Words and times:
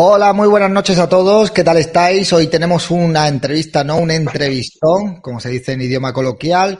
Hola, 0.00 0.32
muy 0.32 0.46
buenas 0.46 0.70
noches 0.70 0.96
a 1.00 1.08
todos. 1.08 1.50
¿Qué 1.50 1.64
tal 1.64 1.76
estáis? 1.76 2.32
Hoy 2.32 2.46
tenemos 2.46 2.88
una 2.92 3.26
entrevista, 3.26 3.82
no 3.82 3.96
un 3.96 4.12
entrevistón, 4.12 5.20
como 5.20 5.40
se 5.40 5.48
dice 5.48 5.72
en 5.72 5.82
idioma 5.82 6.12
coloquial, 6.12 6.78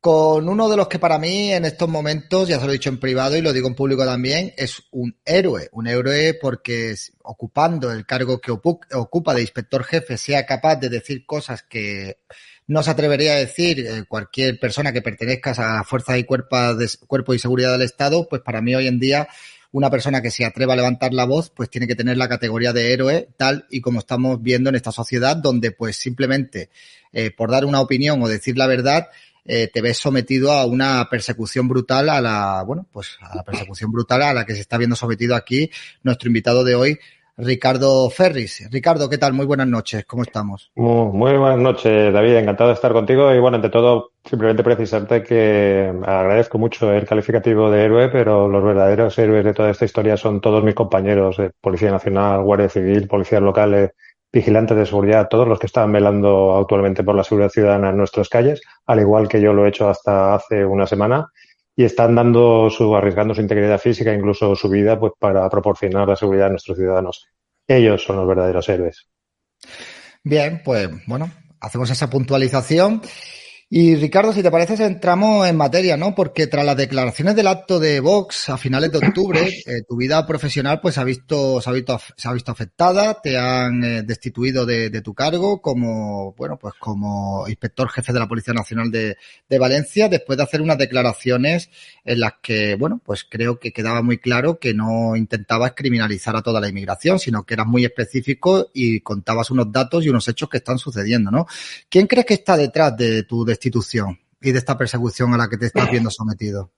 con 0.00 0.48
uno 0.48 0.68
de 0.68 0.76
los 0.76 0.88
que 0.88 0.98
para 0.98 1.16
mí 1.16 1.52
en 1.52 1.64
estos 1.64 1.88
momentos, 1.88 2.48
ya 2.48 2.58
se 2.58 2.64
lo 2.64 2.72
he 2.72 2.72
dicho 2.72 2.88
en 2.88 2.98
privado 2.98 3.36
y 3.36 3.40
lo 3.40 3.52
digo 3.52 3.68
en 3.68 3.76
público 3.76 4.04
también, 4.04 4.52
es 4.56 4.82
un 4.90 5.16
héroe. 5.24 5.68
Un 5.70 5.86
héroe 5.86 6.34
porque 6.34 6.96
ocupando 7.22 7.92
el 7.92 8.04
cargo 8.04 8.40
que 8.40 8.50
ocupa 8.50 9.32
de 9.32 9.42
inspector 9.42 9.84
jefe 9.84 10.18
sea 10.18 10.44
capaz 10.44 10.74
de 10.74 10.88
decir 10.88 11.24
cosas 11.24 11.62
que 11.62 12.18
no 12.66 12.82
se 12.82 12.90
atrevería 12.90 13.34
a 13.34 13.36
decir 13.36 13.78
eh, 13.78 14.04
cualquier 14.08 14.58
persona 14.58 14.92
que 14.92 15.02
pertenezca 15.02 15.52
a 15.52 15.84
fuerzas 15.84 16.18
y 16.18 16.24
cuerpo 16.24 17.32
y 17.32 17.38
seguridad 17.38 17.70
del 17.70 17.82
Estado, 17.82 18.26
pues 18.28 18.42
para 18.42 18.60
mí 18.60 18.74
hoy 18.74 18.88
en 18.88 18.98
día 18.98 19.28
una 19.72 19.90
persona 19.90 20.22
que 20.22 20.30
se 20.30 20.44
atreva 20.44 20.72
a 20.72 20.76
levantar 20.76 21.12
la 21.12 21.24
voz, 21.24 21.50
pues 21.50 21.70
tiene 21.70 21.86
que 21.86 21.94
tener 21.94 22.16
la 22.16 22.28
categoría 22.28 22.72
de 22.72 22.92
héroe, 22.92 23.28
tal 23.36 23.66
y 23.70 23.80
como 23.80 24.00
estamos 24.00 24.42
viendo 24.42 24.70
en 24.70 24.76
esta 24.76 24.92
sociedad, 24.92 25.36
donde 25.36 25.70
pues 25.70 25.96
simplemente 25.96 26.70
eh, 27.12 27.30
por 27.30 27.50
dar 27.50 27.64
una 27.64 27.80
opinión 27.80 28.22
o 28.22 28.28
decir 28.28 28.56
la 28.56 28.66
verdad, 28.66 29.08
eh, 29.48 29.70
te 29.72 29.80
ves 29.80 29.98
sometido 29.98 30.50
a 30.50 30.66
una 30.66 31.08
persecución 31.08 31.68
brutal, 31.68 32.08
a 32.08 32.20
la, 32.20 32.62
bueno, 32.66 32.86
pues 32.92 33.16
a 33.20 33.36
la 33.36 33.44
persecución 33.44 33.92
brutal 33.92 34.22
a 34.22 34.34
la 34.34 34.44
que 34.44 34.54
se 34.54 34.60
está 34.60 34.76
viendo 34.76 34.96
sometido 34.96 35.36
aquí 35.36 35.70
nuestro 36.02 36.28
invitado 36.28 36.64
de 36.64 36.74
hoy, 36.74 36.98
Ricardo 37.38 38.08
Ferris. 38.08 38.66
Ricardo, 38.70 39.10
¿qué 39.10 39.18
tal? 39.18 39.34
Muy 39.34 39.44
buenas 39.44 39.66
noches, 39.66 40.06
¿cómo 40.06 40.22
estamos? 40.22 40.70
Muy, 40.74 41.36
buenas 41.36 41.58
noches, 41.58 42.12
David, 42.12 42.36
encantado 42.36 42.70
de 42.70 42.74
estar 42.74 42.92
contigo 42.94 43.32
y 43.34 43.38
bueno, 43.38 43.56
ante 43.56 43.68
todo, 43.68 44.12
simplemente 44.24 44.62
precisarte 44.62 45.22
que 45.22 45.92
agradezco 46.06 46.56
mucho 46.56 46.90
el 46.92 47.06
calificativo 47.06 47.70
de 47.70 47.84
héroe, 47.84 48.08
pero 48.08 48.48
los 48.48 48.64
verdaderos 48.64 49.18
héroes 49.18 49.44
de 49.44 49.52
toda 49.52 49.70
esta 49.70 49.84
historia 49.84 50.16
son 50.16 50.40
todos 50.40 50.64
mis 50.64 50.74
compañeros 50.74 51.36
de 51.36 51.50
Policía 51.60 51.90
Nacional, 51.90 52.42
Guardia 52.42 52.70
Civil, 52.70 53.06
policías 53.06 53.42
locales, 53.42 53.90
vigilantes 54.32 54.76
de 54.76 54.86
seguridad, 54.86 55.28
todos 55.28 55.46
los 55.46 55.58
que 55.58 55.66
están 55.66 55.92
velando 55.92 56.56
actualmente 56.56 57.04
por 57.04 57.14
la 57.14 57.24
seguridad 57.24 57.50
ciudadana 57.50 57.90
en 57.90 57.98
nuestras 57.98 58.30
calles, 58.30 58.62
al 58.86 59.00
igual 59.00 59.28
que 59.28 59.42
yo 59.42 59.52
lo 59.52 59.66
he 59.66 59.68
hecho 59.68 59.90
hasta 59.90 60.34
hace 60.34 60.64
una 60.64 60.86
semana 60.86 61.28
y 61.76 61.84
están 61.84 62.14
dando 62.14 62.70
su, 62.70 62.96
arriesgando 62.96 63.34
su 63.34 63.42
integridad 63.42 63.78
física, 63.78 64.12
incluso 64.12 64.56
su 64.56 64.68
vida, 64.70 64.98
pues 64.98 65.12
para 65.18 65.48
proporcionar 65.50 66.08
la 66.08 66.16
seguridad 66.16 66.46
a 66.46 66.50
nuestros 66.50 66.78
ciudadanos. 66.78 67.26
Ellos 67.68 68.02
son 68.02 68.16
los 68.16 68.26
verdaderos 68.26 68.68
héroes. 68.70 69.06
Bien, 70.24 70.62
pues 70.64 70.88
bueno, 71.06 71.30
hacemos 71.60 71.90
esa 71.90 72.08
puntualización 72.08 73.02
y 73.68 73.96
Ricardo, 73.96 74.32
si 74.32 74.44
te 74.44 74.50
parece, 74.52 74.80
entramos 74.84 75.44
en 75.48 75.56
materia, 75.56 75.96
¿no? 75.96 76.14
Porque 76.14 76.46
tras 76.46 76.64
las 76.64 76.76
declaraciones 76.76 77.34
del 77.34 77.48
acto 77.48 77.80
de 77.80 77.98
Vox 77.98 78.48
a 78.48 78.56
finales 78.56 78.92
de 78.92 78.98
octubre, 78.98 79.40
eh, 79.66 79.82
tu 79.88 79.96
vida 79.96 80.24
profesional 80.24 80.78
pues 80.80 80.98
ha 80.98 81.04
visto, 81.04 81.60
se 81.60 81.68
ha 81.68 81.72
visto, 81.72 81.98
se 82.16 82.28
ha 82.28 82.32
visto 82.32 82.52
afectada, 82.52 83.20
te 83.20 83.36
han 83.36 83.82
eh, 83.82 84.02
destituido 84.04 84.64
de, 84.64 84.88
de, 84.88 85.00
tu 85.00 85.14
cargo 85.14 85.60
como, 85.60 86.32
bueno, 86.34 86.56
pues 86.60 86.74
como 86.78 87.48
inspector 87.48 87.88
jefe 87.88 88.12
de 88.12 88.20
la 88.20 88.28
Policía 88.28 88.54
Nacional 88.54 88.92
de, 88.92 89.16
de, 89.48 89.58
Valencia, 89.58 90.08
después 90.08 90.36
de 90.36 90.44
hacer 90.44 90.62
unas 90.62 90.78
declaraciones 90.78 91.68
en 92.04 92.20
las 92.20 92.34
que, 92.40 92.76
bueno, 92.76 93.00
pues 93.04 93.26
creo 93.28 93.58
que 93.58 93.72
quedaba 93.72 94.00
muy 94.00 94.18
claro 94.18 94.60
que 94.60 94.74
no 94.74 95.16
intentabas 95.16 95.72
criminalizar 95.74 96.36
a 96.36 96.42
toda 96.42 96.60
la 96.60 96.68
inmigración, 96.68 97.18
sino 97.18 97.42
que 97.42 97.54
eras 97.54 97.66
muy 97.66 97.84
específico 97.84 98.70
y 98.72 99.00
contabas 99.00 99.50
unos 99.50 99.72
datos 99.72 100.04
y 100.04 100.08
unos 100.08 100.28
hechos 100.28 100.48
que 100.48 100.58
están 100.58 100.78
sucediendo, 100.78 101.32
¿no? 101.32 101.48
¿Quién 101.88 102.06
crees 102.06 102.26
que 102.26 102.34
está 102.34 102.56
detrás 102.56 102.96
de 102.96 103.24
tu 103.24 103.44
destitución 103.44 103.55
y 104.40 104.52
de 104.52 104.58
esta 104.58 104.76
persecución 104.76 105.34
a 105.34 105.36
la 105.36 105.48
que 105.48 105.56
te 105.56 105.66
estás 105.66 105.90
viendo 105.90 106.10
sometido? 106.10 106.70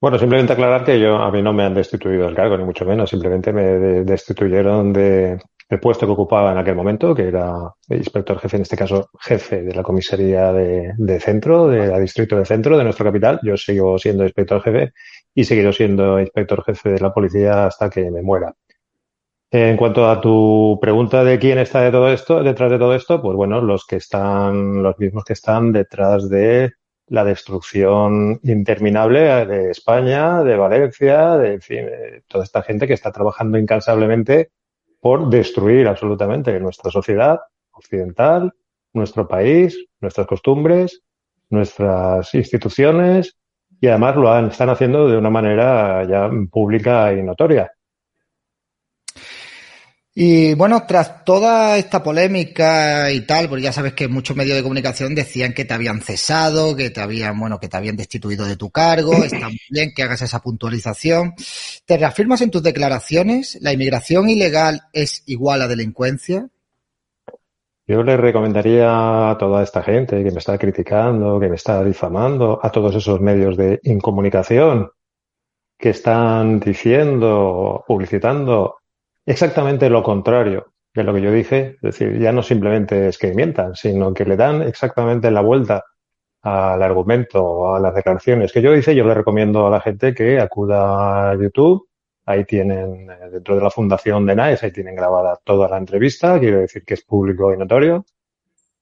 Bueno, 0.00 0.18
simplemente 0.18 0.52
aclarar 0.52 0.84
que 0.84 1.00
yo 1.00 1.16
a 1.16 1.30
mí 1.32 1.42
no 1.42 1.52
me 1.52 1.64
han 1.64 1.74
destituido 1.74 2.26
del 2.26 2.36
cargo, 2.36 2.56
ni 2.56 2.64
mucho 2.64 2.84
menos. 2.84 3.10
Simplemente 3.10 3.52
me 3.52 3.64
destituyeron 4.04 4.92
de, 4.92 5.40
del 5.68 5.80
puesto 5.80 6.06
que 6.06 6.12
ocupaba 6.12 6.52
en 6.52 6.58
aquel 6.58 6.76
momento, 6.76 7.14
que 7.14 7.26
era 7.26 7.74
inspector 7.88 8.38
jefe, 8.38 8.56
en 8.56 8.62
este 8.62 8.76
caso 8.76 9.10
jefe 9.20 9.62
de 9.62 9.74
la 9.74 9.82
comisaría 9.82 10.52
de, 10.52 10.92
de 10.96 11.20
centro, 11.20 11.66
de 11.66 11.88
la 11.88 11.98
distrito 11.98 12.36
de 12.36 12.44
centro 12.44 12.78
de 12.78 12.84
nuestra 12.84 13.06
capital. 13.06 13.40
Yo 13.42 13.56
sigo 13.56 13.98
siendo 13.98 14.22
inspector 14.22 14.62
jefe 14.62 14.92
y 15.34 15.44
seguiré 15.44 15.72
siendo 15.72 16.20
inspector 16.20 16.62
jefe 16.64 16.90
de 16.90 17.00
la 17.00 17.12
policía 17.12 17.66
hasta 17.66 17.90
que 17.90 18.08
me 18.08 18.22
muera. 18.22 18.54
En 19.50 19.78
cuanto 19.78 20.08
a 20.10 20.20
tu 20.20 20.78
pregunta 20.80 21.24
de 21.24 21.38
quién 21.38 21.58
está 21.58 21.80
de 21.80 21.90
todo 21.90 22.10
esto, 22.12 22.42
detrás 22.42 22.70
de 22.70 22.78
todo 22.78 22.94
esto, 22.94 23.22
pues 23.22 23.34
bueno, 23.34 23.62
los 23.62 23.86
que 23.86 23.96
están, 23.96 24.82
los 24.82 24.98
mismos 24.98 25.24
que 25.24 25.32
están 25.32 25.72
detrás 25.72 26.28
de 26.28 26.72
la 27.06 27.24
destrucción 27.24 28.38
interminable 28.42 29.46
de 29.46 29.70
España, 29.70 30.42
de 30.42 30.56
Valencia, 30.56 31.38
de, 31.38 31.54
en 31.54 31.60
fin, 31.62 31.86
de 31.86 32.24
toda 32.28 32.44
esta 32.44 32.62
gente 32.62 32.86
que 32.86 32.92
está 32.92 33.10
trabajando 33.10 33.56
incansablemente 33.56 34.50
por 35.00 35.30
destruir 35.30 35.88
absolutamente 35.88 36.60
nuestra 36.60 36.90
sociedad 36.90 37.40
occidental, 37.70 38.52
nuestro 38.92 39.26
país, 39.26 39.78
nuestras 40.00 40.26
costumbres, 40.26 41.02
nuestras 41.48 42.34
instituciones 42.34 43.38
y 43.80 43.86
además 43.86 44.16
lo 44.16 44.30
han, 44.30 44.48
están 44.48 44.68
haciendo 44.68 45.08
de 45.08 45.16
una 45.16 45.30
manera 45.30 46.04
ya 46.04 46.30
pública 46.50 47.14
y 47.14 47.22
notoria. 47.22 47.72
Y 50.20 50.54
bueno, 50.54 50.82
tras 50.84 51.24
toda 51.24 51.78
esta 51.78 52.02
polémica 52.02 53.08
y 53.12 53.20
tal, 53.20 53.48
pues 53.48 53.62
ya 53.62 53.72
sabes 53.72 53.92
que 53.92 54.08
muchos 54.08 54.36
medios 54.36 54.56
de 54.56 54.64
comunicación 54.64 55.14
decían 55.14 55.52
que 55.52 55.64
te 55.64 55.74
habían 55.74 56.00
cesado, 56.00 56.74
que 56.74 56.90
te 56.90 57.00
habían, 57.00 57.38
bueno, 57.38 57.60
que 57.60 57.68
te 57.68 57.76
habían 57.76 57.94
destituido 57.94 58.44
de 58.44 58.56
tu 58.56 58.68
cargo. 58.70 59.12
Está 59.24 59.46
muy 59.46 59.60
bien 59.70 59.92
que 59.94 60.02
hagas 60.02 60.22
esa 60.22 60.40
puntualización. 60.40 61.34
¿Te 61.86 61.96
reafirmas 61.96 62.40
en 62.40 62.50
tus 62.50 62.64
declaraciones? 62.64 63.58
¿La 63.62 63.72
inmigración 63.72 64.28
ilegal 64.28 64.80
es 64.92 65.22
igual 65.26 65.62
a 65.62 65.68
delincuencia? 65.68 66.48
Yo 67.86 68.02
le 68.02 68.16
recomendaría 68.16 69.30
a 69.30 69.38
toda 69.38 69.62
esta 69.62 69.84
gente 69.84 70.24
que 70.24 70.32
me 70.32 70.38
está 70.40 70.58
criticando, 70.58 71.38
que 71.38 71.48
me 71.48 71.54
está 71.54 71.84
difamando, 71.84 72.58
a 72.60 72.72
todos 72.72 72.92
esos 72.96 73.20
medios 73.20 73.56
de 73.56 73.78
incomunicación 73.84 74.90
que 75.78 75.90
están 75.90 76.58
diciendo, 76.58 77.84
publicitando 77.86 78.77
exactamente 79.28 79.90
lo 79.90 80.02
contrario 80.02 80.72
de 80.94 81.04
lo 81.04 81.14
que 81.14 81.20
yo 81.20 81.30
dije. 81.32 81.76
Es 81.76 81.80
decir, 81.80 82.18
ya 82.18 82.32
no 82.32 82.42
simplemente 82.42 83.08
es 83.08 83.18
que 83.18 83.34
mientan, 83.34 83.74
sino 83.74 84.12
que 84.14 84.24
le 84.24 84.36
dan 84.36 84.62
exactamente 84.62 85.30
la 85.30 85.42
vuelta 85.42 85.84
al 86.42 86.82
argumento 86.82 87.44
o 87.44 87.74
a 87.74 87.80
las 87.80 87.94
declaraciones 87.94 88.52
que 88.52 88.62
yo 88.62 88.74
hice, 88.74 88.94
yo 88.94 89.04
le 89.04 89.14
recomiendo 89.14 89.66
a 89.66 89.70
la 89.70 89.80
gente 89.80 90.14
que 90.14 90.40
acuda 90.40 91.30
a 91.30 91.34
YouTube. 91.36 91.88
Ahí 92.26 92.44
tienen, 92.44 93.10
eh, 93.10 93.30
dentro 93.32 93.56
de 93.56 93.62
la 93.62 93.70
fundación 93.70 94.26
de 94.26 94.36
NAES, 94.36 94.62
ahí 94.62 94.72
tienen 94.72 94.94
grabada 94.94 95.38
toda 95.44 95.68
la 95.68 95.78
entrevista. 95.78 96.38
Quiero 96.38 96.60
decir 96.60 96.84
que 96.84 96.94
es 96.94 97.04
público 97.04 97.52
y 97.52 97.56
notorio. 97.56 98.04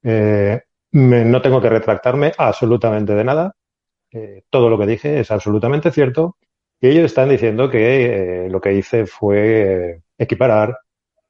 Eh, 0.03 0.61
no 0.93 1.43
tengo 1.43 1.61
que 1.61 1.69
retractarme 1.69 2.33
absolutamente 2.39 3.15
de 3.15 3.25
nada. 3.25 3.55
Eh, 4.13 4.43
todo 4.51 4.71
lo 4.71 4.79
que 4.79 4.87
dije 4.87 5.21
es 5.21 5.31
absolutamente 5.31 5.91
cierto. 5.91 6.37
Y 6.81 6.89
ellos 6.89 7.07
están 7.07 7.29
diciendo 7.29 7.71
que 7.71 8.49
lo 8.51 8.61
que 8.61 8.75
hice 8.75 9.07
fue 9.07 10.03
equiparar 10.19 10.77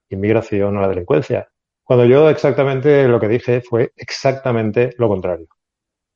inmigración 0.09 0.77
a 0.77 0.83
la 0.83 0.89
delincuencia. 0.89 1.49
Cuando 1.83 2.05
yo 2.05 2.29
exactamente 2.31 3.07
lo 3.07 3.21
que 3.21 3.29
dije 3.29 3.61
fue 3.61 3.93
exactamente 3.97 4.95
lo 4.99 5.09
contrario. 5.09 5.47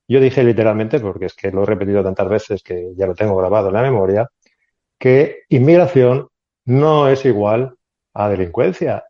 Yo 0.08 0.20
dije 0.20 0.42
literalmente, 0.42 0.98
porque 0.98 1.26
es 1.26 1.34
que 1.34 1.52
lo 1.52 1.62
he 1.62 1.66
repetido 1.66 2.02
tantas 2.02 2.28
veces 2.28 2.62
que 2.62 2.92
ya 2.96 3.06
lo 3.06 3.14
tengo 3.14 3.36
grabado 3.36 3.68
en 3.68 3.74
la 3.74 3.82
memoria, 3.82 4.28
que 4.98 5.44
inmigración 5.48 6.28
no 6.64 7.08
es 7.08 7.24
igual 7.24 7.76
a 8.14 8.28
delincuencia. 8.28 9.04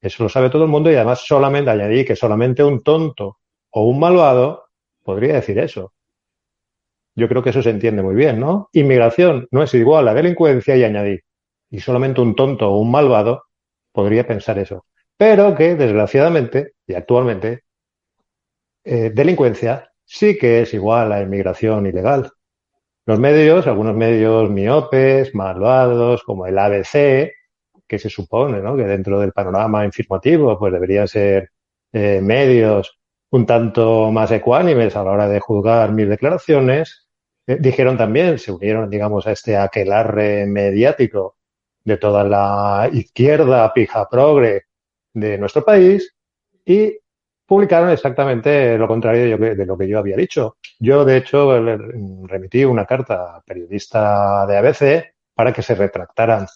Eso 0.00 0.22
lo 0.22 0.28
sabe 0.28 0.48
todo 0.48 0.64
el 0.64 0.70
mundo 0.70 0.90
y 0.90 0.94
además 0.94 1.24
solamente 1.26 1.70
añadí 1.70 2.04
que 2.04 2.16
solamente 2.16 2.64
un 2.64 2.82
tonto 2.82 3.38
o 3.70 3.84
un 3.84 4.00
malvado 4.00 4.68
podría 5.02 5.34
decir 5.34 5.58
eso. 5.58 5.92
Yo 7.14 7.28
creo 7.28 7.42
que 7.42 7.50
eso 7.50 7.62
se 7.62 7.70
entiende 7.70 8.02
muy 8.02 8.14
bien, 8.14 8.38
¿no? 8.40 8.70
Inmigración 8.72 9.48
no 9.50 9.62
es 9.62 9.74
igual 9.74 10.08
a 10.08 10.14
delincuencia 10.14 10.76
y 10.76 10.84
añadí. 10.84 11.18
Y 11.70 11.80
solamente 11.80 12.20
un 12.20 12.34
tonto 12.34 12.70
o 12.70 12.78
un 12.78 12.90
malvado 12.90 13.44
podría 13.92 14.26
pensar 14.26 14.58
eso. 14.58 14.86
Pero 15.16 15.54
que, 15.54 15.74
desgraciadamente, 15.74 16.74
y 16.86 16.94
actualmente, 16.94 17.64
eh, 18.84 19.10
delincuencia 19.14 19.90
sí 20.04 20.38
que 20.38 20.62
es 20.62 20.72
igual 20.74 21.12
a 21.12 21.20
inmigración 21.20 21.86
ilegal. 21.86 22.30
Los 23.06 23.18
medios, 23.18 23.66
algunos 23.66 23.96
medios 23.96 24.50
miopes, 24.50 25.34
malvados, 25.34 26.22
como 26.22 26.46
el 26.46 26.58
ABC, 26.58 27.32
que 27.86 27.98
se 27.98 28.10
supone 28.10 28.60
¿no? 28.60 28.76
que 28.76 28.84
dentro 28.84 29.18
del 29.18 29.32
panorama 29.32 29.84
informativo 29.84 30.58
pues 30.58 30.72
deberían 30.72 31.08
ser 31.08 31.50
eh, 31.92 32.20
medios 32.22 32.98
un 33.30 33.46
tanto 33.46 34.12
más 34.12 34.30
ecuánimes 34.30 34.94
a 34.96 35.04
la 35.04 35.10
hora 35.12 35.28
de 35.28 35.40
juzgar 35.40 35.92
mis 35.92 36.08
declaraciones, 36.08 37.08
eh, 37.46 37.56
dijeron 37.60 37.96
también, 37.96 38.38
se 38.38 38.52
unieron, 38.52 38.90
digamos, 38.90 39.26
a 39.26 39.32
este 39.32 39.56
aquelarre 39.56 40.46
mediático 40.46 41.37
de 41.88 41.96
toda 41.96 42.22
la 42.24 42.88
izquierda 42.92 43.72
pija 43.72 44.08
progre 44.08 44.64
de 45.14 45.38
nuestro 45.38 45.64
país 45.64 46.14
y 46.64 46.96
publicaron 47.46 47.88
exactamente 47.90 48.76
lo 48.76 48.86
contrario 48.86 49.38
de 49.38 49.66
lo 49.66 49.78
que 49.78 49.88
yo 49.88 49.98
había 49.98 50.16
dicho. 50.16 50.58
Yo, 50.78 51.04
de 51.04 51.16
hecho, 51.16 51.58
le 51.60 51.78
remití 52.24 52.64
una 52.64 52.84
carta 52.84 53.36
a 53.36 53.40
periodista 53.40 54.46
de 54.46 54.58
ABC 54.58 55.14
para 55.34 55.52
que 55.52 55.62
se 55.62 55.74
retractaran 55.74 56.46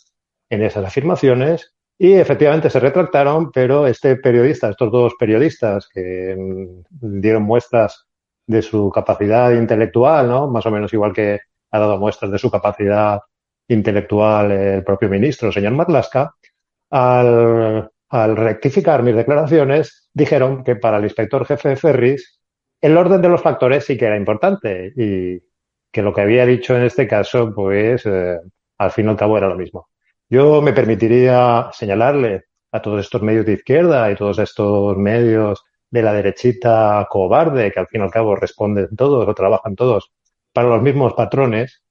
en 0.51 0.63
esas 0.63 0.85
afirmaciones 0.85 1.75
y 1.99 2.13
efectivamente 2.13 2.69
se 2.69 2.81
retractaron, 2.81 3.51
pero 3.51 3.87
este 3.87 4.17
periodista, 4.17 4.69
estos 4.69 4.93
dos 4.93 5.15
periodistas 5.19 5.89
que 5.89 6.37
mm, 6.37 7.21
dieron 7.21 7.45
muestras 7.45 8.07
de 8.47 8.61
su 8.61 8.91
capacidad 8.91 9.51
intelectual, 9.53 10.29
¿no? 10.29 10.49
Más 10.49 10.67
o 10.67 10.71
menos 10.71 10.93
igual 10.93 11.15
que 11.15 11.41
ha 11.71 11.79
dado 11.79 11.97
muestras 11.97 12.31
de 12.31 12.39
su 12.39 12.51
capacidad 12.51 13.21
intelectual 13.69 14.51
el 14.53 14.85
propio 14.85 15.09
ministro, 15.09 15.49
el 15.49 15.55
señor 15.55 15.73
Matlaska, 15.73 16.35
al 16.91 18.37
rectificar 18.37 19.03
mis 19.03 19.17
declaraciones, 19.17 20.11
dijeron 20.13 20.65
que 20.65 20.77
para 20.77 20.99
el 20.99 21.05
inspector 21.05 21.47
jefe 21.47 21.71
de 21.71 21.77
Ferris 21.77 22.43
el 22.83 22.97
orden 22.97 23.23
de 23.23 23.29
los 23.29 23.41
factores 23.41 23.87
sí 23.87 23.97
que 23.97 24.07
era 24.07 24.17
importante 24.17 24.93
y 24.97 25.41
que 25.91 26.03
lo 26.03 26.13
que 26.13 26.23
había 26.23 26.45
dicho 26.45 26.77
en 26.77 26.83
este 26.83 27.07
caso, 27.07 27.53
pues 27.55 28.05
eh, 28.07 28.39
al 28.79 28.91
fin 28.91 29.07
y 29.07 29.09
al 29.11 29.17
cabo 29.17 29.39
era 29.39 29.49
lo 29.49 29.55
mismo. 29.55 29.89
Yo 30.29 30.61
me 30.61 30.73
permitiría 30.73 31.71
señalarle 31.73 32.45
a 32.73 32.83
todos 32.83 33.01
estos 33.05 33.23
medios 33.23 33.47
de 33.47 33.53
izquierda 33.53 34.11
y 34.11 34.17
todos 34.17 34.39
estos 34.41 34.97
medios 34.97 35.63
de 35.91 36.03
la 36.03 36.13
derechita 36.13 37.07
cobarde, 37.09 37.71
que 37.71 37.79
al 37.79 37.87
fin 37.87 38.01
y 38.01 38.05
al 38.05 38.11
cabo 38.11 38.35
responden 38.35 38.89
todos 38.97 39.29
o 39.29 39.35
trabajan 39.35 39.77
todos 39.77 40.11
para 40.53 40.69
los 40.69 40.83
mismos 40.83 41.15
patrones, 41.15 41.83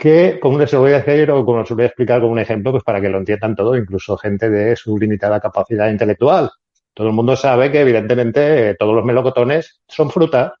que, 0.00 0.40
les 0.42 0.74
voy 0.74 0.92
a 0.92 1.02
decir 1.02 1.30
o 1.30 1.44
como 1.44 1.60
les 1.60 1.70
voy 1.70 1.82
a 1.82 1.86
explicar 1.86 2.22
con 2.22 2.30
un 2.30 2.38
ejemplo, 2.38 2.70
pues 2.72 2.82
para 2.82 3.02
que 3.02 3.10
lo 3.10 3.18
entiendan 3.18 3.54
todo, 3.54 3.76
incluso 3.76 4.16
gente 4.16 4.48
de 4.48 4.74
su 4.74 4.96
limitada 4.96 5.40
capacidad 5.40 5.90
intelectual. 5.90 6.50
Todo 6.94 7.08
el 7.08 7.12
mundo 7.12 7.36
sabe 7.36 7.70
que, 7.70 7.82
evidentemente, 7.82 8.74
todos 8.76 8.94
los 8.94 9.04
melocotones 9.04 9.82
son 9.86 10.10
fruta, 10.10 10.54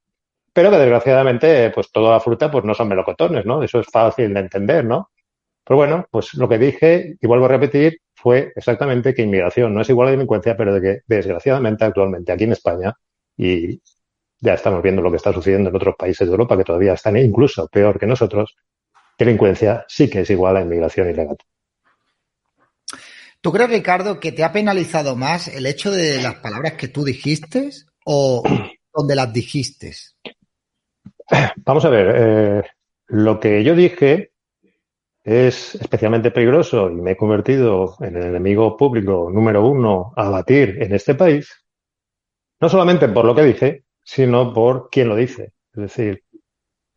pero 0.52 0.70
que, 0.70 0.76
desgraciadamente, 0.76 1.70
pues 1.70 1.90
toda 1.90 2.12
la 2.12 2.20
fruta 2.20 2.50
pues 2.50 2.64
no 2.64 2.74
son 2.74 2.88
melocotones, 2.88 3.46
¿no? 3.46 3.62
Eso 3.62 3.80
es 3.80 3.86
fácil 3.86 4.34
de 4.34 4.40
entender, 4.40 4.84
¿no? 4.84 5.10
Pero 5.64 5.76
bueno, 5.78 6.06
pues 6.10 6.34
lo 6.34 6.46
que 6.46 6.58
dije, 6.58 7.16
y 7.18 7.26
vuelvo 7.26 7.46
a 7.46 7.48
repetir, 7.48 7.98
fue 8.14 8.52
exactamente 8.54 9.14
que 9.14 9.22
inmigración 9.22 9.72
no 9.72 9.80
es 9.80 9.88
igual 9.88 10.08
a 10.08 10.10
delincuencia, 10.10 10.54
pero 10.54 10.74
de 10.74 10.80
que, 10.82 11.00
desgraciadamente, 11.06 11.86
actualmente 11.86 12.30
aquí 12.30 12.44
en 12.44 12.52
España, 12.52 12.94
y 13.38 13.80
ya 14.38 14.52
estamos 14.54 14.82
viendo 14.82 15.00
lo 15.00 15.10
que 15.10 15.16
está 15.16 15.32
sucediendo 15.32 15.70
en 15.70 15.76
otros 15.76 15.94
países 15.96 16.28
de 16.28 16.32
Europa 16.32 16.58
que 16.58 16.64
todavía 16.64 16.92
están 16.92 17.16
incluso 17.16 17.68
peor 17.68 17.98
que 17.98 18.06
nosotros, 18.06 18.54
delincuencia 19.24 19.84
sí 19.88 20.08
que 20.08 20.20
es 20.20 20.30
igual 20.30 20.56
a 20.56 20.62
inmigración 20.62 21.10
ilegal. 21.10 21.36
¿Tú 23.40 23.52
crees, 23.52 23.70
Ricardo, 23.70 24.20
que 24.20 24.32
te 24.32 24.44
ha 24.44 24.52
penalizado 24.52 25.16
más 25.16 25.48
el 25.48 25.64
hecho 25.66 25.90
de 25.90 26.20
las 26.20 26.36
palabras 26.36 26.74
que 26.74 26.88
tú 26.88 27.04
dijiste 27.04 27.70
o 28.04 28.42
donde 28.94 29.14
las 29.14 29.32
dijiste? 29.32 29.94
Vamos 31.56 31.84
a 31.84 31.88
ver, 31.88 32.14
eh, 32.16 32.62
lo 33.06 33.40
que 33.40 33.62
yo 33.64 33.74
dije 33.74 34.32
es 35.22 35.74
especialmente 35.76 36.30
peligroso 36.30 36.90
y 36.90 36.96
me 36.96 37.12
he 37.12 37.16
convertido 37.16 37.96
en 38.00 38.16
el 38.16 38.24
enemigo 38.24 38.76
público 38.76 39.30
número 39.32 39.66
uno 39.66 40.12
a 40.16 40.28
batir 40.28 40.82
en 40.82 40.94
este 40.94 41.14
país, 41.14 41.64
no 42.60 42.68
solamente 42.68 43.08
por 43.08 43.24
lo 43.24 43.34
que 43.34 43.42
dije, 43.42 43.84
sino 44.02 44.52
por 44.52 44.90
quién 44.90 45.08
lo 45.08 45.16
dice. 45.16 45.52
Es 45.72 45.82
decir, 45.82 46.24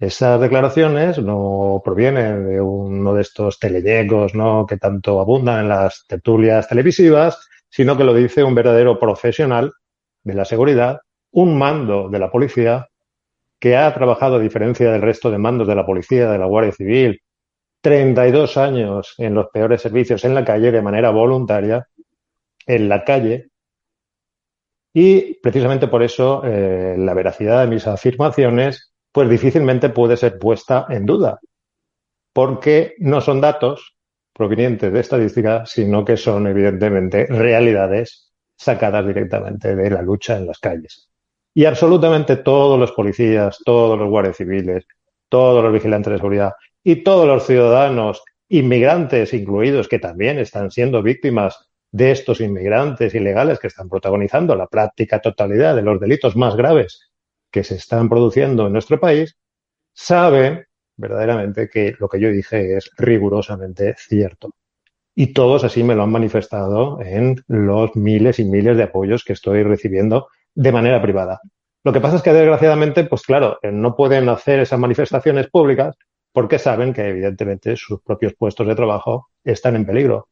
esas 0.06 0.42
declaraciones 0.42 1.18
no 1.20 1.82
provienen 1.84 2.48
de 2.48 2.62
uno 2.62 3.14
de 3.14 3.22
estos 3.22 3.60
telellegos 3.60 4.36
¿no? 4.36 4.66
que 4.66 4.78
tanto 4.78 5.20
abundan 5.20 5.62
en 5.62 5.70
las 5.70 6.06
tertulias 6.08 6.68
televisivas, 6.68 7.48
sino 7.70 7.96
que 7.98 8.04
lo 8.04 8.14
dice 8.14 8.44
un 8.44 8.56
verdadero 8.56 9.00
profesional 9.00 9.72
de 10.24 10.34
la 10.34 10.46
seguridad, 10.46 11.00
un 11.32 11.58
mando 11.58 12.10
de 12.10 12.20
la 12.20 12.30
policía 12.32 12.88
que 13.60 13.78
ha 13.78 13.94
trabajado 13.94 14.36
a 14.36 14.40
diferencia 14.40 14.92
del 14.92 15.02
resto 15.02 15.32
de 15.32 15.38
mandos 15.38 15.68
de 15.68 15.76
la 15.76 15.86
policía, 15.86 16.30
de 16.30 16.38
la 16.38 16.46
Guardia 16.46 16.74
Civil, 16.74 17.22
32 17.82 18.58
años 18.58 19.14
en 19.18 19.34
los 19.34 19.48
peores 19.48 19.82
servicios 19.82 20.26
en 20.26 20.36
la 20.36 20.44
calle 20.44 20.72
de 20.72 20.82
manera 20.82 21.12
voluntaria, 21.12 21.88
en 22.66 22.90
la 22.90 23.04
calle, 23.04 23.50
y 24.94 25.36
precisamente 25.36 25.88
por 25.88 26.04
eso 26.04 26.44
eh, 26.46 26.96
la 26.98 27.14
veracidad 27.14 27.64
de 27.64 27.68
mis 27.68 27.88
afirmaciones 27.88 28.93
pues 29.14 29.30
difícilmente 29.30 29.90
puede 29.90 30.18
ser 30.18 30.40
puesta 30.40 30.88
en 30.90 31.06
duda, 31.06 31.40
porque 32.34 32.96
no 32.98 33.22
son 33.22 33.40
datos 33.40 33.96
provenientes 34.34 34.92
de 34.92 35.00
estadística, 35.00 35.66
sino 35.66 36.04
que 36.04 36.18
son 36.18 36.48
evidentemente 36.48 37.28
realidades 37.28 38.34
sacadas 38.58 39.06
directamente 39.06 39.76
de 39.76 39.90
la 39.92 40.02
lucha 40.02 40.36
en 40.36 40.48
las 40.48 40.60
calles. 40.60 41.10
Y 41.54 41.66
absolutamente 41.66 42.38
todos 42.38 42.80
los 42.80 42.92
policías, 42.92 43.60
todos 43.64 44.00
los 44.00 44.10
guardias 44.10 44.38
civiles, 44.38 44.88
todos 45.30 45.64
los 45.64 45.72
vigilantes 45.72 46.12
de 46.12 46.18
seguridad 46.18 46.54
y 46.84 47.04
todos 47.04 47.28
los 47.28 47.46
ciudadanos 47.46 48.24
inmigrantes 48.50 49.34
incluidos 49.36 49.88
que 49.88 50.00
también 50.00 50.40
están 50.40 50.72
siendo 50.72 51.04
víctimas 51.04 51.70
de 51.92 52.12
estos 52.12 52.42
inmigrantes 52.42 53.14
ilegales 53.14 53.60
que 53.60 53.68
están 53.68 53.88
protagonizando 53.88 54.56
la 54.56 54.66
práctica 54.66 55.22
totalidad 55.22 55.76
de 55.76 55.84
los 55.84 56.00
delitos 56.00 56.36
más 56.36 56.56
graves 56.56 57.13
que 57.54 57.64
se 57.64 57.76
están 57.76 58.10
produciendo 58.10 58.66
en 58.66 58.74
nuestro 58.74 59.00
país 59.00 59.38
saben 59.94 60.66
verdaderamente 60.98 61.70
que 61.70 61.96
lo 62.00 62.10
que 62.10 62.20
yo 62.20 62.30
dije 62.30 62.76
es 62.76 62.90
rigurosamente 62.98 63.96
cierto. 63.98 64.50
Y 65.16 65.34
todos 65.34 65.64
así 65.64 65.84
me 65.84 65.94
lo 65.94 66.04
han 66.04 66.12
manifestado 66.12 67.00
en 67.02 67.44
los 67.48 67.96
miles 67.96 68.40
y 68.40 68.46
miles 68.46 68.76
de 68.76 68.84
apoyos 68.84 69.24
que 69.24 69.34
estoy 69.34 69.62
recibiendo 69.62 70.28
de 70.56 70.72
manera 70.72 71.00
privada. 71.02 71.40
Lo 71.84 71.94
que 71.94 72.02
pasa 72.02 72.16
es 72.16 72.24
que 72.24 72.34
desgraciadamente, 72.34 73.04
pues 73.04 73.22
claro, 73.22 73.60
no 73.62 73.96
pueden 73.96 74.28
hacer 74.30 74.60
esas 74.60 74.80
manifestaciones 74.80 75.48
públicas 75.50 75.96
porque 76.32 76.58
saben 76.58 76.92
que 76.92 77.08
evidentemente 77.08 77.76
sus 77.78 78.02
propios 78.02 78.34
puestos 78.34 78.66
de 78.66 78.76
trabajo 78.76 79.28
están 79.44 79.76
en 79.76 79.86
peligro. 79.86 80.30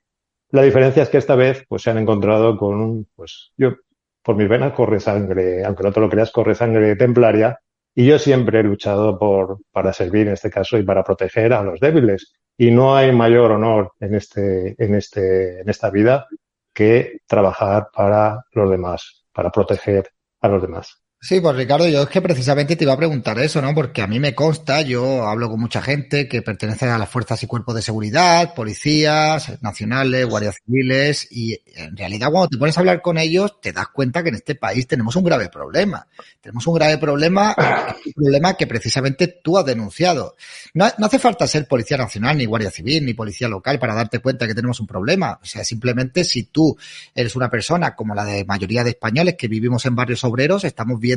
La 0.50 0.64
diferencia 0.64 1.04
es 1.04 1.10
que 1.10 1.20
esta 1.20 1.36
vez 1.36 1.64
pues 1.70 1.84
se 1.84 1.92
han 1.92 2.00
encontrado 2.00 2.58
con 2.58 3.06
pues 3.16 3.52
yo 3.58 3.76
por 4.24 4.36
mis 4.36 4.50
venas 4.50 4.74
corre 4.74 5.00
sangre, 5.00 5.64
aunque 5.66 5.84
no 5.84 5.92
te 5.92 6.00
lo 6.00 6.10
creas, 6.10 6.32
corre 6.32 6.56
sangre 6.56 6.96
templaria. 6.96 7.60
Y 7.94 8.06
yo 8.06 8.20
siempre 8.20 8.60
he 8.60 8.64
luchado 8.64 9.18
por, 9.18 9.60
para 9.72 9.94
servir 9.94 10.28
en 10.28 10.34
este 10.34 10.50
caso 10.50 10.78
y 10.78 10.84
para 10.84 11.04
proteger 11.04 11.54
a 11.54 11.64
los 11.64 11.80
débiles. 11.80 12.34
Y 12.58 12.72
no 12.72 12.96
hay 12.96 13.12
mayor 13.12 13.52
honor 13.52 13.94
en 14.00 14.16
este, 14.16 14.76
en 14.78 14.96
este, 14.96 15.62
en 15.62 15.70
esta 15.70 15.90
vida 15.90 16.28
que 16.74 17.20
trabajar 17.28 17.90
para 17.94 18.46
los 18.54 18.70
demás, 18.70 19.26
para 19.34 19.50
proteger 19.52 20.10
a 20.42 20.48
los 20.48 20.62
demás. 20.62 21.01
Sí, 21.24 21.40
pues 21.40 21.56
Ricardo, 21.56 21.88
yo 21.88 22.02
es 22.02 22.10
que 22.10 22.20
precisamente 22.20 22.76
te 22.76 22.84
iba 22.84 22.94
a 22.94 22.98
preguntar 22.98 23.38
eso, 23.38 23.62
¿no? 23.62 23.76
Porque 23.76 24.02
a 24.02 24.08
mí 24.08 24.20
me 24.20 24.34
consta, 24.34 24.82
yo 24.82 25.28
hablo 25.28 25.52
con 25.52 25.60
mucha 25.60 25.80
gente 25.80 26.28
que 26.28 26.42
pertenece 26.42 26.90
a 26.90 26.98
las 26.98 27.10
fuerzas 27.10 27.44
y 27.44 27.46
cuerpos 27.46 27.76
de 27.76 27.84
seguridad, 27.84 28.56
policías 28.56 29.62
nacionales, 29.62 30.26
guardias 30.26 30.56
civiles, 30.66 31.28
y 31.30 31.62
en 31.76 31.96
realidad 31.96 32.32
cuando 32.32 32.48
te 32.48 32.58
pones 32.58 32.76
a 32.76 32.80
hablar 32.80 33.04
con 33.04 33.20
ellos 33.20 33.62
te 33.62 33.72
das 33.72 33.90
cuenta 33.90 34.24
que 34.24 34.30
en 34.30 34.36
este 34.36 34.56
país 34.56 34.88
tenemos 34.88 35.16
un 35.16 35.24
grave 35.24 35.50
problema. 35.50 36.08
Tenemos 36.42 36.66
un 36.66 36.74
grave 36.74 36.98
problema, 36.98 37.56
un 38.04 38.14
problema 38.14 38.56
que 38.56 38.66
precisamente 38.66 39.28
tú 39.28 39.60
has 39.60 39.66
denunciado. 39.66 40.36
No, 40.74 40.88
no 40.98 41.06
hace 41.06 41.20
falta 41.20 41.46
ser 41.46 41.68
policía 41.68 41.98
nacional, 41.98 42.36
ni 42.36 42.46
guardia 42.46 42.72
civil, 42.72 43.06
ni 43.06 43.14
policía 43.14 43.48
local 43.48 43.78
para 43.78 43.94
darte 43.94 44.18
cuenta 44.18 44.48
que 44.48 44.56
tenemos 44.56 44.80
un 44.80 44.88
problema. 44.88 45.40
O 45.40 45.46
sea, 45.46 45.64
simplemente 45.66 46.24
si 46.24 46.46
tú 46.46 46.76
eres 47.14 47.36
una 47.36 47.52
persona 47.52 47.96
como 47.96 48.16
la 48.16 48.26
de 48.26 48.44
mayoría 48.44 48.84
de 48.84 48.90
españoles 48.90 49.36
que 49.38 49.48
vivimos 49.48 49.86
en 49.86 49.96
barrios 49.96 50.24
obreros, 50.24 50.64
estamos 50.64 51.00
viendo 51.00 51.11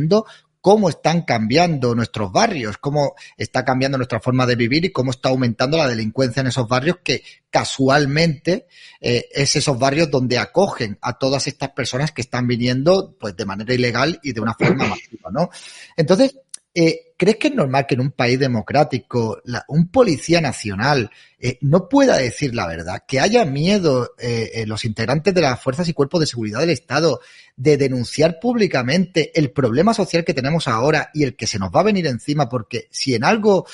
cómo 0.64 0.88
están 0.88 1.22
cambiando 1.22 1.94
nuestros 1.94 2.32
barrios, 2.32 2.78
cómo 2.78 3.14
está 3.36 3.66
cambiando 3.66 3.98
nuestra 3.98 4.18
forma 4.18 4.46
de 4.46 4.56
vivir 4.56 4.86
y 4.86 4.92
cómo 4.92 5.10
está 5.10 5.28
aumentando 5.28 5.76
la 5.76 5.86
delincuencia 5.86 6.40
en 6.40 6.46
esos 6.46 6.66
barrios 6.66 7.00
que 7.04 7.22
casualmente 7.50 8.66
eh, 8.98 9.28
es 9.30 9.56
esos 9.56 9.78
barrios 9.78 10.10
donde 10.10 10.38
acogen 10.38 10.96
a 11.02 11.18
todas 11.18 11.46
estas 11.48 11.68
personas 11.72 12.12
que 12.12 12.22
están 12.22 12.46
viniendo 12.46 13.14
pues 13.20 13.36
de 13.36 13.44
manera 13.44 13.74
ilegal 13.74 14.18
y 14.22 14.32
de 14.32 14.40
una 14.40 14.54
forma 14.54 14.86
masiva, 14.86 15.30
¿no? 15.30 15.50
Entonces, 15.98 16.34
eh, 16.74 17.13
¿crees 17.16 17.37
que 17.37 17.49
es 17.49 17.54
normal 17.54 17.87
que 17.87 17.94
en 17.94 18.00
un 18.00 18.11
país 18.11 18.38
democrático 18.38 19.40
un 19.68 19.88
policía 19.88 20.40
nacional 20.40 21.11
eh, 21.38 21.59
no 21.61 21.88
pueda 21.88 22.16
decir 22.16 22.54
la 22.54 22.66
verdad? 22.66 23.02
Que 23.06 23.21
haya 23.21 23.44
miedo 23.44 24.14
eh, 24.18 24.64
los 24.66 24.85
integrantes 24.85 25.35
de 25.35 25.40
las 25.40 25.61
fuerzas 25.61 25.88
y 25.88 25.92
cuerpos 25.92 26.21
de 26.21 26.26
seguridad 26.26 26.61
del 26.61 26.71
Estado 26.71 27.21
de 27.56 27.76
denunciar 27.76 28.40
públicamente 28.40 29.30
el 29.38 29.52
problema 29.52 29.94
social 29.94 30.25
que 30.25 30.35
tenemos 30.35 30.66
ahora 30.66 31.11
y 31.14 31.23
el 31.23 31.37
que 31.37 31.47
se 31.47 31.59
nos 31.59 31.71
va 31.71 31.80
a 31.80 31.85
venir 31.85 32.06
encima, 32.06 32.49
porque 32.49 32.88
si 32.90 33.14
en 33.14 33.25
algo 33.25 33.66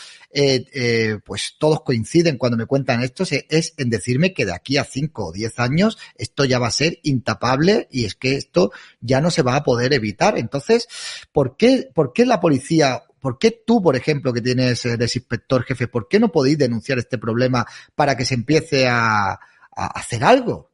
pues 1.25 1.57
todos 1.59 1.83
coinciden 1.83 2.39
cuando 2.39 2.57
me 2.57 2.67
cuentan 2.67 3.03
esto, 3.03 3.25
es 3.49 3.75
en 3.77 3.91
decirme 3.91 4.33
que 4.33 4.47
de 4.47 4.53
aquí 4.53 4.77
a 4.77 4.85
cinco 4.85 5.27
o 5.27 5.33
diez 5.33 5.59
años 5.59 5.99
esto 6.17 6.45
ya 6.45 6.59
va 6.59 6.69
a 6.69 6.73
ser 6.73 6.99
intapable 7.03 7.89
y 7.91 8.05
es 8.05 8.15
que 8.15 8.37
esto 8.37 8.71
ya 9.01 9.21
no 9.21 9.31
se 9.31 9.43
va 9.43 9.57
a 9.57 9.65
poder 9.65 9.93
evitar. 9.93 10.39
Entonces, 10.39 10.89
¿por 11.33 11.57
qué, 11.57 11.91
por 11.93 12.13
qué 12.13 12.27
la 12.27 12.41
policía 12.41 13.03
¿Por 13.21 13.39
qué 13.39 13.63
tú, 13.67 13.83
por 13.83 13.97
ejemplo, 13.97 14.33
que 14.33 14.41
tienes, 14.41 14.85
eres 14.87 15.15
inspector 15.17 15.63
jefe, 15.65 15.89
por 15.89 16.09
qué 16.09 16.19
no 16.19 16.31
podéis 16.31 16.59
denunciar 16.59 16.99
este 16.99 17.19
problema 17.19 17.67
para 17.95 18.17
que 18.17 18.25
se 18.25 18.35
empiece 18.35 18.89
a, 18.89 19.39
hacer 19.73 20.25
algo? 20.25 20.71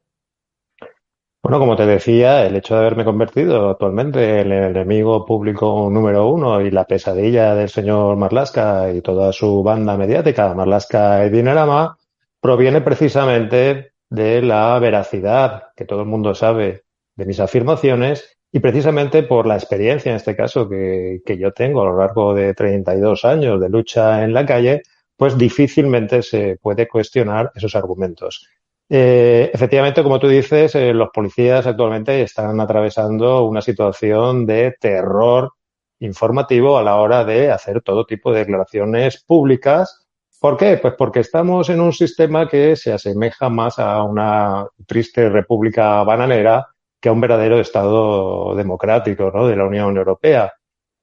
Bueno, 1.43 1.59
como 1.59 1.75
te 1.75 1.85
decía, 1.85 2.45
el 2.45 2.55
hecho 2.55 2.73
de 2.73 2.81
haberme 2.81 3.05
convertido 3.05 3.69
actualmente 3.69 4.41
en 4.41 4.51
el 4.51 4.75
enemigo 4.75 5.25
público 5.25 5.89
número 5.89 6.27
uno 6.27 6.59
y 6.61 6.71
la 6.71 6.85
pesadilla 6.85 7.55
del 7.55 7.69
señor 7.69 8.17
Marlaska 8.17 8.91
y 8.91 9.01
toda 9.01 9.31
su 9.31 9.63
banda 9.63 9.95
mediática, 9.95 10.53
Marlaska 10.53 11.25
y 11.25 11.29
Dinarama, 11.29 11.97
proviene 12.41 12.81
precisamente 12.81 13.93
de 14.09 14.41
la 14.41 14.77
veracidad 14.79 15.69
que 15.75 15.85
todo 15.85 16.01
el 16.01 16.07
mundo 16.07 16.33
sabe 16.33 16.83
de 17.15 17.25
mis 17.25 17.39
afirmaciones 17.39 18.36
y 18.57 18.59
precisamente 18.59 19.21
por 19.21 19.45
la 19.45 19.53
experiencia, 19.53 20.09
en 20.09 20.15
este 20.15 20.35
caso, 20.35 20.67
que, 20.67 21.21
que, 21.23 21.37
yo 21.37 21.51
tengo 21.51 21.83
a 21.83 21.85
lo 21.85 21.97
largo 21.97 22.33
de 22.33 22.55
32 22.55 23.23
años 23.23 23.61
de 23.61 23.69
lucha 23.69 24.23
en 24.23 24.33
la 24.33 24.47
calle, 24.47 24.81
pues 25.15 25.37
difícilmente 25.37 26.23
se 26.23 26.57
puede 26.59 26.87
cuestionar 26.87 27.51
esos 27.53 27.75
argumentos. 27.75 28.47
Eh, 28.89 29.51
efectivamente, 29.53 30.01
como 30.01 30.17
tú 30.17 30.27
dices, 30.27 30.73
eh, 30.73 30.91
los 30.91 31.09
policías 31.13 31.67
actualmente 31.67 32.19
están 32.23 32.59
atravesando 32.59 33.45
una 33.45 33.61
situación 33.61 34.47
de 34.47 34.75
terror 34.79 35.51
informativo 35.99 36.79
a 36.79 36.83
la 36.83 36.95
hora 36.95 37.23
de 37.25 37.51
hacer 37.51 37.83
todo 37.83 38.07
tipo 38.07 38.33
de 38.33 38.39
declaraciones 38.39 39.23
públicas. 39.23 40.07
¿Por 40.39 40.57
qué? 40.57 40.79
Pues 40.81 40.95
porque 40.97 41.19
estamos 41.19 41.69
en 41.69 41.79
un 41.79 41.93
sistema 41.93 42.47
que 42.49 42.75
se 42.75 42.91
asemeja 42.91 43.49
más 43.49 43.77
a 43.77 44.01
una 44.01 44.65
triste 44.87 45.29
república 45.29 46.01
bananera 46.03 46.65
que 46.99 47.09
a 47.09 47.11
un 47.11 47.21
verdadero 47.21 47.59
Estado 47.59 48.55
democrático 48.55 49.31
¿no? 49.33 49.47
de 49.47 49.55
la 49.55 49.65
Unión 49.65 49.95
Europea. 49.97 50.53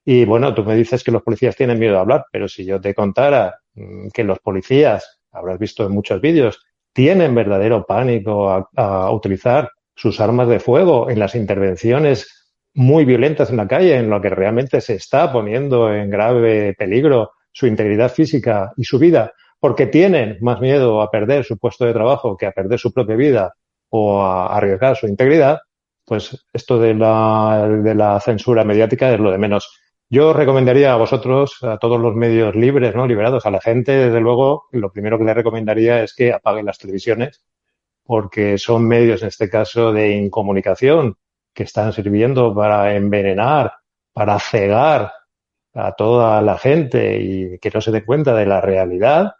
Y 0.05 0.25
bueno, 0.25 0.55
tú 0.55 0.65
me 0.65 0.75
dices 0.75 1.03
que 1.03 1.11
los 1.11 1.23
policías 1.23 1.57
tienen 1.57 1.79
miedo 1.79 1.97
a 1.97 2.01
hablar, 2.01 2.27
pero 2.31 2.49
si 2.49 2.65
yo 2.65 2.81
te 2.81 2.95
contara 2.95 3.61
mm, 3.75 4.09
que 4.13 4.25
los 4.25 4.39
policías, 4.41 5.21
habrás 5.33 5.59
visto 5.59 5.87
en 5.87 5.93
muchos 5.93 6.21
vídeos, 6.21 6.61
tienen 6.93 7.35
verdadero 7.35 7.87
pánico 7.87 8.51
a, 8.51 8.69
a, 8.77 9.11
utilizar 9.11 9.71
sus 9.97 10.21
armas 10.21 10.49
de 10.49 10.61
fuego 10.61 11.11
en 11.11 11.19
las 11.19 11.35
intervenciones 11.35 12.45
muy 12.75 13.05
violentas 13.05 13.51
en 13.51 13.57
la 13.57 13.69
calle, 13.69 13.97
en 13.97 14.11
lo 14.11 14.21
que 14.21 14.31
realmente 14.31 14.81
se 14.81 14.95
está 14.95 15.33
poniendo 15.33 15.93
en 15.93 16.11
grave 16.11 16.75
peligro 16.75 17.33
su 17.53 17.67
integridad 17.67 18.11
física 18.11 18.73
y 18.77 18.85
su 18.85 18.99
vida, 18.99 19.33
porque 19.61 19.87
tienen 19.87 20.39
más 20.41 20.61
miedo 20.61 21.01
a 21.01 21.11
perder 21.11 21.45
su 21.45 21.57
puesto 21.57 21.85
de 21.85 21.93
trabajo 21.93 22.37
que 22.37 22.47
a 22.47 22.53
perder 22.53 22.79
su 22.79 22.93
propia 22.93 23.17
vida 23.17 23.55
o 23.91 24.21
a 24.21 24.55
arriesgar 24.57 24.97
su 24.97 25.07
integridad, 25.07 25.61
pues 26.05 26.47
esto 26.53 26.79
de 26.79 26.95
la, 26.95 27.69
de 27.69 27.95
la 27.95 28.21
censura 28.21 28.65
mediática 28.65 29.13
es 29.13 29.21
lo 29.21 29.31
de 29.31 29.39
menos. 29.39 29.81
Yo 30.11 30.33
recomendaría 30.33 30.93
a 30.93 30.97
vosotros, 30.97 31.57
a 31.63 31.79
todos 31.79 32.01
los 32.01 32.15
medios 32.15 32.55
libres, 32.55 32.95
¿no? 32.95 33.07
Liberados, 33.07 33.47
a 33.47 33.51
la 33.51 33.61
gente, 33.61 33.93
desde 33.93 34.21
luego, 34.21 34.67
lo 34.73 34.93
primero 34.93 35.19
que 35.19 35.25
le 35.25 35.35
recomendaría 35.35 36.03
es 36.03 36.15
que 36.15 36.33
apaguen 36.33 36.67
las 36.67 36.79
televisiones, 36.79 37.43
porque 38.05 38.59
son 38.59 38.87
medios, 38.87 39.23
en 39.23 39.29
este 39.29 39.49
caso, 39.49 39.93
de 39.93 40.11
incomunicación, 40.17 41.17
que 41.55 41.63
están 41.63 41.93
sirviendo 41.93 42.55
para 42.55 42.95
envenenar, 42.95 43.73
para 44.13 44.39
cegar 44.39 45.13
a 45.73 45.93
toda 45.93 46.43
la 46.43 46.59
gente 46.59 47.19
y 47.21 47.59
que 47.59 47.71
no 47.73 47.81
se 47.81 47.91
dé 47.91 48.05
cuenta 48.05 48.35
de 48.35 48.47
la 48.47 48.61
realidad 48.61 49.33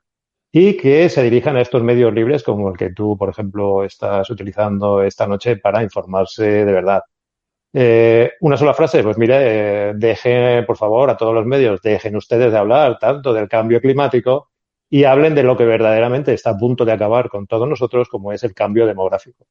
y 0.57 0.77
que 0.77 1.09
se 1.09 1.21
dirijan 1.25 1.57
a 1.57 1.63
estos 1.63 1.83
medios 1.83 2.15
libres 2.15 2.45
como 2.45 2.71
el 2.71 2.77
que 2.77 2.91
tú, 2.91 3.19
por 3.19 3.29
ejemplo, 3.29 3.83
estás 3.83 4.31
utilizando 4.31 5.03
esta 5.03 5.27
noche 5.27 5.57
para 5.57 5.83
informarse 5.83 6.45
de 6.45 6.73
verdad. 6.73 7.03
Eh, 7.73 8.35
una 8.41 8.57
sola 8.57 8.73
frase, 8.73 9.03
pues 9.03 9.19
mire, 9.19 9.89
eh, 9.89 9.93
dejen, 9.97 10.65
por 10.65 10.77
favor, 10.77 11.11
a 11.11 11.17
todos 11.17 11.35
los 11.35 11.45
medios, 11.45 11.83
dejen 11.83 12.15
ustedes 12.15 12.53
de 12.53 12.59
hablar 12.59 13.01
tanto 13.01 13.33
del 13.33 13.49
cambio 13.49 13.81
climático 13.81 14.53
y 14.89 15.03
hablen 15.03 15.35
de 15.35 15.43
lo 15.43 15.57
que 15.57 15.65
verdaderamente 15.65 16.33
está 16.33 16.51
a 16.51 16.57
punto 16.57 16.85
de 16.85 16.93
acabar 16.93 17.29
con 17.29 17.49
todos 17.49 17.69
nosotros, 17.69 18.09
como 18.09 18.33
es 18.33 18.45
el 18.45 18.55
cambio 18.55 18.87
demográfico. 18.87 19.49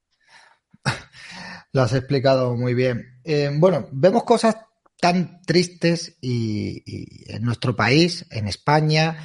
Lo 1.74 1.82
has 1.82 1.94
explicado 1.94 2.56
muy 2.56 2.74
bien. 2.76 3.20
Eh, 3.26 3.50
bueno, 3.54 3.90
vemos 3.92 4.24
cosas 4.24 4.56
tan 5.02 5.42
tristes 5.42 6.18
y, 6.22 6.82
y 6.86 7.30
en 7.30 7.44
nuestro 7.44 7.76
país, 7.76 8.26
en 8.32 8.48
España, 8.48 9.18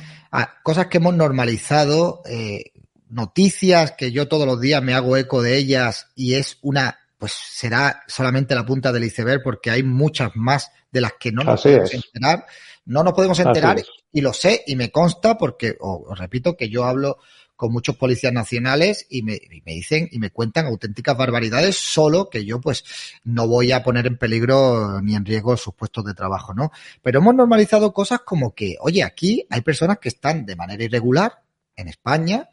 cosas 0.62 0.86
que 0.86 0.98
hemos 0.98 1.14
normalizado, 1.14 2.22
eh, 2.26 2.72
noticias 3.08 3.92
que 3.92 4.12
yo 4.12 4.28
todos 4.28 4.46
los 4.46 4.60
días 4.60 4.82
me 4.82 4.94
hago 4.94 5.16
eco 5.16 5.42
de 5.42 5.56
ellas 5.56 6.08
y 6.14 6.34
es 6.34 6.58
una, 6.62 6.98
pues 7.18 7.32
será 7.32 8.02
solamente 8.06 8.54
la 8.54 8.66
punta 8.66 8.92
del 8.92 9.04
iceberg 9.04 9.42
porque 9.42 9.70
hay 9.70 9.82
muchas 9.82 10.32
más 10.34 10.70
de 10.90 11.00
las 11.00 11.12
que 11.18 11.32
no 11.32 11.44
nos 11.44 11.62
podemos 11.62 11.94
enterar. 11.94 12.46
No 12.84 13.04
nos 13.04 13.12
podemos 13.12 13.38
enterar 13.38 13.82
y 14.12 14.20
lo 14.22 14.32
sé 14.32 14.64
y 14.66 14.74
me 14.74 14.90
consta 14.90 15.36
porque, 15.36 15.76
os 15.78 16.18
repito, 16.18 16.56
que 16.56 16.70
yo 16.70 16.84
hablo 16.84 17.18
con 17.58 17.72
muchos 17.72 17.96
policías 17.96 18.32
nacionales 18.32 19.04
y 19.10 19.24
me, 19.24 19.34
y 19.34 19.60
me, 19.66 19.72
dicen 19.72 20.08
y 20.12 20.20
me 20.20 20.30
cuentan 20.30 20.66
auténticas 20.66 21.16
barbaridades, 21.16 21.76
solo 21.76 22.30
que 22.30 22.44
yo 22.44 22.60
pues 22.60 22.84
no 23.24 23.48
voy 23.48 23.72
a 23.72 23.82
poner 23.82 24.06
en 24.06 24.16
peligro 24.16 25.02
ni 25.02 25.16
en 25.16 25.24
riesgo 25.24 25.56
sus 25.56 25.74
puestos 25.74 26.04
de 26.04 26.14
trabajo, 26.14 26.54
¿no? 26.54 26.70
Pero 27.02 27.18
hemos 27.18 27.34
normalizado 27.34 27.92
cosas 27.92 28.20
como 28.20 28.54
que, 28.54 28.76
oye, 28.78 29.02
aquí 29.02 29.44
hay 29.50 29.60
personas 29.62 29.98
que 29.98 30.08
están 30.08 30.46
de 30.46 30.54
manera 30.54 30.84
irregular 30.84 31.42
en 31.74 31.88
España 31.88 32.48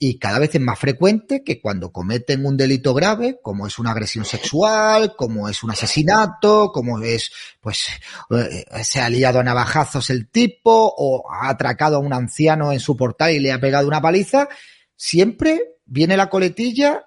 y 0.00 0.18
cada 0.18 0.38
vez 0.38 0.54
es 0.54 0.60
más 0.60 0.78
frecuente 0.78 1.42
que 1.42 1.60
cuando 1.60 1.90
cometen 1.90 2.46
un 2.46 2.56
delito 2.56 2.94
grave, 2.94 3.40
como 3.42 3.66
es 3.66 3.78
una 3.78 3.90
agresión 3.90 4.24
sexual, 4.24 5.14
como 5.16 5.48
es 5.48 5.62
un 5.64 5.72
asesinato, 5.72 6.70
como 6.72 7.02
es, 7.02 7.32
pues, 7.60 7.88
eh, 8.30 8.64
se 8.84 9.00
ha 9.00 9.10
liado 9.10 9.40
a 9.40 9.42
navajazos 9.42 10.10
el 10.10 10.28
tipo 10.28 10.94
o 10.96 11.30
ha 11.32 11.48
atracado 11.48 11.96
a 11.96 12.00
un 12.00 12.12
anciano 12.12 12.72
en 12.72 12.78
su 12.78 12.96
portal 12.96 13.32
y 13.32 13.40
le 13.40 13.52
ha 13.52 13.60
pegado 13.60 13.88
una 13.88 14.00
paliza, 14.00 14.48
siempre 14.94 15.78
viene 15.84 16.16
la 16.16 16.30
coletilla 16.30 17.04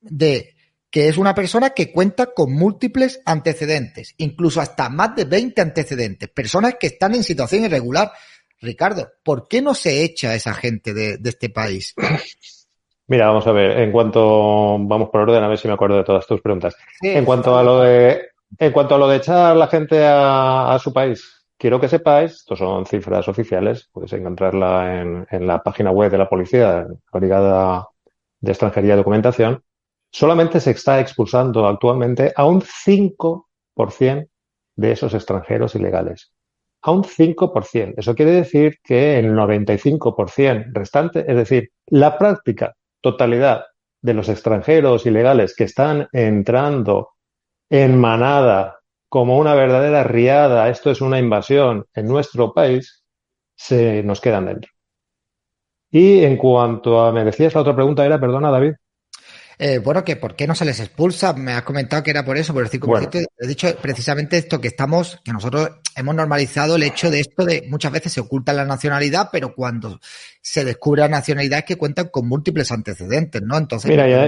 de 0.00 0.56
que 0.90 1.08
es 1.08 1.16
una 1.16 1.34
persona 1.34 1.70
que 1.70 1.90
cuenta 1.90 2.34
con 2.34 2.52
múltiples 2.52 3.22
antecedentes, 3.24 4.14
incluso 4.18 4.60
hasta 4.60 4.90
más 4.90 5.16
de 5.16 5.24
20 5.24 5.60
antecedentes, 5.62 6.28
personas 6.28 6.74
que 6.78 6.88
están 6.88 7.14
en 7.14 7.24
situación 7.24 7.64
irregular. 7.64 8.12
Ricardo, 8.62 9.08
¿por 9.24 9.48
qué 9.48 9.60
no 9.60 9.74
se 9.74 10.04
echa 10.04 10.30
a 10.30 10.34
esa 10.34 10.54
gente 10.54 10.94
de, 10.94 11.18
de, 11.18 11.30
este 11.30 11.50
país? 11.50 11.94
Mira, 13.08 13.26
vamos 13.26 13.46
a 13.46 13.52
ver, 13.52 13.80
en 13.80 13.90
cuanto, 13.90 14.78
vamos 14.78 15.10
por 15.10 15.22
orden, 15.22 15.42
a 15.42 15.48
ver 15.48 15.58
si 15.58 15.66
me 15.68 15.74
acuerdo 15.74 15.96
de 15.96 16.04
todas 16.04 16.26
tus 16.26 16.40
preguntas. 16.40 16.76
Sí, 17.00 17.10
en 17.10 17.24
cuanto 17.24 17.58
a 17.58 17.62
lo 17.62 17.80
de, 17.80 18.22
en 18.58 18.72
cuanto 18.72 18.94
a 18.94 18.98
lo 18.98 19.08
de 19.08 19.16
echar 19.16 19.52
a 19.52 19.54
la 19.54 19.66
gente 19.66 20.02
a, 20.04 20.72
a, 20.72 20.78
su 20.78 20.92
país, 20.92 21.44
quiero 21.58 21.80
que 21.80 21.88
sepáis, 21.88 22.32
estos 22.32 22.60
son 22.60 22.86
cifras 22.86 23.26
oficiales, 23.28 23.90
puedes 23.92 24.12
encontrarla 24.12 25.00
en, 25.00 25.26
en 25.30 25.46
la 25.46 25.62
página 25.62 25.90
web 25.90 26.10
de 26.10 26.18
la 26.18 26.28
policía, 26.28 26.86
la 27.12 27.20
Brigada 27.20 27.88
de 28.40 28.52
Extranjería 28.52 28.94
y 28.94 28.98
Documentación, 28.98 29.62
solamente 30.10 30.60
se 30.60 30.70
está 30.70 31.00
expulsando 31.00 31.66
actualmente 31.66 32.32
a 32.36 32.46
un 32.46 32.62
5% 32.62 34.28
de 34.76 34.92
esos 34.92 35.14
extranjeros 35.14 35.74
ilegales. 35.74 36.31
A 36.82 36.90
un 36.90 37.04
5%. 37.04 37.94
Eso 37.96 38.14
quiere 38.14 38.32
decir 38.32 38.78
que 38.82 39.18
el 39.18 39.32
95% 39.34 40.70
restante, 40.72 41.24
es 41.26 41.36
decir, 41.36 41.70
la 41.86 42.18
práctica 42.18 42.74
totalidad 43.00 43.64
de 44.00 44.14
los 44.14 44.28
extranjeros 44.28 45.06
ilegales 45.06 45.54
que 45.54 45.64
están 45.64 46.08
entrando 46.12 47.10
en 47.70 47.98
manada 47.98 48.78
como 49.08 49.38
una 49.38 49.54
verdadera 49.54 50.04
riada, 50.04 50.68
esto 50.68 50.90
es 50.90 51.00
una 51.00 51.18
invasión 51.18 51.86
en 51.94 52.06
nuestro 52.06 52.52
país, 52.52 53.04
se 53.54 54.02
nos 54.02 54.20
quedan 54.20 54.46
dentro. 54.46 54.70
Y 55.90 56.24
en 56.24 56.36
cuanto 56.38 57.00
a, 57.00 57.12
me 57.12 57.24
decías 57.24 57.54
la 57.54 57.60
otra 57.60 57.74
pregunta 57.76 58.04
era, 58.04 58.18
perdona 58.18 58.50
David. 58.50 58.72
Eh, 59.64 59.78
bueno, 59.78 60.02
que 60.02 60.16
por 60.16 60.34
qué 60.34 60.48
no 60.48 60.56
se 60.56 60.64
les 60.64 60.80
expulsa. 60.80 61.34
Me 61.34 61.52
has 61.52 61.62
comentado 61.62 62.02
que 62.02 62.10
era 62.10 62.24
por 62.24 62.36
eso, 62.36 62.52
por 62.52 62.64
el 62.64 62.68
5%. 62.68 63.24
He 63.38 63.46
dicho 63.46 63.68
precisamente 63.80 64.36
esto 64.36 64.60
que 64.60 64.66
estamos, 64.66 65.20
que 65.24 65.32
nosotros 65.32 65.70
hemos 65.94 66.16
normalizado 66.16 66.74
el 66.74 66.82
hecho 66.82 67.12
de 67.12 67.20
esto 67.20 67.44
de 67.44 67.68
muchas 67.70 67.92
veces 67.92 68.12
se 68.12 68.20
oculta 68.20 68.52
la 68.52 68.64
nacionalidad, 68.64 69.28
pero 69.30 69.54
cuando 69.54 70.00
se 70.40 70.64
descubre 70.64 71.02
la 71.02 71.08
nacionalidad 71.08 71.60
es 71.60 71.64
que 71.64 71.76
cuentan 71.76 72.08
con 72.08 72.26
múltiples 72.26 72.72
antecedentes, 72.72 73.40
¿no? 73.42 73.56
Entonces, 73.56 73.88
Mira, 73.88 74.08
ya, 74.08 74.26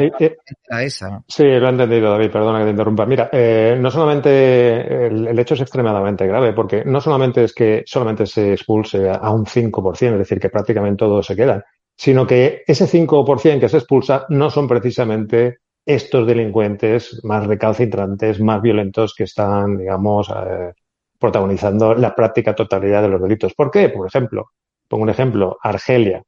esa, 0.81 1.25
Sí, 1.27 1.43
lo 1.43 1.67
he 1.67 1.71
entendido, 1.71 2.13
David, 2.13 2.31
perdona 2.31 2.61
que 2.61 2.67
te 2.67 2.71
interrumpa. 2.71 3.05
Mira, 3.05 3.29
eh, 3.33 3.77
no 3.77 3.91
solamente 3.91 5.07
el, 5.09 5.27
el, 5.27 5.39
hecho 5.41 5.55
es 5.55 5.63
extremadamente 5.63 6.29
grave, 6.29 6.53
porque 6.53 6.85
no 6.85 7.01
solamente 7.01 7.43
es 7.43 7.53
que 7.53 7.83
solamente 7.87 8.25
se 8.27 8.53
expulse 8.53 9.11
a 9.11 9.33
un 9.33 9.45
5%, 9.47 10.13
es 10.13 10.19
decir, 10.19 10.39
que 10.39 10.49
prácticamente 10.49 10.99
todos 10.99 11.27
se 11.27 11.35
quedan, 11.35 11.65
sino 11.97 12.27
que 12.27 12.63
ese 12.67 12.87
5% 12.87 13.61
que 13.61 13.69
se 13.69 13.79
expulsa 13.79 14.27
no 14.29 14.51
son 14.51 14.67
precisamente 14.67 15.59
estos 15.87 16.27
delincuentes 16.27 17.21
más 17.25 17.47
recalcitrantes, 17.47 18.41
más 18.41 18.63
violentos 18.63 19.15
que 19.15 19.25
están, 19.25 19.77
digamos, 19.77 20.31
eh, 20.31 20.73
protagonizando 21.19 21.95
la 21.95 22.15
práctica 22.15 22.55
totalidad 22.55 23.03
de 23.03 23.09
los 23.09 23.23
delitos. 23.23 23.55
¿Por 23.55 23.71
qué? 23.71 23.89
Por 23.91 24.07
ejemplo, 24.07 24.51
pongo 24.89 25.05
un 25.05 25.11
ejemplo, 25.11 25.59
Argelia. 25.63 26.23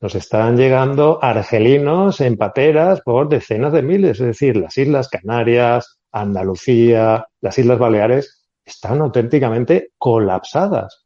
Nos 0.00 0.14
están 0.14 0.56
llegando 0.56 1.18
argelinos 1.22 2.20
en 2.20 2.36
pateras 2.36 3.02
por 3.02 3.28
decenas 3.28 3.72
de 3.72 3.82
miles, 3.82 4.20
es 4.20 4.26
decir, 4.26 4.56
las 4.56 4.76
Islas 4.78 5.08
Canarias, 5.08 6.00
Andalucía, 6.10 7.26
las 7.40 7.58
Islas 7.58 7.78
Baleares 7.78 8.48
están 8.64 9.00
auténticamente 9.00 9.90
colapsadas 9.98 11.04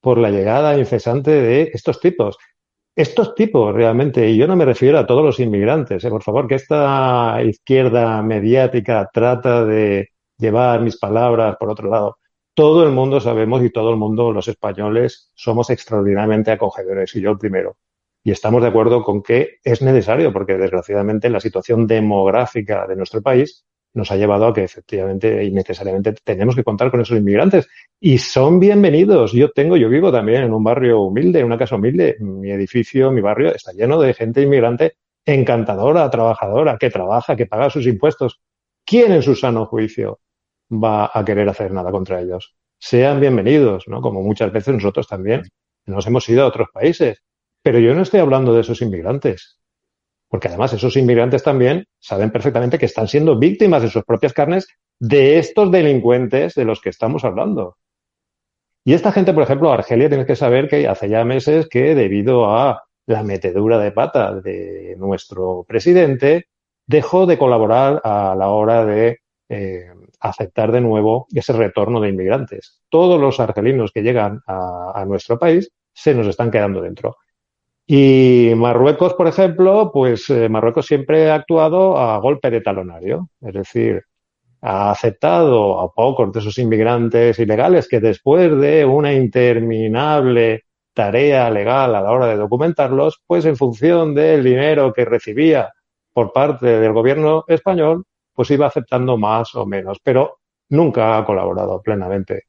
por 0.00 0.18
la 0.18 0.30
llegada 0.30 0.76
incesante 0.76 1.30
de 1.30 1.70
estos 1.72 2.00
tipos 2.00 2.36
estos 2.98 3.36
tipos 3.36 3.72
realmente, 3.72 4.28
y 4.28 4.36
yo 4.36 4.48
no 4.48 4.56
me 4.56 4.64
refiero 4.64 4.98
a 4.98 5.06
todos 5.06 5.24
los 5.24 5.38
inmigrantes, 5.38 6.02
eh, 6.02 6.10
por 6.10 6.24
favor, 6.24 6.48
que 6.48 6.56
esta 6.56 7.40
izquierda 7.44 8.20
mediática 8.22 9.08
trata 9.12 9.64
de 9.64 10.08
llevar 10.36 10.80
mis 10.80 10.98
palabras 10.98 11.54
por 11.60 11.70
otro 11.70 11.88
lado. 11.88 12.18
Todo 12.54 12.82
el 12.82 12.90
mundo 12.90 13.20
sabemos 13.20 13.62
y 13.62 13.70
todo 13.70 13.90
el 13.90 13.98
mundo, 13.98 14.32
los 14.32 14.48
españoles, 14.48 15.30
somos 15.36 15.70
extraordinariamente 15.70 16.50
acogedores, 16.50 17.14
y 17.14 17.20
yo 17.20 17.30
el 17.30 17.38
primero. 17.38 17.76
Y 18.24 18.32
estamos 18.32 18.62
de 18.62 18.68
acuerdo 18.68 19.04
con 19.04 19.22
que 19.22 19.58
es 19.62 19.80
necesario, 19.80 20.32
porque 20.32 20.58
desgraciadamente 20.58 21.30
la 21.30 21.38
situación 21.38 21.86
demográfica 21.86 22.84
de 22.88 22.96
nuestro 22.96 23.22
país 23.22 23.64
nos 23.98 24.12
ha 24.12 24.16
llevado 24.16 24.46
a 24.46 24.54
que 24.54 24.62
efectivamente 24.62 25.44
y 25.44 25.50
necesariamente 25.50 26.14
tenemos 26.24 26.54
que 26.54 26.62
contar 26.62 26.90
con 26.90 27.00
esos 27.00 27.18
inmigrantes. 27.18 27.68
Y 28.00 28.18
son 28.18 28.60
bienvenidos. 28.60 29.32
Yo 29.32 29.50
tengo, 29.50 29.76
yo 29.76 29.88
vivo 29.88 30.12
también 30.12 30.44
en 30.44 30.54
un 30.54 30.62
barrio 30.62 31.00
humilde, 31.00 31.40
en 31.40 31.46
una 31.46 31.58
casa 31.58 31.74
humilde. 31.74 32.16
Mi 32.20 32.52
edificio, 32.52 33.10
mi 33.10 33.20
barrio 33.20 33.52
está 33.52 33.72
lleno 33.72 34.00
de 34.00 34.14
gente 34.14 34.40
inmigrante 34.42 34.94
encantadora, 35.26 36.08
trabajadora, 36.08 36.78
que 36.78 36.90
trabaja, 36.90 37.36
que 37.36 37.46
paga 37.46 37.68
sus 37.68 37.86
impuestos. 37.86 38.40
¿Quién 38.86 39.12
en 39.12 39.22
su 39.22 39.34
sano 39.34 39.66
juicio 39.66 40.20
va 40.72 41.10
a 41.12 41.24
querer 41.24 41.48
hacer 41.48 41.72
nada 41.72 41.90
contra 41.90 42.20
ellos? 42.20 42.54
Sean 42.78 43.20
bienvenidos, 43.20 43.88
¿no? 43.88 44.00
Como 44.00 44.22
muchas 44.22 44.52
veces 44.52 44.74
nosotros 44.74 45.08
también 45.08 45.42
nos 45.86 46.06
hemos 46.06 46.26
ido 46.28 46.44
a 46.44 46.46
otros 46.46 46.68
países. 46.72 47.22
Pero 47.62 47.80
yo 47.80 47.94
no 47.94 48.02
estoy 48.02 48.20
hablando 48.20 48.54
de 48.54 48.60
esos 48.60 48.80
inmigrantes. 48.80 49.57
Porque 50.28 50.48
además 50.48 50.72
esos 50.72 50.96
inmigrantes 50.96 51.42
también 51.42 51.86
saben 51.98 52.30
perfectamente 52.30 52.78
que 52.78 52.86
están 52.86 53.08
siendo 53.08 53.38
víctimas 53.38 53.82
de 53.82 53.90
sus 53.90 54.04
propias 54.04 54.32
carnes 54.32 54.68
de 55.00 55.38
estos 55.38 55.70
delincuentes 55.70 56.54
de 56.54 56.64
los 56.64 56.80
que 56.80 56.90
estamos 56.90 57.24
hablando. 57.24 57.76
Y 58.84 58.94
esta 58.94 59.12
gente, 59.12 59.32
por 59.32 59.42
ejemplo, 59.42 59.72
Argelia, 59.72 60.08
tiene 60.08 60.26
que 60.26 60.36
saber 60.36 60.68
que 60.68 60.88
hace 60.88 61.08
ya 61.08 61.24
meses 61.24 61.68
que 61.68 61.94
debido 61.94 62.50
a 62.50 62.84
la 63.06 63.22
metedura 63.22 63.78
de 63.78 63.92
pata 63.92 64.34
de 64.34 64.94
nuestro 64.98 65.64
presidente, 65.66 66.48
dejó 66.86 67.26
de 67.26 67.38
colaborar 67.38 68.00
a 68.04 68.34
la 68.36 68.48
hora 68.48 68.84
de 68.84 69.18
eh, 69.48 69.90
aceptar 70.20 70.72
de 70.72 70.80
nuevo 70.80 71.26
ese 71.34 71.52
retorno 71.52 72.00
de 72.00 72.10
inmigrantes. 72.10 72.80
Todos 72.88 73.20
los 73.20 73.40
argelinos 73.40 73.92
que 73.92 74.02
llegan 74.02 74.42
a 74.46 75.04
nuestro 75.06 75.38
país 75.38 75.70
se 75.92 76.14
nos 76.14 76.26
están 76.26 76.50
quedando 76.50 76.80
dentro. 76.80 77.16
Y 77.90 78.52
Marruecos, 78.54 79.14
por 79.14 79.28
ejemplo, 79.28 79.90
pues 79.90 80.28
eh, 80.28 80.50
Marruecos 80.50 80.84
siempre 80.84 81.30
ha 81.30 81.36
actuado 81.36 81.96
a 81.96 82.18
golpe 82.18 82.50
de 82.50 82.60
talonario, 82.60 83.30
es 83.40 83.54
decir, 83.54 84.02
ha 84.60 84.90
aceptado 84.90 85.80
a 85.80 85.90
pocos 85.94 86.30
de 86.30 86.40
esos 86.40 86.58
inmigrantes 86.58 87.38
ilegales 87.38 87.88
que 87.88 88.00
después 88.00 88.60
de 88.60 88.84
una 88.84 89.14
interminable 89.14 90.64
tarea 90.92 91.48
legal 91.48 91.94
a 91.94 92.02
la 92.02 92.10
hora 92.10 92.26
de 92.26 92.36
documentarlos, 92.36 93.22
pues 93.26 93.46
en 93.46 93.56
función 93.56 94.14
del 94.14 94.44
dinero 94.44 94.92
que 94.92 95.06
recibía 95.06 95.72
por 96.12 96.30
parte 96.30 96.66
del 96.66 96.92
gobierno 96.92 97.44
español, 97.48 98.04
pues 98.34 98.50
iba 98.50 98.66
aceptando 98.66 99.16
más 99.16 99.54
o 99.54 99.64
menos, 99.64 99.98
pero 100.02 100.40
nunca 100.68 101.16
ha 101.16 101.24
colaborado 101.24 101.80
plenamente. 101.80 102.47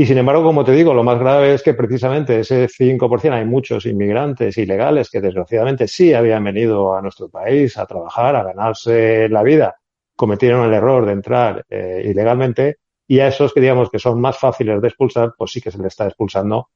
Y 0.00 0.06
sin 0.06 0.16
embargo, 0.16 0.44
como 0.44 0.64
te 0.64 0.70
digo, 0.70 0.94
lo 0.94 1.02
más 1.02 1.18
grave 1.18 1.54
es 1.54 1.62
que 1.64 1.74
precisamente 1.74 2.38
ese 2.38 2.68
5% 2.68 3.32
hay 3.32 3.44
muchos 3.44 3.84
inmigrantes 3.84 4.56
ilegales 4.56 5.10
que 5.10 5.20
desgraciadamente 5.20 5.88
sí 5.88 6.14
habían 6.14 6.44
venido 6.44 6.94
a 6.94 7.02
nuestro 7.02 7.28
país 7.28 7.76
a 7.76 7.84
trabajar, 7.84 8.36
a 8.36 8.44
ganarse 8.44 9.28
la 9.28 9.42
vida, 9.42 9.74
cometieron 10.14 10.64
el 10.64 10.72
error 10.72 11.04
de 11.04 11.12
entrar 11.14 11.66
eh, 11.68 12.00
ilegalmente 12.04 12.76
y 13.08 13.18
a 13.18 13.26
esos 13.26 13.52
que 13.52 13.60
digamos 13.60 13.90
que 13.90 13.98
son 13.98 14.20
más 14.20 14.38
fáciles 14.38 14.80
de 14.80 14.86
expulsar, 14.86 15.32
pues 15.36 15.50
sí 15.50 15.60
que 15.60 15.72
se 15.72 15.78
les 15.78 15.88
está 15.88 16.06
expulsando 16.06 16.68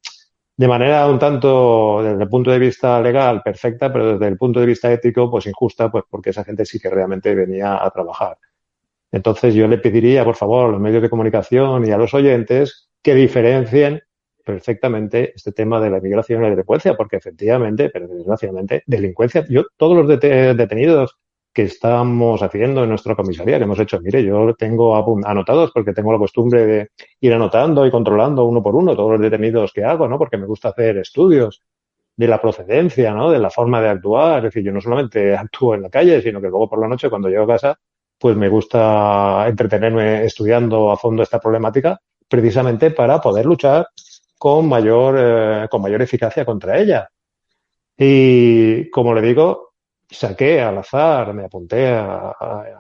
de 0.56 0.66
manera 0.66 1.06
un 1.06 1.20
tanto, 1.20 2.02
desde 2.02 2.24
el 2.24 2.28
punto 2.28 2.50
de 2.50 2.58
vista 2.58 3.00
legal, 3.00 3.40
perfecta, 3.40 3.92
pero 3.92 4.14
desde 4.14 4.26
el 4.26 4.37
punto 4.37 4.58
de 4.58 4.66
vista 4.66 4.92
ético, 4.92 5.30
pues 5.30 5.46
injusta, 5.46 5.92
pues 5.92 6.02
porque 6.11 6.30
esa 6.30 6.42
gente 6.42 6.66
sí 6.66 6.80
que 6.80 6.90
realmente 6.90 7.32
venía 7.37 7.85
a 7.85 7.88
trabajar. 7.90 8.37
Entonces 9.12 9.54
yo 9.54 9.68
le 9.68 9.78
pediría, 9.78 10.24
por 10.24 10.35
favor, 10.35 10.66
a 10.68 10.72
los 10.72 10.80
medios 10.80 11.02
de 11.02 11.11
comunicación 11.11 11.87
y 11.87 11.92
a 11.92 11.96
los 11.96 12.12
oyentes 12.14 12.88
que 13.03 13.15
diferencien 13.15 14.03
perfectamente 14.45 15.33
este 15.35 15.53
tema 15.53 15.81
de 15.81 15.91
la 15.91 15.99
inmigración 15.99 16.41
y 16.41 16.45
la 16.45 16.51
delincuencia, 16.51 16.95
porque 16.97 17.17
efectivamente, 17.17 17.91
pero 17.91 18.09
desgraciadamente, 18.09 18.83
delincuencia, 18.87 19.45
yo, 19.49 19.65
todos 19.77 19.97
los 19.97 20.21
detenidos 20.21 21.19
que 21.53 21.62
estamos 21.65 22.43
haciendo 22.43 22.83
en 22.83 22.88
nuestra 22.88 23.15
comisaría, 23.15 23.59
que 23.59 23.65
hemos 23.65 23.79
hecho, 23.79 24.01
mire, 24.01 24.25
yo 24.25 24.55
tengo 24.55 24.97
anotados 25.27 25.71
porque 25.73 25.93
tengo 25.93 26.12
la 26.12 26.19
costumbre 26.19 26.67
de 26.67 26.91
ir 27.21 27.33
anotando 27.35 27.87
y 27.87 27.91
controlando 27.91 28.45
uno 28.45 28.62
por 28.62 28.75
uno 28.75 28.97
todos 28.97 29.12
los 29.12 29.21
detenidos 29.21 29.73
que 29.73 29.85
hago, 29.85 30.09
¿no? 30.09 30.19
Porque 30.19 30.38
me 30.38 30.47
gusta 30.47 30.71
hacer 30.71 30.97
estudios 30.99 31.62
de 32.17 32.29
la 32.29 32.41
procedencia, 32.41 33.12
¿no? 33.12 33.31
De 33.31 33.38
la 33.38 33.51
forma 33.51 33.83
de 33.83 33.88
actuar. 33.91 34.38
Es 34.38 34.45
decir, 34.45 34.65
yo 34.65 34.73
no 34.73 34.81
solamente 34.81 35.37
actúo 35.37 35.75
en 35.75 35.83
la 35.83 35.91
calle, 35.91 36.23
sino 36.23 36.41
que 36.41 36.49
luego 36.49 36.71
por 36.71 36.81
la 36.81 36.88
noche, 36.88 37.11
cuando 37.11 37.29
llego 37.29 37.45
a 37.45 37.49
casa, 37.49 37.79
pues 38.19 38.37
me 38.37 38.49
gusta 38.49 39.47
entretenerme 39.49 40.25
estudiando 40.25 40.91
a 40.91 40.97
fondo 40.97 41.23
esta 41.23 41.41
problemática 41.41 42.01
precisamente 42.33 42.92
para 42.92 43.21
poder 43.21 43.45
luchar 43.45 43.88
con 44.38 44.66
mayor, 44.66 45.16
eh, 45.18 45.68
con 45.71 45.83
mayor 45.83 46.01
eficacia 46.01 46.47
contra 46.47 46.79
ella. 46.79 47.11
Y 47.95 48.88
como 48.88 49.12
le 49.12 49.21
digo, 49.21 49.75
saqué 50.09 50.62
al 50.62 50.79
azar, 50.79 51.35
me 51.35 51.45
apunté 51.45 51.88
a, 51.88 52.35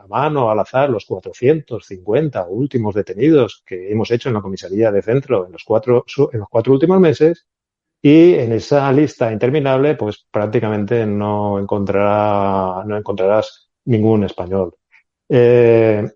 mano 0.08 0.50
al 0.50 0.58
azar 0.58 0.88
los 0.88 1.04
450 1.04 2.46
últimos 2.48 2.94
detenidos 2.94 3.62
que 3.66 3.92
hemos 3.92 4.10
hecho 4.10 4.30
en 4.30 4.36
la 4.36 4.40
comisaría 4.40 4.90
de 4.90 5.02
centro 5.02 5.44
en 5.44 5.52
los 5.52 5.64
cuatro, 5.64 6.06
en 6.32 6.40
los 6.40 6.48
cuatro 6.48 6.72
últimos 6.72 6.98
meses 6.98 7.46
y 8.00 8.32
en 8.32 8.52
esa 8.52 8.90
lista 8.90 9.30
interminable, 9.30 9.96
pues 9.96 10.26
prácticamente 10.30 11.04
no 11.04 11.58
encontrará, 11.58 12.84
no 12.86 12.96
encontrarás 12.96 13.68
ningún 13.84 14.24
español. 14.24 14.74
Eh, 15.28 16.10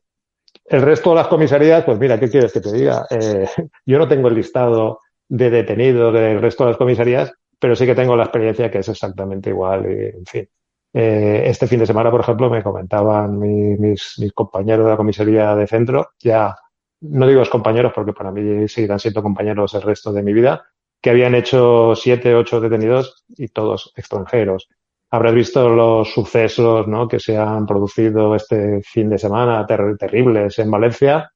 el 0.69 0.83
resto 0.83 1.11
de 1.11 1.17
las 1.17 1.29
comisarías, 1.29 1.85
pues 1.85 1.99
mira, 1.99 2.19
¿qué 2.19 2.29
quieres 2.29 2.53
que 2.53 2.61
te 2.61 2.73
diga? 2.73 3.07
Eh, 3.11 3.49
yo 3.87 3.99
no 3.99 4.09
tengo 4.09 4.29
el 4.29 4.35
listado 4.35 5.01
de 5.29 5.51
detenidos 5.51 6.13
del 6.13 6.41
resto 6.41 6.65
de 6.65 6.71
las 6.71 6.79
comisarías, 6.79 7.33
pero 7.59 7.75
sí 7.75 7.87
que 7.87 7.95
tengo 7.95 8.17
la 8.17 8.25
experiencia 8.25 8.71
que 8.71 8.79
es 8.79 8.89
exactamente 8.89 9.51
igual. 9.51 9.87
Y, 9.91 10.17
en 10.19 10.27
fin, 10.27 10.49
eh, 10.93 11.43
este 11.47 11.67
fin 11.67 11.81
de 11.81 11.87
semana, 11.87 12.11
por 12.11 12.21
ejemplo, 12.21 12.51
me 12.51 12.63
comentaban 12.63 13.39
mis, 13.39 14.19
mis 14.19 14.33
compañeros 14.33 14.85
de 14.85 14.91
la 14.91 14.97
comisaría 14.97 15.55
de 15.55 15.67
centro, 15.67 16.11
ya 16.19 16.55
no 17.01 17.27
digo 17.27 17.41
los 17.41 17.51
compañeros 17.51 17.93
porque 17.95 18.13
para 18.13 18.33
mí 18.33 18.69
seguirán 18.69 18.99
siendo 18.99 19.23
compañeros 19.23 19.75
el 19.75 19.83
resto 19.83 20.13
de 20.13 20.23
mi 20.23 20.33
vida, 20.33 20.65
que 21.01 21.11
habían 21.11 21.35
hecho 21.35 21.95
siete, 21.95 22.35
ocho 22.35 22.61
detenidos 22.61 23.25
y 23.29 23.49
todos 23.49 23.93
extranjeros 23.97 24.69
habrás 25.11 25.35
visto 25.35 25.69
los 25.69 26.13
sucesos 26.13 26.87
¿no? 26.87 27.09
que 27.09 27.21
se 27.21 27.37
han 27.37 27.67
producido 27.67 28.35
este 28.35 28.83
fin 28.83 29.09
de 29.09 29.19
semana 29.19 29.67
terribles 29.67 30.59
en 30.59 30.71
Valencia 30.71 31.31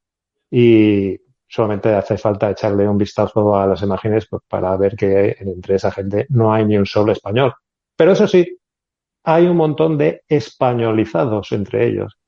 y 0.50 1.16
solamente 1.48 1.94
hace 1.94 2.16
falta 2.16 2.50
echarle 2.50 2.88
un 2.88 2.98
vistazo 2.98 3.56
a 3.56 3.66
las 3.66 3.82
imágenes 3.82 4.26
pues, 4.28 4.42
para 4.48 4.76
ver 4.76 4.96
que 4.96 5.36
entre 5.40 5.76
esa 5.76 5.90
gente 5.90 6.26
no 6.30 6.52
hay 6.52 6.64
ni 6.64 6.76
un 6.76 6.86
solo 6.86 7.12
español. 7.12 7.54
Pero 7.96 8.12
eso 8.12 8.26
sí, 8.26 8.58
hay 9.24 9.46
un 9.46 9.56
montón 9.56 9.98
de 9.98 10.22
españolizados 10.28 11.52
entre 11.52 11.86
ellos 11.86 12.18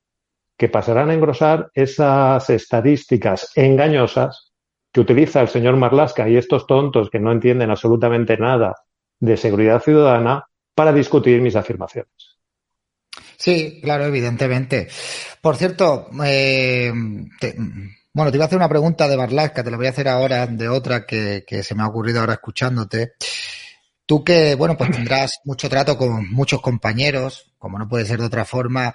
que 0.56 0.68
pasarán 0.68 1.10
a 1.10 1.14
engrosar 1.14 1.70
esas 1.74 2.48
estadísticas 2.50 3.50
engañosas 3.56 4.52
que 4.92 5.00
utiliza 5.00 5.40
el 5.40 5.48
señor 5.48 5.76
Marlasca 5.76 6.28
y 6.28 6.36
estos 6.36 6.66
tontos 6.66 7.10
que 7.10 7.18
no 7.18 7.32
entienden 7.32 7.70
absolutamente 7.70 8.36
nada 8.36 8.74
de 9.18 9.36
seguridad 9.36 9.80
ciudadana 9.80 10.44
para 10.74 10.92
discutir 10.92 11.40
mis 11.40 11.56
afirmaciones. 11.56 12.12
Sí, 13.36 13.80
claro, 13.82 14.04
evidentemente. 14.04 14.88
Por 15.40 15.56
cierto, 15.56 16.08
eh, 16.24 16.92
bueno, 16.92 18.30
te 18.30 18.36
iba 18.36 18.44
a 18.44 18.46
hacer 18.46 18.58
una 18.58 18.68
pregunta 18.68 19.08
de 19.08 19.16
Marlasca, 19.16 19.64
te 19.64 19.70
la 19.70 19.76
voy 19.76 19.86
a 19.86 19.90
hacer 19.90 20.08
ahora 20.08 20.46
de 20.46 20.68
otra 20.68 21.06
que, 21.06 21.44
que 21.46 21.62
se 21.62 21.74
me 21.74 21.82
ha 21.82 21.88
ocurrido 21.88 22.20
ahora 22.20 22.34
escuchándote. 22.34 23.14
Tú 24.06 24.22
que, 24.22 24.54
bueno, 24.54 24.76
pues 24.76 24.90
tendrás 24.90 25.40
mucho 25.44 25.68
trato 25.68 25.96
con 25.96 26.30
muchos 26.30 26.60
compañeros, 26.60 27.52
como 27.58 27.78
no 27.78 27.88
puede 27.88 28.04
ser 28.04 28.20
de 28.20 28.26
otra 28.26 28.44
forma, 28.44 28.94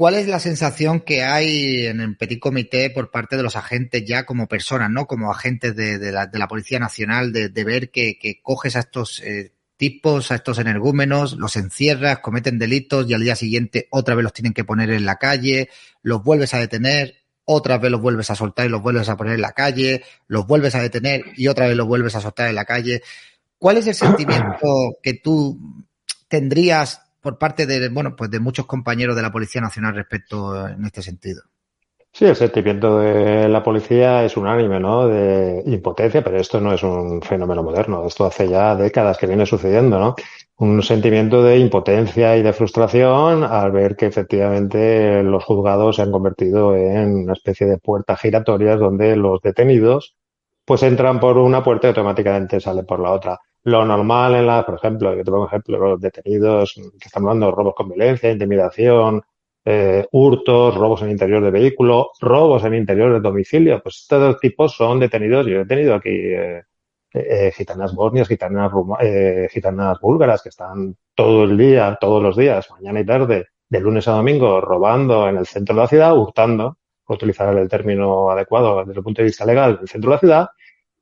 ¿Cuál 0.00 0.14
es 0.14 0.28
la 0.28 0.40
sensación 0.40 1.00
que 1.00 1.24
hay 1.24 1.84
en 1.84 2.00
el 2.00 2.16
Petit 2.16 2.40
Comité 2.40 2.88
por 2.88 3.10
parte 3.10 3.36
de 3.36 3.42
los 3.42 3.54
agentes 3.54 4.02
ya 4.06 4.24
como 4.24 4.48
personas, 4.48 4.88
¿no? 4.90 5.06
Como 5.06 5.30
agentes 5.30 5.76
de, 5.76 6.10
la, 6.10 6.48
Policía 6.48 6.78
Nacional, 6.78 7.34
de, 7.34 7.64
ver 7.64 7.90
que, 7.90 8.40
coges 8.42 8.76
a 8.76 8.80
estos 8.80 9.20
eh, 9.20 9.52
tipos, 9.80 10.30
a 10.30 10.34
estos 10.36 10.58
energúmenos, 10.58 11.32
los 11.38 11.56
encierras, 11.56 12.18
cometen 12.18 12.58
delitos 12.58 13.08
y 13.08 13.14
al 13.14 13.22
día 13.22 13.34
siguiente 13.34 13.88
otra 13.90 14.14
vez 14.14 14.22
los 14.22 14.34
tienen 14.34 14.52
que 14.52 14.62
poner 14.62 14.90
en 14.90 15.06
la 15.06 15.16
calle, 15.16 15.70
los 16.02 16.22
vuelves 16.22 16.52
a 16.52 16.58
detener, 16.58 17.16
otra 17.46 17.78
vez 17.78 17.90
los 17.90 18.02
vuelves 18.02 18.30
a 18.30 18.34
soltar 18.34 18.66
y 18.66 18.68
los 18.68 18.82
vuelves 18.82 19.08
a 19.08 19.16
poner 19.16 19.34
en 19.34 19.40
la 19.40 19.52
calle, 19.52 20.04
los 20.28 20.46
vuelves 20.46 20.74
a 20.74 20.82
detener 20.82 21.24
y 21.34 21.48
otra 21.48 21.66
vez 21.66 21.76
los 21.76 21.86
vuelves 21.86 22.14
a 22.14 22.20
soltar 22.20 22.48
en 22.50 22.54
la 22.54 22.66
calle. 22.66 23.02
¿Cuál 23.58 23.78
es 23.78 23.86
el 23.86 23.94
sentimiento 23.94 24.98
que 25.02 25.14
tú 25.14 25.58
tendrías 26.28 27.00
por 27.20 27.38
parte 27.38 27.66
de, 27.66 27.88
bueno, 27.88 28.16
pues 28.16 28.30
de 28.30 28.40
muchos 28.40 28.66
compañeros 28.66 29.16
de 29.16 29.22
la 29.22 29.32
Policía 29.32 29.60
Nacional 29.60 29.94
respecto 29.94 30.68
en 30.68 30.84
este 30.84 31.02
sentido. 31.02 31.42
Sí, 32.12 32.24
el 32.26 32.34
sentimiento 32.36 32.98
de 32.98 33.48
la 33.48 33.62
policía 33.62 34.24
es 34.24 34.36
unánime, 34.36 34.80
¿no? 34.80 35.06
De 35.06 35.62
impotencia, 35.66 36.22
pero 36.22 36.38
esto 36.38 36.60
no 36.60 36.72
es 36.72 36.82
un 36.82 37.22
fenómeno 37.22 37.62
moderno. 37.62 38.04
Esto 38.06 38.26
hace 38.26 38.48
ya 38.48 38.74
décadas 38.74 39.16
que 39.16 39.26
viene 39.26 39.46
sucediendo, 39.46 39.98
¿no? 39.98 40.14
Un 40.56 40.82
sentimiento 40.82 41.42
de 41.42 41.58
impotencia 41.58 42.36
y 42.36 42.42
de 42.42 42.52
frustración 42.52 43.44
al 43.44 43.70
ver 43.72 43.96
que 43.96 44.06
efectivamente 44.06 45.22
los 45.22 45.44
juzgados 45.44 45.96
se 45.96 46.02
han 46.02 46.10
convertido 46.12 46.76
en 46.76 47.14
una 47.24 47.32
especie 47.32 47.66
de 47.66 47.78
puertas 47.78 48.20
giratorias 48.20 48.78
donde 48.80 49.16
los 49.16 49.40
detenidos 49.40 50.16
pues 50.64 50.82
entran 50.82 51.20
por 51.20 51.38
una 51.38 51.62
puerta 51.62 51.88
y 51.88 51.90
automáticamente 51.90 52.60
salen 52.60 52.86
por 52.86 53.00
la 53.00 53.12
otra 53.12 53.38
lo 53.62 53.84
normal 53.84 54.34
en 54.36 54.46
la, 54.46 54.64
por 54.64 54.76
ejemplo, 54.76 55.14
yo 55.14 55.22
te 55.22 55.30
pongo 55.30 55.46
ejemplo, 55.46 55.78
los 55.78 56.00
detenidos 56.00 56.74
que 56.74 57.06
están 57.06 57.24
hablando 57.24 57.46
de 57.46 57.52
robos 57.52 57.74
con 57.76 57.88
violencia, 57.88 58.30
intimidación, 58.30 59.22
eh, 59.70 60.06
hurtos, 60.12 60.74
robos 60.74 61.02
en 61.02 61.10
interior 61.10 61.42
de 61.42 61.50
vehículo, 61.50 62.10
robos 62.20 62.64
en 62.64 62.74
interior 62.74 63.12
de 63.12 63.20
domicilio, 63.20 63.80
pues 63.82 64.00
estos 64.02 64.40
tipos 64.40 64.74
son 64.74 64.98
detenidos. 65.00 65.46
Yo 65.46 65.60
he 65.60 65.66
tenido 65.66 65.94
aquí 65.94 66.10
eh, 66.10 66.62
eh, 67.12 67.52
gitanas 67.56 67.94
bosnias, 67.94 68.28
gitanas, 68.28 68.70
eh, 69.00 69.48
gitanas 69.50 69.98
búlgaras 70.00 70.42
que 70.42 70.48
están 70.50 70.96
todo 71.14 71.44
el 71.44 71.56
día, 71.58 71.98
todos 72.00 72.22
los 72.22 72.36
días, 72.36 72.70
mañana 72.70 73.00
y 73.00 73.06
tarde, 73.06 73.48
de 73.68 73.80
lunes 73.80 74.06
a 74.06 74.12
domingo, 74.12 74.60
robando 74.60 75.28
en 75.28 75.36
el 75.36 75.46
centro 75.46 75.74
de 75.74 75.80
la 75.82 75.88
ciudad, 75.88 76.16
hurtando, 76.16 76.78
por 77.04 77.16
utilizar 77.16 77.56
el 77.56 77.68
término 77.68 78.30
adecuado 78.30 78.84
desde 78.84 78.98
el 78.98 79.04
punto 79.04 79.22
de 79.22 79.26
vista 79.26 79.44
legal, 79.44 79.72
en 79.72 79.82
el 79.82 79.88
centro 79.88 80.10
de 80.10 80.14
la 80.16 80.20
ciudad, 80.20 80.48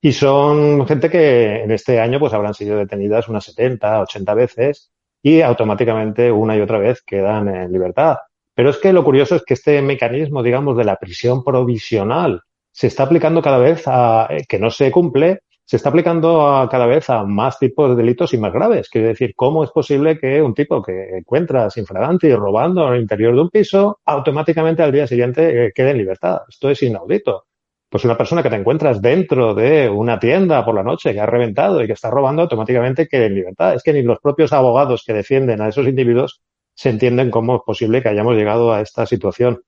y 0.01 0.13
son 0.13 0.87
gente 0.87 1.11
que 1.11 1.63
en 1.63 1.71
este 1.73 2.01
año 2.01 2.19
pues 2.19 2.33
habrán 2.33 2.55
sido 2.55 2.77
detenidas 2.79 3.29
unas 3.29 3.45
70, 3.45 4.03
80 4.03 4.35
veces 4.35 4.93
y 5.23 5.43
automáticamente 5.43 6.31
una 6.33 6.57
y 6.57 6.61
otra 6.61 6.79
vez 6.79 7.03
quedan 7.03 7.49
en 7.49 7.73
libertad. 7.73 8.17
Pero 8.59 8.71
es 8.71 8.79
que 8.79 8.93
lo 8.93 9.05
curioso 9.05 9.37
es 9.37 9.45
que 9.45 9.55
este 9.55 9.81
mecanismo, 9.83 10.43
digamos, 10.43 10.77
de 10.77 10.85
la 10.85 10.97
prisión 10.97 11.45
provisional 11.45 12.43
se 12.73 12.89
está 12.89 13.05
aplicando 13.05 13.41
cada 13.41 13.59
vez 13.59 13.85
a, 13.87 14.27
eh, 14.31 14.47
que 14.49 14.59
no 14.59 14.69
se 14.71 14.91
cumple, 14.91 15.43
se 15.65 15.77
está 15.77 15.91
aplicando 15.91 16.67
cada 16.69 16.87
vez 16.87 17.09
a 17.09 17.23
más 17.23 17.61
tipos 17.61 17.89
de 17.89 17.95
delitos 17.95 18.35
y 18.35 18.39
más 18.39 18.53
graves. 18.53 18.89
Quiere 18.89 19.07
decir, 19.07 19.35
¿cómo 19.37 19.63
es 19.63 19.71
posible 19.71 20.19
que 20.19 20.43
un 20.43 20.55
tipo 20.55 20.83
que 20.83 21.19
encuentra 21.19 21.71
sin 21.71 21.85
y 21.85 22.35
robando 22.35 22.93
el 22.93 23.01
interior 23.01 23.33
de 23.37 23.43
un 23.43 23.49
piso, 23.49 24.01
automáticamente 24.05 24.83
al 24.83 24.91
día 24.91 25.07
siguiente 25.07 25.67
eh, 25.67 25.73
quede 25.73 25.93
en 25.93 25.99
libertad? 25.99 26.41
Esto 26.49 26.69
es 26.69 26.83
inaudito 26.83 27.45
pues 27.89 28.05
una 28.05 28.19
persona 28.19 28.43
que 28.43 28.51
te 28.51 28.57
encuentras 28.57 29.01
dentro 29.01 29.55
de 29.55 29.89
una 29.89 30.19
tienda 30.19 30.65
por 30.65 30.75
la 30.75 30.83
noche 30.83 31.13
que 31.13 31.21
ha 31.21 31.27
reventado 31.27 31.83
y 31.83 31.87
que 31.87 31.95
está 31.95 32.11
robando 32.11 32.43
automáticamente 32.43 33.09
quede 33.09 33.27
en 33.27 33.35
libertad. 33.35 33.75
Es 33.75 33.83
que 33.83 33.93
ni 33.95 34.03
los 34.03 34.19
propios 34.21 34.53
abogados 34.53 35.05
que 35.07 35.15
defienden 35.15 35.63
a 35.63 35.69
esos 35.69 35.87
individuos 35.87 36.43
se 36.79 36.91
entienden 36.91 37.33
cómo 37.33 37.57
es 37.57 37.63
posible 37.67 38.01
que 38.01 38.09
hayamos 38.09 38.37
llegado 38.37 38.73
a 38.73 38.81
esta 38.81 39.05
situación. 39.05 39.65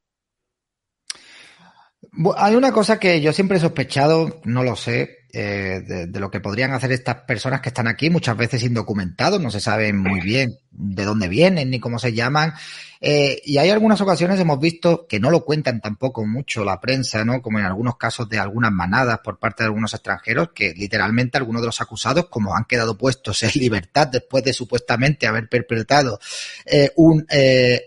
Hay 2.37 2.55
una 2.55 2.71
cosa 2.71 3.01
que 3.01 3.21
yo 3.21 3.33
siempre 3.33 3.57
he 3.57 3.61
sospechado, 3.61 4.41
no 4.45 4.63
lo 4.63 4.77
sé, 4.77 5.17
eh, 5.33 6.07
de, 6.09 6.21
lo 6.21 6.31
que 6.31 6.41
podrían 6.41 6.73
hacer 6.73 6.93
estas 6.93 7.17
personas 7.23 7.61
que 7.61 7.69
están 7.69 7.87
aquí, 7.87 8.11
muchas 8.11 8.37
veces 8.37 8.63
indocumentados, 8.63 9.41
no 9.41 9.51
se 9.51 9.61
sabe 9.61 9.93
muy 9.93 10.21
bien 10.21 10.59
de 10.71 11.05
dónde 11.05 11.29
vienen 11.29 11.71
ni 11.71 11.81
cómo 11.81 11.99
se 11.99 12.13
llaman. 12.13 12.53
Eh, 13.01 13.41
y 13.45 13.59
hay 13.59 13.71
algunas 13.71 14.01
ocasiones 14.01 14.39
hemos 14.39 14.61
visto 14.61 15.07
que 15.09 15.21
no 15.21 15.31
lo 15.31 15.45
cuentan 15.45 15.81
tampoco 15.81 16.27
mucho 16.27 16.65
la 16.65 16.81
prensa, 16.81 17.25
¿no? 17.25 17.41
Como 17.41 17.59
en 17.59 17.65
algunos 17.65 17.97
casos 17.97 18.29
de 18.29 18.39
algunas 18.39 18.73
manadas 18.73 19.21
por 19.21 19.39
parte 19.39 19.63
de 19.63 19.69
algunos 19.69 19.95
extranjeros, 19.95 20.51
que 20.55 20.75
literalmente 20.75 21.39
algunos 21.39 21.63
de 21.63 21.67
los 21.67 21.81
acusados, 21.81 22.27
como 22.29 22.55
han 22.55 22.65
quedado 22.65 22.99
puestos 22.99 23.43
en 23.43 23.53
libertad 23.55 24.09
después 24.09 24.45
de 24.45 24.53
supuestamente 24.53 25.27
haber 25.27 25.49
perpetrado 25.49 26.21
eh, 26.67 26.91
un, 26.97 27.27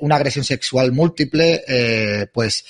una 0.02 0.16
agresión 0.16 0.46
sexual 0.46 0.92
múltiple, 0.92 2.30
pues 2.34 2.66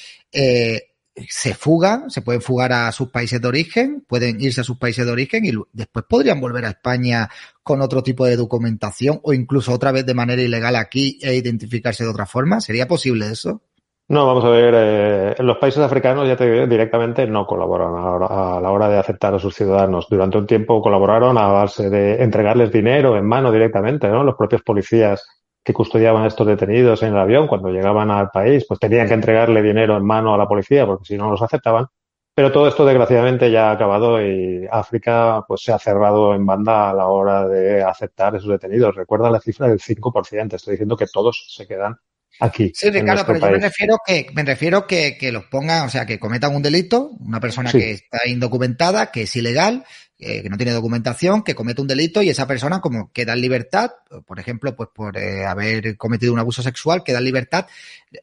se 1.16 1.54
fugan, 1.54 2.10
se 2.10 2.22
pueden 2.22 2.42
fugar 2.42 2.74
a 2.74 2.92
sus 2.92 3.10
países 3.10 3.40
de 3.42 3.48
origen, 3.48 4.04
pueden 4.08 4.42
irse 4.42 4.62
a 4.62 4.64
sus 4.64 4.78
países 4.78 5.06
de 5.06 5.12
origen 5.12 5.46
y 5.46 5.52
después 5.72 6.06
podrían 6.08 6.42
volver 6.42 6.66
a 6.66 6.70
España 6.70 7.30
con 7.62 7.82
otro 7.82 8.02
tipo 8.02 8.26
de 8.26 8.36
documentación 8.36 9.20
o 9.24 9.34
incluso 9.34 9.74
otra 9.74 9.92
vez 9.92 10.06
de 10.06 10.14
manera 10.14 10.42
ilegal 10.42 10.76
aquí 10.76 11.20
e 11.22 11.36
identificarse 11.36 12.04
de 12.04 12.10
otra 12.10 12.26
forma. 12.26 12.62
¿Sería 12.62 12.88
posible 12.88 13.28
eso? 13.28 13.62
No, 14.10 14.28
vamos 14.28 14.44
a 14.44 14.50
ver, 14.50 14.74
eh, 14.76 15.36
los 15.40 15.58
países 15.58 15.82
africanos, 15.82 16.28
ya 16.28 16.36
te 16.36 16.68
directamente 16.68 17.26
no 17.26 17.48
colaboran 17.48 17.94
a, 17.96 18.60
la 18.60 18.70
hora 18.70 18.90
de 18.90 19.00
aceptar 19.00 19.34
a 19.34 19.40
sus 19.40 19.56
ciudadanos. 19.56 20.08
Durante 20.10 20.38
un 20.38 20.46
tiempo 20.46 20.82
colaboraron 20.82 21.38
a 21.38 21.48
base 21.48 21.90
de 21.90 22.22
entregarles 22.22 22.72
dinero 22.72 23.16
en 23.16 23.26
mano 23.26 23.52
directamente, 23.52 24.10
¿no? 24.10 24.24
Los 24.24 24.36
propios 24.36 24.62
policías 24.62 25.26
que 25.64 25.74
custodiaban 25.74 26.24
a 26.24 26.28
estos 26.28 26.46
detenidos 26.46 27.02
en 27.04 27.14
el 27.14 27.18
avión 27.18 27.48
cuando 27.48 27.70
llegaban 27.70 28.12
al 28.12 28.30
país, 28.30 28.66
pues 28.68 28.80
tenían 28.80 29.08
que 29.08 29.14
entregarle 29.14 29.62
dinero 29.62 29.96
en 29.96 30.06
mano 30.06 30.34
a 30.34 30.38
la 30.38 30.48
policía 30.48 30.86
porque 30.86 31.06
si 31.06 31.18
no 31.18 31.30
los 31.30 31.42
aceptaban. 31.42 31.88
Pero 32.36 32.52
todo 32.52 32.68
esto 32.68 32.84
desgraciadamente 32.84 33.52
ya 33.52 33.70
ha 33.70 33.74
acabado 33.74 34.20
y 34.20 34.68
África 34.70 35.46
pues 35.48 35.62
se 35.62 35.72
ha 35.72 35.78
cerrado 35.78 36.34
en 36.34 36.46
banda 36.46 36.90
a 36.90 36.94
la 36.94 37.08
hora 37.08 37.48
de 37.48 37.84
aceptar 37.84 38.36
esos 38.36 38.50
detenidos. 38.50 38.96
Recuerda 38.96 39.30
la 39.30 39.40
cifra 39.40 39.68
del 39.68 39.80
5%. 39.80 40.56
Estoy 40.56 40.72
diciendo 40.72 40.98
que 40.98 41.06
todos 41.06 41.46
se 41.56 41.68
quedan 41.68 41.96
aquí. 42.40 42.72
Sí, 42.74 42.90
Ricardo, 42.90 43.24
pero 43.28 43.40
yo 43.40 43.52
me 43.52 43.60
refiero 43.60 43.98
que 44.04 44.26
me 44.34 44.44
refiero 44.44 44.88
que, 44.88 45.16
que 45.16 45.32
los 45.32 45.46
pongan, 45.46 45.86
o 45.86 45.90
sea, 45.90 46.08
que 46.08 46.18
cometan 46.18 46.56
un 46.56 46.64
delito, 46.64 47.12
una 47.20 47.40
persona 47.40 47.72
que 47.72 47.92
está 47.92 48.28
indocumentada, 48.28 49.12
que 49.12 49.24
es 49.24 49.36
ilegal, 49.36 49.86
que 50.18 50.50
no 50.50 50.58
tiene 50.58 50.72
documentación, 50.72 51.44
que 51.44 51.56
comete 51.56 51.82
un 51.82 51.88
delito 51.88 52.22
y 52.22 52.30
esa 52.30 52.48
persona 52.48 52.80
como 52.80 53.12
queda 53.12 53.34
en 53.34 53.42
libertad, 53.42 53.92
por 54.26 54.40
ejemplo, 54.40 54.76
pues 54.76 54.90
por 54.94 55.18
eh, 55.18 55.46
haber 55.46 55.98
cometido 55.98 56.32
un 56.32 56.40
abuso 56.40 56.62
sexual, 56.62 57.04
queda 57.04 57.18
en 57.18 57.26
libertad, 57.26 57.66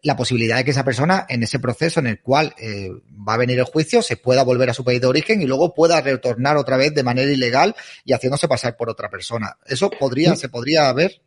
la 0.02 0.16
posibilidad 0.16 0.56
de 0.56 0.64
que 0.64 0.70
esa 0.70 0.84
persona 0.84 1.26
en 1.28 1.42
ese 1.42 1.58
proceso 1.58 2.00
en 2.00 2.06
el 2.06 2.20
cual 2.20 2.54
eh, 2.58 2.90
va 3.28 3.34
a 3.34 3.38
venir 3.38 3.58
el 3.58 3.64
juicio 3.64 4.02
se 4.02 4.16
pueda 4.16 4.44
volver 4.44 4.70
a 4.70 4.74
su 4.74 4.84
país 4.84 5.00
de 5.00 5.08
origen 5.08 5.42
y 5.42 5.46
luego 5.46 5.74
pueda 5.74 6.00
retornar 6.00 6.56
otra 6.56 6.76
vez 6.76 6.94
de 6.94 7.02
manera 7.02 7.30
ilegal 7.30 7.74
y 8.04 8.12
haciéndose 8.12 8.48
pasar 8.48 8.76
por 8.76 8.88
otra 8.88 9.10
persona. 9.10 9.56
¿Eso 9.66 9.90
podría, 9.90 10.36
se 10.36 10.48
podría 10.48 10.92
ver? 10.92 11.20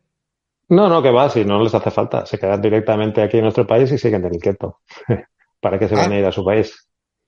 No, 0.69 0.89
no, 0.89 1.03
que 1.03 1.11
va, 1.11 1.29
si 1.29 1.45
no 1.45 1.61
les 1.61 1.75
hace 1.75 1.91
falta. 1.91 2.25
Se 2.25 2.39
quedan 2.39 2.61
directamente 2.61 3.21
aquí 3.21 3.37
en 3.37 3.43
nuestro 3.43 3.67
país 3.67 3.91
y 3.91 3.97
siguen 3.97 4.25
en 4.25 4.35
inquieto. 4.35 4.79
¿Para 5.59 5.77
qué 5.77 5.87
se 5.87 5.95
van 5.95 6.11
a 6.11 6.15
ah. 6.15 6.19
ir 6.19 6.25
a 6.25 6.31
su 6.31 6.43
país? 6.43 6.73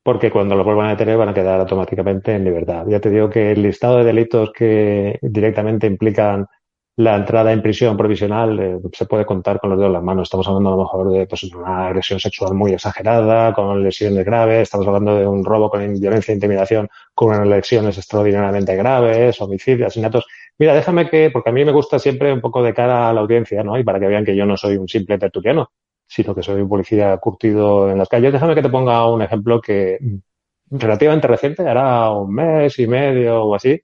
Porque 0.06 0.30
cuando 0.30 0.56
lo 0.56 0.64
vuelvan 0.64 0.86
a 0.86 0.90
detener 0.92 1.18
van 1.18 1.30
a 1.30 1.34
quedar 1.34 1.60
automáticamente 1.60 2.36
en 2.36 2.44
libertad. 2.44 2.86
Ya 2.88 3.00
te 3.00 3.10
digo 3.10 3.28
que 3.28 3.54
el 3.54 3.64
listado 3.64 3.98
de 3.98 4.04
delitos 4.04 4.52
que 4.54 5.18
directamente 5.20 5.88
implican 5.88 6.46
la 6.96 7.16
entrada 7.16 7.52
en 7.52 7.64
prisión 7.64 7.98
provisional 7.98 8.60
eh, 8.60 8.78
se 8.94 9.08
puede 9.08 9.26
contar 9.26 9.60
con 9.60 9.72
los 9.72 9.80
dedos 9.80 9.90
de 9.90 9.94
las 9.94 10.04
manos. 10.04 10.28
Estamos 10.28 10.48
hablando 10.48 10.70
a 10.70 10.76
lo 10.76 10.84
mejor 10.84 11.12
de 11.12 11.26
pues, 11.26 11.44
una 11.46 11.88
agresión 11.88 12.20
sexual 12.20 12.54
muy 12.54 12.74
exagerada, 12.74 13.52
con 13.56 13.82
lesiones 13.82 14.24
graves, 14.24 14.62
estamos 14.62 14.86
hablando 14.86 15.16
de 15.16 15.26
un 15.26 15.44
robo 15.44 15.72
con 15.72 15.82
violencia 16.00 16.34
e 16.34 16.36
intimidación 16.36 16.88
con 17.16 17.30
unas 17.30 17.48
lesiones 17.48 17.98
extraordinariamente 17.98 18.76
graves, 18.76 19.42
homicidios, 19.42 19.88
asesinatos. 19.88 20.28
Mira, 20.60 20.76
déjame 20.76 21.10
que, 21.10 21.32
porque 21.32 21.50
a 21.50 21.54
mí 21.54 21.66
me 21.66 21.72
gusta 21.72 21.98
siempre 21.98 22.32
un 22.32 22.42
poco 22.42 22.62
de 22.62 22.76
cara 22.76 23.10
a 23.10 23.14
la 23.14 23.22
audiencia, 23.22 23.64
¿no? 23.64 23.76
Y 23.76 23.84
para 23.84 24.00
que 24.00 24.08
vean 24.08 24.24
que 24.24 24.36
yo 24.36 24.46
no 24.46 24.56
soy 24.56 24.78
un 24.78 24.88
simple 24.88 25.18
tertuliano 25.18 25.72
sino 26.08 26.36
que 26.36 26.44
soy 26.44 26.62
un 26.62 26.70
policía 26.70 27.18
curtido 27.18 27.90
en 27.90 27.98
las 27.98 28.10
calles. 28.10 28.34
Déjame 28.34 28.56
que 28.56 28.62
te 28.62 28.70
ponga 28.70 29.08
un 29.10 29.22
ejemplo 29.22 29.62
que 29.62 29.98
relativamente 30.70 31.28
reciente, 31.28 31.68
hará 31.68 32.12
un 32.12 32.34
mes 32.34 32.78
y 32.80 32.88
medio 32.88 33.44
o 33.44 33.56
así, 33.56 33.80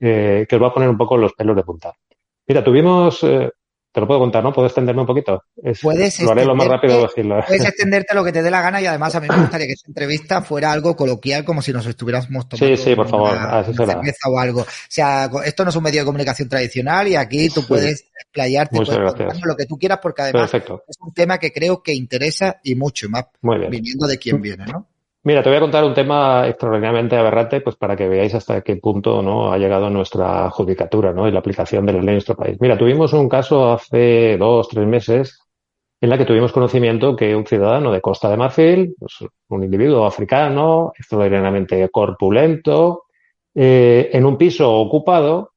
eh, 0.00 0.46
que 0.48 0.56
os 0.56 0.62
va 0.62 0.68
a 0.68 0.74
poner 0.74 0.88
un 0.88 0.98
poco 0.98 1.16
los 1.16 1.32
pelos 1.34 1.56
de 1.56 1.64
punta. 1.64 1.92
Mira, 2.46 2.64
tuvimos, 2.64 3.22
eh, 3.24 3.50
te 3.92 4.00
lo 4.00 4.06
puedo 4.06 4.20
contar, 4.20 4.42
¿no? 4.42 4.52
¿Puedo 4.52 4.66
extenderme 4.66 5.02
un 5.02 5.06
poquito? 5.06 5.44
puedes 5.82 6.18
lo 6.20 6.30
haré 6.30 6.46
lo 6.46 6.54
más 6.54 6.66
rápido 6.66 7.02
posible. 7.02 7.42
Puedes 7.46 7.64
extenderte 7.64 8.14
lo 8.14 8.24
que 8.24 8.32
te 8.32 8.42
dé 8.42 8.50
la 8.50 8.62
gana 8.62 8.80
y 8.80 8.86
además 8.86 9.14
a 9.14 9.20
mí 9.20 9.28
me 9.28 9.36
gustaría 9.36 9.66
que 9.66 9.74
esta 9.74 9.88
entrevista 9.88 10.40
fuera 10.40 10.72
algo 10.72 10.96
coloquial, 10.96 11.44
como 11.44 11.60
si 11.60 11.72
nos 11.72 11.86
estuviéramos 11.86 12.26
tomando 12.26 12.56
sí, 12.56 12.76
sí, 12.76 12.94
por 12.96 13.08
favor. 13.08 13.32
Una, 13.32 13.64
cerveza 13.64 14.30
o 14.30 14.38
algo. 14.38 14.62
O 14.62 14.66
sea, 14.88 15.30
esto 15.44 15.64
no 15.64 15.70
es 15.70 15.76
un 15.76 15.82
medio 15.82 16.00
de 16.00 16.06
comunicación 16.06 16.48
tradicional 16.48 17.06
y 17.08 17.16
aquí 17.16 17.50
tú 17.50 17.66
puedes 17.66 18.06
explayarte 18.18 18.78
lo 19.44 19.56
que 19.56 19.66
tú 19.66 19.76
quieras 19.76 19.98
porque 20.02 20.22
además 20.22 20.54
es 20.54 20.96
un 21.00 21.12
tema 21.12 21.38
que 21.38 21.52
creo 21.52 21.82
que 21.82 21.92
interesa 21.92 22.60
y 22.64 22.74
mucho, 22.74 23.10
más 23.10 23.26
viniendo 23.42 24.06
de 24.06 24.18
quien 24.18 24.40
viene, 24.40 24.64
¿no? 24.66 24.88
Mira, 25.24 25.42
te 25.42 25.48
voy 25.50 25.58
a 25.58 25.60
contar 25.60 25.84
un 25.84 25.94
tema 25.94 26.48
extraordinariamente 26.48 27.16
aberrante, 27.16 27.60
pues 27.60 27.76
para 27.76 27.94
que 27.94 28.08
veáis 28.08 28.34
hasta 28.34 28.62
qué 28.62 28.76
punto 28.76 29.22
no 29.22 29.52
ha 29.52 29.58
llegado 29.58 29.88
nuestra 29.88 30.50
judicatura, 30.50 31.12
¿no? 31.12 31.28
Y 31.28 31.30
la 31.30 31.38
aplicación 31.38 31.86
de 31.86 31.92
la 31.92 32.00
ley 32.00 32.08
en 32.08 32.14
nuestro 32.14 32.34
país. 32.34 32.56
Mira, 32.60 32.76
tuvimos 32.76 33.12
un 33.12 33.28
caso 33.28 33.72
hace 33.72 34.36
dos, 34.36 34.68
tres 34.68 34.86
meses 34.86 35.38
en 36.00 36.10
la 36.10 36.18
que 36.18 36.24
tuvimos 36.24 36.50
conocimiento 36.50 37.14
que 37.14 37.36
un 37.36 37.46
ciudadano 37.46 37.92
de 37.92 38.00
Costa 38.00 38.28
de 38.28 38.36
Marfil, 38.36 38.96
pues, 38.98 39.18
un 39.48 39.62
individuo 39.62 40.04
africano, 40.04 40.92
extraordinariamente 40.98 41.88
corpulento, 41.90 43.04
eh, 43.54 44.10
en 44.12 44.24
un 44.24 44.36
piso 44.36 44.72
ocupado, 44.72 45.52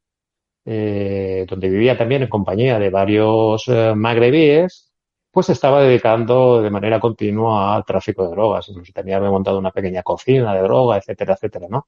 eh, 0.64 1.46
donde 1.50 1.70
vivía 1.70 1.98
también 1.98 2.22
en 2.22 2.30
compañía 2.30 2.78
de 2.78 2.92
varios 2.92 3.64
eh, 3.68 3.94
magrebíes, 3.96 4.92
pues 5.36 5.50
estaba 5.50 5.84
dedicando 5.84 6.62
de 6.62 6.70
manera 6.70 6.98
continua 7.00 7.76
al 7.76 7.84
tráfico 7.84 8.24
de 8.24 8.30
drogas. 8.30 8.70
Incluso 8.70 8.94
tenía 8.94 9.20
montado 9.20 9.60
una 9.60 9.72
pequeña 9.72 10.02
cocina 10.02 10.56
de 10.56 10.62
droga, 10.62 10.98
etcétera, 10.98 11.34
etcétera, 11.34 11.68
¿no? 11.70 11.88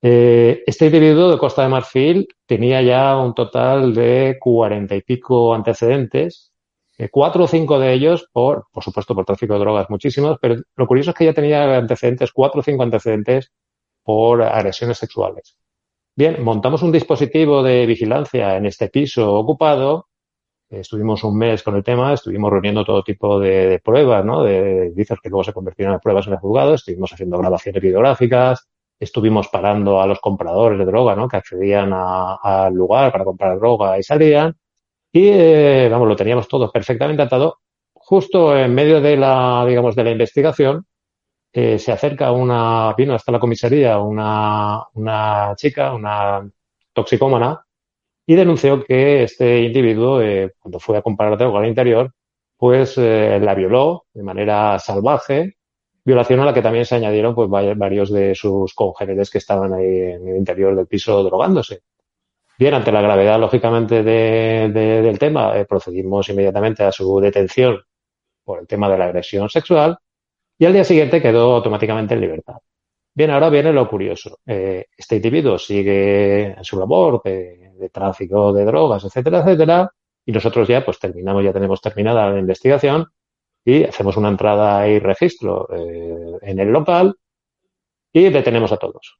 Eh, 0.00 0.62
este 0.66 0.86
individuo 0.86 1.30
de 1.30 1.36
Costa 1.36 1.62
de 1.62 1.68
Marfil 1.68 2.26
tenía 2.46 2.80
ya 2.80 3.16
un 3.18 3.34
total 3.34 3.94
de 3.94 4.38
cuarenta 4.40 4.94
y 4.96 5.02
pico 5.02 5.54
antecedentes, 5.54 6.52
eh, 6.96 7.10
cuatro 7.10 7.44
o 7.44 7.46
cinco 7.46 7.78
de 7.78 7.92
ellos 7.92 8.28
por, 8.32 8.66
por 8.72 8.82
supuesto, 8.82 9.14
por 9.14 9.26
tráfico 9.26 9.54
de 9.54 9.60
drogas, 9.60 9.90
muchísimos, 9.90 10.38
pero 10.40 10.56
lo 10.74 10.86
curioso 10.86 11.10
es 11.10 11.16
que 11.16 11.26
ya 11.26 11.34
tenía 11.34 11.76
antecedentes, 11.76 12.32
cuatro 12.32 12.60
o 12.60 12.62
cinco 12.62 12.82
antecedentes 12.82 13.52
por 14.02 14.42
agresiones 14.42 14.96
sexuales. 14.96 15.58
Bien, 16.16 16.42
montamos 16.42 16.82
un 16.82 16.92
dispositivo 16.92 17.62
de 17.62 17.84
vigilancia 17.84 18.56
en 18.56 18.64
este 18.64 18.88
piso 18.88 19.34
ocupado 19.34 20.08
estuvimos 20.70 21.24
un 21.24 21.36
mes 21.38 21.62
con 21.62 21.76
el 21.76 21.84
tema, 21.84 22.12
estuvimos 22.12 22.50
reuniendo 22.50 22.84
todo 22.84 23.02
tipo 23.02 23.38
de, 23.38 23.80
pruebas, 23.84 24.24
¿no? 24.24 24.42
De 24.42 24.90
dices 24.90 25.18
que 25.22 25.28
luego 25.28 25.44
se 25.44 25.52
convirtieron 25.52 25.94
en 25.94 26.00
pruebas 26.00 26.26
en 26.26 26.34
el 26.34 26.38
juzgado, 26.38 26.74
estuvimos 26.74 27.12
haciendo 27.12 27.38
grabaciones 27.38 27.82
videográficas, 27.82 28.68
estuvimos 28.98 29.48
parando 29.48 30.00
a 30.00 30.06
los 30.06 30.20
compradores 30.20 30.78
de 30.78 30.84
droga, 30.84 31.14
¿no? 31.16 31.28
Que 31.28 31.36
accedían 31.36 31.92
al 31.92 32.74
lugar 32.74 33.12
para 33.12 33.24
comprar 33.24 33.58
droga 33.58 33.98
y 33.98 34.02
salían. 34.02 34.56
Y, 35.12 35.28
eh, 35.28 35.88
vamos, 35.90 36.08
lo 36.08 36.16
teníamos 36.16 36.48
todo 36.48 36.70
perfectamente 36.72 37.22
atado. 37.22 37.60
Justo 37.92 38.56
en 38.56 38.74
medio 38.74 39.00
de 39.00 39.16
la, 39.16 39.64
digamos, 39.66 39.94
de 39.96 40.04
la 40.04 40.10
investigación, 40.10 40.86
eh, 41.52 41.78
se 41.78 41.92
acerca 41.92 42.32
una, 42.32 42.94
vino 42.96 43.14
hasta 43.14 43.32
la 43.32 43.38
comisaría 43.38 43.98
una, 43.98 44.82
una 44.94 45.54
chica, 45.56 45.94
una 45.94 46.48
toxicómana, 46.92 47.63
y 48.26 48.34
denunció 48.34 48.84
que 48.84 49.24
este 49.24 49.60
individuo, 49.60 50.20
eh, 50.22 50.54
cuando 50.58 50.80
fue 50.80 50.98
a 50.98 51.02
comprar 51.02 51.36
droga 51.36 51.60
al 51.60 51.68
interior, 51.68 52.12
pues 52.56 52.96
eh, 52.98 53.38
la 53.40 53.54
violó 53.54 54.06
de 54.14 54.22
manera 54.22 54.78
salvaje, 54.78 55.56
violación 56.04 56.40
a 56.40 56.46
la 56.46 56.54
que 56.54 56.62
también 56.62 56.84
se 56.84 56.94
añadieron 56.94 57.34
pues 57.34 57.48
varios 57.50 58.10
de 58.10 58.34
sus 58.34 58.74
congéneres 58.74 59.30
que 59.30 59.38
estaban 59.38 59.72
ahí 59.72 59.86
en 59.86 60.28
el 60.28 60.36
interior 60.36 60.74
del 60.74 60.86
piso 60.86 61.22
drogándose. 61.22 61.82
Bien, 62.58 62.74
ante 62.74 62.92
la 62.92 63.02
gravedad, 63.02 63.38
lógicamente, 63.40 64.02
del 64.02 65.18
tema, 65.18 65.58
eh, 65.58 65.64
procedimos 65.64 66.28
inmediatamente 66.28 66.84
a 66.84 66.92
su 66.92 67.18
detención 67.20 67.80
por 68.44 68.60
el 68.60 68.66
tema 68.66 68.88
de 68.88 68.98
la 68.98 69.06
agresión 69.06 69.48
sexual 69.48 69.98
y 70.58 70.64
al 70.66 70.72
día 70.72 70.84
siguiente 70.84 71.20
quedó 71.20 71.56
automáticamente 71.56 72.14
en 72.14 72.20
libertad. 72.20 72.58
Bien, 73.14 73.30
ahora 73.30 73.48
viene 73.48 73.72
lo 73.72 73.88
curioso. 73.88 74.38
este 74.44 75.16
individuo 75.16 75.58
sigue 75.58 76.46
en 76.58 76.64
su 76.64 76.78
labor 76.78 77.22
de 77.22 77.64
de 77.78 77.90
tráfico 77.90 78.52
de 78.52 78.64
drogas, 78.64 79.04
etcétera, 79.04 79.40
etcétera. 79.40 79.90
Y 80.26 80.32
nosotros 80.32 80.68
ya, 80.68 80.84
pues 80.84 80.98
terminamos, 80.98 81.44
ya 81.44 81.52
tenemos 81.52 81.80
terminada 81.80 82.30
la 82.30 82.38
investigación 82.38 83.06
y 83.64 83.84
hacemos 83.84 84.16
una 84.16 84.28
entrada 84.28 84.88
y 84.88 84.98
registro 84.98 85.68
eh, 85.74 86.38
en 86.42 86.58
el 86.58 86.68
local 86.68 87.16
y 88.12 88.30
detenemos 88.30 88.72
a 88.72 88.78
todos. 88.78 89.18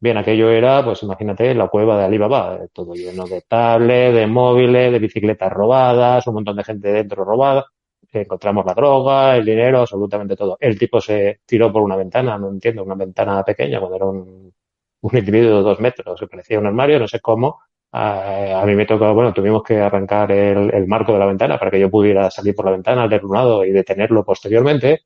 Bien, 0.00 0.16
aquello 0.16 0.50
era, 0.50 0.84
pues 0.84 1.02
imagínate, 1.02 1.54
la 1.54 1.68
cueva 1.68 1.98
de 1.98 2.04
Alibaba, 2.04 2.56
eh, 2.56 2.68
todo 2.72 2.94
lleno 2.94 3.26
de 3.26 3.42
tablets, 3.42 4.14
de 4.14 4.26
móviles, 4.26 4.92
de 4.92 4.98
bicicletas 4.98 5.52
robadas, 5.52 6.26
un 6.26 6.34
montón 6.34 6.56
de 6.56 6.64
gente 6.64 6.88
dentro 6.92 7.24
robada. 7.24 7.66
Encontramos 8.12 8.64
la 8.64 8.74
droga, 8.74 9.36
el 9.36 9.44
dinero, 9.44 9.80
absolutamente 9.80 10.36
todo. 10.36 10.56
El 10.60 10.78
tipo 10.78 11.00
se 11.00 11.40
tiró 11.46 11.72
por 11.72 11.82
una 11.82 11.96
ventana, 11.96 12.38
no 12.38 12.48
entiendo, 12.48 12.84
una 12.84 12.94
ventana 12.94 13.42
pequeña, 13.44 13.78
cuando 13.80 13.96
era 13.96 14.06
un 14.06 14.52
un 15.00 15.16
individuo 15.16 15.58
de 15.58 15.62
dos 15.62 15.80
metros, 15.80 16.20
que 16.20 16.26
parecía 16.26 16.58
un 16.58 16.66
armario, 16.66 16.98
no 16.98 17.08
sé 17.08 17.20
cómo. 17.20 17.60
A, 17.92 18.62
mí 18.66 18.74
me 18.74 18.84
tocó, 18.84 19.14
bueno, 19.14 19.32
tuvimos 19.32 19.62
que 19.62 19.78
arrancar 19.78 20.30
el, 20.32 20.86
marco 20.86 21.12
de 21.12 21.18
la 21.18 21.26
ventana 21.26 21.58
para 21.58 21.70
que 21.70 21.80
yo 21.80 21.90
pudiera 21.90 22.30
salir 22.30 22.54
por 22.54 22.66
la 22.66 22.72
ventana 22.72 23.04
al 23.04 23.20
lado 23.30 23.64
y 23.64 23.70
detenerlo 23.70 24.24
posteriormente. 24.24 25.02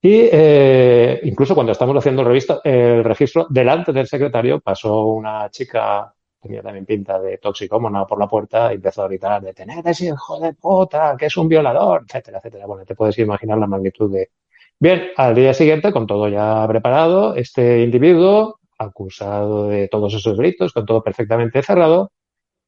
Y 0.00 0.28
eh, 0.32 1.20
incluso 1.24 1.54
cuando 1.54 1.72
estamos 1.72 1.96
haciendo 1.96 2.22
el, 2.22 2.42
el 2.64 3.04
registro, 3.04 3.46
delante 3.50 3.92
del 3.92 4.06
secretario 4.06 4.60
pasó 4.60 5.06
una 5.06 5.48
chica, 5.50 6.12
tenía 6.42 6.60
también 6.60 6.84
pinta 6.84 7.20
de 7.20 7.38
toxicómona 7.38 8.04
por 8.04 8.18
la 8.18 8.26
puerta 8.26 8.72
y 8.72 8.76
empezó 8.76 9.04
a 9.04 9.08
gritar, 9.08 9.40
detened 9.40 9.86
ese 9.86 10.06
hijo 10.06 10.40
de 10.40 10.52
puta, 10.54 11.16
que 11.16 11.26
es 11.26 11.36
un 11.36 11.48
violador, 11.48 12.04
etcétera, 12.04 12.38
etcétera. 12.38 12.66
Bueno, 12.66 12.84
te 12.84 12.96
puedes 12.96 13.16
imaginar 13.18 13.58
la 13.58 13.68
magnitud 13.68 14.12
de... 14.12 14.30
Bien, 14.78 15.10
al 15.16 15.36
día 15.36 15.54
siguiente, 15.54 15.92
con 15.92 16.08
todo 16.08 16.28
ya 16.28 16.66
preparado, 16.66 17.36
este 17.36 17.82
individuo 17.82 18.58
acusado 18.76 19.68
de 19.68 19.86
todos 19.86 20.12
esos 20.14 20.36
delitos, 20.36 20.72
con 20.72 20.84
todo 20.84 21.04
perfectamente 21.04 21.62
cerrado, 21.62 22.10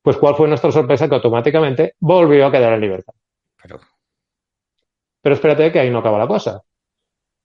pues 0.00 0.16
cuál 0.18 0.36
fue 0.36 0.46
nuestra 0.46 0.70
sorpresa 0.70 1.08
que 1.08 1.16
automáticamente 1.16 1.94
volvió 1.98 2.46
a 2.46 2.52
quedar 2.52 2.74
en 2.74 2.80
libertad. 2.80 3.14
Pero, 3.60 3.80
Pero 5.20 5.34
espérate 5.34 5.72
que 5.72 5.80
ahí 5.80 5.90
no 5.90 5.98
acaba 5.98 6.18
la 6.18 6.28
cosa. 6.28 6.62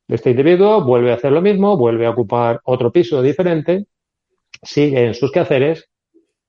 Este 0.07 0.29
individuo 0.29 0.83
vuelve 0.83 1.11
a 1.11 1.15
hacer 1.15 1.31
lo 1.31 1.41
mismo, 1.41 1.75
vuelve 1.75 2.05
a 2.05 2.11
ocupar 2.11 2.61
otro 2.65 2.91
piso 2.91 3.23
diferente, 3.23 3.87
sigue 4.61 5.07
en 5.07 5.15
sus 5.15 5.31
quehaceres 5.31 5.89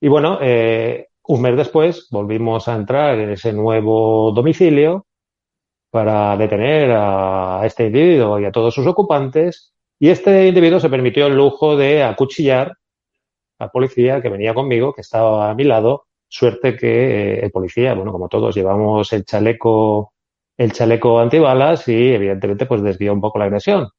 y 0.00 0.08
bueno, 0.08 0.38
eh, 0.40 1.08
un 1.24 1.42
mes 1.42 1.56
después 1.56 2.08
volvimos 2.10 2.68
a 2.68 2.74
entrar 2.74 3.18
en 3.18 3.30
ese 3.30 3.52
nuevo 3.52 4.32
domicilio 4.32 5.06
para 5.90 6.36
detener 6.36 6.90
a 6.92 7.62
este 7.64 7.86
individuo 7.86 8.38
y 8.40 8.44
a 8.44 8.52
todos 8.52 8.74
sus 8.74 8.86
ocupantes 8.86 9.72
y 9.98 10.08
este 10.08 10.48
individuo 10.48 10.80
se 10.80 10.88
permitió 10.88 11.26
el 11.26 11.36
lujo 11.36 11.76
de 11.76 12.02
acuchillar 12.02 12.72
al 13.58 13.70
policía 13.70 14.22
que 14.22 14.30
venía 14.30 14.54
conmigo, 14.54 14.94
que 14.94 15.02
estaba 15.02 15.50
a 15.50 15.54
mi 15.54 15.64
lado. 15.64 16.06
Suerte 16.26 16.76
que 16.76 17.34
eh, 17.34 17.40
el 17.44 17.50
policía, 17.50 17.92
bueno, 17.94 18.10
como 18.12 18.28
todos, 18.28 18.54
llevamos 18.54 19.12
el 19.12 19.24
chaleco, 19.24 20.14
el 20.56 20.72
chaleco 20.72 21.20
antibalas 21.20 21.86
y 21.88 22.14
evidentemente 22.14 22.64
pues 22.64 22.82
desvió 22.82 23.12
un 23.12 23.20
poco 23.20 23.38
la 23.38 23.44
agresión. 23.46 23.90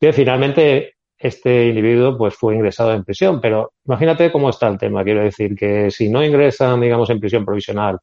Bien, 0.00 0.14
finalmente 0.14 0.94
este 1.22 1.68
individuo 1.68 2.16
pues 2.18 2.34
fue 2.34 2.54
ingresado 2.54 2.92
en 2.92 3.04
prisión, 3.04 3.40
pero 3.40 3.72
imagínate 3.84 4.32
cómo 4.32 4.50
está 4.50 4.68
el 4.68 4.78
tema. 4.78 5.04
Quiero 5.04 5.22
decir 5.22 5.54
que 5.54 5.90
si 5.90 6.08
no 6.08 6.24
ingresan, 6.24 6.80
digamos, 6.80 7.10
en 7.10 7.20
prisión 7.20 7.44
provisional 7.44 7.98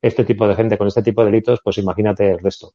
este 0.00 0.24
tipo 0.24 0.48
de 0.48 0.56
gente 0.56 0.76
con 0.76 0.88
este 0.88 1.02
tipo 1.02 1.22
de 1.22 1.30
delitos, 1.30 1.60
pues 1.62 1.78
imagínate 1.78 2.30
el 2.30 2.38
resto. 2.38 2.74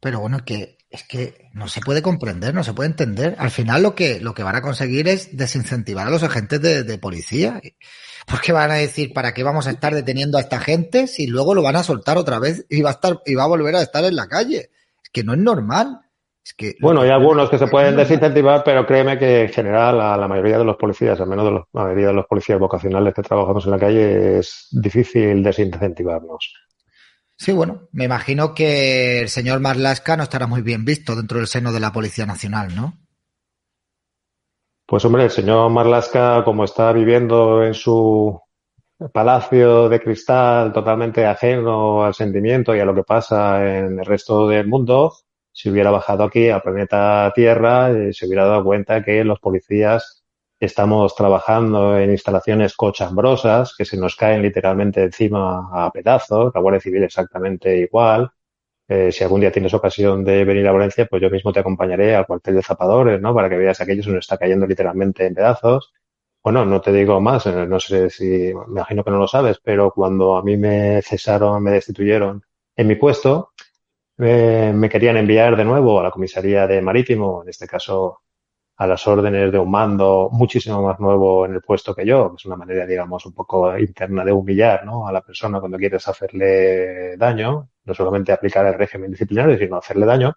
Pero 0.00 0.20
bueno, 0.20 0.38
que 0.44 0.76
es 0.90 1.02
que 1.02 1.48
no 1.52 1.66
se 1.66 1.80
puede 1.80 2.00
comprender, 2.00 2.54
no 2.54 2.62
se 2.62 2.72
puede 2.72 2.90
entender. 2.90 3.34
Al 3.38 3.50
final 3.50 3.82
lo 3.82 3.94
que, 3.94 4.20
lo 4.20 4.32
que 4.32 4.42
van 4.42 4.54
a 4.54 4.62
conseguir 4.62 5.08
es 5.08 5.36
desincentivar 5.36 6.06
a 6.06 6.10
los 6.10 6.22
agentes 6.22 6.60
de, 6.60 6.98
policía. 6.98 7.60
Porque 8.26 8.52
van 8.52 8.70
a 8.70 8.74
decir, 8.74 9.12
¿para 9.12 9.34
qué 9.34 9.42
vamos 9.42 9.66
a 9.66 9.72
estar 9.72 9.94
deteniendo 9.94 10.38
a 10.38 10.42
esta 10.42 10.60
gente 10.60 11.06
si 11.06 11.26
luego 11.26 11.54
lo 11.54 11.62
van 11.62 11.76
a 11.76 11.82
soltar 11.82 12.16
otra 12.16 12.38
vez 12.38 12.64
y 12.70 12.80
va 12.82 12.90
a 12.90 12.92
estar, 12.92 13.20
y 13.26 13.34
va 13.34 13.44
a 13.44 13.48
volver 13.48 13.74
a 13.74 13.82
estar 13.82 14.04
en 14.04 14.14
la 14.14 14.28
calle? 14.28 14.70
Es 15.02 15.10
que 15.12 15.24
no 15.24 15.32
es 15.32 15.40
normal. 15.40 16.03
Es 16.44 16.52
que 16.52 16.74
bueno, 16.80 17.00
hay 17.00 17.08
algunos 17.08 17.48
que 17.48 17.56
se 17.58 17.68
pueden 17.68 17.96
desincentivar, 17.96 18.62
pero 18.64 18.86
créeme 18.86 19.18
que 19.18 19.42
en 19.44 19.48
general 19.48 19.98
a 20.00 20.16
la 20.16 20.28
mayoría 20.28 20.58
de 20.58 20.64
los 20.64 20.76
policías, 20.76 21.18
al 21.18 21.26
menos 21.26 21.46
de 21.46 21.52
la 21.52 21.64
mayoría 21.72 22.08
de 22.08 22.12
los 22.12 22.26
policías 22.26 22.58
vocacionales 22.58 23.14
que 23.14 23.22
trabajamos 23.22 23.64
en 23.64 23.70
la 23.70 23.78
calle, 23.78 24.38
es 24.38 24.68
difícil 24.70 25.42
desincentivarnos. 25.42 26.52
Sí, 27.36 27.52
bueno, 27.52 27.88
me 27.92 28.04
imagino 28.04 28.54
que 28.54 29.20
el 29.20 29.28
señor 29.30 29.60
Marlaska 29.60 30.16
no 30.18 30.22
estará 30.22 30.46
muy 30.46 30.60
bien 30.60 30.84
visto 30.84 31.16
dentro 31.16 31.38
del 31.38 31.46
seno 31.46 31.72
de 31.72 31.80
la 31.80 31.92
Policía 31.92 32.26
Nacional, 32.26 32.76
¿no? 32.76 32.94
Pues 34.86 35.02
hombre, 35.06 35.24
el 35.24 35.30
señor 35.30 35.70
Marlaska, 35.70 36.44
como 36.44 36.64
está 36.64 36.92
viviendo 36.92 37.64
en 37.64 37.72
su 37.72 38.38
palacio 39.12 39.88
de 39.88 40.00
cristal 40.00 40.72
totalmente 40.72 41.24
ajeno 41.26 42.04
al 42.04 42.14
sentimiento 42.14 42.74
y 42.76 42.80
a 42.80 42.84
lo 42.84 42.94
que 42.94 43.02
pasa 43.02 43.66
en 43.66 43.98
el 43.98 44.04
resto 44.04 44.46
del 44.46 44.68
mundo, 44.68 45.14
si 45.54 45.70
hubiera 45.70 45.92
bajado 45.92 46.24
aquí 46.24 46.50
al 46.50 46.62
planeta 46.62 47.32
Tierra, 47.34 47.90
eh, 47.92 48.12
se 48.12 48.26
hubiera 48.26 48.44
dado 48.44 48.64
cuenta 48.64 49.04
que 49.04 49.22
los 49.22 49.38
policías 49.38 50.24
estamos 50.58 51.14
trabajando 51.14 51.96
en 51.96 52.10
instalaciones 52.10 52.74
cochambrosas 52.74 53.74
que 53.76 53.84
se 53.84 53.96
nos 53.96 54.16
caen 54.16 54.42
literalmente 54.42 55.04
encima 55.04 55.68
a 55.72 55.92
pedazos, 55.92 56.52
la 56.54 56.60
Guardia 56.60 56.80
Civil 56.80 57.04
exactamente 57.04 57.78
igual. 57.78 58.32
Eh, 58.88 59.12
si 59.12 59.22
algún 59.22 59.40
día 59.40 59.52
tienes 59.52 59.72
ocasión 59.74 60.24
de 60.24 60.44
venir 60.44 60.66
a 60.66 60.72
Valencia, 60.72 61.06
pues 61.06 61.22
yo 61.22 61.30
mismo 61.30 61.52
te 61.52 61.60
acompañaré 61.60 62.16
al 62.16 62.26
cuartel 62.26 62.56
de 62.56 62.62
zapadores, 62.62 63.20
¿no? 63.20 63.32
Para 63.32 63.48
que 63.48 63.56
veas 63.56 63.80
aquello 63.80 64.02
se 64.02 64.10
nos 64.10 64.20
está 64.20 64.36
cayendo 64.36 64.66
literalmente 64.66 65.24
en 65.24 65.34
pedazos. 65.34 65.92
Bueno, 66.42 66.64
no 66.66 66.80
te 66.80 66.92
digo 66.92 67.20
más, 67.20 67.46
eh, 67.46 67.66
no 67.66 67.78
sé 67.80 68.10
si, 68.10 68.26
me 68.26 68.64
imagino 68.68 69.04
que 69.04 69.10
no 69.12 69.18
lo 69.18 69.28
sabes, 69.28 69.60
pero 69.62 69.92
cuando 69.92 70.36
a 70.36 70.42
mí 70.42 70.56
me 70.56 71.00
cesaron, 71.02 71.62
me 71.62 71.70
destituyeron 71.70 72.42
en 72.76 72.86
mi 72.88 72.96
puesto, 72.96 73.52
me 74.16 74.88
querían 74.88 75.16
enviar 75.16 75.56
de 75.56 75.64
nuevo 75.64 76.00
a 76.00 76.04
la 76.04 76.10
comisaría 76.10 76.66
de 76.66 76.80
Marítimo, 76.80 77.42
en 77.42 77.48
este 77.48 77.66
caso 77.66 78.20
a 78.76 78.86
las 78.86 79.06
órdenes 79.06 79.52
de 79.52 79.58
un 79.58 79.70
mando 79.70 80.28
muchísimo 80.32 80.82
más 80.82 80.98
nuevo 80.98 81.46
en 81.46 81.54
el 81.54 81.60
puesto 81.62 81.94
que 81.94 82.04
yo, 82.04 82.30
que 82.30 82.36
es 82.36 82.44
una 82.46 82.56
manera, 82.56 82.86
digamos, 82.86 83.24
un 83.26 83.32
poco 83.32 83.76
interna 83.78 84.24
de 84.24 84.32
humillar 84.32 84.84
¿no? 84.84 85.06
a 85.06 85.12
la 85.12 85.20
persona 85.22 85.60
cuando 85.60 85.78
quieres 85.78 86.06
hacerle 86.08 87.16
daño, 87.16 87.70
no 87.84 87.94
solamente 87.94 88.32
aplicar 88.32 88.66
el 88.66 88.74
régimen 88.74 89.10
disciplinario, 89.12 89.56
sino 89.58 89.76
hacerle 89.76 90.06
daño. 90.06 90.34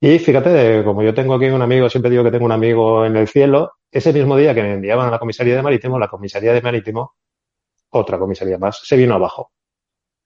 Y 0.00 0.18
fíjate, 0.18 0.84
como 0.84 1.02
yo 1.02 1.14
tengo 1.14 1.34
aquí 1.34 1.46
un 1.46 1.62
amigo, 1.62 1.88
siempre 1.88 2.10
digo 2.10 2.24
que 2.24 2.30
tengo 2.30 2.44
un 2.44 2.52
amigo 2.52 3.06
en 3.06 3.16
el 3.16 3.28
cielo, 3.28 3.72
ese 3.90 4.12
mismo 4.12 4.36
día 4.36 4.54
que 4.54 4.62
me 4.62 4.74
enviaban 4.74 5.08
a 5.08 5.12
la 5.12 5.18
comisaría 5.18 5.56
de 5.56 5.62
Marítimo, 5.62 5.98
la 5.98 6.08
comisaría 6.08 6.52
de 6.52 6.60
Marítimo, 6.60 7.14
otra 7.90 8.18
comisaría 8.18 8.58
más, 8.58 8.80
se 8.84 8.96
vino 8.96 9.14
abajo 9.14 9.52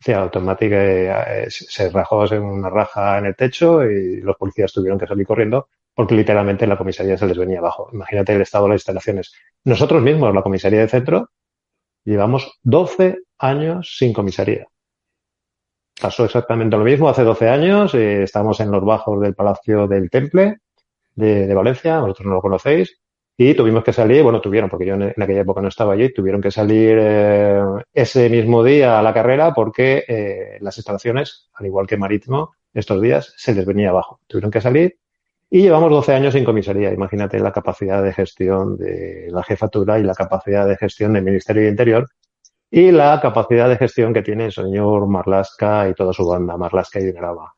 sea, 0.04 0.20
automática 0.20 0.76
eh, 0.76 1.46
se 1.50 1.90
rajó 1.90 2.26
en 2.32 2.42
una 2.42 2.70
raja 2.70 3.18
en 3.18 3.26
el 3.26 3.36
techo 3.36 3.84
y 3.84 4.20
los 4.20 4.36
policías 4.36 4.72
tuvieron 4.72 4.98
que 4.98 5.06
salir 5.06 5.26
corriendo 5.26 5.68
porque 5.94 6.14
literalmente 6.14 6.66
la 6.66 6.76
comisaría 6.76 7.16
se 7.16 7.26
les 7.26 7.38
venía 7.38 7.58
abajo. 7.58 7.88
Imagínate 7.92 8.34
el 8.34 8.42
estado 8.42 8.64
de 8.64 8.70
las 8.70 8.80
instalaciones. 8.80 9.32
Nosotros 9.64 10.02
mismos, 10.02 10.34
la 10.34 10.42
comisaría 10.42 10.80
de 10.80 10.88
centro, 10.88 11.30
llevamos 12.04 12.58
12 12.62 13.16
años 13.38 13.96
sin 13.96 14.12
comisaría. 14.12 14.66
Pasó 15.98 16.26
exactamente 16.26 16.76
lo 16.76 16.84
mismo 16.84 17.08
hace 17.08 17.22
12 17.22 17.48
años. 17.48 17.94
Eh, 17.94 18.22
estamos 18.22 18.60
en 18.60 18.70
los 18.70 18.84
bajos 18.84 19.22
del 19.22 19.34
Palacio 19.34 19.88
del 19.88 20.10
Temple 20.10 20.58
de, 21.14 21.46
de 21.46 21.54
Valencia. 21.54 22.00
Vosotros 22.00 22.26
no 22.26 22.34
lo 22.34 22.42
conocéis. 22.42 23.00
Y 23.38 23.54
tuvimos 23.54 23.84
que 23.84 23.92
salir, 23.92 24.22
bueno, 24.22 24.40
tuvieron, 24.40 24.70
porque 24.70 24.86
yo 24.86 24.94
en, 24.94 25.12
aquella 25.22 25.42
época 25.42 25.60
no 25.60 25.68
estaba 25.68 25.92
allí, 25.92 26.12
tuvieron 26.12 26.40
que 26.40 26.50
salir 26.50 26.96
eh, 26.98 27.60
ese 27.92 28.30
mismo 28.30 28.64
día 28.64 28.98
a 28.98 29.02
la 29.02 29.12
carrera 29.12 29.52
porque 29.52 30.04
eh, 30.08 30.56
las 30.60 30.78
instalaciones, 30.78 31.50
al 31.54 31.66
igual 31.66 31.86
que 31.86 31.98
Marítimo, 31.98 32.54
estos 32.72 33.00
días 33.02 33.34
se 33.36 33.54
les 33.54 33.66
venía 33.66 33.90
abajo. 33.90 34.20
Tuvieron 34.26 34.50
que 34.50 34.62
salir 34.62 34.98
y 35.50 35.62
llevamos 35.62 35.90
12 35.90 36.14
años 36.14 36.32
sin 36.32 36.44
comisaría. 36.44 36.92
Imagínate 36.92 37.38
la 37.38 37.52
capacidad 37.52 38.02
de 38.02 38.14
gestión 38.14 38.78
de 38.78 39.28
la 39.30 39.42
jefatura 39.42 39.98
y 39.98 40.02
la 40.02 40.14
capacidad 40.14 40.66
de 40.66 40.76
gestión 40.76 41.12
del 41.12 41.24
Ministerio 41.24 41.62
de 41.64 41.68
Interior 41.68 42.08
y 42.70 42.90
la 42.90 43.20
capacidad 43.20 43.68
de 43.68 43.76
gestión 43.76 44.14
que 44.14 44.22
tiene 44.22 44.46
el 44.46 44.52
señor 44.52 45.06
Marlasca 45.08 45.88
y 45.88 45.94
toda 45.94 46.12
su 46.14 46.26
banda, 46.26 46.56
Marlasca 46.56 47.00
y 47.00 47.12
Grava 47.12 47.55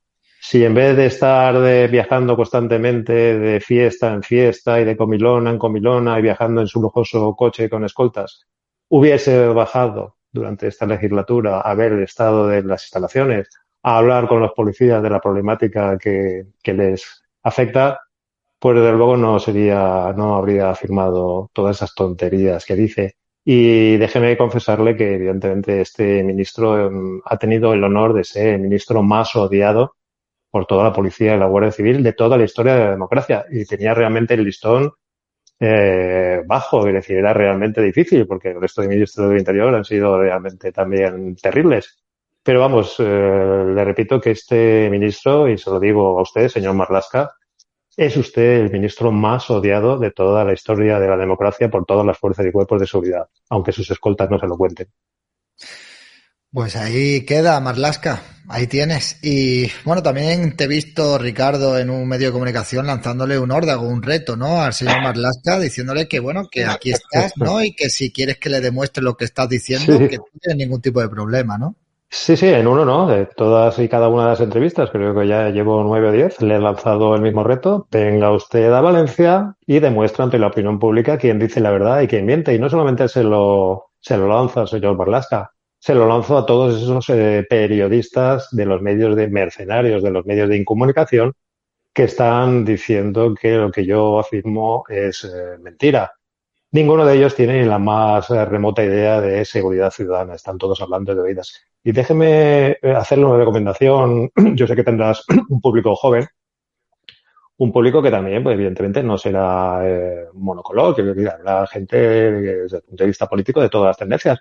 si 0.49 0.65
en 0.65 0.73
vez 0.73 0.97
de 0.97 1.05
estar 1.05 1.61
de, 1.61 1.89
viajando 1.89 2.35
constantemente 2.35 3.13
de 3.39 3.61
fiesta 3.61 4.15
en 4.15 4.23
fiesta 4.23 4.81
y 4.81 4.85
de 4.87 4.97
comilona 4.97 5.51
en 5.51 5.59
comilona 5.59 6.19
y 6.19 6.23
viajando 6.23 6.63
en 6.63 6.67
su 6.67 6.81
lujoso 6.81 7.37
coche 7.37 7.69
con 7.69 7.85
escoltas, 7.85 8.47
hubiese 8.89 9.47
bajado 9.49 10.17
durante 10.33 10.69
esta 10.69 10.87
legislatura 10.87 11.61
a 11.61 11.75
ver 11.75 11.93
el 11.93 12.03
estado 12.03 12.49
de 12.49 12.63
las 12.63 12.83
instalaciones, 12.85 13.51
a 13.83 13.99
hablar 13.99 14.27
con 14.27 14.41
los 14.41 14.53
policías 14.53 15.03
de 15.03 15.11
la 15.11 15.21
problemática 15.21 15.99
que, 15.99 16.47
que 16.63 16.73
les 16.73 17.23
afecta, 17.43 18.01
pues 18.59 18.77
desde 18.79 18.93
luego 18.93 19.19
no 19.19 19.39
sería, 19.39 20.15
no 20.17 20.37
habría 20.37 20.75
firmado 20.75 21.51
todas 21.53 21.77
esas 21.77 21.95
tonterías 21.95 22.65
que 22.65 22.75
dice. 22.75 23.17
Y 23.45 23.99
déjeme 23.99 24.39
confesarle 24.39 24.97
que 24.97 25.15
evidentemente 25.17 25.83
este 25.83 26.23
ministro 26.23 26.87
em, 26.87 27.21
ha 27.27 27.37
tenido 27.37 27.75
el 27.75 27.85
honor 27.85 28.15
de 28.15 28.25
ser 28.25 28.55
el 28.55 28.61
ministro 28.63 29.03
más 29.03 29.37
odiado 29.37 29.98
por 30.51 30.67
toda 30.67 30.85
la 30.85 30.93
policía 30.93 31.35
y 31.35 31.39
la 31.39 31.47
Guardia 31.47 31.73
Civil 31.73 32.03
de 32.03 32.13
toda 32.13 32.37
la 32.37 32.45
historia 32.45 32.75
de 32.75 32.85
la 32.85 32.91
democracia 32.91 33.47
y 33.51 33.65
tenía 33.65 33.95
realmente 33.95 34.35
el 34.35 34.45
listón 34.45 34.93
eh, 35.61 36.43
bajo, 36.47 36.87
es 36.87 36.95
decir, 36.95 37.17
era 37.17 37.33
realmente 37.33 37.83
difícil 37.83 38.27
porque 38.27 38.51
el 38.51 38.61
resto 38.61 38.83
de 38.83 38.89
ministros 38.89 39.29
del 39.29 39.39
Interior 39.39 39.75
han 39.75 39.85
sido 39.85 40.19
realmente 40.19 40.73
también 40.73 41.37
terribles. 41.37 41.99
Pero 42.43 42.61
vamos, 42.61 42.97
eh, 42.99 43.03
le 43.75 43.85
repito 43.85 44.21
que 44.21 44.31
este 44.31 44.89
ministro, 44.91 45.49
y 45.49 45.59
se 45.59 45.71
lo 45.71 45.81
digo 45.81 46.19
a 46.19 46.23
usted, 46.23 46.49
señor 46.49 46.75
Marlasca, 46.75 47.31
es 47.97 48.17
usted 48.17 48.61
el 48.61 48.71
ministro 48.71 49.11
más 49.11 49.51
odiado 49.51 49.99
de 49.99 50.13
toda 50.13 50.45
la 50.45 50.53
historia 50.53 51.01
de 51.01 51.09
la 51.09 51.17
democracia 51.17 51.69
por 51.69 51.85
todas 51.85 52.07
las 52.07 52.17
fuerzas 52.17 52.47
y 52.47 52.53
cuerpos 52.53 52.81
de 52.81 52.87
seguridad, 52.87 53.29
aunque 53.51 53.73
sus 53.73 53.91
escoltas 53.91 54.31
no 54.31 54.39
se 54.39 54.47
lo 54.47 54.57
cuenten. 54.57 54.87
Pues 56.53 56.77
ahí 56.77 57.27
queda, 57.27 57.61
Marlasca. 57.61 58.23
Ahí 58.49 58.67
tienes. 58.67 59.23
Y 59.23 59.71
bueno, 59.85 60.03
también 60.03 60.57
te 60.57 60.65
he 60.65 60.69
visto, 60.69 61.19
Ricardo, 61.19 61.79
en 61.79 61.91
un 61.91 62.09
medio 62.09 62.29
de 62.29 62.33
comunicación 62.33 62.87
lanzándole 62.87 63.39
un 63.39 63.51
órdago, 63.51 63.87
un 63.87 64.03
reto, 64.03 64.37
¿no? 64.37 64.63
Al 64.63 64.73
señor 64.73 65.03
Marlasca, 65.03 65.61
diciéndole 65.61 66.09
que 66.09 66.19
bueno, 66.21 66.49
que 66.51 66.65
aquí 66.65 66.91
estás, 66.91 67.35
¿no? 67.37 67.63
Y 67.63 67.75
que 67.75 67.91
si 67.91 68.11
quieres 68.11 68.39
que 68.39 68.49
le 68.49 68.63
demuestre 68.63 69.05
lo 69.05 69.17
que 69.19 69.27
estás 69.27 69.51
diciendo, 69.51 69.99
que 70.09 70.17
no 70.17 70.25
tienes 70.41 70.57
ningún 70.57 70.81
tipo 70.81 71.03
de 71.03 71.11
problema, 71.11 71.59
¿no? 71.59 71.77
Sí, 72.11 72.39
sí, 72.39 72.47
en 72.47 72.67
uno, 72.67 72.87
¿no? 72.87 73.07
De 73.07 73.27
todas 73.27 73.79
y 73.81 73.87
cada 73.87 74.09
una 74.09 74.23
de 74.23 74.29
las 74.31 74.41
entrevistas, 74.41 74.89
creo 74.91 75.15
que 75.15 75.29
ya 75.29 75.51
llevo 75.51 75.83
nueve 75.85 76.09
o 76.09 76.13
diez, 76.13 76.41
le 76.41 76.57
he 76.57 76.59
lanzado 76.59 77.15
el 77.15 77.21
mismo 77.21 77.45
reto. 77.45 77.87
Venga 77.91 78.33
usted 78.33 78.73
a 78.73 78.81
Valencia 78.81 79.55
y 79.67 79.79
demuestra 79.81 80.25
ante 80.25 80.39
la 80.39 80.47
opinión 80.47 80.79
pública 80.79 81.19
quién 81.19 81.39
dice 81.39 81.61
la 81.61 81.71
verdad 81.71 82.01
y 82.01 82.09
quién 82.09 82.25
miente. 82.25 82.55
Y 82.55 82.59
no 82.59 82.71
solamente 82.71 83.09
se 83.09 83.23
lo, 83.23 83.91
se 84.01 84.17
lo 84.17 84.27
lanza 84.27 84.63
al 84.63 84.69
señor 84.69 84.97
Marlasca, 84.97 85.53
se 85.79 85.95
lo 85.95 86.09
lanzo 86.09 86.37
a 86.37 86.47
todos 86.47 86.83
esos 86.83 87.09
eh, 87.11 87.47
periodistas 87.49 88.49
de 88.51 88.67
los 88.67 88.83
medios 88.83 89.15
de 89.17 89.29
mercenarios, 89.29 90.03
de 90.03 90.11
los 90.11 90.27
medios 90.27 90.49
de 90.49 90.57
incomunicación, 90.57 91.35
que 91.93 92.05
están 92.05 92.65
diciendo 92.65 93.35
que 93.35 93.53
lo 93.53 93.71
que 93.71 93.87
yo 93.87 94.19
afirmo 94.19 94.85
es 94.89 95.25
eh, 95.25 95.59
mentira. 95.61 96.13
Ninguno 96.73 97.07
de 97.07 97.17
ellos 97.17 97.35
tiene 97.35 97.65
la 97.65 97.79
más 97.79 98.29
eh, 98.31 98.45
remota 98.45 98.85
idea 98.85 99.21
de 99.21 99.45
seguridad 99.45 99.91
ciudadana. 99.91 100.35
Están 100.35 100.59
todos 100.59 100.81
hablando 100.83 101.15
de 101.15 101.23
oídas. 101.23 101.55
Y 101.83 101.93
déjeme 101.93 102.77
hacerle 102.97 103.25
una 103.25 103.39
recomendación. 103.39 104.31
Yo 104.55 104.67
sé 104.67 104.77
que 104.77 104.85
tendrás 104.85 105.25
un 105.49 105.61
público 105.61 105.95
joven, 105.95 106.27
un 107.57 107.73
público 107.73 108.03
que 108.03 108.11
también, 108.11 108.43
pues 108.43 108.55
evidentemente, 108.55 109.03
no 109.03 109.17
será 109.19 109.83
monocolor, 110.35 110.95
que 110.95 111.29
habrá 111.29 111.67
gente 111.67 111.97
desde 111.97 112.77
el 112.77 112.83
punto 112.83 113.03
de 113.03 113.09
vista 113.09 113.27
político 113.27 113.61
de 113.61 113.69
todas 113.69 113.89
las 113.89 113.97
tendencias. 113.97 114.39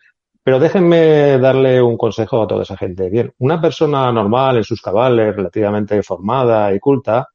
Pero 0.47 0.61
déjenme 0.61 1.37
darle 1.39 1.81
un 1.81 1.97
consejo 1.97 2.41
a 2.41 2.47
toda 2.47 2.63
esa 2.63 2.77
gente. 2.77 3.09
Bien, 3.09 3.33
una 3.39 3.59
persona 3.59 4.09
normal 4.13 4.55
en 4.55 4.63
sus 4.63 4.81
cabales, 4.81 5.35
relativamente 5.35 6.01
formada 6.01 6.73
y 6.73 6.79
culta, 6.79 7.27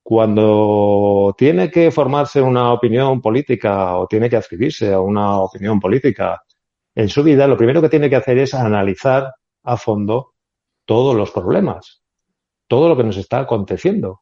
cuando 0.00 1.34
tiene 1.36 1.68
que 1.68 1.90
formarse 1.90 2.40
una 2.40 2.72
opinión 2.72 3.20
política 3.20 3.96
o 3.96 4.06
tiene 4.06 4.30
que 4.30 4.36
adscribirse 4.36 4.92
a 4.92 5.00
una 5.00 5.40
opinión 5.40 5.80
política 5.80 6.44
en 6.94 7.08
su 7.08 7.24
vida, 7.24 7.48
lo 7.48 7.56
primero 7.56 7.82
que 7.82 7.88
tiene 7.88 8.08
que 8.08 8.14
hacer 8.14 8.38
es 8.38 8.54
analizar 8.54 9.34
a 9.64 9.76
fondo 9.76 10.34
todos 10.84 11.16
los 11.16 11.32
problemas, 11.32 12.04
todo 12.68 12.88
lo 12.88 12.96
que 12.96 13.02
nos 13.02 13.16
está 13.16 13.40
aconteciendo. 13.40 14.20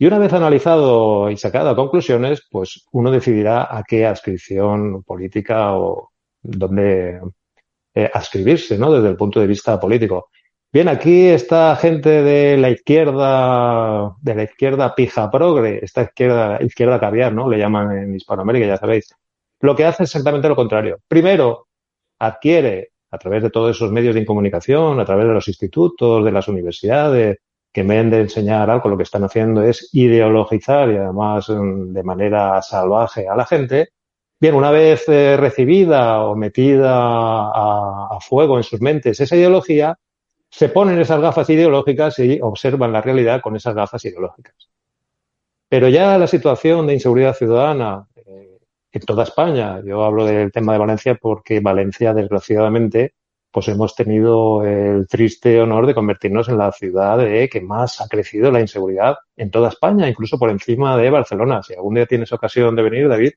Y 0.00 0.06
una 0.06 0.18
vez 0.18 0.32
analizado 0.32 1.30
y 1.30 1.36
sacado 1.36 1.76
conclusiones, 1.76 2.44
pues 2.50 2.88
uno 2.90 3.12
decidirá 3.12 3.68
a 3.70 3.84
qué 3.84 4.04
adscripción 4.04 5.04
política 5.04 5.76
o 5.76 6.10
dónde 6.42 7.20
eh, 7.94 8.10
ascribirse, 8.12 8.78
¿no? 8.78 8.92
Desde 8.92 9.08
el 9.08 9.16
punto 9.16 9.40
de 9.40 9.46
vista 9.46 9.78
político. 9.78 10.30
Bien, 10.72 10.88
aquí 10.88 11.28
esta 11.28 11.76
gente 11.76 12.22
de 12.22 12.56
la 12.56 12.70
izquierda, 12.70 14.16
de 14.22 14.34
la 14.34 14.42
izquierda 14.44 14.94
pija 14.94 15.30
progre, 15.30 15.80
esta 15.82 16.02
izquierda, 16.02 16.58
izquierda 16.62 16.98
caviar, 16.98 17.34
¿no? 17.34 17.48
Le 17.50 17.58
llaman 17.58 17.96
en 17.96 18.14
Hispanoamérica, 18.14 18.66
ya 18.66 18.76
sabéis. 18.78 19.14
Lo 19.60 19.76
que 19.76 19.84
hace 19.84 20.04
exactamente 20.04 20.48
lo 20.48 20.56
contrario. 20.56 20.98
Primero, 21.06 21.68
adquiere 22.18 22.92
a 23.10 23.18
través 23.18 23.42
de 23.42 23.50
todos 23.50 23.76
esos 23.76 23.92
medios 23.92 24.14
de 24.14 24.24
comunicación, 24.24 24.98
a 24.98 25.04
través 25.04 25.26
de 25.26 25.34
los 25.34 25.46
institutos, 25.48 26.24
de 26.24 26.32
las 26.32 26.48
universidades, 26.48 27.38
que 27.72 27.82
en 27.82 27.88
vez 27.88 28.10
de 28.10 28.20
enseñar 28.20 28.70
algo, 28.70 28.88
lo 28.88 28.96
que 28.96 29.02
están 29.02 29.24
haciendo 29.24 29.62
es 29.62 29.90
ideologizar 29.92 30.90
y 30.90 30.96
además 30.96 31.48
mm, 31.48 31.92
de 31.92 32.02
manera 32.02 32.62
salvaje 32.62 33.28
a 33.28 33.36
la 33.36 33.46
gente, 33.46 33.88
Bien, 34.42 34.56
una 34.56 34.72
vez 34.72 35.08
eh, 35.08 35.36
recibida 35.36 36.24
o 36.24 36.34
metida 36.34 36.94
a, 36.96 38.18
fuego 38.20 38.56
en 38.56 38.64
sus 38.64 38.80
mentes 38.80 39.20
esa 39.20 39.36
ideología, 39.36 39.96
se 40.50 40.68
ponen 40.68 40.98
esas 40.98 41.20
gafas 41.20 41.48
ideológicas 41.48 42.18
y 42.18 42.40
observan 42.42 42.92
la 42.92 43.00
realidad 43.00 43.40
con 43.40 43.54
esas 43.54 43.72
gafas 43.76 44.04
ideológicas. 44.04 44.56
Pero 45.68 45.88
ya 45.88 46.18
la 46.18 46.26
situación 46.26 46.88
de 46.88 46.94
inseguridad 46.94 47.36
ciudadana 47.36 48.08
eh, 48.16 48.58
en 48.90 49.02
toda 49.02 49.22
España, 49.22 49.80
yo 49.84 50.02
hablo 50.02 50.24
del 50.24 50.50
tema 50.50 50.72
de 50.72 50.80
Valencia 50.80 51.14
porque 51.14 51.60
Valencia, 51.60 52.12
desgraciadamente, 52.12 53.14
pues 53.52 53.68
hemos 53.68 53.94
tenido 53.94 54.64
el 54.64 55.06
triste 55.06 55.60
honor 55.60 55.86
de 55.86 55.94
convertirnos 55.94 56.48
en 56.48 56.58
la 56.58 56.72
ciudad 56.72 57.18
que 57.48 57.60
más 57.60 58.00
ha 58.00 58.08
crecido 58.08 58.50
la 58.50 58.60
inseguridad 58.60 59.18
en 59.36 59.52
toda 59.52 59.68
España, 59.68 60.08
incluso 60.08 60.36
por 60.36 60.50
encima 60.50 60.96
de 60.96 61.10
Barcelona. 61.10 61.62
Si 61.62 61.74
algún 61.74 61.94
día 61.94 62.06
tienes 62.06 62.32
ocasión 62.32 62.74
de 62.74 62.82
venir, 62.82 63.08
David, 63.08 63.34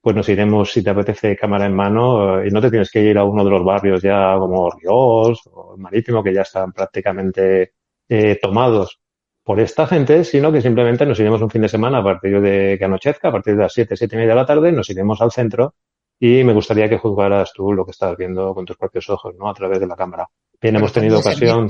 pues 0.00 0.14
nos 0.14 0.28
iremos, 0.28 0.72
si 0.72 0.82
te 0.82 0.90
apetece, 0.90 1.36
cámara 1.36 1.66
en 1.66 1.74
mano, 1.74 2.44
y 2.44 2.50
no 2.50 2.60
te 2.60 2.70
tienes 2.70 2.90
que 2.90 3.02
ir 3.02 3.18
a 3.18 3.24
uno 3.24 3.44
de 3.44 3.50
los 3.50 3.64
barrios 3.64 4.02
ya 4.02 4.36
como 4.38 4.70
Ríos 4.70 5.42
o 5.52 5.76
Marítimo, 5.76 6.22
que 6.22 6.32
ya 6.32 6.42
están 6.42 6.72
prácticamente 6.72 7.72
eh, 8.08 8.38
tomados 8.40 9.00
por 9.42 9.60
esta 9.60 9.86
gente, 9.86 10.24
sino 10.24 10.52
que 10.52 10.60
simplemente 10.60 11.06
nos 11.06 11.18
iremos 11.18 11.40
un 11.40 11.50
fin 11.50 11.62
de 11.62 11.68
semana 11.68 11.98
a 11.98 12.04
partir 12.04 12.40
de 12.40 12.76
que 12.78 12.84
anochezca, 12.84 13.28
a 13.28 13.32
partir 13.32 13.56
de 13.56 13.62
las 13.62 13.72
7, 13.72 13.96
7 13.96 14.14
y 14.14 14.18
media 14.18 14.34
de 14.34 14.40
la 14.40 14.46
tarde, 14.46 14.70
nos 14.72 14.90
iremos 14.90 15.20
al 15.20 15.32
centro 15.32 15.74
y 16.20 16.44
me 16.44 16.52
gustaría 16.52 16.88
que 16.88 16.98
juzgaras 16.98 17.52
tú 17.52 17.72
lo 17.72 17.84
que 17.84 17.92
estás 17.92 18.16
viendo 18.16 18.54
con 18.54 18.64
tus 18.64 18.76
propios 18.76 19.08
ojos, 19.08 19.34
¿no? 19.38 19.48
A 19.48 19.54
través 19.54 19.80
de 19.80 19.86
la 19.86 19.96
cámara. 19.96 20.28
Bien, 20.60 20.76
hemos 20.76 20.92
tenido 20.92 21.18
ocasión. 21.18 21.68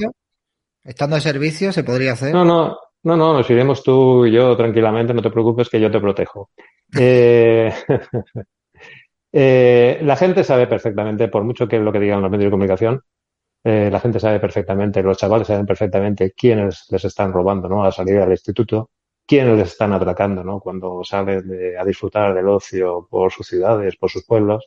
¿Estando 0.82 1.16
de 1.16 1.22
servicio 1.22 1.72
se 1.72 1.84
podría 1.84 2.12
hacer? 2.12 2.32
No, 2.32 2.44
no, 2.44 2.76
no, 3.02 3.16
no, 3.16 3.32
nos 3.32 3.48
iremos 3.50 3.82
tú 3.82 4.26
y 4.26 4.32
yo 4.32 4.56
tranquilamente, 4.56 5.14
no 5.14 5.22
te 5.22 5.30
preocupes 5.30 5.68
que 5.68 5.80
yo 5.80 5.90
te 5.90 6.00
protejo. 6.00 6.50
eh, 6.98 7.72
eh, 9.32 10.00
la 10.02 10.16
gente 10.16 10.44
sabe 10.44 10.66
perfectamente, 10.66 11.28
por 11.28 11.44
mucho 11.44 11.68
que 11.68 11.78
lo 11.78 11.92
que 11.92 12.00
digan 12.00 12.22
los 12.22 12.30
medios 12.30 12.46
de 12.46 12.50
comunicación, 12.50 13.02
eh, 13.64 13.88
la 13.90 14.00
gente 14.00 14.20
sabe 14.20 14.40
perfectamente, 14.40 15.02
los 15.02 15.18
chavales 15.18 15.46
saben 15.46 15.66
perfectamente 15.66 16.32
quiénes 16.32 16.86
les 16.90 17.04
están 17.04 17.32
robando, 17.32 17.68
¿no? 17.68 17.84
A 17.84 17.92
salir 17.92 18.18
del 18.18 18.30
instituto, 18.30 18.90
quiénes 19.26 19.56
les 19.58 19.68
están 19.68 19.92
atracando, 19.92 20.44
¿no? 20.44 20.60
Cuando 20.60 21.02
salen 21.04 21.44
a 21.78 21.84
disfrutar 21.84 22.34
del 22.34 22.48
ocio 22.48 23.06
por 23.10 23.32
sus 23.32 23.46
ciudades, 23.46 23.96
por 23.96 24.10
sus 24.10 24.24
pueblos. 24.24 24.66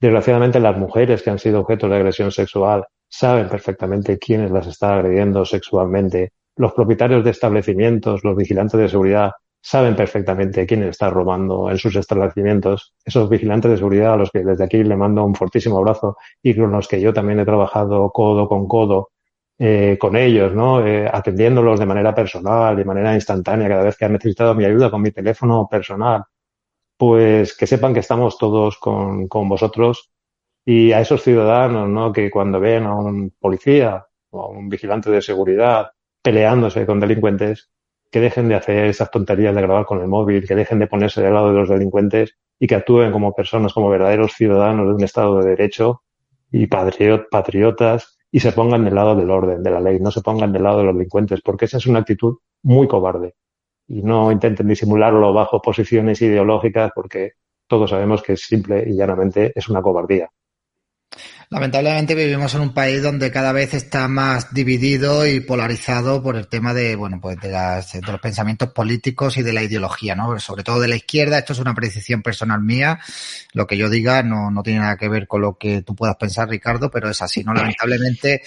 Desgraciadamente, 0.00 0.60
las 0.60 0.76
mujeres 0.76 1.22
que 1.22 1.30
han 1.30 1.38
sido 1.38 1.60
objeto 1.60 1.88
de 1.88 1.96
agresión 1.96 2.32
sexual 2.32 2.86
saben 3.08 3.48
perfectamente 3.48 4.18
quiénes 4.18 4.50
las 4.50 4.66
están 4.66 4.98
agrediendo 4.98 5.44
sexualmente. 5.44 6.32
Los 6.56 6.72
propietarios 6.72 7.24
de 7.24 7.30
establecimientos, 7.30 8.24
los 8.24 8.36
vigilantes 8.36 8.78
de 8.78 8.88
seguridad, 8.88 9.32
saben 9.62 9.94
perfectamente 9.94 10.66
quién 10.66 10.82
está 10.82 11.08
robando 11.08 11.70
en 11.70 11.78
sus 11.78 11.94
establecimientos. 11.96 12.94
Esos 13.04 13.30
vigilantes 13.30 13.70
de 13.70 13.76
seguridad 13.76 14.14
a 14.14 14.16
los 14.16 14.30
que 14.30 14.40
desde 14.40 14.64
aquí 14.64 14.82
le 14.82 14.96
mando 14.96 15.24
un 15.24 15.34
fortísimo 15.34 15.78
abrazo 15.78 16.16
y 16.42 16.54
con 16.54 16.72
los 16.72 16.88
que 16.88 17.00
yo 17.00 17.12
también 17.12 17.40
he 17.40 17.44
trabajado 17.44 18.10
codo 18.10 18.48
con 18.48 18.66
codo 18.66 19.10
eh, 19.58 19.96
con 20.00 20.16
ellos, 20.16 20.52
¿no? 20.52 20.84
Eh, 20.84 21.08
atendiéndolos 21.10 21.78
de 21.78 21.86
manera 21.86 22.14
personal, 22.14 22.74
de 22.76 22.84
manera 22.84 23.14
instantánea, 23.14 23.68
cada 23.68 23.84
vez 23.84 23.96
que 23.96 24.04
han 24.04 24.12
necesitado 24.14 24.54
mi 24.54 24.64
ayuda 24.64 24.90
con 24.90 25.00
mi 25.00 25.12
teléfono 25.12 25.68
personal. 25.70 26.24
Pues 26.96 27.56
que 27.56 27.66
sepan 27.66 27.94
que 27.94 28.00
estamos 28.00 28.38
todos 28.38 28.78
con, 28.78 29.28
con 29.28 29.48
vosotros 29.48 30.10
y 30.64 30.92
a 30.92 31.00
esos 31.00 31.22
ciudadanos, 31.22 31.88
¿no? 31.88 32.12
Que 32.12 32.30
cuando 32.30 32.60
ven 32.60 32.84
a 32.86 32.96
un 32.96 33.34
policía 33.38 34.06
o 34.30 34.42
a 34.42 34.48
un 34.48 34.68
vigilante 34.68 35.10
de 35.10 35.22
seguridad 35.22 35.90
peleándose 36.22 36.86
con 36.86 37.00
delincuentes, 37.00 37.70
que 38.10 38.20
dejen 38.20 38.48
de 38.48 38.54
hacer 38.54 38.84
esas 38.84 39.10
tonterías 39.10 39.54
de 39.54 39.62
grabar 39.62 39.86
con 39.86 40.00
el 40.00 40.08
móvil, 40.08 40.46
que 40.46 40.54
dejen 40.54 40.78
de 40.78 40.86
ponerse 40.86 41.22
del 41.22 41.34
lado 41.34 41.48
de 41.48 41.54
los 41.54 41.68
delincuentes 41.68 42.36
y 42.60 42.66
que 42.66 42.74
actúen 42.74 43.10
como 43.10 43.32
personas, 43.32 43.72
como 43.72 43.88
verdaderos 43.88 44.34
ciudadanos 44.34 44.86
de 44.86 44.94
un 44.94 45.02
Estado 45.02 45.40
de 45.40 45.50
Derecho 45.50 46.02
y 46.50 46.66
patriotas 46.66 48.18
y 48.30 48.40
se 48.40 48.52
pongan 48.52 48.84
del 48.84 48.94
lado 48.94 49.14
del 49.14 49.30
orden, 49.30 49.62
de 49.62 49.70
la 49.70 49.80
ley, 49.80 49.98
no 49.98 50.10
se 50.10 50.20
pongan 50.20 50.52
del 50.52 50.62
lado 50.62 50.78
de 50.78 50.84
los 50.84 50.94
delincuentes, 50.94 51.40
porque 51.42 51.64
esa 51.64 51.78
es 51.78 51.86
una 51.86 52.00
actitud 52.00 52.38
muy 52.62 52.86
cobarde. 52.86 53.34
Y 53.88 54.02
no 54.02 54.30
intenten 54.30 54.68
disimularlo 54.68 55.32
bajo 55.32 55.60
posiciones 55.60 56.22
ideológicas, 56.22 56.92
porque 56.94 57.32
todos 57.66 57.90
sabemos 57.90 58.22
que 58.22 58.36
simple 58.36 58.84
y 58.86 58.94
llanamente 58.94 59.52
es 59.54 59.68
una 59.68 59.82
cobardía. 59.82 60.30
Lamentablemente 61.52 62.14
vivimos 62.14 62.54
en 62.54 62.62
un 62.62 62.72
país 62.72 63.02
donde 63.02 63.30
cada 63.30 63.52
vez 63.52 63.74
está 63.74 64.08
más 64.08 64.54
dividido 64.54 65.26
y 65.26 65.40
polarizado 65.40 66.22
por 66.22 66.36
el 66.36 66.46
tema 66.48 66.72
de, 66.72 66.96
bueno, 66.96 67.20
pues 67.20 67.38
de, 67.40 67.50
las, 67.50 67.92
de 67.92 68.00
los 68.00 68.20
pensamientos 68.20 68.70
políticos 68.72 69.36
y 69.36 69.42
de 69.42 69.52
la 69.52 69.62
ideología, 69.62 70.14
¿no? 70.14 70.40
Sobre 70.40 70.62
todo 70.62 70.80
de 70.80 70.88
la 70.88 70.96
izquierda. 70.96 71.38
Esto 71.38 71.52
es 71.52 71.58
una 71.58 71.72
apreciación 71.72 72.22
personal 72.22 72.62
mía. 72.62 73.00
Lo 73.52 73.66
que 73.66 73.76
yo 73.76 73.90
diga 73.90 74.22
no, 74.22 74.50
no 74.50 74.62
tiene 74.62 74.80
nada 74.80 74.96
que 74.96 75.10
ver 75.10 75.26
con 75.26 75.42
lo 75.42 75.58
que 75.58 75.82
tú 75.82 75.94
puedas 75.94 76.16
pensar, 76.16 76.48
Ricardo, 76.48 76.90
pero 76.90 77.10
es 77.10 77.20
así, 77.20 77.44
¿no? 77.44 77.52
Lamentablemente 77.52 78.40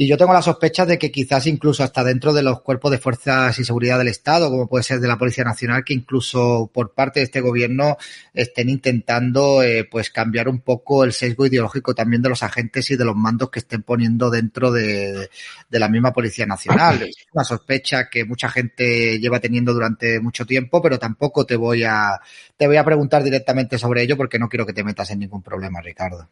y 0.00 0.06
yo 0.06 0.16
tengo 0.16 0.32
la 0.32 0.42
sospecha 0.42 0.86
de 0.86 0.96
que 0.96 1.10
quizás 1.10 1.48
incluso 1.48 1.82
hasta 1.82 2.04
dentro 2.04 2.32
de 2.32 2.44
los 2.44 2.60
cuerpos 2.62 2.92
de 2.92 2.98
fuerzas 2.98 3.58
y 3.58 3.64
seguridad 3.64 3.98
del 3.98 4.06
Estado, 4.06 4.48
como 4.48 4.68
puede 4.68 4.84
ser 4.84 5.00
de 5.00 5.08
la 5.08 5.18
Policía 5.18 5.42
Nacional, 5.42 5.82
que 5.82 5.92
incluso 5.92 6.70
por 6.72 6.94
parte 6.94 7.18
de 7.18 7.24
este 7.24 7.40
gobierno 7.40 7.96
estén 8.32 8.68
intentando 8.68 9.60
eh, 9.60 9.88
pues 9.90 10.10
cambiar 10.10 10.48
un 10.48 10.60
poco 10.60 11.02
el 11.02 11.12
sesgo 11.12 11.46
ideológico 11.46 11.96
también 11.96 12.22
de 12.22 12.28
los 12.28 12.44
agentes 12.44 12.88
y 12.92 12.96
de 12.96 13.04
los 13.04 13.16
mandos 13.16 13.50
que 13.50 13.58
estén 13.58 13.82
poniendo 13.82 14.30
dentro 14.30 14.70
de, 14.70 15.30
de 15.68 15.78
la 15.80 15.88
misma 15.88 16.12
Policía 16.12 16.46
Nacional. 16.46 17.02
Es 17.08 17.26
una 17.32 17.42
sospecha 17.42 18.08
que 18.08 18.24
mucha 18.24 18.48
gente 18.50 19.18
lleva 19.18 19.40
teniendo 19.40 19.74
durante 19.74 20.20
mucho 20.20 20.46
tiempo, 20.46 20.80
pero 20.80 21.00
tampoco 21.00 21.44
te 21.44 21.56
voy 21.56 21.82
a 21.82 22.20
te 22.56 22.68
voy 22.68 22.76
a 22.76 22.84
preguntar 22.84 23.24
directamente 23.24 23.78
sobre 23.78 24.04
ello 24.04 24.16
porque 24.16 24.38
no 24.38 24.48
quiero 24.48 24.64
que 24.64 24.72
te 24.72 24.84
metas 24.84 25.10
en 25.10 25.18
ningún 25.18 25.42
problema, 25.42 25.80
Ricardo. 25.80 26.28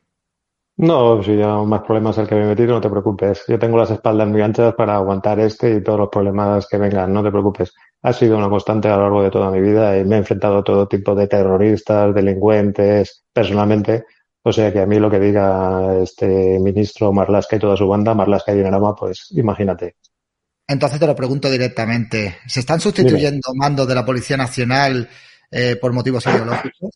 No, 0.78 1.22
si 1.22 1.34
ya 1.36 1.56
más 1.62 1.82
problemas 1.82 2.18
el 2.18 2.28
que 2.28 2.34
me 2.34 2.42
he 2.42 2.46
metido, 2.48 2.74
no 2.74 2.80
te 2.82 2.90
preocupes. 2.90 3.44
Yo 3.48 3.58
tengo 3.58 3.78
las 3.78 3.90
espaldas 3.90 4.28
muy 4.28 4.42
anchas 4.42 4.74
para 4.74 4.96
aguantar 4.96 5.40
este 5.40 5.76
y 5.76 5.82
todos 5.82 5.98
los 5.98 6.08
problemas 6.10 6.66
que 6.66 6.76
vengan, 6.76 7.12
no 7.14 7.22
te 7.22 7.30
preocupes. 7.30 7.72
Ha 8.02 8.12
sido 8.12 8.36
una 8.36 8.50
constante 8.50 8.88
a 8.88 8.96
lo 8.96 9.02
largo 9.04 9.22
de 9.22 9.30
toda 9.30 9.50
mi 9.50 9.60
vida 9.60 9.96
y 9.98 10.04
me 10.04 10.16
he 10.16 10.18
enfrentado 10.18 10.58
a 10.58 10.64
todo 10.64 10.86
tipo 10.86 11.14
de 11.14 11.28
terroristas, 11.28 12.14
delincuentes, 12.14 13.24
personalmente. 13.32 14.04
O 14.42 14.52
sea 14.52 14.70
que 14.70 14.80
a 14.80 14.86
mí 14.86 14.98
lo 14.98 15.10
que 15.10 15.18
diga 15.18 15.96
este 16.02 16.58
ministro 16.60 17.10
Marlasca 17.10 17.56
y 17.56 17.58
toda 17.58 17.76
su 17.76 17.88
banda, 17.88 18.14
Marlasca 18.14 18.52
y 18.52 18.58
Dinarama, 18.58 18.94
pues 18.94 19.28
imagínate. 19.30 19.96
Entonces 20.68 21.00
te 21.00 21.06
lo 21.06 21.16
pregunto 21.16 21.50
directamente. 21.50 22.36
¿Se 22.46 22.60
están 22.60 22.80
sustituyendo 22.80 23.54
mandos 23.54 23.88
de 23.88 23.94
la 23.94 24.04
Policía 24.04 24.36
Nacional 24.36 25.08
eh, 25.50 25.76
por 25.80 25.94
motivos 25.94 26.26
ideológicos? 26.26 26.90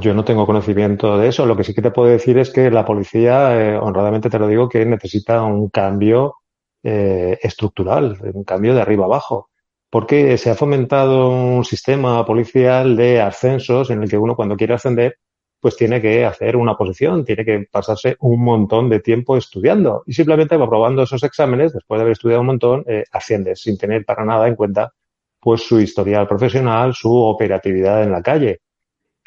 Yo 0.00 0.14
no 0.14 0.24
tengo 0.24 0.46
conocimiento 0.46 1.18
de 1.18 1.28
eso. 1.28 1.46
Lo 1.46 1.56
que 1.56 1.64
sí 1.64 1.74
que 1.74 1.82
te 1.82 1.90
puedo 1.90 2.08
decir 2.08 2.38
es 2.38 2.50
que 2.50 2.70
la 2.70 2.84
policía, 2.84 3.74
eh, 3.74 3.78
honradamente 3.78 4.30
te 4.30 4.38
lo 4.38 4.48
digo, 4.48 4.68
que 4.68 4.84
necesita 4.84 5.42
un 5.42 5.68
cambio 5.68 6.36
eh, 6.82 7.38
estructural, 7.42 8.18
un 8.34 8.44
cambio 8.44 8.74
de 8.74 8.80
arriba 8.80 9.04
abajo. 9.04 9.50
Porque 9.90 10.36
se 10.36 10.50
ha 10.50 10.54
fomentado 10.54 11.30
un 11.30 11.64
sistema 11.64 12.24
policial 12.26 12.96
de 12.96 13.20
ascensos 13.20 13.90
en 13.90 14.02
el 14.02 14.10
que 14.10 14.18
uno 14.18 14.36
cuando 14.36 14.56
quiere 14.56 14.74
ascender, 14.74 15.16
pues 15.60 15.76
tiene 15.76 16.00
que 16.00 16.24
hacer 16.24 16.56
una 16.56 16.76
posición, 16.76 17.24
tiene 17.24 17.44
que 17.44 17.66
pasarse 17.70 18.16
un 18.20 18.42
montón 18.42 18.88
de 18.88 19.00
tiempo 19.00 19.36
estudiando. 19.36 20.02
Y 20.06 20.12
simplemente 20.12 20.56
aprobando 20.56 21.02
esos 21.02 21.22
exámenes, 21.22 21.72
después 21.72 21.98
de 21.98 22.02
haber 22.02 22.12
estudiado 22.12 22.40
un 22.42 22.48
montón, 22.48 22.84
eh, 22.86 23.04
asciendes 23.12 23.62
sin 23.62 23.78
tener 23.78 24.04
para 24.04 24.24
nada 24.24 24.46
en 24.48 24.56
cuenta 24.56 24.92
pues 25.40 25.62
su 25.62 25.80
historial 25.80 26.26
profesional, 26.26 26.94
su 26.94 27.14
operatividad 27.14 28.02
en 28.02 28.12
la 28.12 28.22
calle. 28.22 28.60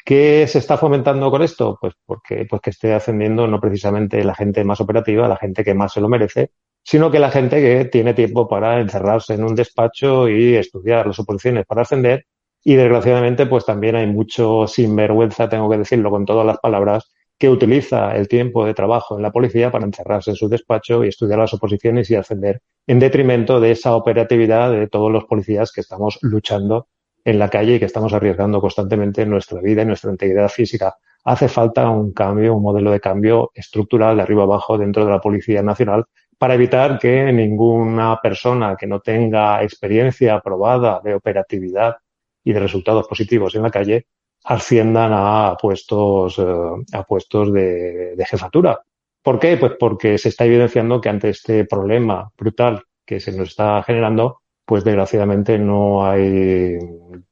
¿Qué 0.04 0.46
se 0.48 0.58
está 0.58 0.76
fomentando 0.76 1.30
con 1.30 1.42
esto? 1.42 1.78
Pues 1.80 1.94
porque 2.04 2.44
pues 2.48 2.60
que 2.60 2.70
esté 2.70 2.92
ascendiendo 2.92 3.46
no 3.46 3.60
precisamente 3.60 4.24
la 4.24 4.34
gente 4.34 4.64
más 4.64 4.80
operativa, 4.80 5.28
la 5.28 5.36
gente 5.36 5.62
que 5.62 5.74
más 5.74 5.92
se 5.92 6.00
lo 6.00 6.08
merece, 6.08 6.50
sino 6.82 7.10
que 7.10 7.20
la 7.20 7.30
gente 7.30 7.60
que 7.60 7.84
tiene 7.84 8.12
tiempo 8.12 8.48
para 8.48 8.80
encerrarse 8.80 9.34
en 9.34 9.44
un 9.44 9.54
despacho 9.54 10.28
y 10.28 10.56
estudiar 10.56 11.06
las 11.06 11.20
oposiciones 11.20 11.66
para 11.66 11.82
ascender. 11.82 12.26
Y 12.64 12.74
desgraciadamente, 12.74 13.46
pues 13.46 13.64
también 13.64 13.96
hay 13.96 14.06
mucho 14.06 14.66
sinvergüenza, 14.66 15.48
tengo 15.48 15.70
que 15.70 15.78
decirlo 15.78 16.10
con 16.10 16.24
todas 16.24 16.46
las 16.46 16.58
palabras, 16.58 17.12
que 17.38 17.48
utiliza 17.48 18.16
el 18.16 18.28
tiempo 18.28 18.64
de 18.64 18.74
trabajo 18.74 19.16
en 19.16 19.22
la 19.22 19.32
policía 19.32 19.70
para 19.70 19.84
encerrarse 19.84 20.30
en 20.30 20.36
su 20.36 20.48
despacho 20.48 21.04
y 21.04 21.08
estudiar 21.08 21.38
las 21.40 21.54
oposiciones 21.54 22.10
y 22.10 22.14
ascender, 22.14 22.60
en 22.86 22.98
detrimento 23.00 23.60
de 23.60 23.72
esa 23.72 23.96
operatividad 23.96 24.70
de 24.70 24.88
todos 24.88 25.10
los 25.10 25.24
policías 25.24 25.72
que 25.72 25.80
estamos 25.80 26.18
luchando 26.22 26.88
en 27.24 27.38
la 27.38 27.48
calle 27.48 27.76
y 27.76 27.78
que 27.78 27.84
estamos 27.84 28.12
arriesgando 28.12 28.60
constantemente 28.60 29.24
nuestra 29.26 29.60
vida 29.60 29.82
y 29.82 29.86
nuestra 29.86 30.10
integridad 30.10 30.48
física. 30.48 30.96
Hace 31.24 31.48
falta 31.48 31.88
un 31.88 32.12
cambio, 32.12 32.54
un 32.54 32.62
modelo 32.62 32.90
de 32.90 33.00
cambio 33.00 33.50
estructural 33.54 34.16
de 34.16 34.22
arriba 34.22 34.42
abajo 34.42 34.76
dentro 34.76 35.04
de 35.04 35.10
la 35.10 35.20
Policía 35.20 35.62
Nacional 35.62 36.04
para 36.36 36.54
evitar 36.54 36.98
que 36.98 37.32
ninguna 37.32 38.18
persona 38.20 38.74
que 38.76 38.88
no 38.88 39.00
tenga 39.00 39.62
experiencia 39.62 40.34
aprobada 40.34 41.00
de 41.04 41.14
operatividad 41.14 41.96
y 42.42 42.52
de 42.52 42.58
resultados 42.58 43.06
positivos 43.06 43.54
en 43.54 43.62
la 43.62 43.70
calle 43.70 44.06
asciendan 44.44 45.12
a 45.14 45.56
puestos, 45.60 46.36
eh, 46.40 46.44
a 46.92 47.04
puestos 47.04 47.52
de, 47.52 48.16
de 48.16 48.24
jefatura. 48.24 48.80
¿Por 49.22 49.38
qué? 49.38 49.56
Pues 49.56 49.74
porque 49.78 50.18
se 50.18 50.30
está 50.30 50.44
evidenciando 50.44 51.00
que 51.00 51.08
ante 51.08 51.28
este 51.28 51.64
problema 51.64 52.28
brutal 52.36 52.82
que 53.06 53.20
se 53.20 53.30
nos 53.32 53.50
está 53.50 53.82
generando, 53.84 54.41
pues 54.72 54.84
desgraciadamente 54.84 55.58
no 55.58 56.06
hay 56.06 56.78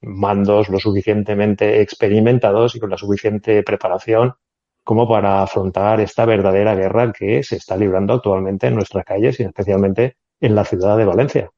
mandos 0.03 0.69
lo 0.69 0.79
suficientemente 0.79 1.81
experimentados 1.81 2.77
y 2.77 2.81
con 2.81 2.91
la 2.91 2.99
suficiente 2.99 3.63
preparación 3.63 4.35
como 4.85 5.09
para 5.09 5.43
afrontar 5.43 6.03
esta 6.03 6.27
verdadera 6.27 6.75
guerra 6.75 7.15
que 7.15 7.43
se 7.43 7.57
está 7.57 7.79
librando 7.79 8.13
actualmente 8.13 8.67
en 8.67 8.75
nuestras 8.75 9.07
calles 9.07 9.41
y 9.41 9.45
especialmente 9.45 10.19
en 10.39 10.55
la 10.55 10.67
ciudad 10.67 10.99
de 10.99 11.07
Valencia. 11.07 11.51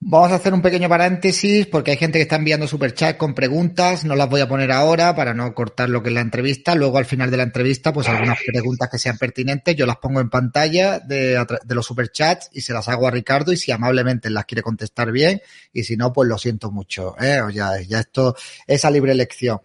Vamos 0.00 0.30
a 0.30 0.36
hacer 0.36 0.54
un 0.54 0.62
pequeño 0.62 0.88
paréntesis 0.88 1.66
porque 1.66 1.90
hay 1.90 1.96
gente 1.96 2.20
que 2.20 2.22
está 2.22 2.36
enviando 2.36 2.68
superchat 2.68 3.16
con 3.16 3.34
preguntas. 3.34 4.04
No 4.04 4.14
las 4.14 4.30
voy 4.30 4.40
a 4.40 4.48
poner 4.48 4.70
ahora 4.70 5.16
para 5.16 5.34
no 5.34 5.52
cortar 5.54 5.88
lo 5.88 6.04
que 6.04 6.10
es 6.10 6.14
la 6.14 6.20
entrevista. 6.20 6.76
Luego, 6.76 6.98
al 6.98 7.04
final 7.04 7.32
de 7.32 7.36
la 7.36 7.42
entrevista, 7.42 7.92
pues 7.92 8.08
algunas 8.08 8.38
preguntas 8.46 8.88
que 8.88 8.98
sean 8.98 9.18
pertinentes, 9.18 9.74
yo 9.74 9.86
las 9.86 9.96
pongo 9.96 10.20
en 10.20 10.30
pantalla 10.30 11.00
de, 11.00 11.44
de 11.64 11.74
los 11.74 11.84
superchats 11.84 12.48
y 12.52 12.60
se 12.60 12.72
las 12.72 12.88
hago 12.88 13.08
a 13.08 13.10
Ricardo. 13.10 13.52
Y 13.52 13.56
si 13.56 13.72
amablemente 13.72 14.30
las 14.30 14.44
quiere 14.44 14.62
contestar 14.62 15.10
bien, 15.10 15.42
y 15.72 15.82
si 15.82 15.96
no, 15.96 16.12
pues 16.12 16.28
lo 16.28 16.38
siento 16.38 16.70
mucho. 16.70 17.16
¿eh? 17.20 17.40
O 17.40 17.50
ya, 17.50 17.80
ya 17.80 17.98
esto 17.98 18.36
es 18.68 18.84
a 18.84 18.90
libre 18.92 19.10
elección. 19.10 19.60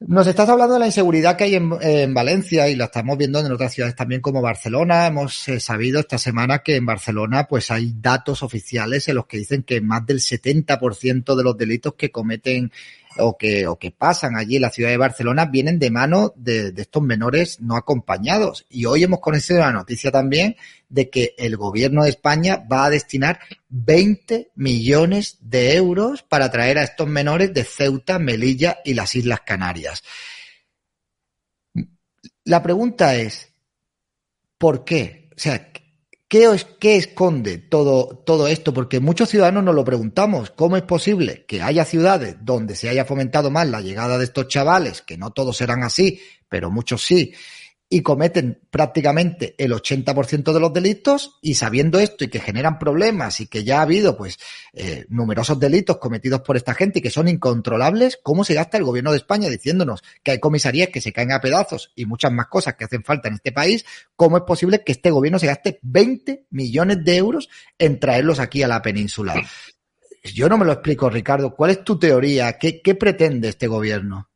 Nos 0.00 0.28
estás 0.28 0.48
hablando 0.48 0.74
de 0.74 0.80
la 0.80 0.86
inseguridad 0.86 1.36
que 1.36 1.44
hay 1.44 1.56
en, 1.56 2.14
Valencia 2.14 2.68
y 2.68 2.76
la 2.76 2.84
estamos 2.84 3.18
viendo 3.18 3.40
en 3.40 3.50
otras 3.50 3.74
ciudades 3.74 3.96
también 3.96 4.20
como 4.20 4.40
Barcelona. 4.40 5.08
Hemos 5.08 5.48
eh, 5.48 5.58
sabido 5.58 5.98
esta 5.98 6.18
semana 6.18 6.60
que 6.60 6.76
en 6.76 6.86
Barcelona 6.86 7.48
pues 7.48 7.72
hay 7.72 7.94
datos 7.96 8.44
oficiales 8.44 9.08
en 9.08 9.16
los 9.16 9.26
que 9.26 9.38
dicen 9.38 9.64
que 9.64 9.80
más 9.80 10.06
del 10.06 10.20
70% 10.20 11.34
de 11.34 11.42
los 11.42 11.58
delitos 11.58 11.94
que 11.94 12.12
cometen 12.12 12.70
o 13.18 13.36
que, 13.36 13.66
o 13.66 13.78
que 13.78 13.90
pasan 13.90 14.36
allí 14.36 14.56
en 14.56 14.62
la 14.62 14.70
ciudad 14.70 14.90
de 14.90 14.96
Barcelona 14.96 15.46
vienen 15.46 15.78
de 15.78 15.90
mano 15.90 16.32
de, 16.36 16.72
estos 16.76 17.02
menores 17.02 17.60
no 17.60 17.76
acompañados. 17.76 18.66
Y 18.68 18.84
hoy 18.84 19.04
hemos 19.04 19.20
conocido 19.20 19.60
la 19.60 19.72
noticia 19.72 20.10
también 20.10 20.56
de 20.88 21.10
que 21.10 21.34
el 21.38 21.56
gobierno 21.56 22.04
de 22.04 22.10
España 22.10 22.64
va 22.70 22.86
a 22.86 22.90
destinar 22.90 23.40
20 23.68 24.50
millones 24.54 25.38
de 25.40 25.74
euros 25.74 26.22
para 26.22 26.50
traer 26.50 26.78
a 26.78 26.84
estos 26.84 27.08
menores 27.08 27.52
de 27.52 27.64
Ceuta, 27.64 28.18
Melilla 28.18 28.78
y 28.84 28.94
las 28.94 29.14
Islas 29.14 29.40
Canarias. 29.40 30.02
La 32.44 32.62
pregunta 32.62 33.14
es, 33.14 33.52
¿por 34.56 34.84
qué? 34.84 35.28
O 35.36 35.38
sea, 35.38 35.70
¿Qué, 36.28 36.46
¿Qué, 36.78 36.96
esconde 36.96 37.56
todo, 37.56 38.22
todo 38.26 38.48
esto? 38.48 38.74
Porque 38.74 39.00
muchos 39.00 39.30
ciudadanos 39.30 39.64
nos 39.64 39.74
lo 39.74 39.82
preguntamos. 39.82 40.50
¿Cómo 40.50 40.76
es 40.76 40.82
posible 40.82 41.46
que 41.48 41.62
haya 41.62 41.86
ciudades 41.86 42.36
donde 42.42 42.76
se 42.76 42.90
haya 42.90 43.06
fomentado 43.06 43.50
más 43.50 43.66
la 43.66 43.80
llegada 43.80 44.18
de 44.18 44.24
estos 44.24 44.46
chavales, 44.46 45.00
que 45.00 45.16
no 45.16 45.30
todos 45.30 45.56
serán 45.56 45.82
así, 45.82 46.20
pero 46.50 46.70
muchos 46.70 47.02
sí, 47.02 47.32
y 47.90 48.02
cometen 48.02 48.60
prácticamente 48.70 49.54
el 49.56 49.72
80% 49.72 50.52
de 50.52 50.60
los 50.60 50.72
delitos 50.72 51.38
y 51.40 51.54
sabiendo 51.54 51.98
esto 51.98 52.24
y 52.24 52.28
que 52.28 52.40
generan 52.40 52.78
problemas 52.78 53.40
y 53.40 53.46
que 53.46 53.64
ya 53.64 53.78
ha 53.78 53.82
habido 53.82 54.16
pues 54.16 54.38
eh, 54.74 55.06
numerosos 55.08 55.58
delitos 55.58 55.96
cometidos 55.96 56.42
por 56.42 56.56
esta 56.56 56.74
gente 56.74 56.98
y 56.98 57.02
que 57.02 57.10
son 57.10 57.28
incontrolables, 57.28 58.18
¿cómo 58.22 58.44
se 58.44 58.54
gasta 58.54 58.76
el 58.76 58.84
gobierno 58.84 59.12
de 59.12 59.16
España 59.16 59.48
diciéndonos 59.48 60.02
que 60.22 60.32
hay 60.32 60.40
comisarías 60.40 60.90
que 60.90 61.00
se 61.00 61.12
caen 61.12 61.32
a 61.32 61.40
pedazos 61.40 61.92
y 61.96 62.04
muchas 62.04 62.30
más 62.30 62.48
cosas 62.48 62.74
que 62.74 62.84
hacen 62.84 63.04
falta 63.04 63.28
en 63.28 63.34
este 63.34 63.52
país? 63.52 63.86
¿Cómo 64.16 64.36
es 64.36 64.42
posible 64.42 64.84
que 64.84 64.92
este 64.92 65.10
gobierno 65.10 65.38
se 65.38 65.46
gaste 65.46 65.78
20 65.82 66.46
millones 66.50 67.02
de 67.04 67.16
euros 67.16 67.48
en 67.78 67.98
traerlos 67.98 68.38
aquí 68.38 68.62
a 68.62 68.68
la 68.68 68.82
península? 68.82 69.34
Yo 70.22 70.48
no 70.48 70.58
me 70.58 70.66
lo 70.66 70.72
explico, 70.72 71.08
Ricardo. 71.08 71.54
¿Cuál 71.54 71.70
es 71.70 71.84
tu 71.84 71.98
teoría? 71.98 72.58
¿Qué, 72.58 72.82
qué 72.82 72.94
pretende 72.94 73.48
este 73.48 73.66
gobierno? 73.66 74.27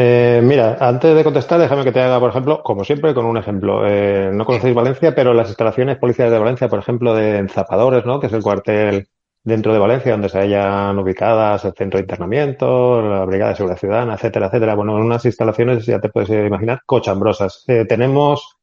Eh, 0.00 0.40
mira, 0.44 0.76
antes 0.80 1.14
de 1.14 1.24
contestar, 1.24 1.58
déjame 1.58 1.82
que 1.82 1.90
te 1.92 2.00
haga, 2.00 2.20
por 2.20 2.30
ejemplo, 2.30 2.62
como 2.62 2.84
siempre, 2.84 3.14
con 3.14 3.24
un 3.26 3.36
ejemplo. 3.36 3.84
Eh, 3.86 4.30
no 4.32 4.44
conocéis 4.44 4.74
Valencia, 4.74 5.12
pero 5.14 5.34
las 5.34 5.48
instalaciones 5.48 5.98
policiales 5.98 6.32
de 6.32 6.38
Valencia, 6.38 6.68
por 6.68 6.78
ejemplo, 6.78 7.14
de 7.14 7.48
Zapadores, 7.48 8.04
¿no? 8.06 8.20
Que 8.20 8.28
es 8.28 8.32
el 8.32 8.42
cuartel 8.42 9.08
dentro 9.42 9.72
de 9.72 9.78
Valencia 9.78 10.12
donde 10.12 10.28
se 10.28 10.38
hayan 10.38 10.98
ubicadas 10.98 11.64
el 11.64 11.72
centro 11.74 11.98
de 11.98 12.02
internamiento, 12.02 13.02
la 13.02 13.24
Brigada 13.24 13.50
de 13.50 13.56
Seguridad 13.56 13.78
Ciudadana, 13.78 14.14
etcétera, 14.14 14.46
etcétera. 14.46 14.74
Bueno, 14.76 14.94
unas 14.94 15.24
instalaciones, 15.24 15.84
ya 15.86 16.00
te 16.00 16.10
puedes 16.10 16.30
imaginar, 16.30 16.80
cochambrosas. 16.86 17.64
Eh, 17.66 17.84
tenemos, 17.86 18.56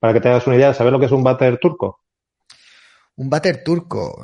para 0.00 0.12
que 0.14 0.20
te 0.20 0.28
hagas 0.28 0.46
una 0.46 0.56
idea, 0.56 0.74
¿sabes 0.74 0.92
lo 0.92 1.00
que 1.00 1.06
es 1.06 1.12
un 1.12 1.24
váter 1.24 1.58
turco? 1.58 2.00
Un 3.18 3.30
váter 3.30 3.64
turco. 3.64 4.22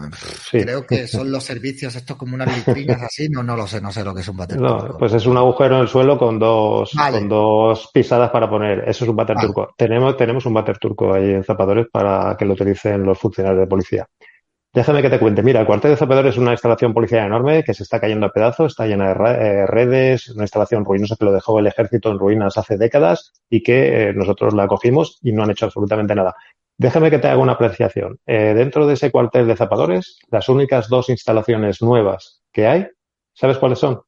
Creo 0.51 0.87
que 0.87 1.07
son 1.07 1.33
los 1.33 1.43
servicios 1.43 1.97
estos 1.97 2.17
como 2.17 2.35
unas 2.35 2.55
vitrinas 2.55 3.01
así. 3.03 3.29
No, 3.31 3.43
no 3.43 3.57
lo 3.57 3.67
sé, 3.67 3.81
no 3.81 3.91
sé 3.91 4.05
lo 4.05 4.15
que 4.15 4.21
es 4.21 4.29
un 4.29 4.37
váter 4.37 4.59
turco. 4.59 4.99
Pues 4.99 5.15
es 5.15 5.25
un 5.25 5.39
agujero 5.39 5.77
en 5.77 5.83
el 5.83 5.89
suelo 5.89 6.19
con 6.19 6.39
dos, 6.39 6.93
con 7.11 7.29
dos 7.29 7.91
pisadas 7.93 8.31
para 8.31 8.51
poner. 8.51 8.81
Eso 8.87 9.05
es 9.05 9.11
un 9.11 9.17
váter 9.17 9.37
turco. 9.39 9.75
Tenemos, 9.79 10.17
tenemos 10.17 10.45
un 10.45 10.53
váter 10.53 10.79
turco 10.79 11.15
ahí 11.15 11.31
en 11.31 11.43
Zapadores 11.43 11.87
para 11.91 12.37
que 12.37 12.45
lo 12.45 12.53
utilicen 12.53 13.03
los 13.03 13.19
funcionarios 13.19 13.61
de 13.61 13.67
policía. 13.67 14.07
Déjame 14.75 15.03
que 15.03 15.11
te 15.11 15.19
cuente. 15.19 15.43
Mira, 15.43 15.61
el 15.61 15.67
cuartel 15.67 15.91
de 15.91 15.97
Zapadores 15.99 16.35
es 16.35 16.39
una 16.39 16.53
instalación 16.53 16.95
policial 16.95 17.27
enorme 17.27 17.63
que 17.63 17.75
se 17.75 17.83
está 17.83 18.01
cayendo 18.01 18.27
a 18.27 18.33
pedazos, 18.33 18.73
está 18.73 18.87
llena 18.87 19.13
de 19.13 19.31
eh, 19.31 19.67
redes, 19.67 20.31
una 20.31 20.45
instalación 20.45 20.83
ruinosa 20.83 21.17
que 21.19 21.27
lo 21.27 21.33
dejó 21.33 21.59
el 21.59 21.67
ejército 21.67 22.11
en 22.11 22.19
ruinas 22.19 22.57
hace 22.57 22.79
décadas 22.79 23.35
y 23.51 23.63
que 23.63 24.09
eh, 24.09 24.13
nosotros 24.15 24.55
la 24.55 24.67
cogimos 24.67 25.19
y 25.23 25.33
no 25.33 25.43
han 25.43 25.51
hecho 25.51 25.67
absolutamente 25.67 26.15
nada. 26.15 26.35
Déjame 26.79 27.11
que 27.11 27.19
te 27.19 27.29
haga 27.29 27.41
una 27.41 27.53
apreciación. 27.53 28.19
Eh, 28.27 28.55
dentro 28.55 28.87
de 28.87 28.95
ese 28.95 29.11
cuartel 29.11 29.47
de 29.47 29.57
zapadores, 29.57 30.19
las 30.31 30.49
únicas 30.49 30.89
dos 30.89 31.09
instalaciones 31.11 31.83
nuevas 31.83 32.43
que 32.53 32.67
hay, 32.67 32.89
¿sabes 33.35 33.59
cuáles 33.59 33.79
son? 33.79 34.03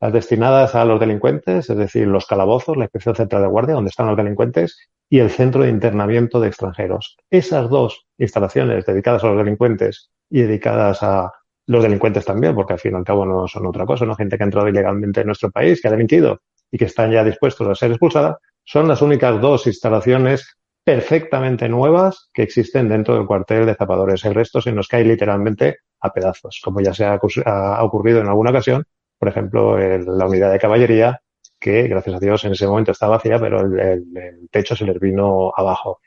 Las 0.00 0.12
destinadas 0.12 0.74
a 0.74 0.84
los 0.84 1.00
delincuentes, 1.00 1.70
es 1.70 1.76
decir, 1.76 2.06
los 2.06 2.26
calabozos, 2.26 2.76
la 2.76 2.84
inspección 2.84 3.14
central 3.14 3.42
de 3.42 3.48
guardia, 3.48 3.74
donde 3.74 3.90
están 3.90 4.06
los 4.06 4.16
delincuentes, 4.16 4.78
y 5.08 5.20
el 5.20 5.30
centro 5.30 5.62
de 5.62 5.70
internamiento 5.70 6.40
de 6.40 6.48
extranjeros. 6.48 7.16
Esas 7.30 7.70
dos 7.70 8.06
instalaciones 8.18 8.84
dedicadas 8.84 9.24
a 9.24 9.28
los 9.28 9.38
delincuentes 9.38 10.10
y 10.30 10.42
dedicadas 10.42 11.02
a 11.02 11.32
los 11.66 11.82
delincuentes 11.82 12.24
también, 12.24 12.54
porque 12.54 12.74
al 12.74 12.78
fin 12.78 12.92
y 12.92 12.96
al 12.96 13.04
cabo 13.04 13.24
no 13.24 13.48
son 13.48 13.66
otra 13.66 13.86
cosa, 13.86 14.04
¿no? 14.04 14.14
Gente 14.14 14.36
que 14.36 14.44
ha 14.44 14.46
entrado 14.46 14.68
ilegalmente 14.68 15.20
en 15.20 15.26
nuestro 15.26 15.50
país, 15.50 15.80
que 15.80 15.88
ha 15.88 15.92
delinquido 15.92 16.40
y 16.70 16.78
que 16.78 16.86
están 16.86 17.10
ya 17.10 17.24
dispuestos 17.24 17.66
a 17.68 17.74
ser 17.74 17.90
expulsada, 17.90 18.38
son 18.64 18.88
las 18.88 19.00
únicas 19.02 19.40
dos 19.40 19.66
instalaciones 19.66 20.56
perfectamente 20.86 21.68
nuevas 21.68 22.30
que 22.32 22.44
existen 22.44 22.88
dentro 22.88 23.16
del 23.16 23.26
cuartel 23.26 23.66
de 23.66 23.74
zapadores. 23.74 24.24
El 24.24 24.36
resto 24.36 24.60
se 24.60 24.70
nos 24.70 24.86
cae 24.86 25.02
literalmente 25.02 25.78
a 26.00 26.12
pedazos, 26.12 26.60
como 26.62 26.80
ya 26.80 26.94
se 26.94 27.04
ha, 27.04 27.82
ocurrido 27.82 28.20
en 28.20 28.28
alguna 28.28 28.50
ocasión, 28.50 28.84
por 29.18 29.28
ejemplo, 29.28 29.80
en 29.80 30.06
la 30.16 30.26
unidad 30.26 30.52
de 30.52 30.60
caballería, 30.60 31.20
que 31.58 31.88
gracias 31.88 32.14
a 32.14 32.20
Dios 32.20 32.44
en 32.44 32.52
ese 32.52 32.68
momento 32.68 32.92
estaba 32.92 33.16
vacía, 33.16 33.40
pero 33.40 33.62
el, 33.62 34.48
techo 34.48 34.76
se 34.76 34.84
les 34.84 35.00
vino 35.00 35.52
abajo. 35.56 35.98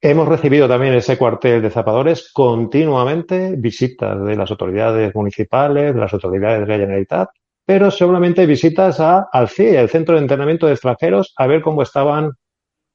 Hemos 0.00 0.26
recibido 0.26 0.66
también 0.66 0.94
ese 0.94 1.16
cuartel 1.16 1.62
de 1.62 1.70
zapadores 1.70 2.32
continuamente 2.32 3.54
visitas 3.56 4.20
de 4.24 4.34
las 4.34 4.50
autoridades 4.50 5.14
municipales, 5.14 5.94
de 5.94 6.00
las 6.00 6.12
autoridades 6.12 6.62
de 6.62 6.66
la 6.66 6.78
Generalitat, 6.80 7.28
pero 7.64 7.92
solamente 7.92 8.44
visitas 8.44 8.98
al 8.98 9.48
CIE, 9.48 9.78
el 9.78 9.88
Centro 9.88 10.16
de 10.16 10.22
Entrenamiento 10.22 10.66
de 10.66 10.72
Extranjeros, 10.72 11.32
a 11.36 11.46
ver 11.46 11.62
cómo 11.62 11.80
estaban 11.80 12.32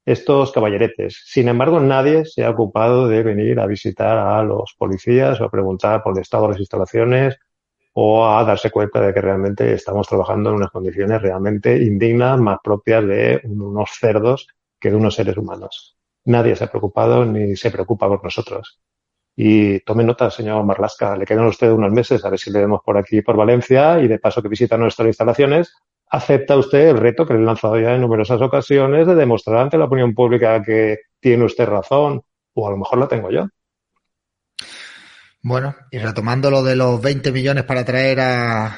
estos 0.04 0.52
caballeretes. 0.52 1.22
Sin 1.26 1.48
embargo, 1.48 1.80
nadie 1.80 2.24
se 2.24 2.44
ha 2.44 2.50
ocupado 2.50 3.08
de 3.08 3.22
venir 3.22 3.60
a 3.60 3.66
visitar 3.66 4.18
a 4.18 4.42
los 4.42 4.74
policías 4.78 5.40
o 5.40 5.44
a 5.44 5.50
preguntar 5.50 6.02
por 6.02 6.16
el 6.16 6.22
estado 6.22 6.44
de 6.44 6.48
las 6.50 6.60
instalaciones 6.60 7.38
o 7.92 8.26
a 8.26 8.44
darse 8.44 8.70
cuenta 8.70 9.00
de 9.00 9.12
que 9.12 9.20
realmente 9.20 9.72
estamos 9.72 10.08
trabajando 10.08 10.50
en 10.50 10.56
unas 10.56 10.70
condiciones 10.70 11.20
realmente 11.20 11.76
indignas, 11.82 12.40
más 12.40 12.58
propias 12.62 13.06
de 13.06 13.40
unos 13.44 13.90
cerdos 13.98 14.46
que 14.78 14.90
de 14.90 14.96
unos 14.96 15.14
seres 15.14 15.36
humanos. 15.36 15.96
Nadie 16.24 16.56
se 16.56 16.64
ha 16.64 16.70
preocupado 16.70 17.24
ni 17.24 17.56
se 17.56 17.70
preocupa 17.70 18.08
por 18.08 18.22
nosotros. 18.22 18.80
Y 19.36 19.80
tome 19.80 20.04
nota, 20.04 20.30
señor 20.30 20.64
Marlasca, 20.64 21.16
le 21.16 21.24
quedan 21.24 21.44
a 21.44 21.48
usted 21.48 21.70
unos 21.70 21.92
meses 21.92 22.24
a 22.24 22.30
ver 22.30 22.38
si 22.38 22.50
le 22.50 22.60
vemos 22.60 22.80
por 22.84 22.98
aquí, 22.98 23.22
por 23.22 23.36
Valencia, 23.36 23.98
y 24.00 24.08
de 24.08 24.18
paso 24.18 24.42
que 24.42 24.48
visita 24.48 24.76
nuestras 24.76 25.06
instalaciones, 25.08 25.74
¿Acepta 26.10 26.56
usted 26.56 26.88
el 26.88 26.96
reto 26.96 27.24
que 27.24 27.34
le 27.34 27.40
he 27.40 27.44
lanzado 27.44 27.78
ya 27.78 27.94
en 27.94 28.00
numerosas 28.00 28.42
ocasiones 28.42 29.06
de 29.06 29.14
demostrar 29.14 29.58
ante 29.58 29.78
la 29.78 29.84
opinión 29.84 30.12
pública 30.12 30.60
que 30.60 30.98
tiene 31.20 31.44
usted 31.44 31.66
razón? 31.66 32.22
O 32.54 32.66
a 32.66 32.70
lo 32.72 32.76
mejor 32.76 32.98
la 32.98 33.06
tengo 33.06 33.30
yo. 33.30 33.46
Bueno, 35.42 35.74
y 35.90 35.98
retomando 35.98 36.50
lo 36.50 36.64
de 36.64 36.74
los 36.74 37.00
20 37.00 37.30
millones 37.30 37.62
para 37.62 37.84
traer 37.84 38.20
a, 38.20 38.76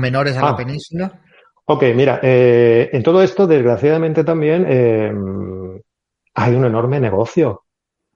menores 0.00 0.36
a 0.36 0.42
la 0.42 0.48
ah. 0.48 0.56
península. 0.56 1.20
Ok, 1.66 1.84
mira, 1.94 2.18
eh, 2.22 2.88
en 2.90 3.02
todo 3.02 3.22
esto, 3.22 3.46
desgraciadamente 3.46 4.24
también 4.24 4.64
eh, 4.66 5.12
hay 6.34 6.54
un 6.54 6.64
enorme 6.64 6.98
negocio 7.00 7.64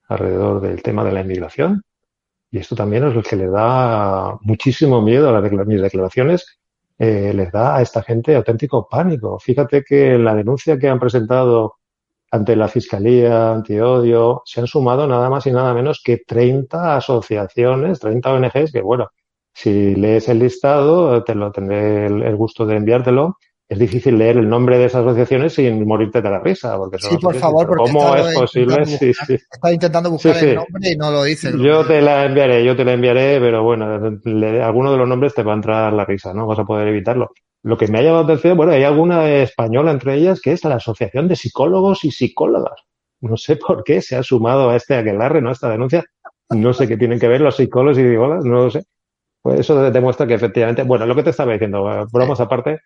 alrededor 0.09 0.62
del 0.62 0.82
tema 0.82 1.04
de 1.04 1.12
la 1.12 1.20
inmigración. 1.20 1.82
Y 2.50 2.59
esto 2.59 2.74
también 2.74 3.04
es 3.04 3.14
lo 3.14 3.22
que 3.22 3.36
le 3.36 3.48
da 3.48 4.38
muchísimo 4.40 5.02
miedo 5.02 5.28
a 5.28 5.40
mis 5.42 5.82
declaraciones 5.82 6.59
eh, 6.99 7.32
les 7.34 7.53
da 7.53 7.76
a 7.76 7.82
esta 7.82 8.03
gente 8.03 8.34
auténtico 8.36 8.88
pánico. 8.88 9.38
Fíjate 9.38 9.82
que 9.84 10.18
la 10.18 10.34
denuncia 10.34 10.78
que 10.78 10.88
han 10.88 10.99
presentado 10.99 11.76
ante 12.30 12.57
la 12.57 12.68
Fiscalía 12.68 13.53
Antiodio 13.53 14.42
se 14.44 14.61
han 14.61 14.66
sumado 14.66 15.07
nada 15.07 15.30
más 15.30 15.47
y 15.47 15.53
nada 15.53 15.74
menos 15.74 16.03
que 16.05 16.18
30 16.26 16.97
asociaciones, 16.97 18.01
30 18.01 18.32
ONGs 18.32 18.72
que, 18.72 18.82
bueno, 18.82 19.09
si 19.55 19.94
lees 19.94 20.28
el 20.28 20.40
listado, 20.40 21.24
te 21.24 21.34
lo 21.34 21.53
tendré 21.53 22.07
el 22.07 22.36
gusto 22.36 22.66
de 22.66 22.76
enviártelo 22.76 23.36
es 23.69 23.79
difícil 23.79 24.17
leer 24.17 24.37
el 24.37 24.49
nombre 24.49 24.79
de 24.79 24.85
esas 24.85 25.05
asociaciones 25.05 25.55
sin 25.55 25.85
morirte 25.87 26.23
de 26.23 26.31
la 26.31 26.41
risa. 26.41 26.77
Porque 26.77 26.99
sí, 26.99 27.17
por 27.19 27.35
favor, 27.35 27.67
porque 27.67 27.83
¿cómo 27.85 28.14
es 28.14 28.35
posible? 28.35 28.87
sí, 28.87 29.12
sí. 29.12 29.35
Estaba 29.35 29.73
intentando 29.73 30.11
buscar 30.11 30.37
el 30.37 30.55
nombre 30.55 30.91
y 30.91 30.97
no 30.97 31.11
lo 31.11 31.25
dice. 31.25 31.53
Yo 31.59 31.85
te 31.85 32.01
la 32.01 32.27
enviaré, 32.27 32.64
yo 32.64 32.77
te 32.77 32.85
la 32.85 32.93
enviaré, 32.93 33.41
pero 33.41 33.64
bueno, 33.64 34.19
le, 34.25 34.62
alguno 34.62 34.93
de 34.93 34.99
los 34.99 35.09
nombres 35.09 35.35
te 35.35 35.43
va 35.43 35.53
a 35.53 35.57
entrar 35.57 35.93
la 35.93 36.05
risa, 36.05 36.33
¿no? 36.33 36.47
Vas 36.47 36.61
a 36.61 36.64
poder 36.64 36.87
evitarlo. 36.89 37.33
Lo 37.64 37.77
que 37.77 37.89
me 37.89 37.99
ha 37.99 38.03
llamado 38.03 38.23
la 38.23 38.33
atención, 38.33 38.57
bueno, 38.57 38.73
hay 38.73 38.85
alguna 38.85 39.29
española 39.29 39.91
entre 39.91 40.14
ellas 40.14 40.41
que 40.41 40.53
es 40.53 40.64
la 40.64 40.77
Asociación 40.77 41.27
de 41.27 41.35
Psicólogos 41.35 42.05
y 42.05 42.12
Psicólogas. 42.12 42.81
No 43.21 43.37
sé 43.37 43.57
por 43.57 43.83
qué 43.83 44.01
se 44.01 44.14
ha 44.14 44.23
sumado 44.23 44.71
a 44.71 44.77
este 44.77 44.95
aquelarre, 44.95 45.41
¿no? 45.43 45.49
A 45.49 45.53
esta 45.53 45.71
denuncia 45.71 46.05
No 46.51 46.73
sé 46.73 46.87
qué 46.87 46.97
tienen 46.97 47.19
que 47.19 47.27
ver 47.27 47.41
los 47.41 47.57
psicólogos 47.57 47.99
y 47.99 48.05
digo, 48.05 48.29
no 48.29 48.64
lo 48.64 48.71
sé. 48.71 48.85
Pues 49.43 49.61
eso 49.61 49.91
demuestra 49.91 50.27
que 50.27 50.35
efectivamente, 50.35 50.85
bueno, 50.85 51.07
lo 51.07 51.17
que 51.17 51.25
te 51.25 51.31
estaba 51.31 51.53
diciendo, 51.53 51.91
eh, 51.91 52.05
bromas 52.12 52.41
aparte, 52.41 52.81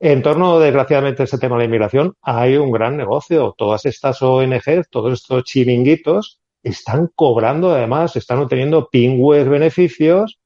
en 0.00 0.22
torno, 0.22 0.58
desgraciadamente, 0.58 1.22
a 1.22 1.24
ese 1.24 1.38
tema 1.38 1.56
de 1.56 1.60
la 1.60 1.64
inmigración, 1.66 2.14
hay 2.22 2.56
un 2.56 2.70
gran 2.70 2.96
negocio. 2.96 3.54
Todas 3.56 3.86
estas 3.86 4.20
ONGs, 4.22 4.88
todos 4.90 5.12
estos 5.12 5.44
chiringuitos, 5.44 6.40
están 6.62 7.10
cobrando, 7.14 7.72
además, 7.72 8.16
están 8.16 8.38
obteniendo 8.40 8.88
pingües 8.90 9.48
beneficios 9.48 10.38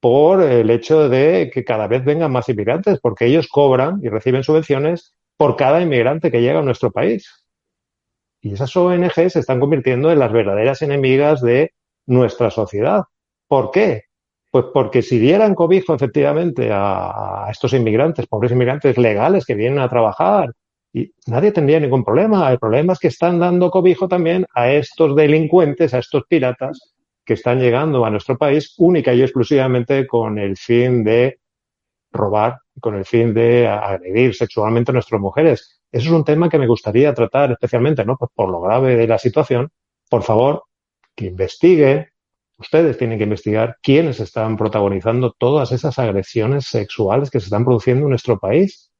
por 0.00 0.42
el 0.42 0.70
hecho 0.70 1.08
de 1.08 1.50
que 1.52 1.64
cada 1.64 1.86
vez 1.86 2.04
vengan 2.04 2.32
más 2.32 2.48
inmigrantes, 2.48 2.98
porque 3.00 3.26
ellos 3.26 3.48
cobran 3.48 4.00
y 4.02 4.08
reciben 4.08 4.44
subvenciones 4.44 5.14
por 5.36 5.56
cada 5.56 5.80
inmigrante 5.80 6.30
que 6.30 6.40
llega 6.40 6.58
a 6.60 6.62
nuestro 6.62 6.90
país. 6.90 7.46
Y 8.40 8.54
esas 8.54 8.76
ONGs 8.76 9.32
se 9.32 9.38
están 9.38 9.60
convirtiendo 9.60 10.10
en 10.10 10.18
las 10.18 10.32
verdaderas 10.32 10.82
enemigas 10.82 11.40
de 11.40 11.72
nuestra 12.06 12.50
sociedad. 12.50 13.04
¿Por 13.46 13.70
qué? 13.70 14.04
Pues 14.52 14.66
porque 14.74 15.00
si 15.00 15.18
dieran 15.18 15.54
cobijo 15.54 15.94
efectivamente 15.94 16.68
a, 16.70 17.48
estos 17.50 17.72
inmigrantes, 17.72 18.26
pobres 18.26 18.52
inmigrantes 18.52 18.98
legales 18.98 19.46
que 19.46 19.54
vienen 19.54 19.78
a 19.78 19.88
trabajar, 19.88 20.52
y 20.92 21.10
nadie 21.26 21.52
tendría 21.52 21.80
ningún 21.80 22.04
problema. 22.04 22.52
El 22.52 22.58
problema 22.58 22.92
es 22.92 22.98
que 22.98 23.08
están 23.08 23.38
dando 23.38 23.70
cobijo 23.70 24.08
también 24.08 24.44
a 24.54 24.70
estos 24.70 25.16
delincuentes, 25.16 25.94
a 25.94 26.00
estos 26.00 26.24
piratas 26.28 26.92
que 27.24 27.32
están 27.32 27.60
llegando 27.60 28.04
a 28.04 28.10
nuestro 28.10 28.36
país 28.36 28.74
única 28.76 29.14
y 29.14 29.22
exclusivamente 29.22 30.06
con 30.06 30.38
el 30.38 30.58
fin 30.58 31.02
de 31.02 31.40
robar, 32.10 32.58
con 32.78 32.94
el 32.96 33.06
fin 33.06 33.32
de 33.32 33.66
agredir 33.66 34.34
sexualmente 34.34 34.90
a 34.90 34.92
nuestras 34.92 35.18
mujeres. 35.18 35.80
Eso 35.90 36.08
es 36.08 36.12
un 36.12 36.24
tema 36.24 36.50
que 36.50 36.58
me 36.58 36.66
gustaría 36.66 37.14
tratar 37.14 37.52
especialmente, 37.52 38.04
¿no? 38.04 38.18
Pues 38.18 38.30
por 38.34 38.50
lo 38.50 38.60
grave 38.60 38.96
de 38.96 39.06
la 39.06 39.16
situación. 39.16 39.70
Por 40.10 40.22
favor, 40.22 40.64
que 41.14 41.24
investigue, 41.24 42.11
Ustedes 42.58 42.96
tienen 42.98 43.18
que 43.18 43.24
investigar 43.24 43.76
quiénes 43.82 44.20
están 44.20 44.56
protagonizando 44.56 45.34
todas 45.36 45.72
esas 45.72 45.98
agresiones 45.98 46.66
sexuales 46.66 47.30
que 47.30 47.40
se 47.40 47.46
están 47.46 47.64
produciendo 47.64 48.04
en 48.04 48.10
nuestro 48.10 48.38
país. 48.38 48.92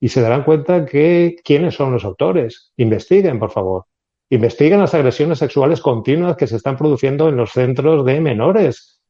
Y 0.00 0.08
se 0.08 0.20
darán 0.20 0.44
cuenta 0.44 0.84
que 0.86 1.36
quiénes 1.44 1.74
son 1.74 1.92
los 1.92 2.04
autores. 2.04 2.72
Investiguen, 2.76 3.38
por 3.38 3.50
favor. 3.50 3.84
Investiguen 4.30 4.80
las 4.80 4.94
agresiones 4.94 5.38
sexuales 5.38 5.80
continuas 5.80 6.36
que 6.36 6.46
se 6.46 6.56
están 6.56 6.76
produciendo 6.76 7.28
en 7.28 7.36
los 7.36 7.52
centros 7.52 8.04
de 8.04 8.20
menores. 8.20 9.00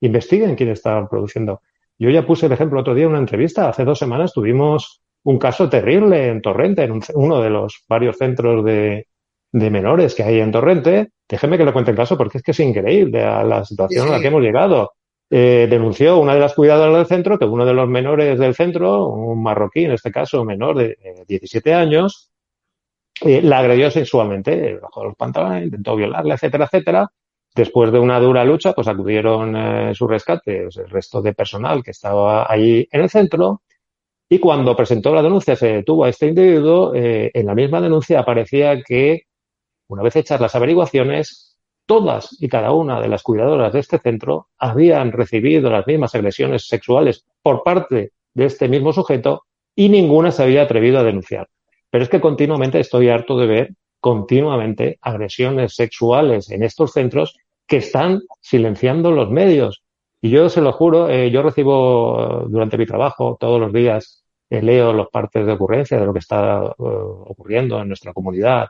Investiguen 0.00 0.54
quién 0.54 0.70
está 0.70 1.08
produciendo. 1.08 1.62
Yo 1.98 2.08
ya 2.10 2.26
puse 2.26 2.46
el 2.46 2.52
ejemplo 2.52 2.80
otro 2.80 2.94
día 2.94 3.04
en 3.04 3.10
una 3.10 3.18
entrevista. 3.18 3.68
Hace 3.68 3.84
dos 3.84 3.98
semanas 3.98 4.32
tuvimos 4.32 5.02
un 5.24 5.38
caso 5.38 5.68
terrible 5.68 6.28
en 6.28 6.40
Torrente, 6.40 6.84
en 6.84 7.00
uno 7.14 7.42
de 7.42 7.50
los 7.50 7.84
varios 7.88 8.16
centros 8.16 8.64
de, 8.64 9.06
de 9.52 9.70
menores 9.70 10.14
que 10.14 10.22
hay 10.22 10.40
en 10.40 10.52
Torrente, 10.52 11.10
déjeme 11.28 11.58
que 11.58 11.64
le 11.64 11.72
cuente 11.72 11.90
el 11.90 11.96
caso 11.96 12.16
porque 12.16 12.38
es 12.38 12.44
que 12.44 12.52
es 12.52 12.60
increíble 12.60 13.24
a 13.24 13.42
la 13.44 13.64
situación 13.64 14.08
a 14.08 14.12
la 14.12 14.20
que 14.20 14.28
hemos 14.28 14.42
llegado. 14.42 14.92
Eh, 15.32 15.68
denunció 15.70 16.18
una 16.18 16.34
de 16.34 16.40
las 16.40 16.54
cuidadoras 16.54 16.96
del 16.96 17.06
centro 17.06 17.38
que 17.38 17.44
uno 17.44 17.64
de 17.64 17.72
los 17.72 17.88
menores 17.88 18.36
del 18.38 18.54
centro, 18.54 19.08
un 19.08 19.40
marroquí 19.40 19.84
en 19.84 19.92
este 19.92 20.10
caso, 20.10 20.44
menor 20.44 20.76
de 20.76 20.96
17 21.28 21.72
años, 21.72 22.30
eh, 23.22 23.40
la 23.42 23.58
agredió 23.58 23.90
sexualmente, 23.90 24.78
bajó 24.82 25.04
los 25.04 25.16
pantalones, 25.16 25.64
intentó 25.64 25.94
violarla, 25.94 26.34
etcétera, 26.34 26.64
etcétera. 26.64 27.08
Después 27.54 27.92
de 27.92 27.98
una 27.98 28.18
dura 28.20 28.44
lucha, 28.44 28.72
pues 28.72 28.88
acudieron 28.88 29.56
eh, 29.56 29.94
su 29.94 30.06
rescate, 30.08 30.62
pues, 30.62 30.76
el 30.78 30.90
resto 30.90 31.20
de 31.22 31.34
personal 31.34 31.82
que 31.82 31.90
estaba 31.92 32.50
ahí 32.50 32.88
en 32.90 33.00
el 33.00 33.10
centro. 33.10 33.62
Y 34.28 34.38
cuando 34.38 34.76
presentó 34.76 35.14
la 35.14 35.22
denuncia, 35.22 35.56
se 35.56 35.74
detuvo 35.74 36.04
a 36.04 36.08
este 36.08 36.28
individuo, 36.28 36.92
en 36.94 37.46
la 37.46 37.54
misma 37.54 37.80
denuncia 37.80 38.20
aparecía 38.20 38.80
que 38.82 39.24
una 39.90 40.02
vez 40.02 40.14
hechas 40.16 40.40
las 40.40 40.54
averiguaciones, 40.54 41.58
todas 41.84 42.36
y 42.40 42.48
cada 42.48 42.72
una 42.72 43.00
de 43.00 43.08
las 43.08 43.24
cuidadoras 43.24 43.72
de 43.72 43.80
este 43.80 43.98
centro 43.98 44.46
habían 44.56 45.10
recibido 45.10 45.68
las 45.70 45.84
mismas 45.86 46.14
agresiones 46.14 46.68
sexuales 46.68 47.24
por 47.42 47.64
parte 47.64 48.12
de 48.32 48.44
este 48.44 48.68
mismo 48.68 48.92
sujeto 48.92 49.42
y 49.74 49.88
ninguna 49.88 50.30
se 50.30 50.44
había 50.44 50.62
atrevido 50.62 51.00
a 51.00 51.02
denunciar. 51.02 51.48
Pero 51.90 52.04
es 52.04 52.08
que 52.08 52.20
continuamente 52.20 52.78
estoy 52.78 53.08
harto 53.08 53.36
de 53.36 53.46
ver 53.46 53.70
continuamente 53.98 54.98
agresiones 55.00 55.74
sexuales 55.74 56.50
en 56.50 56.62
estos 56.62 56.92
centros 56.92 57.36
que 57.66 57.78
están 57.78 58.20
silenciando 58.40 59.10
los 59.10 59.28
medios. 59.28 59.82
Y 60.22 60.30
yo 60.30 60.48
se 60.48 60.60
lo 60.60 60.72
juro, 60.72 61.10
eh, 61.10 61.32
yo 61.32 61.42
recibo 61.42 62.46
durante 62.48 62.78
mi 62.78 62.86
trabajo 62.86 63.36
todos 63.40 63.60
los 63.60 63.72
días, 63.72 64.24
eh, 64.48 64.62
leo 64.62 64.92
los 64.92 65.08
partes 65.08 65.44
de 65.44 65.52
ocurrencia 65.52 65.98
de 65.98 66.06
lo 66.06 66.12
que 66.12 66.20
está 66.20 66.62
eh, 66.66 66.72
ocurriendo 66.78 67.80
en 67.80 67.88
nuestra 67.88 68.12
comunidad, 68.12 68.68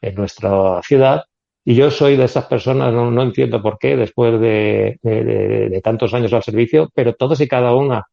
en 0.00 0.14
nuestra 0.14 0.80
ciudad. 0.82 1.24
Y 1.64 1.74
yo 1.74 1.90
soy 1.90 2.16
de 2.16 2.24
esas 2.24 2.46
personas, 2.46 2.92
no, 2.92 3.10
no 3.10 3.22
entiendo 3.22 3.62
por 3.62 3.78
qué, 3.78 3.96
después 3.96 4.40
de, 4.40 4.98
de, 5.02 5.80
tantos 5.82 6.14
años 6.14 6.32
al 6.32 6.42
servicio, 6.42 6.88
pero 6.94 7.14
todos 7.14 7.40
y 7.40 7.48
cada 7.48 7.74
una 7.74 8.06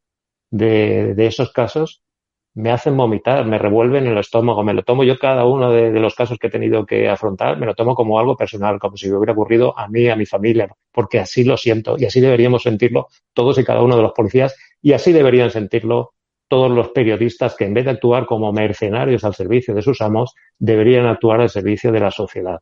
de, 0.51 1.15
de, 1.15 1.27
esos 1.27 1.51
casos 1.53 2.01
me 2.57 2.71
hacen 2.71 2.97
vomitar, 2.97 3.45
me 3.45 3.59
revuelven 3.59 4.07
el 4.07 4.17
estómago, 4.17 4.63
me 4.63 4.73
lo 4.73 4.81
tomo 4.83 5.03
yo 5.03 5.19
cada 5.19 5.45
uno 5.45 5.71
de, 5.71 5.91
los 5.91 6.15
casos 6.15 6.39
que 6.39 6.47
he 6.47 6.49
tenido 6.49 6.87
que 6.87 7.07
afrontar, 7.07 7.57
me 7.57 7.67
lo 7.67 7.75
tomo 7.75 7.93
como 7.93 8.19
algo 8.19 8.35
personal, 8.35 8.79
como 8.79 8.97
si 8.97 9.07
me 9.07 9.15
hubiera 9.15 9.33
ocurrido 9.33 9.77
a 9.77 9.87
mí, 9.87 10.09
a 10.09 10.15
mi 10.15 10.25
familia, 10.25 10.67
porque 10.91 11.19
así 11.19 11.43
lo 11.43 11.55
siento 11.55 11.97
y 11.99 12.05
así 12.05 12.19
deberíamos 12.19 12.63
sentirlo 12.63 13.09
todos 13.33 13.59
y 13.59 13.63
cada 13.63 13.83
uno 13.83 13.95
de 13.95 14.01
los 14.01 14.11
policías 14.11 14.55
y 14.81 14.93
así 14.93 15.13
deberían 15.13 15.51
sentirlo 15.51 16.13
todos 16.47 16.71
los 16.71 16.89
periodistas 16.89 17.55
que 17.55 17.65
en 17.65 17.73
vez 17.73 17.85
de 17.85 17.91
actuar 17.91 18.25
como 18.25 18.51
mercenarios 18.51 19.23
al 19.23 19.35
servicio 19.35 19.73
de 19.73 19.81
sus 19.81 20.01
amos, 20.01 20.33
deberían 20.57 21.05
actuar 21.05 21.41
al 21.41 21.49
servicio 21.49 21.91
de 21.91 21.99
la 21.99 22.11
sociedad. 22.11 22.61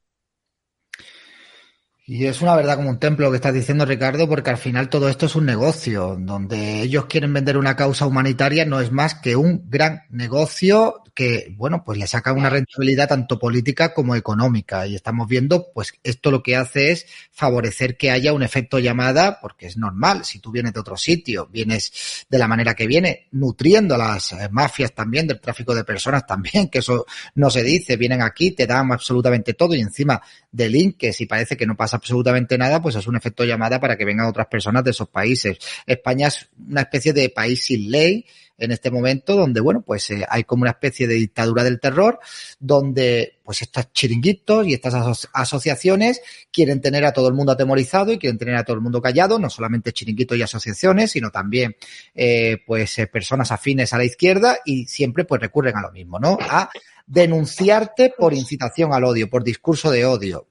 Y 2.08 2.28
es 2.28 2.42
una 2.44 2.56
verdad 2.56 2.76
como 2.76 2.92
un 2.92 3.00
templo 3.00 3.26
lo 3.26 3.32
que 3.32 3.38
estás 3.38 3.54
diciendo, 3.54 3.84
Ricardo, 3.84 4.30
porque 4.30 4.52
al 4.52 4.58
final 4.58 4.90
todo 4.90 5.10
esto 5.10 5.26
es 5.26 5.36
un 5.36 5.46
negocio. 5.46 6.16
Donde 6.20 6.84
ellos 6.84 7.06
quieren 7.06 7.34
vender 7.34 7.58
una 7.58 7.76
causa 7.76 8.06
humanitaria 8.06 8.64
no 8.64 8.80
es 8.80 8.92
más 8.92 9.16
que 9.16 9.36
un 9.36 9.64
gran 9.70 10.04
negocio 10.12 11.02
que, 11.16 11.48
bueno, 11.56 11.84
pues 11.84 11.98
le 11.98 12.08
saca 12.08 12.34
una 12.34 12.50
rentabilidad 12.50 13.08
tanto 13.08 13.40
política 13.40 13.94
como 13.94 14.16
económica. 14.16 14.86
Y 14.86 14.96
estamos 14.96 15.28
viendo, 15.28 15.72
pues 15.74 15.94
esto 16.04 16.30
lo 16.30 16.44
que 16.44 16.58
hace 16.58 16.92
es 16.92 17.08
favorecer 17.32 17.96
que 17.96 18.12
haya 18.12 18.34
un 18.34 18.44
efecto 18.44 18.80
llamada, 18.80 19.40
porque 19.40 19.66
es 19.66 19.78
normal. 19.78 20.26
Si 20.26 20.40
tú 20.40 20.52
vienes 20.52 20.74
de 20.74 20.82
otro 20.82 20.98
sitio, 20.98 21.48
vienes 21.52 22.26
de 22.30 22.38
la 22.38 22.50
manera 22.50 22.76
que 22.76 22.86
viene, 22.86 23.28
nutriendo 23.32 23.96
a 23.96 23.98
las 23.98 24.34
eh, 24.34 24.50
mafias 24.52 24.94
también, 24.94 25.26
del 25.26 25.40
tráfico 25.40 25.74
de 25.74 25.86
personas 25.86 26.28
también, 26.28 26.68
que 26.70 26.80
eso 26.80 27.06
no 27.36 27.50
se 27.50 27.64
dice, 27.64 27.96
vienen 27.96 28.22
aquí, 28.22 28.52
te 28.52 28.68
dan 28.68 28.92
absolutamente 28.92 29.54
todo 29.54 29.74
y 29.74 29.80
encima 29.80 30.22
delinques 30.52 31.20
y 31.22 31.26
parece 31.26 31.56
que 31.56 31.66
no 31.66 31.78
pasa 31.78 31.96
absolutamente 31.96 32.58
nada, 32.58 32.82
pues 32.82 32.96
es 32.96 33.08
un 33.08 33.16
efecto 33.16 33.46
llamada 33.46 33.80
para 33.80 33.96
que 33.98 34.04
vengan 34.04 34.28
otras 34.28 34.48
personas 34.48 34.84
de 34.84 34.92
esos 34.92 35.08
países. 35.08 35.58
España 35.86 36.28
es 36.28 36.50
una 36.68 36.82
especie 36.82 37.14
de 37.14 37.30
país 37.30 37.64
sin 37.64 37.90
ley, 37.90 38.26
en 38.58 38.72
este 38.72 38.92
momento 38.92 39.36
donde, 39.36 39.60
bueno, 39.60 39.82
pues 39.82 40.10
eh, 40.12 40.26
hay 40.30 40.44
como 40.44 40.62
una 40.62 40.72
especie 40.72 41.08
de 41.08 41.16
dictadura 41.16 41.64
del 41.64 41.80
terror, 41.80 42.20
donde 42.60 43.40
pues 43.44 43.62
estos 43.62 43.92
chiringuitos 43.94 44.66
y 44.68 44.74
estas 44.74 45.28
asociaciones 45.34 46.22
quieren 46.52 46.82
tener 46.82 47.06
a 47.06 47.14
todo 47.14 47.28
el 47.28 47.34
mundo 47.36 47.52
atemorizado 47.52 48.12
y 48.12 48.18
quieren 48.18 48.38
tener 48.38 48.56
a 48.56 48.64
todo 48.64 48.76
el 48.76 48.82
mundo 48.82 49.02
callado, 49.02 49.38
no 49.38 49.50
solamente 49.50 49.94
chiringuitos 49.94 50.38
y 50.38 50.42
asociaciones, 50.42 51.12
sino 51.12 51.30
también 51.30 51.76
eh, 52.16 52.58
pues 52.66 52.98
eh, 52.98 53.08
personas 53.08 53.52
afines 53.52 53.94
a 53.94 53.98
la 53.98 54.06
izquierda 54.06 54.58
y 54.66 54.86
siempre 54.86 55.26
pues 55.26 55.42
recurren 55.42 55.78
a 55.78 55.82
lo 55.82 55.92
mismo, 55.92 56.20
¿no? 56.20 56.38
A 56.42 56.70
denunciarte 57.06 58.14
por 58.18 58.34
incitación 58.34 58.94
al 58.94 59.04
odio, 59.04 59.30
por 59.30 59.44
discurso 59.44 59.92
de 59.92 60.06
odio, 60.06 60.48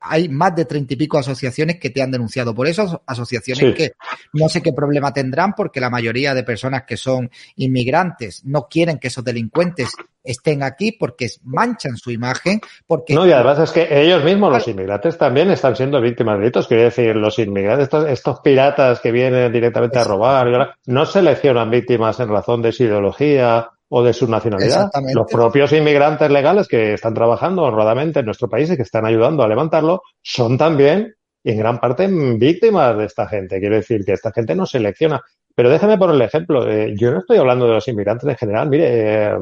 hay 0.00 0.28
más 0.28 0.54
de 0.56 0.64
treinta 0.64 0.94
y 0.94 0.96
pico 0.96 1.18
asociaciones 1.18 1.78
que 1.78 1.90
te 1.90 2.02
han 2.02 2.10
denunciado 2.10 2.54
por 2.54 2.66
eso, 2.66 3.02
asociaciones 3.06 3.74
que 3.74 3.92
no 4.32 4.48
sé 4.48 4.62
qué 4.62 4.72
problema 4.72 5.12
tendrán 5.12 5.52
porque 5.54 5.80
la 5.80 5.90
mayoría 5.90 6.34
de 6.34 6.42
personas 6.42 6.84
que 6.86 6.96
son 6.96 7.30
inmigrantes 7.56 8.44
no 8.44 8.68
quieren 8.68 8.98
que 8.98 9.08
esos 9.08 9.24
delincuentes 9.24 9.90
estén 10.24 10.62
aquí 10.62 10.92
porque 10.92 11.28
manchan 11.44 11.96
su 11.96 12.10
imagen. 12.10 12.60
Porque 12.86 13.14
no, 13.14 13.26
y 13.26 13.32
además 13.32 13.58
es 13.58 13.70
que 13.72 13.88
ellos 14.02 14.24
mismos, 14.24 14.52
los 14.52 14.68
inmigrantes, 14.68 15.18
también 15.18 15.50
están 15.50 15.76
siendo 15.76 16.00
víctimas 16.00 16.36
de 16.36 16.40
delitos. 16.40 16.68
Quiero 16.68 16.84
decir, 16.84 17.16
los 17.16 17.38
inmigrantes, 17.38 17.84
estos, 17.84 18.08
estos 18.08 18.40
piratas 18.40 19.00
que 19.00 19.12
vienen 19.12 19.52
directamente 19.52 19.98
a 19.98 20.04
robar, 20.04 20.76
no 20.86 21.06
seleccionan 21.06 21.70
víctimas 21.70 22.20
en 22.20 22.28
razón 22.28 22.62
de 22.62 22.72
su 22.72 22.84
ideología 22.84 23.71
o 23.94 24.02
de 24.02 24.14
su 24.14 24.26
nacionalidad. 24.26 24.90
Los 25.12 25.30
propios 25.30 25.70
inmigrantes 25.74 26.30
legales 26.30 26.66
que 26.66 26.94
están 26.94 27.12
trabajando 27.12 27.64
honradamente 27.64 28.20
en 28.20 28.24
nuestro 28.24 28.48
país 28.48 28.70
y 28.70 28.76
que 28.76 28.82
están 28.84 29.04
ayudando 29.04 29.42
a 29.42 29.48
levantarlo 29.48 30.02
son 30.22 30.56
también, 30.56 31.14
en 31.44 31.58
gran 31.58 31.78
parte, 31.78 32.08
víctimas 32.08 32.96
de 32.96 33.04
esta 33.04 33.28
gente. 33.28 33.60
Quiero 33.60 33.74
decir 33.74 34.02
que 34.06 34.14
esta 34.14 34.32
gente 34.32 34.54
no 34.54 34.64
selecciona. 34.64 35.20
Pero 35.54 35.68
déjame 35.68 35.98
poner 35.98 36.16
el 36.16 36.22
ejemplo. 36.22 36.64
yo 36.94 37.12
no 37.12 37.18
estoy 37.18 37.36
hablando 37.36 37.66
de 37.66 37.74
los 37.74 37.86
inmigrantes 37.86 38.26
en 38.30 38.36
general. 38.36 38.70
Mire, 38.70 39.26
eh, 39.26 39.38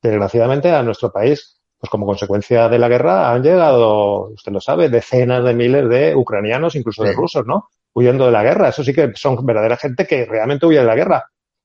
desgraciadamente 0.00 0.70
a 0.70 0.84
nuestro 0.84 1.10
país, 1.10 1.60
pues 1.76 1.90
como 1.90 2.06
consecuencia 2.06 2.68
de 2.68 2.78
la 2.78 2.88
guerra, 2.88 3.32
han 3.32 3.42
llegado, 3.42 4.28
usted 4.28 4.52
lo 4.52 4.60
sabe, 4.60 4.88
decenas 4.88 5.42
de 5.42 5.52
miles 5.52 5.88
de 5.88 6.14
ucranianos, 6.14 6.76
incluso 6.76 7.02
de 7.02 7.12
rusos, 7.12 7.44
¿no? 7.44 7.70
Huyendo 7.92 8.26
de 8.26 8.30
la 8.30 8.44
guerra. 8.44 8.68
Eso 8.68 8.84
sí 8.84 8.92
que 8.92 9.10
son 9.16 9.44
verdadera 9.44 9.76
gente 9.76 10.06
que 10.06 10.26
realmente 10.26 10.64
huye 10.64 10.78
de 10.78 10.84
la 10.84 10.94
guerra 10.94 11.24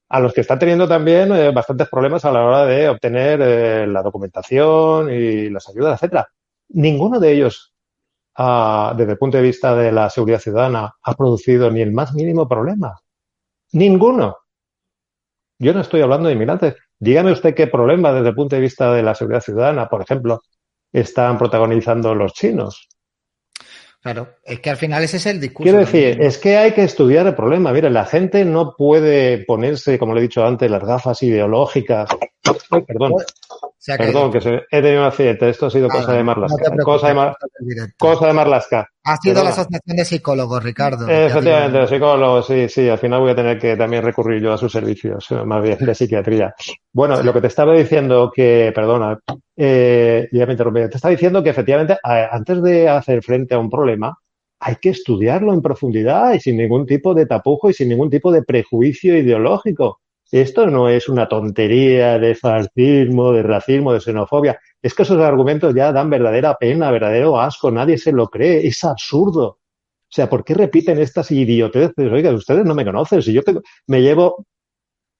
a 0.09 0.19
los 0.19 0.33
que 0.33 0.41
están 0.41 0.59
teniendo 0.59 0.87
también 0.87 1.31
eh, 1.33 1.51
bastantes 1.51 1.89
problemas 1.89 2.25
a 2.25 2.31
la 2.31 2.45
hora 2.45 2.65
de 2.65 2.89
obtener 2.89 3.41
eh, 3.41 3.87
la 3.87 4.01
documentación 4.01 5.11
y 5.11 5.49
las 5.49 5.67
ayudas, 5.69 5.95
etcétera. 5.95 6.27
Ninguno 6.69 7.19
de 7.19 7.33
ellos 7.33 7.75
desde 8.37 9.11
el 9.11 9.17
punto 9.17 9.37
de 9.37 9.43
vista 9.43 9.75
de 9.75 9.91
la 9.91 10.09
seguridad 10.09 10.39
ciudadana, 10.39 10.93
ha 11.01 11.13
producido 11.13 11.71
ni 11.71 11.81
el 11.81 11.91
más 11.91 12.13
mínimo 12.13 12.47
problema. 12.47 12.99
Ninguno. 13.71 14.37
Yo 15.57 15.73
no 15.73 15.81
estoy 15.81 16.01
hablando 16.01 16.27
de 16.27 16.35
inmigrantes. 16.35 16.75
Dígame 16.99 17.31
usted 17.31 17.55
qué 17.55 17.67
problema 17.67 18.11
desde 18.11 18.29
el 18.29 18.35
punto 18.35 18.55
de 18.55 18.61
vista 18.61 18.93
de 18.93 19.03
la 19.03 19.15
seguridad 19.15 19.41
ciudadana, 19.41 19.87
por 19.87 20.01
ejemplo, 20.01 20.41
están 20.91 21.37
protagonizando 21.37 22.13
los 22.13 22.33
chinos. 22.33 22.89
Claro, 24.05 24.27
es 24.43 24.59
que 24.59 24.69
al 24.69 24.77
final 24.77 25.03
ese 25.03 25.17
es 25.17 25.25
el 25.25 25.41
discurso. 25.41 25.63
Quiero 25.63 25.79
decir, 25.79 26.21
es 26.21 26.37
que 26.37 26.57
hay 26.57 26.73
que 26.73 26.83
estudiar 26.83 27.25
el 27.25 27.33
problema. 27.33 27.73
Mire, 27.73 27.89
la 27.89 28.05
gente 28.05 28.45
no 28.45 28.75
puede 28.77 29.39
ponerse, 29.45 29.97
como 29.97 30.13
le 30.13 30.19
he 30.19 30.21
dicho 30.21 30.45
antes, 30.45 30.69
las 30.69 30.83
gafas 30.83 31.23
ideológicas. 31.23 32.07
perdón. 32.85 33.13
Perdón, 33.85 34.31
que 34.31 34.41
se, 34.41 34.63
he 34.71 34.81
tenido 34.81 35.01
un 35.01 35.07
accidente. 35.07 35.49
Esto 35.49 35.67
ha 35.67 35.69
sido 35.69 35.89
cosa 35.89 36.13
de 36.13 36.23
Marlasca. 36.23 36.75
cosa, 36.83 37.07
de 37.09 37.13
Mar, 37.13 37.37
cosa 37.97 38.27
de 38.27 38.33
Marlasca. 38.33 38.89
Ha 39.03 39.17
sido 39.17 39.43
la 39.43 39.51
Asociación 39.51 39.97
de 39.97 40.05
Psicólogos, 40.05 40.63
Ricardo. 40.63 41.07
Efectivamente, 41.07 41.77
de 41.77 41.87
psicólogos, 41.87 42.47
sí, 42.47 42.67
sí. 42.67 42.89
Al 42.89 42.97
final 42.97 43.21
voy 43.21 43.31
a 43.31 43.35
tener 43.35 43.59
que 43.59 43.77
también 43.77 44.03
recurrir 44.03 44.41
yo 44.41 44.53
a 44.53 44.57
sus 44.57 44.71
servicios, 44.71 45.27
más 45.45 45.61
bien 45.61 45.77
de 45.79 45.93
psiquiatría. 45.93 46.55
Bueno, 46.91 47.21
lo 47.21 47.31
que 47.31 47.41
te 47.41 47.47
estaba 47.47 47.73
diciendo 47.73 48.31
que, 48.33 48.71
perdona, 48.73 49.19
eh, 49.55 50.27
ya 50.31 50.45
me 50.45 50.53
interrumpí. 50.53 50.89
Te 50.89 50.95
estaba 50.95 51.11
diciendo 51.11 51.43
que 51.43 51.51
efectivamente, 51.51 51.97
antes 52.03 52.63
de 52.63 52.89
hacer 52.89 53.21
frente 53.21 53.53
a 53.53 53.59
un 53.59 53.69
problema, 53.69 54.17
hay 54.59 54.77
que 54.81 54.89
estudiarlo 54.89 55.53
en 55.53 55.61
profundidad 55.61 56.33
y 56.33 56.39
sin 56.39 56.57
ningún 56.57 56.85
tipo 56.85 57.13
de 57.13 57.27
tapujo 57.27 57.69
y 57.69 57.73
sin 57.73 57.89
ningún 57.89 58.09
tipo 58.09 58.31
de 58.31 58.41
prejuicio 58.41 59.15
ideológico. 59.15 59.99
Esto 60.31 60.65
no 60.65 60.89
es 60.89 61.07
una 61.07 61.27
tontería 61.27 62.17
de 62.17 62.35
fascismo, 62.35 63.31
de 63.31 63.43
racismo, 63.43 63.93
de 63.93 63.99
xenofobia. 64.01 64.59
Es 64.81 64.93
que 64.93 65.03
esos 65.03 65.19
argumentos 65.21 65.73
ya 65.75 65.91
dan 65.91 66.09
verdadera 66.09 66.55
pena, 66.55 66.91
verdadero 66.91 67.39
asco. 67.39 67.71
Nadie 67.71 67.97
se 67.97 68.11
lo 68.11 68.27
cree. 68.27 68.65
Es 68.67 68.83
absurdo. 68.83 69.45
O 69.47 69.59
sea, 70.09 70.29
¿por 70.29 70.43
qué 70.43 70.53
repiten 70.55 70.99
estas 70.99 71.31
idioteces? 71.31 72.11
Oiga, 72.11 72.31
ustedes 72.33 72.65
no 72.65 72.73
me 72.73 72.85
conocen. 72.85 73.21
Si 73.21 73.33
yo 73.33 73.41
me 73.87 74.01
llevo 74.01 74.45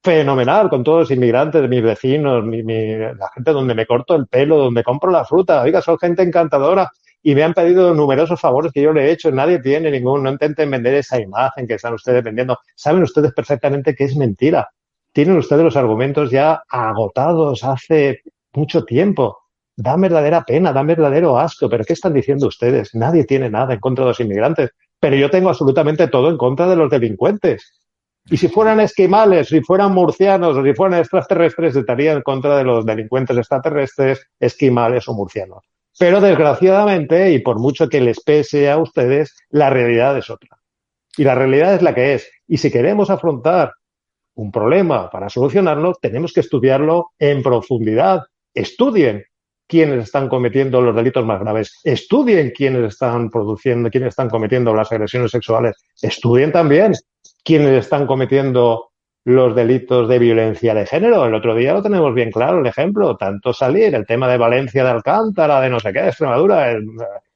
fenomenal 0.04 0.70
con 0.70 0.84
todos 0.84 1.00
los 1.02 1.12
inmigrantes, 1.12 1.68
mis 1.70 1.84
vecinos, 1.84 2.44
la 2.46 3.30
gente 3.34 3.52
donde 3.52 3.76
me 3.76 3.86
corto 3.86 4.16
el 4.16 4.28
pelo, 4.28 4.58
donde 4.58 4.84
compro 4.84 5.12
la 5.12 5.26
fruta. 5.26 5.62
Oiga, 5.62 5.82
son 5.82 5.98
gente 6.00 6.24
encantadora 6.24 6.92
y 7.22 7.36
me 7.36 7.44
han 7.44 7.54
pedido 7.54 7.94
numerosos 7.94 8.40
favores 8.40 8.72
que 8.72 8.82
yo 8.82 8.94
le 8.94 9.06
he 9.06 9.12
hecho. 9.12 9.32
Nadie 9.32 9.60
tiene 9.60 9.92
ningún. 9.92 10.24
No 10.24 10.32
intenten 10.32 10.70
vender 10.72 10.96
esa 10.96 11.20
imagen 11.20 11.68
que 11.68 11.76
están 11.76 11.94
ustedes 11.94 12.24
vendiendo. 12.24 12.58
Saben 12.76 13.04
ustedes 13.04 13.34
perfectamente 13.34 13.96
que 13.96 14.06
es 14.06 14.16
mentira 14.16 14.70
tienen 15.16 15.38
ustedes 15.38 15.64
los 15.64 15.78
argumentos 15.78 16.30
ya 16.30 16.62
agotados 16.68 17.64
hace 17.64 18.20
mucho 18.54 18.84
tiempo. 18.84 19.38
Da 19.78 19.96
verdadera 19.96 20.44
pena, 20.44 20.74
da 20.74 20.84
verdadero 20.84 21.40
asco. 21.40 21.70
¿Pero 21.70 21.86
qué 21.86 21.94
están 21.94 22.14
diciendo 22.14 22.48
ustedes? 22.48 22.94
Nadie 22.94 23.24
tiene 23.24 23.50
nada 23.50 23.74
en 23.74 23.80
contra 23.80 24.04
de 24.04 24.10
los 24.10 24.20
inmigrantes. 24.20 24.72
Pero 25.00 25.16
yo 25.16 25.30
tengo 25.30 25.48
absolutamente 25.48 26.10
todo 26.10 26.30
en 26.30 26.36
contra 26.36 26.68
de 26.68 26.76
los 26.76 26.90
delincuentes. 26.90 27.80
Y 28.30 28.36
si 28.36 28.50
fueran 28.50 28.82
esquimales, 28.82 29.48
si 29.48 29.62
fueran 29.62 29.94
murcianos 29.94 30.58
o 30.58 30.64
si 30.66 30.74
fueran 30.74 31.00
extraterrestres, 31.00 31.78
estaría 31.78 32.12
en 32.12 32.22
contra 32.22 32.58
de 32.58 32.66
los 32.66 32.86
delincuentes 32.86 33.38
extraterrestres, 33.38 34.28
esquimales 34.38 35.08
o 35.08 35.14
murcianos. 35.14 35.64
Pero 35.98 36.20
desgraciadamente, 36.20 37.32
y 37.32 37.40
por 37.40 37.60
mucho 37.60 37.88
que 37.88 38.02
les 38.02 38.22
pese 38.22 38.70
a 38.70 38.78
ustedes, 38.78 39.34
la 39.50 39.70
realidad 39.70 40.18
es 40.18 40.30
otra. 40.30 40.58
Y 41.16 41.24
la 41.24 41.36
realidad 41.36 41.74
es 41.74 41.82
la 41.82 41.96
que 41.96 42.16
es. 42.16 42.30
Y 42.50 42.58
si 42.58 42.70
queremos 42.70 43.10
afrontar 43.10 43.76
un 44.36 44.52
problema 44.52 45.10
para 45.10 45.30
solucionarlo, 45.30 45.94
tenemos 46.00 46.34
que 46.34 46.42
estudiarlo 46.42 47.12
en 47.20 47.42
profundidad. 47.42 48.24
Estudien 48.54 49.24
quiénes 49.68 50.04
están 50.04 50.30
cometiendo 50.30 50.82
los 50.82 50.96
delitos 50.96 51.26
más 51.26 51.40
graves. 51.40 51.80
Estudien 51.84 52.52
quiénes 52.56 52.94
están 52.94 53.30
produciendo, 53.30 53.90
quiénes 53.90 54.10
están 54.10 54.30
cometiendo 54.30 54.74
las 54.74 54.92
agresiones 54.92 55.32
sexuales. 55.32 55.76
Estudien 56.02 56.52
también 56.52 56.94
quiénes 57.44 57.72
están 57.72 58.06
cometiendo 58.06 58.92
los 59.24 59.56
delitos 59.56 60.08
de 60.08 60.20
violencia 60.20 60.74
de 60.74 60.86
género. 60.86 61.26
El 61.26 61.34
otro 61.34 61.56
día 61.56 61.74
lo 61.74 61.82
tenemos 61.82 62.14
bien 62.14 62.32
claro, 62.32 62.60
el 62.60 62.68
ejemplo, 62.68 63.18
tanto 63.18 63.54
salir, 63.54 63.96
el 63.96 64.06
tema 64.06 64.28
de 64.28 64.38
Valencia 64.38 64.84
de 64.84 64.90
Alcántara, 64.92 65.62
de 65.62 65.70
no 65.70 65.80
sé 65.80 65.92
qué, 65.92 66.02
de 66.02 66.10
Extremadura, 66.10 66.70
el, 66.72 66.86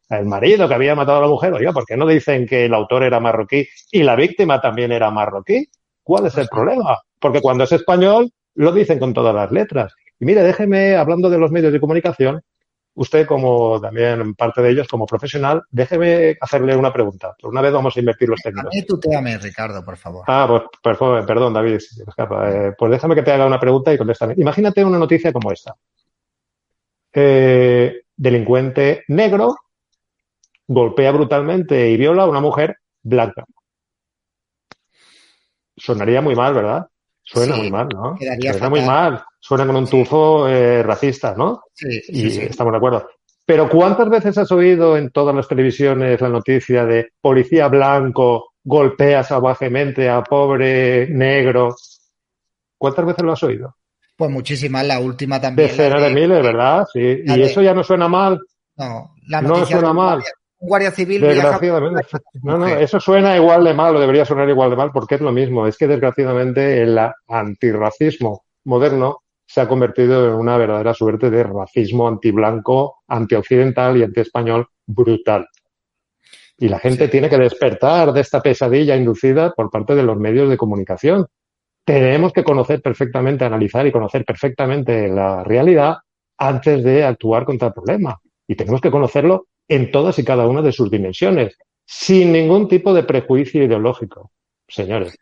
el 0.10 0.26
marido 0.26 0.68
que 0.68 0.76
había 0.76 0.94
matado 0.94 1.18
a 1.18 1.22
la 1.22 1.28
mujer. 1.28 1.54
Oiga, 1.54 1.72
¿por 1.72 1.86
qué 1.86 1.98
no 1.98 2.06
dicen 2.06 2.46
que 2.46 2.66
el 2.66 2.74
autor 2.76 3.04
era 3.04 3.20
marroquí 3.20 3.68
y 3.92 4.04
la 4.04 4.16
víctima 4.16 4.62
también 4.62 4.92
era 4.92 5.10
marroquí? 5.10 5.68
¿Cuál 6.10 6.26
es 6.26 6.36
el 6.40 6.48
problema? 6.48 6.98
Porque 7.20 7.40
cuando 7.40 7.66
es 7.66 7.72
español, 7.72 8.32
lo 8.56 8.72
dicen 8.72 8.98
con 8.98 9.14
todas 9.14 9.36
las 9.36 9.52
letras. 9.52 9.94
Y 10.20 10.26
mire, 10.26 10.42
déjeme, 10.42 10.96
hablando 10.96 11.30
de 11.30 11.38
los 11.38 11.52
medios 11.52 11.72
de 11.72 11.80
comunicación, 11.80 12.42
usted 12.96 13.28
como 13.28 13.80
también 13.80 14.34
parte 14.34 14.64
de 14.64 14.72
ellos, 14.72 14.88
como 14.88 15.06
profesional, 15.06 15.62
déjeme 15.70 16.36
hacerle 16.42 16.76
una 16.76 16.92
pregunta. 16.92 17.36
Por 17.40 17.52
una 17.52 17.62
vez 17.62 17.72
vamos 17.72 17.96
a 17.96 18.00
invertir 18.00 18.28
los 18.28 18.42
términos. 18.42 18.74
Mí 18.74 19.38
Ricardo, 19.38 19.86
por 19.86 19.98
favor. 19.98 20.24
Ah, 20.26 20.48
pues, 20.82 20.98
pues 20.98 21.26
perdón, 21.28 21.54
David. 21.54 21.78
Eh, 21.78 22.72
pues 22.76 22.92
déjame 22.92 23.14
que 23.14 23.22
te 23.22 23.32
haga 23.32 23.46
una 23.46 23.60
pregunta 23.60 23.94
y 23.94 23.98
contéstame. 24.00 24.34
Imagínate 24.38 24.84
una 24.84 24.98
noticia 24.98 25.32
como 25.32 25.52
esta. 25.52 25.76
Eh, 27.14 28.02
delincuente 28.18 29.04
negro 29.10 29.58
golpea 30.66 31.12
brutalmente 31.12 31.88
y 31.92 31.98
viola 31.98 32.24
a 32.24 32.28
una 32.28 32.42
mujer 32.42 32.78
blanca 33.04 33.46
sonaría 35.80 36.22
muy 36.22 36.36
mal, 36.36 36.54
¿verdad? 36.54 36.88
Suena 37.24 37.56
muy 37.56 37.72
mal, 37.72 37.88
¿no? 37.90 38.18
Suena 38.18 38.70
muy 38.70 38.82
mal. 38.82 39.24
Suena 39.40 39.66
con 39.66 39.76
un 39.76 39.88
tufo 39.88 40.48
eh, 40.48 40.84
racista, 40.84 41.36
¿no? 41.38 41.62
Sí, 41.74 42.02
y 42.10 42.28
estamos 42.40 42.72
de 42.74 42.78
acuerdo. 42.78 43.08
Pero 43.46 43.70
¿cuántas 43.70 44.10
veces 44.10 44.38
has 44.38 44.52
oído 44.52 44.98
en 44.98 45.10
todas 45.12 45.36
las 45.36 45.48
televisiones 45.48 46.22
la 46.22 46.30
noticia 46.30 46.86
de 46.86 47.14
policía 47.22 47.68
blanco 47.68 48.54
golpea 48.64 49.24
salvajemente 49.24 50.10
a 50.10 50.24
pobre 50.24 51.08
negro? 51.10 51.76
¿Cuántas 52.78 53.06
veces 53.06 53.24
lo 53.24 53.32
has 53.34 53.44
oído? 53.44 53.76
Pues 54.16 54.30
muchísimas, 54.30 54.86
la 54.86 55.00
última 55.00 55.40
también. 55.40 55.70
Decenas 55.70 56.02
de, 56.02 56.10
miles, 56.10 56.44
¿verdad? 56.44 56.86
Sí. 56.92 57.22
¿Y 57.24 57.42
eso 57.42 57.62
ya 57.62 57.74
no 57.74 57.84
suena 57.84 58.08
mal? 58.08 58.40
No, 58.76 59.16
la 59.28 59.42
no 59.42 59.66
suena 59.66 59.94
mal 59.94 60.22
guardia 60.60 60.92
civil. 60.92 61.22
Desgraciadamente. 61.22 62.02
No, 62.44 62.58
no, 62.58 62.68
eso 62.68 63.00
suena 63.00 63.36
igual 63.36 63.64
de 63.64 63.74
mal 63.74 63.96
o 63.96 64.00
debería 64.00 64.26
sonar 64.26 64.50
igual 64.50 64.70
de 64.70 64.76
mal 64.76 64.92
porque 64.92 65.16
es 65.16 65.22
lo 65.22 65.32
mismo. 65.32 65.66
Es 65.68 65.78
que 65.78 65.88
desgraciadamente 65.88 66.82
el 66.82 67.00
antirracismo 67.28 68.44
moderno 68.66 69.20
se 69.46 69.62
ha 69.62 69.68
convertido 69.68 70.28
en 70.28 70.36
una 70.36 70.58
verdadera 70.58 70.94
suerte 70.94 71.32
de 71.32 71.44
racismo 71.44 72.08
antiblanco, 72.08 73.00
antioccidental 73.08 73.98
y 73.98 74.04
antiespañol 74.04 74.68
brutal. 74.86 75.48
Y 76.58 76.68
la 76.68 76.78
gente 76.78 77.08
tiene 77.08 77.30
que 77.30 77.38
despertar 77.38 78.12
de 78.12 78.22
esta 78.22 78.42
pesadilla 78.42 78.96
inducida 78.96 79.52
por 79.52 79.72
parte 79.72 79.96
de 79.96 80.04
los 80.04 80.18
medios 80.18 80.50
de 80.50 80.58
comunicación. 80.58 81.26
Tenemos 81.86 82.34
que 82.34 82.44
conocer 82.44 82.82
perfectamente, 82.82 83.46
analizar 83.46 83.88
y 83.88 83.92
conocer 83.92 84.26
perfectamente 84.26 85.08
la 85.08 85.44
realidad 85.44 85.96
antes 86.38 86.84
de 86.84 87.04
actuar 87.04 87.46
contra 87.46 87.70
el 87.70 87.74
problema. 87.74 88.20
Y 88.46 88.56
tenemos 88.56 88.82
que 88.82 88.92
conocerlo 88.92 89.48
en 89.70 89.92
todas 89.92 90.20
y 90.20 90.26
cada 90.26 90.48
una 90.48 90.62
de 90.62 90.74
sus 90.74 90.92
dimensiones, 90.92 91.56
sin 91.86 92.34
ningún 92.34 92.68
tipo 92.68 92.94
de 92.94 93.04
prejuicio 93.04 93.64
ideológico, 93.64 94.32
señores. 94.68 95.16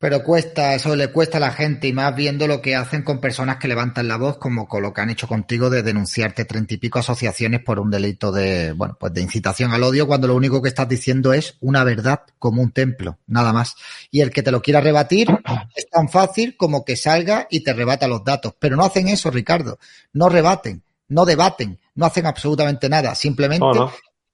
Pero 0.00 0.24
cuesta, 0.24 0.74
eso 0.74 0.96
le 0.96 1.08
cuesta 1.08 1.36
a 1.36 1.40
la 1.40 1.50
gente 1.50 1.86
y 1.86 1.92
más 1.92 2.16
viendo 2.16 2.46
lo 2.46 2.62
que 2.62 2.74
hacen 2.74 3.02
con 3.02 3.20
personas 3.20 3.58
que 3.58 3.68
levantan 3.68 4.08
la 4.08 4.16
voz, 4.16 4.38
como 4.38 4.66
con 4.66 4.82
lo 4.82 4.94
que 4.94 5.02
han 5.02 5.10
hecho 5.10 5.28
contigo 5.28 5.68
de 5.68 5.82
denunciarte 5.82 6.46
treinta 6.46 6.72
y 6.72 6.78
pico 6.78 7.00
asociaciones 7.00 7.62
por 7.62 7.78
un 7.78 7.90
delito 7.90 8.32
de, 8.32 8.72
bueno, 8.72 8.96
pues 8.98 9.12
de 9.12 9.20
incitación 9.20 9.72
al 9.72 9.82
odio, 9.82 10.06
cuando 10.06 10.26
lo 10.26 10.36
único 10.36 10.62
que 10.62 10.70
estás 10.70 10.88
diciendo 10.88 11.34
es 11.34 11.58
una 11.60 11.84
verdad 11.84 12.22
como 12.38 12.62
un 12.62 12.72
templo, 12.72 13.18
nada 13.26 13.52
más. 13.52 13.76
Y 14.10 14.22
el 14.22 14.30
que 14.30 14.42
te 14.42 14.50
lo 14.50 14.62
quiera 14.62 14.80
rebatir 14.80 15.28
es 15.76 15.90
tan 15.90 16.08
fácil 16.08 16.56
como 16.56 16.82
que 16.86 16.96
salga 16.96 17.46
y 17.50 17.60
te 17.60 17.74
rebata 17.74 18.08
los 18.08 18.24
datos. 18.24 18.54
Pero 18.58 18.76
no 18.76 18.84
hacen 18.84 19.06
eso, 19.08 19.30
Ricardo. 19.30 19.78
No 20.14 20.30
rebaten, 20.30 20.82
no 21.10 21.24
debaten, 21.24 21.78
no 21.96 22.06
hacen 22.06 22.26
absolutamente 22.26 22.88
nada, 22.88 23.14
simplemente 23.14 23.78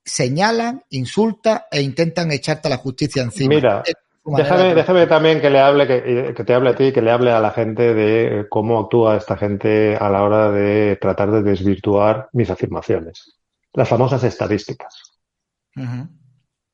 señalan, 0.03 0.83
insultan 0.91 1.59
e 1.69 1.81
intentan 1.81 2.31
echarte 2.31 2.69
a 2.69 2.71
la 2.71 2.77
justicia 2.77 3.23
encima. 3.23 3.55
Mira, 3.55 3.83
déjame, 4.25 5.07
también 5.07 5.41
que 5.41 5.49
le 5.49 5.59
hable, 5.59 5.85
que, 5.87 6.43
te 6.43 6.53
hable 6.53 6.69
a 6.69 6.75
ti, 6.75 6.93
que 6.93 7.01
le 7.01 7.11
hable 7.11 7.31
a 7.31 7.41
la 7.41 7.51
gente 7.51 7.93
de 7.93 8.45
cómo 8.49 8.79
actúa 8.79 9.17
esta 9.17 9.35
gente 9.35 9.97
a 9.97 10.09
la 10.09 10.23
hora 10.23 10.51
de 10.51 10.97
tratar 11.01 11.31
de 11.31 11.43
desvirtuar 11.43 12.29
mis 12.31 12.49
afirmaciones. 12.49 13.37
Las 13.73 13.89
famosas 13.89 14.23
estadísticas. 14.23 15.13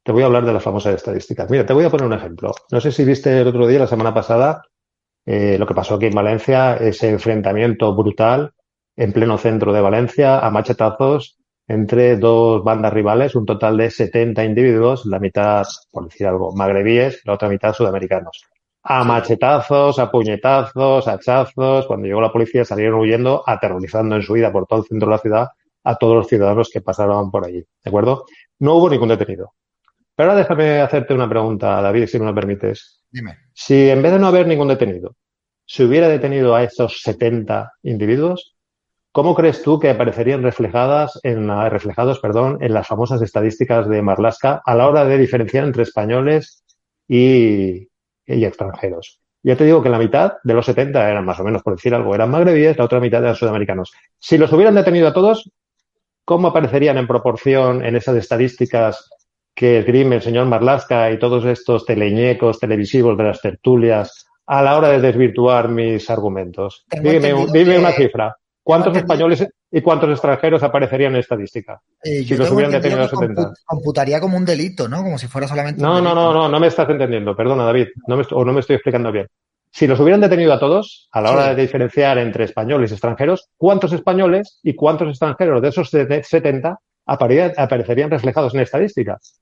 Te 0.03 0.11
voy 0.11 0.21
a 0.21 0.25
hablar 0.25 0.45
de 0.45 0.53
las 0.53 0.63
famosas 0.63 0.95
estadísticas. 0.95 1.49
Mira, 1.49 1.65
te 1.65 1.73
voy 1.73 1.85
a 1.85 1.89
poner 1.89 2.05
un 2.05 2.13
ejemplo. 2.13 2.53
No 2.71 2.81
sé 2.81 2.91
si 2.91 3.03
viste 3.03 3.41
el 3.41 3.47
otro 3.47 3.65
día, 3.67 3.79
la 3.79 3.87
semana 3.87 4.13
pasada, 4.13 4.63
eh, 5.25 5.57
lo 5.57 5.65
que 5.65 5.73
pasó 5.73 5.95
aquí 5.95 6.07
en 6.07 6.13
Valencia, 6.13 6.75
ese 6.75 7.09
enfrentamiento 7.09 7.95
brutal 7.95 8.53
en 8.95 9.11
pleno 9.13 9.37
centro 9.37 9.73
de 9.73 9.81
Valencia 9.81 10.39
a 10.39 10.49
machetazos 10.49 11.37
entre 11.67 12.17
dos 12.17 12.63
bandas 12.63 12.93
rivales, 12.93 13.35
un 13.35 13.45
total 13.45 13.77
de 13.77 13.89
70 13.89 14.43
individuos, 14.43 15.05
la 15.05 15.19
mitad, 15.19 15.65
por 15.91 16.05
decir 16.05 16.27
algo, 16.27 16.53
magrebíes, 16.55 17.21
la 17.25 17.33
otra 17.33 17.49
mitad 17.49 17.73
sudamericanos. 17.73 18.43
A 18.83 19.03
machetazos, 19.05 19.97
a 19.97 20.11
puñetazos, 20.11 21.07
a 21.07 21.13
hachazos. 21.13 21.87
Cuando 21.87 22.05
llegó 22.05 22.19
la 22.19 22.33
policía 22.33 22.65
salieron 22.65 22.99
huyendo, 22.99 23.41
aterrorizando 23.45 24.17
en 24.17 24.21
su 24.21 24.33
vida 24.33 24.51
por 24.51 24.67
todo 24.67 24.79
el 24.81 24.85
centro 24.85 25.07
de 25.07 25.11
la 25.15 25.19
ciudad 25.19 25.47
a 25.85 25.95
todos 25.95 26.15
los 26.15 26.27
ciudadanos 26.27 26.69
que 26.69 26.81
pasaron 26.81 27.31
por 27.31 27.45
allí. 27.45 27.59
¿De 27.59 27.89
acuerdo? 27.89 28.25
no 28.59 28.75
hubo 28.75 28.89
ningún 28.89 29.09
detenido. 29.09 29.53
Pero 30.15 30.29
ahora 30.29 30.41
déjame 30.41 30.79
hacerte 30.79 31.13
una 31.13 31.29
pregunta, 31.29 31.81
David, 31.81 32.07
si 32.07 32.19
me 32.19 32.25
lo 32.25 32.33
permites. 32.33 33.03
Dime. 33.11 33.37
Si 33.53 33.89
en 33.89 34.01
vez 34.01 34.13
de 34.13 34.19
no 34.19 34.27
haber 34.27 34.47
ningún 34.47 34.69
detenido, 34.69 35.15
se 35.65 35.83
hubiera 35.83 36.07
detenido 36.07 36.55
a 36.55 36.63
esos 36.63 37.01
70 37.01 37.73
individuos, 37.83 38.52
¿cómo 39.13 39.35
crees 39.35 39.61
tú 39.61 39.79
que 39.79 39.91
aparecerían 39.91 40.43
reflejadas 40.43 41.19
en, 41.23 41.47
reflejados 41.69 42.19
perdón, 42.19 42.57
en 42.59 42.73
las 42.73 42.87
famosas 42.87 43.21
estadísticas 43.21 43.87
de 43.87 44.01
Marlaska 44.01 44.61
a 44.65 44.75
la 44.75 44.89
hora 44.89 45.05
de 45.05 45.17
diferenciar 45.17 45.63
entre 45.63 45.83
españoles 45.83 46.65
y, 47.07 47.87
y 48.25 48.45
extranjeros? 48.45 49.21
Ya 49.43 49.55
te 49.55 49.65
digo 49.65 49.83
que 49.83 49.89
la 49.89 49.99
mitad 49.99 50.33
de 50.43 50.53
los 50.53 50.65
70 50.65 51.09
eran 51.09 51.25
más 51.25 51.39
o 51.39 51.43
menos, 51.43 51.61
por 51.61 51.75
decir 51.75 51.93
algo, 51.93 52.15
eran 52.15 52.31
magrebíes, 52.31 52.77
la 52.77 52.85
otra 52.85 52.99
mitad 52.99 53.21
eran 53.21 53.35
sudamericanos. 53.35 53.91
Si 54.17 54.37
los 54.37 54.51
hubieran 54.51 54.73
detenido 54.73 55.07
a 55.07 55.13
todos, 55.13 55.51
¿cómo 56.25 56.47
aparecerían 56.47 56.97
en 56.97 57.07
proporción 57.07 57.85
en 57.85 57.95
esas 57.95 58.15
estadísticas 58.15 59.09
que 59.53 59.79
esgrime 59.79 60.15
el 60.15 60.21
señor 60.21 60.47
Marlaska 60.47 61.11
y 61.11 61.19
todos 61.19 61.45
estos 61.45 61.85
teleñecos 61.85 62.59
televisivos 62.59 63.17
de 63.17 63.23
las 63.25 63.41
tertulias 63.41 64.25
a 64.47 64.63
la 64.63 64.77
hora 64.77 64.89
de 64.89 65.01
desvirtuar 65.01 65.69
mis 65.69 66.09
argumentos? 66.09 66.85
Dime, 66.89 67.77
una 67.77 67.91
cifra. 67.91 68.35
¿Cuántos 68.63 68.95
españoles 68.95 69.45
y 69.69 69.81
cuántos 69.81 70.09
extranjeros 70.09 70.63
aparecerían 70.63 71.13
en 71.13 71.19
estadística? 71.19 71.81
Eh, 72.01 72.23
si 72.23 72.37
los 72.37 72.49
hubieran 72.49 72.71
detenido 72.71 73.01
a 73.01 73.09
70. 73.09 73.53
Computaría 73.65 74.21
como 74.21 74.37
un 74.37 74.45
delito, 74.45 74.87
¿no? 74.87 75.03
Como 75.03 75.17
si 75.17 75.27
fuera 75.27 75.47
solamente. 75.47 75.81
No, 75.81 76.01
no, 76.01 76.15
no, 76.15 76.33
no, 76.33 76.47
no 76.47 76.59
me 76.59 76.67
estás 76.67 76.89
entendiendo. 76.89 77.35
Perdona, 77.35 77.65
David. 77.65 77.87
No 78.07 78.15
me, 78.15 78.23
o 78.31 78.45
no 78.45 78.53
me 78.53 78.61
estoy 78.61 78.77
explicando 78.77 79.11
bien. 79.11 79.27
Si 79.69 79.85
los 79.85 79.99
hubieran 79.99 80.21
detenido 80.21 80.53
a 80.53 80.59
todos, 80.59 81.09
a 81.11 81.19
la 81.19 81.31
hora 81.31 81.53
de 81.53 81.61
diferenciar 81.61 82.19
entre 82.19 82.45
españoles 82.45 82.91
y 82.91 82.93
extranjeros, 82.93 83.49
¿cuántos 83.57 83.91
españoles 83.91 84.59
y 84.61 84.75
cuántos 84.75 85.09
extranjeros 85.09 85.61
de 85.61 85.69
esos 85.69 85.89
70 85.89 86.77
aparecerían 87.05 88.11
reflejados 88.11 88.53
en 88.53 88.61
estadísticas? 88.61 89.41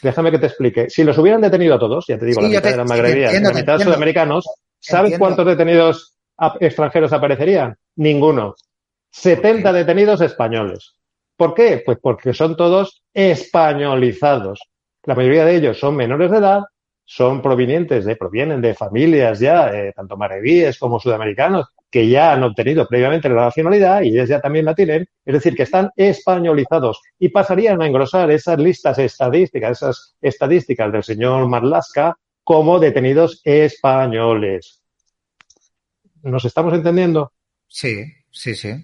Déjame 0.00 0.30
que 0.30 0.38
te 0.38 0.46
explique. 0.46 0.88
Si 0.88 1.02
los 1.02 1.18
hubieran 1.18 1.40
detenido 1.40 1.74
a 1.74 1.78
todos, 1.78 2.04
ya 2.06 2.16
te 2.16 2.26
digo, 2.26 2.40
la 2.40 2.48
mitad 2.48 2.72
eran 2.72 2.86
magrebíes, 2.86 3.42
la 3.42 3.52
mitad 3.52 3.80
sudamericanos, 3.80 4.46
¿sabes 4.78 5.18
cuántos 5.18 5.44
detenidos 5.44 6.14
extranjeros 6.60 7.12
aparecerían? 7.12 7.76
Ninguno. 7.96 8.54
70 9.10 9.72
detenidos 9.72 10.20
españoles. 10.20 10.94
¿Por 11.36 11.54
qué? 11.54 11.82
Pues 11.84 11.98
porque 12.00 12.34
son 12.34 12.56
todos 12.56 13.02
españolizados. 13.14 14.60
La 15.04 15.14
mayoría 15.14 15.44
de 15.44 15.56
ellos 15.56 15.78
son 15.78 15.96
menores 15.96 16.30
de 16.30 16.38
edad 16.38 16.62
son 17.10 17.40
provenientes 17.40 18.04
de, 18.04 18.16
provienen 18.16 18.60
de 18.60 18.74
familias 18.74 19.40
ya, 19.40 19.70
eh, 19.70 19.94
tanto 19.96 20.18
marebíes 20.18 20.78
como 20.78 21.00
sudamericanos, 21.00 21.68
que 21.90 22.06
ya 22.06 22.34
han 22.34 22.42
obtenido 22.42 22.86
previamente 22.86 23.30
la 23.30 23.46
nacionalidad 23.46 24.02
y 24.02 24.10
ellos 24.10 24.28
ya 24.28 24.42
también 24.42 24.66
la 24.66 24.74
tienen, 24.74 25.08
es 25.24 25.32
decir, 25.32 25.56
que 25.56 25.62
están 25.62 25.90
españolizados 25.96 27.00
y 27.18 27.30
pasarían 27.30 27.80
a 27.80 27.86
engrosar 27.86 28.30
esas 28.30 28.58
listas 28.58 28.98
estadísticas, 28.98 29.78
esas 29.78 30.16
estadísticas 30.20 30.92
del 30.92 31.02
señor 31.02 31.48
Marlaska 31.48 32.14
como 32.44 32.78
detenidos 32.78 33.40
españoles. 33.42 34.77
¿Nos 36.22 36.44
estamos 36.44 36.74
entendiendo? 36.74 37.32
Sí, 37.66 38.04
sí, 38.30 38.54
sí. 38.54 38.82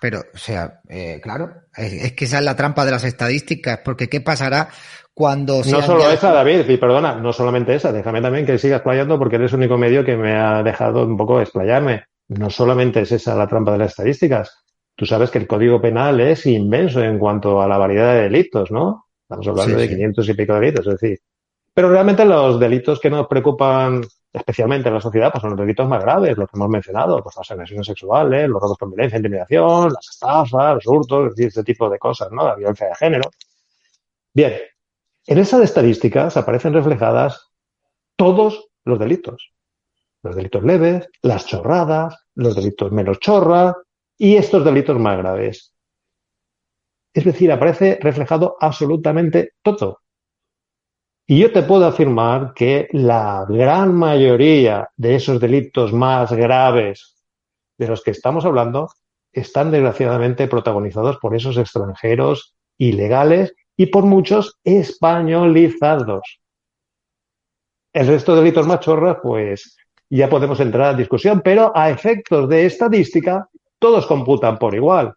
Pero, 0.00 0.20
o 0.34 0.36
sea, 0.36 0.80
eh, 0.88 1.20
claro, 1.22 1.50
es, 1.76 2.12
que 2.12 2.26
esa 2.26 2.38
es 2.38 2.44
la 2.44 2.56
trampa 2.56 2.84
de 2.84 2.90
las 2.90 3.04
estadísticas, 3.04 3.80
porque 3.84 4.08
¿qué 4.08 4.20
pasará 4.20 4.68
cuando... 5.14 5.62
No 5.64 5.80
solo 5.80 6.10
esa, 6.10 6.32
David, 6.32 6.68
y 6.68 6.76
perdona, 6.76 7.14
no 7.14 7.32
solamente 7.32 7.74
esa, 7.74 7.92
déjame 7.92 8.20
también 8.20 8.44
que 8.44 8.58
sigas 8.58 8.78
explayando 8.78 9.18
porque 9.18 9.36
eres 9.36 9.52
el 9.52 9.60
único 9.60 9.78
medio 9.78 10.04
que 10.04 10.16
me 10.16 10.36
ha 10.36 10.62
dejado 10.62 11.06
un 11.06 11.16
poco 11.16 11.40
explayarme. 11.40 12.04
No 12.28 12.50
solamente 12.50 13.00
es 13.00 13.12
esa 13.12 13.34
la 13.34 13.46
trampa 13.46 13.72
de 13.72 13.78
las 13.78 13.92
estadísticas. 13.92 14.64
Tú 14.96 15.06
sabes 15.06 15.30
que 15.30 15.38
el 15.38 15.46
Código 15.46 15.80
Penal 15.80 16.20
es 16.20 16.44
inmenso 16.46 17.02
en 17.02 17.18
cuanto 17.18 17.62
a 17.62 17.68
la 17.68 17.78
variedad 17.78 18.14
de 18.14 18.22
delitos, 18.22 18.70
¿no? 18.70 19.06
Estamos 19.22 19.48
hablando 19.48 19.78
de 19.78 19.88
500 19.88 20.28
y 20.28 20.34
pico 20.34 20.54
delitos, 20.54 20.86
es 20.86 21.00
decir. 21.00 21.18
Pero 21.72 21.88
realmente 21.90 22.24
los 22.24 22.60
delitos 22.60 23.00
que 23.00 23.10
nos 23.10 23.26
preocupan 23.26 24.02
especialmente 24.34 24.88
en 24.88 24.94
la 24.94 25.00
sociedad, 25.00 25.30
pues 25.30 25.42
son 25.42 25.50
los 25.50 25.60
delitos 25.60 25.88
más 25.88 26.02
graves, 26.02 26.36
los 26.36 26.50
que 26.50 26.56
hemos 26.56 26.68
mencionado, 26.68 27.22
pues 27.22 27.36
las 27.36 27.48
agresiones 27.52 27.86
sexuales, 27.86 28.48
los 28.48 28.60
robos 28.60 28.76
con 28.76 28.90
violencia, 28.90 29.16
intimidación, 29.16 29.92
las 29.92 30.08
estafas, 30.10 30.74
los 30.74 30.86
hurtos, 30.86 31.38
este 31.38 31.62
tipo 31.62 31.88
de 31.88 31.98
cosas, 32.00 32.32
¿no? 32.32 32.44
La 32.44 32.56
violencia 32.56 32.88
de 32.88 32.94
género. 32.96 33.30
Bien, 34.32 34.54
en 35.26 35.38
esas 35.38 35.62
estadísticas 35.62 36.36
aparecen 36.36 36.74
reflejadas 36.74 37.52
todos 38.16 38.70
los 38.84 38.98
delitos. 38.98 39.52
Los 40.22 40.34
delitos 40.34 40.64
leves, 40.64 41.08
las 41.22 41.46
chorradas, 41.46 42.26
los 42.34 42.56
delitos 42.56 42.90
menos 42.90 43.20
chorra 43.20 43.76
y 44.18 44.34
estos 44.34 44.64
delitos 44.64 44.98
más 44.98 45.16
graves. 45.16 45.72
Es 47.12 47.24
decir, 47.24 47.52
aparece 47.52 48.00
reflejado 48.02 48.56
absolutamente 48.58 49.52
todo. 49.62 50.00
Y 51.26 51.38
yo 51.38 51.50
te 51.52 51.62
puedo 51.62 51.86
afirmar 51.86 52.52
que 52.54 52.86
la 52.92 53.46
gran 53.48 53.94
mayoría 53.94 54.90
de 54.94 55.14
esos 55.14 55.40
delitos 55.40 55.90
más 55.90 56.30
graves 56.30 57.16
de 57.78 57.88
los 57.88 58.02
que 58.02 58.10
estamos 58.10 58.44
hablando 58.44 58.90
están 59.32 59.70
desgraciadamente 59.70 60.46
protagonizados 60.48 61.16
por 61.16 61.34
esos 61.34 61.56
extranjeros 61.56 62.54
ilegales 62.76 63.54
y 63.74 63.86
por 63.86 64.04
muchos 64.04 64.58
españolizados. 64.64 66.40
El 67.94 68.06
resto 68.06 68.34
de 68.34 68.42
delitos 68.42 68.66
más 68.66 68.80
chorras, 68.80 69.16
pues 69.22 69.78
ya 70.10 70.28
podemos 70.28 70.60
entrar 70.60 70.94
a 70.94 70.96
discusión, 70.96 71.40
pero 71.42 71.72
a 71.74 71.88
efectos 71.88 72.48
de 72.50 72.66
estadística, 72.66 73.48
todos 73.78 74.06
computan 74.06 74.58
por 74.58 74.74
igual. 74.74 75.14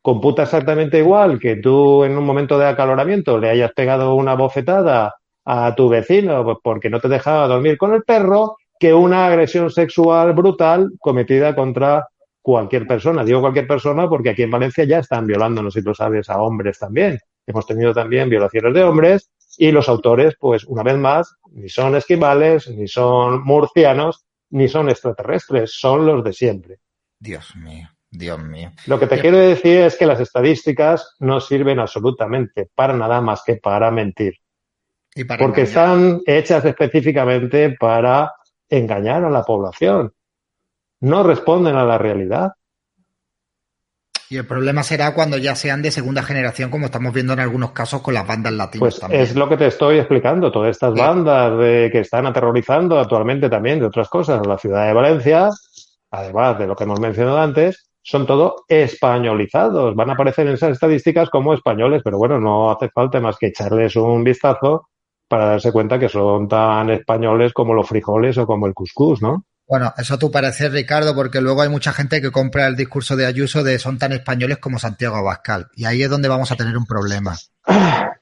Computa 0.00 0.44
exactamente 0.44 0.98
igual 0.98 1.38
que 1.38 1.56
tú 1.56 2.04
en 2.04 2.16
un 2.16 2.24
momento 2.24 2.58
de 2.58 2.66
acaloramiento 2.66 3.38
le 3.38 3.50
hayas 3.50 3.72
pegado 3.72 4.14
una 4.14 4.34
bofetada 4.34 5.14
a 5.44 5.74
tu 5.74 5.88
vecino 5.88 6.60
porque 6.62 6.90
no 6.90 7.00
te 7.00 7.08
dejaba 7.08 7.48
dormir 7.48 7.76
con 7.78 7.94
el 7.94 8.02
perro 8.02 8.56
que 8.78 8.92
una 8.92 9.26
agresión 9.26 9.70
sexual 9.70 10.32
brutal 10.32 10.90
cometida 10.98 11.54
contra 11.54 12.08
cualquier 12.40 12.86
persona. 12.86 13.24
Digo 13.24 13.40
cualquier 13.40 13.66
persona 13.66 14.08
porque 14.08 14.30
aquí 14.30 14.42
en 14.42 14.50
Valencia 14.50 14.84
ya 14.84 14.98
están 14.98 15.26
violando, 15.26 15.62
no 15.62 15.70
sé 15.70 15.80
si 15.80 15.86
lo 15.86 15.94
sabes, 15.94 16.28
a 16.28 16.42
hombres 16.42 16.78
también. 16.78 17.18
Hemos 17.46 17.66
tenido 17.66 17.94
también 17.94 18.28
violaciones 18.28 18.74
de 18.74 18.82
hombres 18.82 19.30
y 19.56 19.70
los 19.70 19.88
autores, 19.88 20.34
pues 20.38 20.64
una 20.64 20.82
vez 20.82 20.96
más, 20.96 21.36
ni 21.52 21.68
son 21.68 21.94
esquimales, 21.94 22.68
ni 22.68 22.88
son 22.88 23.44
murcianos, 23.44 24.24
ni 24.50 24.68
son 24.68 24.88
extraterrestres, 24.88 25.72
son 25.72 26.06
los 26.06 26.24
de 26.24 26.32
siempre. 26.32 26.78
Dios 27.18 27.54
mío, 27.56 27.88
Dios 28.10 28.38
mío. 28.40 28.72
Lo 28.86 28.98
que 28.98 29.06
te 29.06 29.20
quiero 29.20 29.38
decir 29.38 29.78
es 29.78 29.96
que 29.96 30.06
las 30.06 30.20
estadísticas 30.20 31.14
no 31.20 31.40
sirven 31.40 31.78
absolutamente 31.78 32.68
para 32.74 32.94
nada 32.94 33.20
más 33.20 33.42
que 33.44 33.56
para 33.56 33.90
mentir 33.90 34.41
porque 35.38 35.62
están 35.62 36.20
hechas 36.26 36.64
específicamente 36.64 37.76
para 37.78 38.32
engañar 38.68 39.24
a 39.24 39.30
la 39.30 39.42
población. 39.42 40.12
No 41.00 41.22
responden 41.22 41.76
a 41.76 41.84
la 41.84 41.98
realidad. 41.98 42.52
Y 44.30 44.38
el 44.38 44.46
problema 44.46 44.82
será 44.82 45.12
cuando 45.12 45.36
ya 45.36 45.54
sean 45.54 45.82
de 45.82 45.90
segunda 45.90 46.22
generación, 46.22 46.70
como 46.70 46.86
estamos 46.86 47.12
viendo 47.12 47.34
en 47.34 47.40
algunos 47.40 47.72
casos 47.72 48.00
con 48.00 48.14
las 48.14 48.26
bandas 48.26 48.54
latinas. 48.54 48.98
Pues 48.98 49.12
es 49.12 49.36
lo 49.36 49.46
que 49.46 49.58
te 49.58 49.66
estoy 49.66 49.98
explicando. 49.98 50.50
Todas 50.50 50.70
estas 50.70 50.94
bandas 50.94 51.58
de, 51.58 51.90
que 51.92 52.00
están 52.00 52.26
aterrorizando 52.26 52.98
actualmente 52.98 53.50
también 53.50 53.80
de 53.80 53.86
otras 53.86 54.08
cosas 54.08 54.46
la 54.46 54.56
ciudad 54.56 54.86
de 54.86 54.94
Valencia, 54.94 55.50
además 56.10 56.58
de 56.58 56.66
lo 56.66 56.74
que 56.74 56.84
hemos 56.84 56.98
mencionado 56.98 57.38
antes, 57.38 57.90
son 58.00 58.26
todo 58.26 58.64
españolizados. 58.68 59.94
Van 59.94 60.08
a 60.08 60.14
aparecer 60.14 60.46
en 60.46 60.54
esas 60.54 60.70
estadísticas 60.70 61.28
como 61.28 61.52
españoles, 61.52 62.00
pero 62.02 62.16
bueno, 62.16 62.40
no 62.40 62.70
hace 62.70 62.88
falta 62.88 63.20
más 63.20 63.36
que 63.36 63.48
echarles 63.48 63.96
un 63.96 64.24
vistazo 64.24 64.88
para 65.32 65.46
darse 65.46 65.72
cuenta 65.72 65.98
que 65.98 66.10
son 66.10 66.46
tan 66.46 66.90
españoles 66.90 67.54
como 67.54 67.72
los 67.72 67.88
frijoles 67.88 68.36
o 68.36 68.46
como 68.46 68.66
el 68.66 68.74
cuscús, 68.74 69.22
¿no? 69.22 69.46
Bueno, 69.66 69.90
eso 69.96 70.18
tú 70.18 70.30
parece, 70.30 70.68
Ricardo, 70.68 71.14
porque 71.14 71.40
luego 71.40 71.62
hay 71.62 71.70
mucha 71.70 71.94
gente 71.94 72.20
que 72.20 72.30
compra 72.30 72.66
el 72.66 72.76
discurso 72.76 73.16
de 73.16 73.24
Ayuso 73.24 73.64
de 73.64 73.78
son 73.78 73.96
tan 73.96 74.12
españoles 74.12 74.58
como 74.58 74.78
Santiago 74.78 75.16
Abascal. 75.16 75.68
Y 75.74 75.86
ahí 75.86 76.02
es 76.02 76.10
donde 76.10 76.28
vamos 76.28 76.52
a 76.52 76.56
tener 76.56 76.76
un 76.76 76.84
problema. 76.84 77.34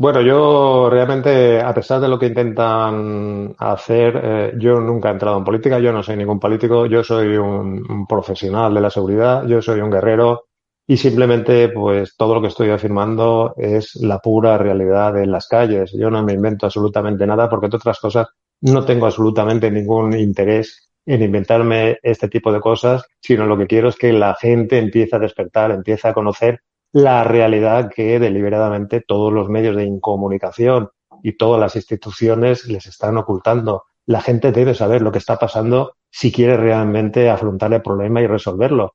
Bueno, 0.00 0.20
yo 0.20 0.88
realmente, 0.88 1.60
a 1.60 1.74
pesar 1.74 2.00
de 2.00 2.06
lo 2.06 2.20
que 2.20 2.26
intentan 2.26 3.52
hacer, 3.58 4.20
eh, 4.22 4.52
yo 4.56 4.78
nunca 4.78 5.08
he 5.08 5.12
entrado 5.12 5.36
en 5.38 5.42
política, 5.42 5.80
yo 5.80 5.92
no 5.92 6.04
soy 6.04 6.16
ningún 6.16 6.38
político, 6.38 6.86
yo 6.86 7.02
soy 7.02 7.36
un 7.36 8.06
profesional 8.06 8.72
de 8.72 8.80
la 8.80 8.90
seguridad, 8.90 9.44
yo 9.48 9.60
soy 9.60 9.80
un 9.80 9.90
guerrero, 9.90 10.47
y 10.90 10.96
simplemente, 10.96 11.68
pues 11.68 12.16
todo 12.16 12.34
lo 12.34 12.40
que 12.40 12.46
estoy 12.46 12.70
afirmando 12.70 13.52
es 13.58 13.94
la 13.96 14.20
pura 14.20 14.56
realidad 14.56 15.12
de 15.12 15.26
las 15.26 15.46
calles. 15.46 15.92
Yo 15.92 16.10
no 16.10 16.22
me 16.22 16.32
invento 16.32 16.64
absolutamente 16.64 17.26
nada 17.26 17.46
porque, 17.50 17.66
entre 17.66 17.76
otras 17.76 18.00
cosas, 18.00 18.28
no 18.62 18.86
tengo 18.86 19.04
absolutamente 19.04 19.70
ningún 19.70 20.18
interés 20.18 20.90
en 21.04 21.22
inventarme 21.22 21.98
este 22.02 22.28
tipo 22.28 22.50
de 22.50 22.60
cosas, 22.60 23.04
sino 23.20 23.44
lo 23.44 23.58
que 23.58 23.66
quiero 23.66 23.90
es 23.90 23.96
que 23.96 24.14
la 24.14 24.34
gente 24.34 24.78
empiece 24.78 25.14
a 25.14 25.18
despertar, 25.18 25.72
empiece 25.72 26.08
a 26.08 26.14
conocer 26.14 26.60
la 26.92 27.22
realidad 27.22 27.90
que 27.94 28.18
deliberadamente 28.18 29.02
todos 29.06 29.30
los 29.30 29.50
medios 29.50 29.76
de 29.76 29.84
incomunicación 29.84 30.88
y 31.22 31.36
todas 31.36 31.60
las 31.60 31.76
instituciones 31.76 32.66
les 32.66 32.86
están 32.86 33.18
ocultando. 33.18 33.84
La 34.06 34.22
gente 34.22 34.52
debe 34.52 34.72
saber 34.72 35.02
lo 35.02 35.12
que 35.12 35.18
está 35.18 35.36
pasando 35.36 35.96
si 36.10 36.32
quiere 36.32 36.56
realmente 36.56 37.28
afrontar 37.28 37.74
el 37.74 37.82
problema 37.82 38.22
y 38.22 38.26
resolverlo. 38.26 38.94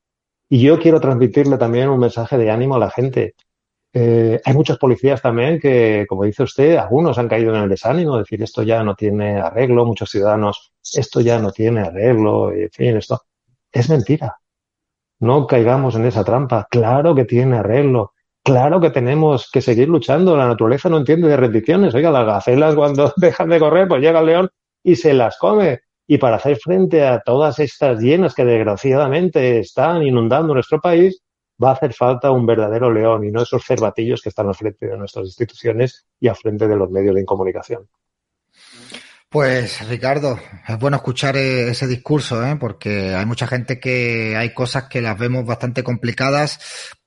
Y 0.53 0.59
yo 0.61 0.77
quiero 0.77 0.99
transmitirle 0.99 1.57
también 1.57 1.89
un 1.89 1.99
mensaje 1.99 2.37
de 2.37 2.51
ánimo 2.51 2.75
a 2.75 2.79
la 2.79 2.91
gente. 2.91 3.33
Eh, 3.91 4.39
hay 4.45 4.53
muchos 4.53 4.77
policías 4.77 5.19
también 5.19 5.59
que, 5.59 6.05
como 6.07 6.25
dice 6.25 6.43
usted, 6.43 6.75
algunos 6.75 7.17
han 7.17 7.27
caído 7.27 7.55
en 7.55 7.63
el 7.63 7.69
desánimo, 7.69 8.19
decir 8.19 8.43
esto 8.43 8.61
ya 8.61 8.83
no 8.83 8.93
tiene 8.93 9.41
arreglo, 9.41 9.83
muchos 9.83 10.11
ciudadanos, 10.11 10.71
esto 10.93 11.21
ya 11.21 11.39
no 11.39 11.51
tiene 11.51 11.81
arreglo, 11.81 12.51
en 12.51 12.69
fin, 12.69 12.97
esto 12.97 13.21
es 13.71 13.89
mentira. 13.89 14.37
No 15.21 15.47
caigamos 15.47 15.95
en 15.95 16.05
esa 16.05 16.23
trampa. 16.23 16.67
Claro 16.69 17.15
que 17.15 17.25
tiene 17.25 17.57
arreglo. 17.57 18.13
Claro 18.43 18.79
que 18.79 18.91
tenemos 18.91 19.49
que 19.51 19.63
seguir 19.63 19.89
luchando. 19.89 20.37
La 20.37 20.47
naturaleza 20.47 20.87
no 20.87 20.97
entiende 20.97 21.29
de 21.29 21.37
rendiciones. 21.37 21.95
Oiga, 21.95 22.11
las 22.11 22.27
gacelas 22.27 22.75
cuando 22.75 23.11
dejan 23.17 23.49
de 23.49 23.59
correr, 23.59 23.87
pues 23.87 24.03
llega 24.03 24.19
el 24.19 24.27
león 24.27 24.49
y 24.83 24.97
se 24.97 25.15
las 25.15 25.35
come. 25.39 25.79
Y 26.07 26.17
para 26.17 26.35
hacer 26.35 26.57
frente 26.57 27.05
a 27.05 27.21
todas 27.21 27.59
estas 27.59 27.99
llenas 27.99 28.33
que 28.33 28.43
desgraciadamente 28.45 29.59
están 29.59 30.03
inundando 30.03 30.53
nuestro 30.53 30.79
país, 30.81 31.21
va 31.63 31.69
a 31.69 31.73
hacer 31.73 31.93
falta 31.93 32.31
un 32.31 32.45
verdadero 32.45 32.91
león 32.91 33.23
y 33.23 33.31
no 33.31 33.43
esos 33.43 33.63
cervatillos 33.65 34.21
que 34.21 34.29
están 34.29 34.47
al 34.47 34.55
frente 34.55 34.87
de 34.87 34.97
nuestras 34.97 35.25
instituciones 35.25 36.05
y 36.19 36.27
al 36.27 36.35
frente 36.35 36.67
de 36.67 36.75
los 36.75 36.89
medios 36.89 37.15
de 37.15 37.25
comunicación. 37.25 37.87
Pues 39.29 39.87
Ricardo, 39.89 40.37
es 40.67 40.77
bueno 40.77 40.97
escuchar 40.97 41.35
e-, 41.37 41.69
ese 41.69 41.87
discurso, 41.87 42.45
¿eh? 42.45 42.55
porque 42.59 43.15
hay 43.15 43.25
mucha 43.25 43.47
gente 43.47 43.79
que 43.79 44.35
hay 44.37 44.53
cosas 44.53 44.83
que 44.83 45.01
las 45.01 45.17
vemos 45.17 45.43
bastante 45.43 45.83
complicadas 45.83 46.59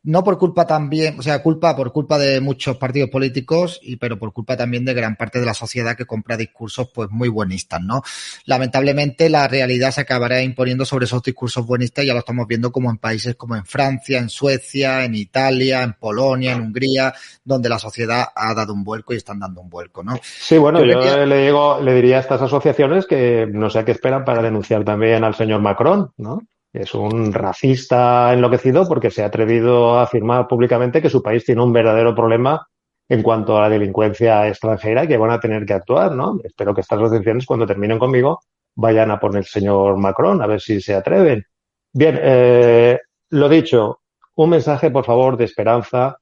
no 0.06 0.22
por 0.22 0.38
culpa 0.38 0.66
también, 0.66 1.18
o 1.18 1.22
sea, 1.22 1.42
culpa 1.42 1.74
por 1.74 1.92
culpa 1.92 2.16
de 2.16 2.40
muchos 2.40 2.76
partidos 2.76 3.10
políticos, 3.10 3.80
y 3.82 3.96
pero 3.96 4.18
por 4.18 4.32
culpa 4.32 4.56
también 4.56 4.84
de 4.84 4.94
gran 4.94 5.16
parte 5.16 5.40
de 5.40 5.46
la 5.46 5.52
sociedad 5.52 5.96
que 5.96 6.06
compra 6.06 6.36
discursos 6.36 6.90
pues 6.94 7.10
muy 7.10 7.28
buenistas, 7.28 7.82
¿no? 7.82 8.02
Lamentablemente 8.44 9.28
la 9.28 9.48
realidad 9.48 9.90
se 9.90 10.02
acabará 10.02 10.40
imponiendo 10.42 10.84
sobre 10.84 11.06
esos 11.06 11.22
discursos 11.24 11.66
buenistas, 11.66 12.06
ya 12.06 12.12
lo 12.12 12.20
estamos 12.20 12.46
viendo 12.46 12.70
como 12.70 12.88
en 12.88 12.98
países 12.98 13.34
como 13.34 13.56
en 13.56 13.64
Francia, 13.64 14.20
en 14.20 14.28
Suecia, 14.28 15.04
en 15.04 15.16
Italia, 15.16 15.82
en 15.82 15.94
Polonia, 15.94 16.52
en 16.52 16.60
Hungría, 16.60 17.12
donde 17.44 17.68
la 17.68 17.80
sociedad 17.80 18.26
ha 18.32 18.54
dado 18.54 18.72
un 18.72 18.84
vuelco 18.84 19.12
y 19.12 19.16
están 19.16 19.40
dando 19.40 19.60
un 19.60 19.68
vuelco, 19.68 20.04
¿no? 20.04 20.20
Sí, 20.22 20.56
bueno, 20.56 20.84
yo, 20.84 21.26
le 21.26 21.44
digo, 21.44 21.80
le 21.80 21.94
diría 21.94 22.18
a 22.18 22.20
estas 22.20 22.42
asociaciones 22.42 23.06
que 23.06 23.48
no 23.50 23.68
sé 23.70 23.84
qué 23.84 23.90
esperan 23.90 24.24
para 24.24 24.40
denunciar 24.40 24.84
también 24.84 25.24
al 25.24 25.34
señor 25.34 25.60
Macron, 25.60 26.12
¿no? 26.16 26.42
Es 26.76 26.94
un 26.94 27.32
racista 27.32 28.34
enloquecido 28.34 28.86
porque 28.86 29.10
se 29.10 29.22
ha 29.22 29.26
atrevido 29.26 29.94
a 29.94 30.02
afirmar 30.02 30.46
públicamente 30.46 31.00
que 31.00 31.08
su 31.08 31.22
país 31.22 31.42
tiene 31.42 31.62
un 31.62 31.72
verdadero 31.72 32.14
problema 32.14 32.66
en 33.08 33.22
cuanto 33.22 33.56
a 33.56 33.62
la 33.62 33.68
delincuencia 33.70 34.46
extranjera 34.46 35.04
y 35.04 35.08
que 35.08 35.16
van 35.16 35.30
a 35.30 35.40
tener 35.40 35.64
que 35.64 35.72
actuar, 35.72 36.12
¿no? 36.12 36.38
Espero 36.44 36.74
que 36.74 36.82
estas 36.82 36.98
asociaciones, 36.98 37.46
cuando 37.46 37.66
terminen 37.66 37.98
conmigo, 37.98 38.40
vayan 38.74 39.10
a 39.10 39.18
por 39.18 39.34
el 39.34 39.44
señor 39.44 39.96
Macron, 39.96 40.42
a 40.42 40.46
ver 40.46 40.60
si 40.60 40.82
se 40.82 40.94
atreven. 40.94 41.46
Bien, 41.94 42.18
eh, 42.20 42.98
lo 43.30 43.48
dicho, 43.48 44.00
un 44.34 44.50
mensaje, 44.50 44.90
por 44.90 45.06
favor, 45.06 45.38
de 45.38 45.44
esperanza 45.44 46.18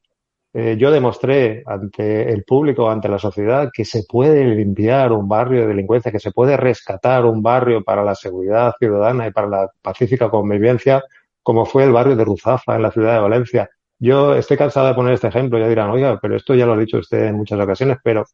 eh, 0.56 0.76
yo 0.78 0.92
demostré 0.92 1.64
ante 1.66 2.32
el 2.32 2.44
público, 2.44 2.88
ante 2.88 3.08
la 3.08 3.18
sociedad, 3.18 3.70
que 3.74 3.84
se 3.84 4.04
puede 4.08 4.44
limpiar 4.44 5.10
un 5.10 5.28
barrio 5.28 5.62
de 5.62 5.66
delincuencia, 5.66 6.12
que 6.12 6.20
se 6.20 6.30
puede 6.30 6.56
rescatar 6.56 7.24
un 7.24 7.42
barrio 7.42 7.82
para 7.82 8.04
la 8.04 8.14
seguridad 8.14 8.72
ciudadana 8.78 9.26
y 9.26 9.32
para 9.32 9.48
la 9.48 9.70
pacífica 9.82 10.30
convivencia, 10.30 11.02
como 11.42 11.66
fue 11.66 11.82
el 11.82 11.90
barrio 11.90 12.14
de 12.14 12.24
Ruzafa 12.24 12.76
en 12.76 12.82
la 12.82 12.92
ciudad 12.92 13.14
de 13.14 13.20
Valencia. 13.20 13.68
Yo 13.98 14.36
estoy 14.36 14.56
cansado 14.56 14.86
de 14.86 14.94
poner 14.94 15.14
este 15.14 15.26
ejemplo, 15.26 15.58
ya 15.58 15.68
dirán, 15.68 15.90
oiga, 15.90 16.20
pero 16.22 16.36
esto 16.36 16.54
ya 16.54 16.66
lo 16.66 16.74
ha 16.74 16.78
dicho 16.78 16.98
usted 16.98 17.26
en 17.26 17.34
muchas 17.34 17.58
ocasiones, 17.58 17.98
pero 18.04 18.24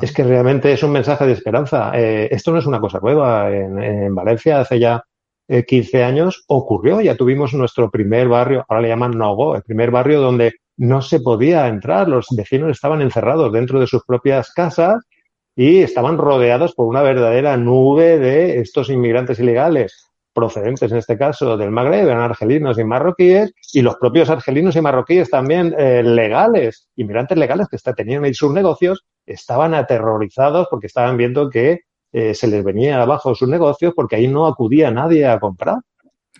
es 0.00 0.14
que 0.14 0.24
realmente 0.24 0.72
es 0.72 0.82
un 0.82 0.92
mensaje 0.92 1.26
de 1.26 1.32
esperanza. 1.32 1.92
Eh, 1.94 2.28
esto 2.30 2.52
no 2.52 2.58
es 2.58 2.66
una 2.66 2.80
cosa 2.80 3.00
nueva. 3.02 3.50
En, 3.50 4.14
Valencia 4.14 4.60
hace 4.60 4.78
ya 4.78 5.04
15 5.46 5.98
eh, 5.98 6.04
años 6.04 6.44
ocurrió, 6.46 7.02
ya 7.02 7.16
tuvimos 7.16 7.52
nuestro 7.52 7.90
primer 7.90 8.28
barrio, 8.28 8.64
ahora 8.66 8.80
le 8.80 8.88
llaman 8.88 9.18
Nogo, 9.18 9.56
el 9.56 9.62
primer 9.62 9.90
barrio 9.90 10.22
donde 10.22 10.54
no 10.80 11.02
se 11.02 11.20
podía 11.20 11.68
entrar, 11.68 12.08
los 12.08 12.28
vecinos 12.30 12.70
estaban 12.70 13.02
encerrados 13.02 13.52
dentro 13.52 13.78
de 13.78 13.86
sus 13.86 14.02
propias 14.02 14.50
casas 14.50 15.04
y 15.54 15.82
estaban 15.82 16.16
rodeados 16.16 16.74
por 16.74 16.86
una 16.86 17.02
verdadera 17.02 17.58
nube 17.58 18.18
de 18.18 18.60
estos 18.60 18.88
inmigrantes 18.88 19.38
ilegales 19.38 20.10
procedentes 20.32 20.90
en 20.90 20.96
este 20.96 21.18
caso 21.18 21.58
del 21.58 21.70
Magreb, 21.70 22.06
eran 22.06 22.22
argelinos 22.22 22.78
y 22.78 22.84
marroquíes, 22.84 23.52
y 23.74 23.82
los 23.82 23.96
propios 23.96 24.30
argelinos 24.30 24.74
y 24.74 24.80
marroquíes 24.80 25.28
también 25.28 25.74
eh, 25.76 26.02
legales, 26.02 26.88
inmigrantes 26.96 27.36
legales 27.36 27.66
que 27.68 27.92
tenían 27.92 28.24
ahí 28.24 28.32
sus 28.32 28.50
negocios, 28.50 29.04
estaban 29.26 29.74
aterrorizados 29.74 30.66
porque 30.70 30.86
estaban 30.86 31.18
viendo 31.18 31.50
que 31.50 31.80
eh, 32.12 32.34
se 32.34 32.46
les 32.46 32.64
venía 32.64 33.02
abajo 33.02 33.34
sus 33.34 33.48
negocios 33.48 33.92
porque 33.94 34.16
ahí 34.16 34.28
no 34.28 34.46
acudía 34.46 34.90
nadie 34.90 35.26
a 35.26 35.38
comprar. 35.38 35.76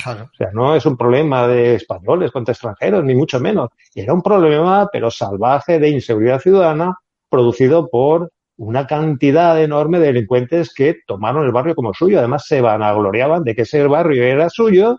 O 0.07 0.35
sea, 0.37 0.51
no 0.53 0.75
es 0.75 0.87
un 0.87 0.97
problema 0.97 1.47
de 1.47 1.75
españoles 1.77 2.31
contra 2.31 2.53
extranjeros, 2.53 3.05
ni 3.05 3.15
mucho 3.15 3.41
menos. 3.41 3.71
Era 3.95 4.13
un 4.13 4.23
problema, 4.23 4.89
pero 4.93 5.11
salvaje, 5.11 5.79
de 5.79 5.91
inseguridad 5.91 6.41
ciudadana 6.41 6.97
producido 7.29 7.89
por 7.89 8.31
una 8.57 8.87
cantidad 8.87 9.63
enorme 9.63 9.99
de 9.99 10.07
delincuentes 10.07 10.75
que 10.75 10.97
tomaron 11.07 11.47
el 11.47 11.53
barrio 11.53 11.75
como 11.75 11.95
suyo. 11.95 12.19
Además, 12.19 12.45
se 12.47 12.61
vanagloriaban 12.61 13.43
de 13.43 13.55
que 13.55 13.63
ese 13.63 13.87
barrio 13.87 14.25
era 14.25 14.51
suyo 14.51 14.99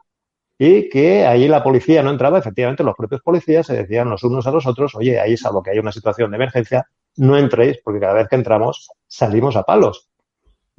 y 0.57 0.89
que 0.89 1.25
allí 1.25 1.47
la 1.47 1.63
policía 1.63 2.03
no 2.03 2.09
entraba. 2.09 2.39
Efectivamente, 2.39 2.83
los 2.83 2.95
propios 2.95 3.21
policías 3.21 3.67
se 3.67 3.75
decían 3.75 4.09
los 4.09 4.23
unos 4.23 4.45
a 4.47 4.51
los 4.51 4.65
otros, 4.65 4.95
oye, 4.95 5.19
ahí 5.19 5.37
salvo 5.37 5.61
que 5.61 5.71
hay 5.71 5.79
una 5.79 5.91
situación 5.91 6.31
de 6.31 6.37
emergencia, 6.37 6.87
no 7.17 7.37
entréis 7.37 7.79
porque 7.83 7.99
cada 7.99 8.13
vez 8.13 8.27
que 8.27 8.35
entramos 8.35 8.89
salimos 9.07 9.55
a 9.55 9.63
palos. 9.63 10.10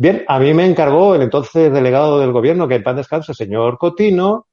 Bien, 0.03 0.24
a 0.26 0.40
mí 0.40 0.53
me 0.53 0.66
encargó 0.66 1.14
el 1.14 1.22
entonces 1.22 1.72
delegado 1.72 2.18
del 2.18 2.32
gobierno, 2.32 2.66
que 2.66 2.74
en 2.74 2.82
paz 2.82 2.96
descanse, 2.96 3.34
señor 3.34 3.78
Cotino, 3.78 4.48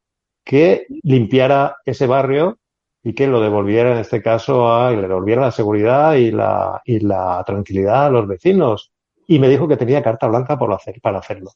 que 0.46 0.86
limpiara 1.02 1.78
ese 1.84 2.06
barrio 2.06 2.60
y 3.02 3.16
que 3.16 3.26
lo 3.26 3.42
devolviera 3.42 3.94
en 3.94 3.98
este 3.98 4.22
caso 4.22 4.72
a, 4.72 4.94
y 4.94 4.98
le 4.98 5.08
devolviera 5.08 5.42
la 5.42 5.52
seguridad 5.52 6.14
y 6.14 6.30
la, 6.30 6.80
y 6.86 7.00
la 7.00 7.44
tranquilidad 7.48 8.06
a 8.06 8.10
los 8.12 8.28
vecinos. 8.28 8.92
Y 9.26 9.40
me 9.40 9.50
dijo 9.50 9.68
que 9.68 9.76
tenía 9.76 10.04
carta 10.04 10.28
blanca 10.28 10.56
por 10.56 10.72
hacer, 10.72 11.02
para 11.02 11.18
hacerlo. 11.18 11.50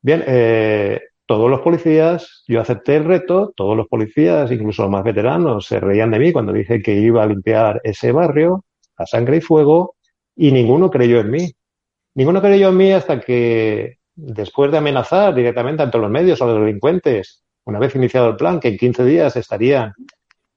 Bien, 0.00 0.22
eh, 0.24 1.00
todos 1.26 1.50
los 1.50 1.62
policías, 1.62 2.44
yo 2.46 2.60
acepté 2.60 2.94
el 2.94 3.04
reto, 3.04 3.52
todos 3.56 3.76
los 3.76 3.88
policías, 3.88 4.52
incluso 4.52 4.82
los 4.82 4.92
más 4.92 5.02
veteranos, 5.02 5.66
se 5.66 5.80
reían 5.80 6.12
de 6.12 6.20
mí 6.20 6.32
cuando 6.32 6.52
dije 6.52 6.80
que 6.80 6.94
iba 6.94 7.24
a 7.24 7.26
limpiar 7.26 7.80
ese 7.82 8.12
barrio 8.12 8.64
a 8.96 9.06
sangre 9.06 9.38
y 9.38 9.40
fuego 9.40 9.96
y 10.36 10.52
ninguno 10.52 10.88
creyó 10.88 11.18
en 11.18 11.30
mí. 11.32 11.52
Ninguno 12.16 12.40
creyó 12.40 12.70
en 12.70 12.76
mí 12.78 12.92
hasta 12.92 13.20
que, 13.20 13.98
después 14.14 14.72
de 14.72 14.78
amenazar 14.78 15.34
directamente 15.34 15.82
ante 15.82 15.98
los 15.98 16.10
medios 16.10 16.40
a 16.40 16.46
los 16.46 16.58
delincuentes, 16.58 17.44
una 17.66 17.78
vez 17.78 17.94
iniciado 17.94 18.30
el 18.30 18.36
plan, 18.36 18.58
que 18.58 18.68
en 18.68 18.78
15 18.78 19.04
días 19.04 19.36
estarían 19.36 19.92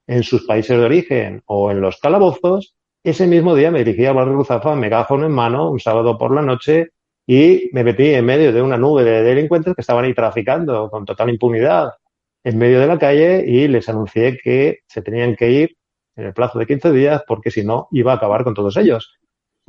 en 0.06 0.22
sus 0.22 0.46
países 0.46 0.78
de 0.78 0.86
origen 0.86 1.42
o 1.44 1.70
en 1.70 1.82
los 1.82 2.00
calabozos, 2.00 2.74
ese 3.04 3.26
mismo 3.26 3.54
día 3.54 3.70
me 3.70 3.84
dirigí 3.84 4.06
a 4.06 4.12
barrio 4.14 4.36
Ruzafa, 4.36 4.74
megáfono 4.74 5.26
en 5.26 5.32
mano, 5.32 5.70
un 5.70 5.78
sábado 5.78 6.16
por 6.16 6.34
la 6.34 6.40
noche, 6.40 6.92
y 7.26 7.68
me 7.74 7.84
metí 7.84 8.06
en 8.14 8.24
medio 8.24 8.54
de 8.54 8.62
una 8.62 8.78
nube 8.78 9.04
de 9.04 9.22
delincuentes 9.22 9.74
que 9.74 9.82
estaban 9.82 10.06
ahí 10.06 10.14
traficando 10.14 10.88
con 10.88 11.04
total 11.04 11.28
impunidad 11.28 11.90
en 12.42 12.56
medio 12.56 12.80
de 12.80 12.86
la 12.86 12.98
calle 12.98 13.44
y 13.46 13.68
les 13.68 13.86
anuncié 13.86 14.38
que 14.42 14.78
se 14.86 15.02
tenían 15.02 15.36
que 15.36 15.50
ir 15.50 15.76
en 16.16 16.24
el 16.24 16.32
plazo 16.32 16.58
de 16.58 16.64
15 16.64 16.90
días 16.90 17.22
porque 17.28 17.50
si 17.50 17.62
no 17.64 17.86
iba 17.90 18.12
a 18.12 18.16
acabar 18.16 18.44
con 18.44 18.54
todos 18.54 18.78
ellos. 18.78 19.19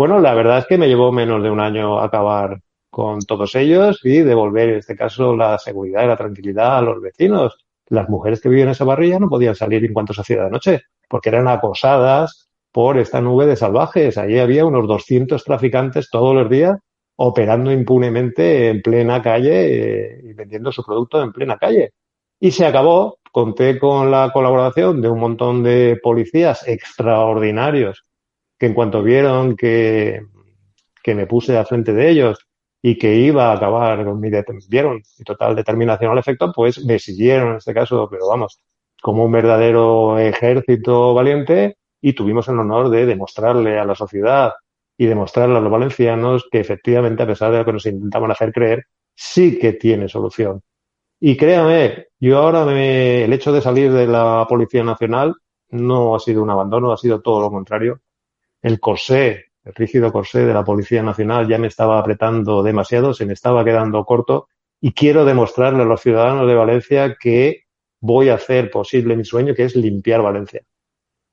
Bueno, 0.02 0.20
la 0.20 0.34
verdad 0.34 0.58
es 0.58 0.66
que 0.66 0.80
me 0.80 0.88
llevó 0.88 1.12
menos 1.12 1.43
de 1.43 1.52
un 1.52 1.60
año 1.60 1.99
acabar 1.99 2.60
con 2.89 3.20
todos 3.20 3.54
ellos 3.54 3.99
y 4.04 4.22
devolver, 4.22 4.70
en 4.70 4.76
este 4.80 4.95
caso, 4.95 5.36
la 5.36 5.60
seguridad 5.60 6.04
y 6.04 6.08
la 6.08 6.18
tranquilidad 6.18 6.80
a 6.80 6.82
los 6.82 6.99
vecinos. 6.99 7.56
Las 7.86 8.10
mujeres 8.10 8.41
que 8.41 8.49
vivían 8.49 8.70
en 8.70 8.72
esa 8.72 8.84
barrilla 8.84 9.20
no 9.20 9.30
podían 9.30 9.54
salir 9.54 9.86
en 9.86 9.93
cuanto 9.93 10.12
se 10.12 10.22
hacía 10.22 10.45
de 10.45 10.49
noche, 10.49 10.82
porque 11.08 11.30
eran 11.30 11.47
acosadas 11.47 12.49
por 12.72 12.97
esta 12.97 13.22
nube 13.22 13.45
de 13.45 13.56
salvajes. 13.56 14.18
Allí 14.18 14.39
había 14.39 14.66
unos 14.66 14.88
200 14.88 15.43
traficantes 15.43 16.10
todos 16.10 16.34
los 16.34 16.49
días 16.49 16.80
operando 17.18 17.72
impunemente 17.72 18.70
en 18.70 18.82
plena 18.82 19.22
calle 19.22 20.16
eh, 20.16 20.22
y 20.24 20.34
vendiendo 20.34 20.72
su 20.72 20.84
producto 20.84 21.22
en 21.22 21.32
plena 21.32 21.60
calle. 21.60 21.91
Y 22.39 22.49
se 22.49 22.66
acabó. 22.66 23.20
Conté 23.32 23.78
con 23.78 24.10
la 24.10 24.32
colaboración 24.34 24.99
de 24.99 25.10
un 25.10 25.20
montón 25.20 25.62
de 25.62 25.99
policías 26.02 26.68
extraordinarios 26.68 28.04
que 28.62 28.68
en 28.68 28.76
cuanto 28.76 29.01
vieron 29.01 29.55
que, 29.55 30.22
que 31.01 31.16
me 31.16 31.26
puse 31.26 31.57
al 31.57 31.66
frente 31.66 31.93
de 31.93 32.12
ellos 32.12 32.47
y 32.80 32.95
que 32.95 33.16
iba 33.16 33.49
a 33.49 33.55
acabar 33.55 34.05
con 34.05 34.20
mi 34.20 34.30
vieron 34.70 35.01
mi 35.18 35.26
total 35.26 35.55
determinación 35.55 36.12
al 36.12 36.20
efecto, 36.20 36.51
pues 36.53 36.86
me 36.86 36.99
siguieron 36.99 37.49
en 37.49 37.55
este 37.55 37.74
caso, 37.74 38.07
pero 38.07 38.28
vamos, 38.28 38.59
como 39.01 39.26
un 39.26 39.32
verdadero 39.32 40.20
ejército 40.20 41.16
valiente 41.16 41.78
y 42.01 42.14
tuvimos 42.14 42.49
el 42.49 42.59
honor 42.59 42.91
de 42.91 43.07
demostrarle 43.07 43.80
a 43.80 43.84
la 43.84 43.95
sociedad 43.95 44.53
y 44.95 45.07
demostrarle 45.07 45.57
a 45.57 45.62
los 45.62 45.72
valencianos 45.72 46.47
que 46.51 46.59
efectivamente, 46.59 47.24
a 47.24 47.28
pesar 47.28 47.51
de 47.51 47.57
lo 47.57 47.66
que 47.66 47.74
nos 47.74 47.88
intentaban 47.88 48.30
hacer 48.30 48.53
creer, 48.53 48.86
sí 49.16 49.57
que 49.57 49.74
tiene 49.74 50.07
solución. 50.07 50.62
Y 51.20 51.36
créame, 51.36 52.09
yo 52.20 52.38
ahora 52.38 52.64
me, 52.66 53.24
el 53.24 53.34
hecho 53.34 53.51
de 53.51 53.62
salir 53.62 53.91
de 53.91 54.05
la 54.05 54.45
Policía 54.47 54.84
Nacional 54.84 55.34
no 55.72 56.14
ha 56.14 56.20
sido 56.20 56.43
un 56.43 56.51
abandono, 56.51 56.91
ha 56.91 56.97
sido 56.97 57.22
todo 57.22 57.41
lo 57.41 57.49
contrario 57.49 58.01
el 58.62 58.80
corsé, 58.80 59.45
el 59.64 59.74
rígido 59.76 60.12
corsé 60.12 60.45
de 60.45 60.53
la 60.53 60.64
Policía 60.64 61.03
Nacional 61.03 61.47
ya 61.47 61.57
me 61.57 61.68
estaba 61.68 61.99
apretando 61.99 62.64
demasiado, 62.64 63.14
se 63.14 63.26
me 63.26 63.34
estaba 63.34 63.64
quedando 63.64 64.03
corto 64.05 64.47
y 64.80 64.93
quiero 64.93 65.26
demostrarle 65.26 65.84
a 65.84 65.86
los 65.86 66.01
ciudadanos 66.01 66.47
de 66.47 66.55
Valencia 66.55 67.16
que 67.20 67.66
voy 67.99 68.30
a 68.30 68.36
hacer 68.36 68.72
posible 68.72 69.16
mi 69.16 69.24
sueño, 69.26 69.53
que 69.53 69.64
es 69.64 69.76
limpiar 69.76 70.22
Valencia. 70.22 70.64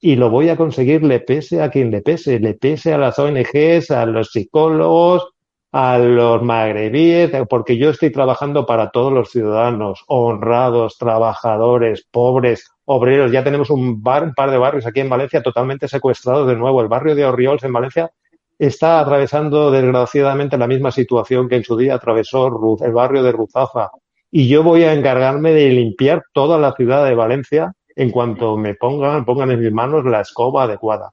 y 0.01 0.17
lo 0.17 0.31
voy 0.31 0.49
a 0.49 0.57
conseguir 0.57 1.03
le 1.03 1.21
pese 1.21 1.63
a 1.63 1.71
quien 1.71 1.91
le 1.91 2.03
pese, 2.03 2.39
le 2.39 2.55
pese 2.55 2.93
a 2.93 2.99
las 2.99 3.19
ONGs, 3.19 3.91
a 3.91 4.07
los 4.07 4.31
psicólogos, 4.31 5.29
a 5.73 5.99
los 5.99 6.43
magrebíes, 6.43 7.31
porque 7.49 7.77
yo 7.77 7.91
estoy 7.91 8.11
trabajando 8.13 8.65
para 8.65 8.91
todos 8.91 9.13
los 9.13 9.31
ciudadanos, 9.31 10.05
honrados, 10.07 10.99
trabajadores, 10.99 12.07
pobres, 12.11 12.71
obreros. 12.91 13.31
Ya 13.31 13.45
tenemos 13.45 13.69
un, 13.71 14.03
bar, 14.03 14.25
un 14.25 14.35
par 14.35 14.51
de 14.51 14.57
barrios 14.57 14.87
aquí 14.87 15.01
en 15.01 15.11
Valencia 15.11 15.43
totalmente 15.43 15.89
secuestrados 15.89 16.49
de 16.49 16.57
nuevo. 16.57 16.81
El 16.81 16.89
barrio 16.89 17.15
de 17.15 17.25
Orriols 17.25 17.63
en 17.65 17.73
Valencia 17.73 18.11
está 18.59 19.01
atravesando 19.01 19.71
desgraciadamente 19.71 20.57
la 20.57 20.67
misma 20.67 20.91
situación 20.91 21.49
que 21.49 21.57
en 21.57 21.65
su 21.65 21.77
día 21.77 21.95
atravesó 21.95 22.79
el 22.81 22.93
barrio 22.93 23.23
de 23.23 23.33
Ruzafa. 23.33 23.91
Y 24.31 24.49
yo 24.49 24.63
voy 24.63 24.85
a 24.85 24.95
encargarme 24.95 25.53
de 25.53 25.69
limpiar 25.69 26.23
toda 26.33 26.59
la 26.59 26.73
ciudad 26.73 27.05
de 27.05 27.15
Valencia 27.15 27.73
en 27.95 28.11
cuanto 28.11 28.57
me 28.57 28.75
pongan, 28.75 29.25
pongan 29.25 29.51
en 29.51 29.61
mis 29.61 29.73
manos 29.73 30.05
la 30.07 30.23
escoba 30.23 30.65
adecuada. 30.65 31.11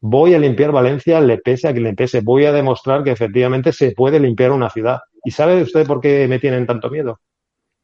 Voy 0.00 0.34
a 0.34 0.38
limpiar 0.38 0.70
Valencia, 0.70 1.20
le 1.20 1.38
pese 1.38 1.66
a 1.66 1.72
quien 1.72 1.84
le 1.84 1.94
pese. 1.94 2.20
Voy 2.20 2.44
a 2.44 2.52
demostrar 2.52 3.02
que 3.02 3.10
efectivamente 3.10 3.72
se 3.72 3.92
puede 3.92 4.20
limpiar 4.20 4.52
una 4.52 4.70
ciudad. 4.70 5.00
¿Y 5.24 5.32
sabe 5.32 5.60
usted 5.60 5.86
por 5.86 6.00
qué 6.00 6.28
me 6.28 6.38
tienen 6.38 6.66
tanto 6.66 6.88
miedo? 6.88 7.18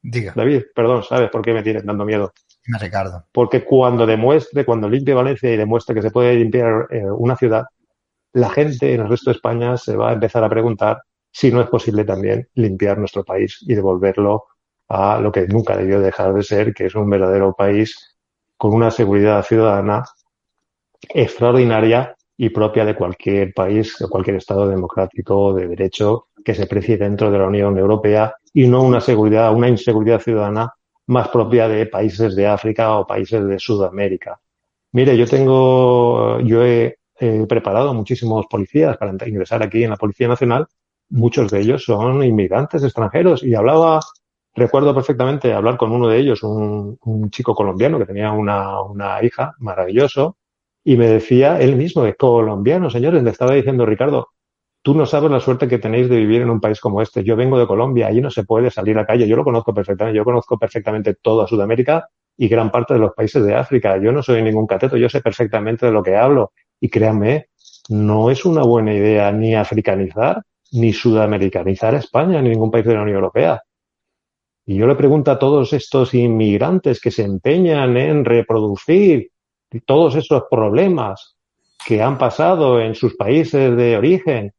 Diga. 0.00 0.32
David, 0.34 0.64
perdón, 0.74 1.02
¿sabes 1.02 1.30
por 1.30 1.42
qué 1.42 1.52
me 1.52 1.62
tienen 1.62 1.86
tanto 1.86 2.04
miedo? 2.04 2.32
Porque 3.32 3.64
cuando 3.64 4.06
demuestre, 4.06 4.64
cuando 4.64 4.88
limpie 4.88 5.14
Valencia 5.14 5.52
y 5.52 5.56
demuestre 5.56 5.94
que 5.94 6.02
se 6.02 6.10
puede 6.10 6.34
limpiar 6.34 6.86
eh, 6.90 7.04
una 7.04 7.36
ciudad, 7.36 7.64
la 8.32 8.50
gente 8.50 8.94
en 8.94 9.02
el 9.02 9.08
resto 9.08 9.30
de 9.30 9.36
España 9.36 9.76
se 9.76 9.96
va 9.96 10.10
a 10.10 10.12
empezar 10.12 10.44
a 10.44 10.48
preguntar 10.48 11.02
si 11.30 11.50
no 11.50 11.60
es 11.60 11.68
posible 11.68 12.04
también 12.04 12.48
limpiar 12.54 12.98
nuestro 12.98 13.24
país 13.24 13.58
y 13.62 13.74
devolverlo 13.74 14.44
a 14.88 15.18
lo 15.18 15.32
que 15.32 15.46
nunca 15.46 15.76
debió 15.76 16.00
dejar 16.00 16.34
de 16.34 16.42
ser, 16.42 16.74
que 16.74 16.86
es 16.86 16.94
un 16.94 17.08
verdadero 17.08 17.54
país 17.54 18.16
con 18.56 18.74
una 18.74 18.90
seguridad 18.90 19.42
ciudadana 19.44 20.04
extraordinaria 21.08 22.14
y 22.36 22.50
propia 22.50 22.84
de 22.84 22.94
cualquier 22.94 23.52
país, 23.54 23.96
de 23.98 24.08
cualquier 24.08 24.36
Estado 24.36 24.68
democrático 24.68 25.54
de 25.54 25.68
derecho 25.68 26.28
que 26.44 26.54
se 26.54 26.66
precie 26.66 26.96
dentro 26.96 27.30
de 27.30 27.38
la 27.38 27.46
Unión 27.46 27.78
Europea 27.78 28.34
y 28.52 28.66
no 28.66 28.82
una 28.82 29.00
seguridad, 29.00 29.54
una 29.54 29.68
inseguridad 29.68 30.20
ciudadana 30.20 30.72
más 31.06 31.28
propia 31.28 31.68
de 31.68 31.86
países 31.86 32.34
de 32.36 32.46
África 32.46 32.96
o 32.98 33.06
países 33.06 33.46
de 33.46 33.58
Sudamérica. 33.58 34.40
Mire, 34.92 35.16
yo 35.16 35.26
tengo, 35.26 36.40
yo 36.40 36.64
he, 36.64 36.96
preparado 37.48 37.94
muchísimos 37.94 38.46
policías 38.46 38.96
para 38.96 39.12
ingresar 39.26 39.62
aquí 39.62 39.84
en 39.84 39.90
la 39.90 39.96
Policía 39.96 40.26
Nacional. 40.26 40.66
Muchos 41.10 41.50
de 41.52 41.60
ellos 41.60 41.84
son 41.84 42.24
inmigrantes 42.24 42.82
extranjeros 42.82 43.44
y 43.44 43.54
hablaba 43.54 44.00
Recuerdo 44.54 44.94
perfectamente 44.94 45.52
hablar 45.54 45.78
con 45.78 45.92
uno 45.92 46.08
de 46.08 46.18
ellos, 46.18 46.42
un, 46.42 46.98
chico 47.30 47.54
colombiano 47.54 47.98
que 47.98 48.04
tenía 48.04 48.32
una, 48.32 48.82
una, 48.82 49.24
hija, 49.24 49.54
maravilloso, 49.58 50.36
y 50.84 50.96
me 50.96 51.06
decía 51.06 51.58
él 51.60 51.76
mismo, 51.76 52.04
es 52.04 52.16
colombiano, 52.16 52.90
señores, 52.90 53.22
le 53.22 53.30
estaba 53.30 53.54
diciendo, 53.54 53.86
Ricardo, 53.86 54.28
tú 54.82 54.94
no 54.94 55.06
sabes 55.06 55.30
la 55.30 55.40
suerte 55.40 55.68
que 55.68 55.78
tenéis 55.78 56.08
de 56.08 56.16
vivir 56.16 56.42
en 56.42 56.50
un 56.50 56.60
país 56.60 56.80
como 56.80 57.00
este. 57.00 57.24
Yo 57.24 57.36
vengo 57.36 57.58
de 57.58 57.66
Colombia, 57.66 58.08
allí 58.08 58.20
no 58.20 58.30
se 58.30 58.44
puede 58.44 58.70
salir 58.70 58.96
a 58.98 59.02
la 59.02 59.06
calle, 59.06 59.28
yo 59.28 59.36
lo 59.36 59.44
conozco 59.44 59.72
perfectamente, 59.72 60.16
yo 60.16 60.24
conozco 60.24 60.58
perfectamente 60.58 61.14
toda 61.14 61.46
Sudamérica 61.46 62.08
y 62.36 62.48
gran 62.48 62.70
parte 62.70 62.94
de 62.94 63.00
los 63.00 63.12
países 63.14 63.44
de 63.44 63.54
África. 63.54 63.96
Yo 63.98 64.12
no 64.12 64.22
soy 64.22 64.42
ningún 64.42 64.66
cateto, 64.66 64.96
yo 64.96 65.08
sé 65.08 65.20
perfectamente 65.20 65.86
de 65.86 65.92
lo 65.92 66.02
que 66.02 66.16
hablo. 66.16 66.52
Y 66.80 66.88
créanme, 66.88 67.46
no 67.88 68.30
es 68.30 68.44
una 68.44 68.62
buena 68.62 68.92
idea 68.92 69.30
ni 69.32 69.54
africanizar 69.54 70.42
ni 70.72 70.92
sudamericanizar 70.92 71.94
a 71.94 71.98
España 71.98 72.40
ni 72.40 72.50
ningún 72.50 72.70
país 72.70 72.84
de 72.84 72.94
la 72.94 73.02
Unión 73.02 73.16
Europea. 73.16 73.62
Y 74.64 74.76
yo 74.76 74.86
le 74.86 74.94
pregunto 74.94 75.30
a 75.30 75.38
todos 75.38 75.72
estos 75.72 76.14
inmigrantes 76.14 77.00
que 77.00 77.10
se 77.10 77.24
empeñan 77.24 77.96
en 77.96 78.24
reproducir 78.24 79.30
todos 79.84 80.16
esos 80.16 80.44
problemas 80.50 81.36
que 81.86 82.00
han 82.00 82.16
pasado 82.16 82.80
en 82.80 82.94
sus 82.94 83.16
países 83.16 83.76
de 83.76 83.96
origen 83.96 84.52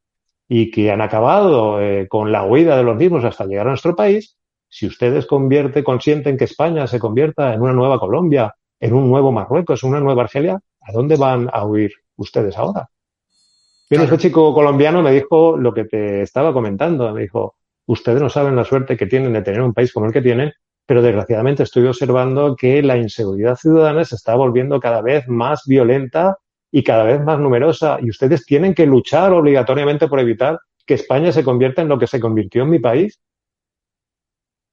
y 0.55 0.69
que 0.69 0.91
han 0.91 1.01
acabado 1.01 1.81
eh, 1.81 2.07
con 2.07 2.31
la 2.31 2.45
huida 2.45 2.77
de 2.77 2.83
los 2.83 2.95
mismos 2.95 3.23
hasta 3.23 3.45
llegar 3.45 3.65
a 3.65 3.71
nuestro 3.71 3.95
país, 3.95 4.37
si 4.69 4.85
ustedes 4.85 5.25
convierte, 5.25 5.83
consienten 5.83 6.37
que 6.37 6.43
España 6.43 6.85
se 6.85 6.99
convierta 6.99 7.55
en 7.55 7.61
una 7.63 7.73
nueva 7.73 7.99
Colombia, 7.99 8.53
en 8.79 8.93
un 8.93 9.09
nuevo 9.09 9.31
Marruecos, 9.31 9.83
en 9.83 9.89
una 9.89 9.99
nueva 9.99 10.21
Argelia, 10.21 10.59
¿a 10.81 10.91
dónde 10.91 11.15
van 11.15 11.49
a 11.51 11.65
huir 11.65 11.91
ustedes 12.17 12.55
ahora? 12.55 12.87
Bien, 13.89 14.03
ese 14.03 14.19
chico 14.19 14.53
colombiano 14.53 15.01
me 15.01 15.11
dijo 15.11 15.57
lo 15.57 15.73
que 15.73 15.85
te 15.85 16.21
estaba 16.21 16.53
comentando. 16.53 17.11
Me 17.13 17.23
dijo, 17.23 17.55
Ustedes 17.85 18.21
no 18.21 18.29
saben 18.29 18.55
la 18.55 18.63
suerte 18.63 18.95
que 18.95 19.07
tienen 19.07 19.33
de 19.33 19.41
tener 19.41 19.61
un 19.61 19.73
país 19.73 19.91
como 19.91 20.05
el 20.05 20.13
que 20.13 20.21
tienen, 20.21 20.53
pero 20.85 21.01
desgraciadamente 21.01 21.63
estoy 21.63 21.87
observando 21.87 22.55
que 22.55 22.83
la 22.83 22.95
inseguridad 22.95 23.55
ciudadana 23.55 24.05
se 24.05 24.15
está 24.15 24.35
volviendo 24.35 24.79
cada 24.79 25.01
vez 25.01 25.27
más 25.27 25.63
violenta 25.65 26.37
y 26.75 26.83
cada 26.83 27.03
vez 27.03 27.21
más 27.21 27.39
numerosa 27.39 27.99
y 28.01 28.09
ustedes 28.09 28.47
tienen 28.47 28.73
que 28.73 28.87
luchar 28.87 29.31
obligatoriamente 29.31 30.07
por 30.07 30.19
evitar 30.19 30.59
que 30.87 30.95
España 30.95 31.31
se 31.31 31.43
convierta 31.43 31.83
en 31.83 31.87
lo 31.87 31.99
que 31.99 32.07
se 32.07 32.19
convirtió 32.19 32.63
en 32.63 32.71
mi 32.71 32.79
país. 32.79 33.19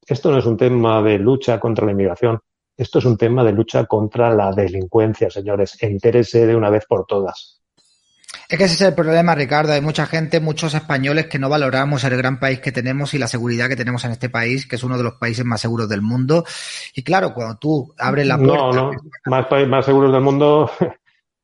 Esto 0.07 0.31
no 0.31 0.39
es 0.39 0.45
un 0.47 0.57
tema 0.57 1.03
de 1.03 1.19
lucha 1.19 1.59
contra 1.59 1.85
la 1.85 1.91
inmigración, 1.91 2.39
esto 2.75 2.97
es 2.97 3.05
un 3.05 3.17
tema 3.17 3.43
de 3.43 3.51
lucha 3.51 3.85
contra 3.85 4.33
la 4.33 4.51
delincuencia, 4.51 5.29
señores. 5.29 5.77
Entérese 5.79 6.47
de 6.47 6.55
una 6.55 6.71
vez 6.71 6.87
por 6.87 7.05
todas. 7.05 7.61
Es 8.49 8.57
que 8.57 8.63
ese 8.63 8.73
es 8.73 8.81
el 8.81 8.95
problema, 8.95 9.35
Ricardo. 9.35 9.73
Hay 9.73 9.81
mucha 9.81 10.07
gente, 10.07 10.39
muchos 10.39 10.73
españoles 10.73 11.27
que 11.27 11.37
no 11.37 11.49
valoramos 11.49 12.03
el 12.03 12.17
gran 12.17 12.39
país 12.39 12.59
que 12.59 12.71
tenemos 12.71 13.13
y 13.13 13.19
la 13.19 13.27
seguridad 13.27 13.69
que 13.69 13.75
tenemos 13.75 14.03
en 14.05 14.11
este 14.11 14.29
país, 14.29 14.65
que 14.65 14.77
es 14.77 14.83
uno 14.83 14.97
de 14.97 15.03
los 15.03 15.13
países 15.13 15.45
más 15.45 15.61
seguros 15.61 15.87
del 15.87 16.01
mundo. 16.01 16.43
Y 16.95 17.03
claro, 17.03 17.31
cuando 17.35 17.57
tú 17.59 17.93
abres 17.99 18.25
la 18.25 18.37
puerta. 18.39 18.55
No, 18.55 18.73
no, 18.73 18.91
más 19.27 19.45
más 19.67 19.85
seguros 19.85 20.11
del 20.11 20.21
mundo. 20.21 20.71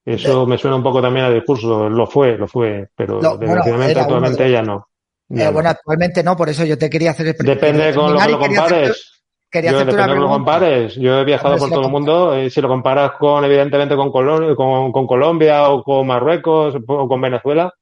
Eso 0.07 0.45
me 0.45 0.57
suena 0.57 0.77
un 0.77 0.83
poco 0.83 1.01
también 1.01 1.25
al 1.25 1.33
discurso. 1.33 1.89
Lo 1.89 2.07
fue, 2.07 2.37
lo 2.37 2.47
fue, 2.47 2.87
pero 2.95 3.19
desgraciadamente 3.37 3.99
actualmente 3.99 4.49
ya 4.49 4.61
no. 4.61 4.87
Eh, 5.29 5.49
bueno, 5.51 5.67
actualmente 5.67 6.23
no, 6.23 6.37
por 6.37 6.47
eso 6.47 6.63
yo 6.63 6.77
te 6.77 6.89
quería 6.89 7.11
hacer. 7.11 7.35
Depende 7.35 7.87
de 7.87 7.93
con 7.93 8.13
lo 8.13 8.19
que 8.19 8.29
lo 8.29 8.39
compares. 8.39 9.21
Quería 9.51 9.71
yo, 9.71 9.79
depende 9.79 10.13
de 10.13 10.15
lo 10.15 10.29
compares. 10.29 10.95
Yo 10.95 11.19
he 11.19 11.25
viajado 11.25 11.57
por 11.57 11.69
todo 11.69 11.81
el 11.81 11.91
mundo. 11.91 12.41
Y 12.41 12.49
si 12.49 12.61
lo 12.61 12.69
comparas 12.69 13.11
con, 13.19 13.43
evidentemente, 13.43 13.97
con, 13.97 14.09
con, 14.09 15.07
Colombia 15.07 15.69
o 15.69 15.83
con 15.83 16.07
Marruecos 16.07 16.75
o 16.87 17.07
con 17.09 17.19
Venezuela, 17.19 17.73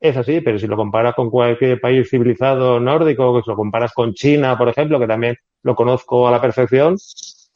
es 0.00 0.16
así. 0.16 0.40
Pero 0.40 0.58
si 0.58 0.66
lo 0.66 0.76
comparas 0.76 1.14
con 1.14 1.28
cualquier 1.28 1.78
país 1.82 2.08
civilizado 2.08 2.80
nórdico, 2.80 3.42
si 3.42 3.50
lo 3.50 3.56
comparas 3.56 3.92
con 3.92 4.14
China, 4.14 4.56
por 4.56 4.70
ejemplo, 4.70 4.98
que 4.98 5.06
también 5.06 5.36
lo 5.62 5.74
conozco 5.74 6.26
a 6.26 6.30
la 6.30 6.40
perfección, 6.40 6.96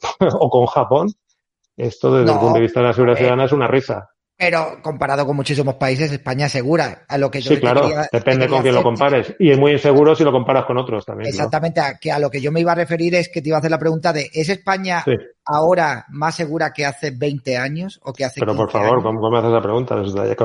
o 0.39 0.49
con 0.51 0.67
Japón, 0.67 1.07
esto 1.75 2.13
desde 2.13 2.31
el 2.31 2.37
punto 2.37 2.55
de 2.55 2.61
vista 2.61 2.81
de 2.81 2.85
la 2.85 2.93
seguridad 2.93 3.17
eh, 3.17 3.21
ciudadana 3.21 3.45
es 3.45 3.51
una 3.53 3.67
risa. 3.67 4.09
Pero 4.39 4.77
comparado 4.81 5.25
con 5.25 5.35
muchísimos 5.35 5.75
países, 5.75 6.13
España 6.13 6.45
es 6.45 6.53
segura. 6.53 7.03
A 7.09 7.17
lo 7.17 7.29
que 7.29 7.41
yo 7.41 7.51
sí, 7.51 7.59
claro, 7.59 7.89
depende 8.09 8.47
con 8.47 8.61
quién 8.61 8.73
lo 8.73 8.81
compares. 8.81 9.35
Y 9.37 9.51
es 9.51 9.57
muy 9.57 9.73
inseguro 9.73 10.15
si 10.15 10.23
lo 10.23 10.31
comparas 10.31 10.63
con 10.63 10.77
otros 10.77 11.05
también. 11.05 11.27
Exactamente, 11.27 11.81
a, 11.81 11.97
que 11.97 12.09
a 12.09 12.19
lo 12.19 12.31
que 12.31 12.39
yo 12.39 12.49
me 12.49 12.61
iba 12.61 12.71
a 12.71 12.75
referir 12.75 13.15
es 13.15 13.27
que 13.27 13.41
te 13.41 13.49
iba 13.49 13.57
a 13.57 13.59
hacer 13.59 13.69
la 13.69 13.77
pregunta 13.77 14.13
de, 14.13 14.29
¿es 14.33 14.47
España 14.47 15.03
ahora 15.49 16.05
más 16.09 16.35
segura 16.35 16.71
que 16.71 16.85
hace 16.85 17.11
20 17.11 17.57
años 17.57 17.99
o 18.03 18.13
que 18.13 18.23
hace 18.23 18.39
Pero 18.39 18.55
por 18.55 18.69
favor, 18.69 19.01
¿cómo, 19.01 19.31
me 19.31 19.39
haces 19.39 19.51
la 19.51 19.61
pregunta? 19.61 19.95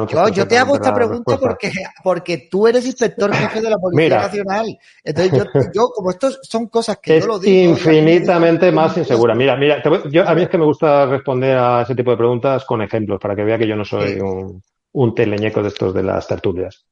Yo, 0.08 0.28
yo 0.28 0.48
te 0.48 0.56
hago 0.56 0.74
esta 0.76 0.94
pregunta 0.94 1.36
porque, 1.38 1.70
porque 2.02 2.48
tú 2.50 2.66
eres 2.66 2.86
inspector 2.86 3.32
jefe 3.34 3.60
de 3.60 3.70
la 3.70 3.76
Policía 3.76 4.18
Nacional. 4.18 4.78
Entonces 5.02 5.32
yo, 5.32 5.44
yo, 5.74 5.88
como 5.94 6.10
estos 6.10 6.40
son 6.42 6.68
cosas 6.68 6.98
que 7.02 7.18
es 7.18 7.24
yo 7.24 7.32
lo 7.32 7.38
digo. 7.38 7.72
infinitamente 7.72 8.72
más 8.72 8.96
insegura. 8.96 9.34
Mira, 9.34 9.56
mira, 9.56 9.82
yo, 10.10 10.26
a 10.26 10.34
mí 10.34 10.42
es 10.42 10.48
que 10.48 10.58
me 10.58 10.64
gusta 10.64 11.06
responder 11.06 11.58
a 11.58 11.82
ese 11.82 11.94
tipo 11.94 12.10
de 12.10 12.16
preguntas 12.16 12.64
con 12.64 12.80
ejemplos 12.80 13.20
para 13.20 13.36
que 13.36 13.44
vea 13.44 13.58
que 13.58 13.68
yo 13.68 13.76
no 13.76 13.83
soy 13.84 14.20
un, 14.20 14.62
un 14.92 15.14
teleñeco 15.14 15.62
de 15.62 15.68
estos 15.68 15.92
de 15.92 16.02
las 16.02 16.26
tertulias. 16.26 16.86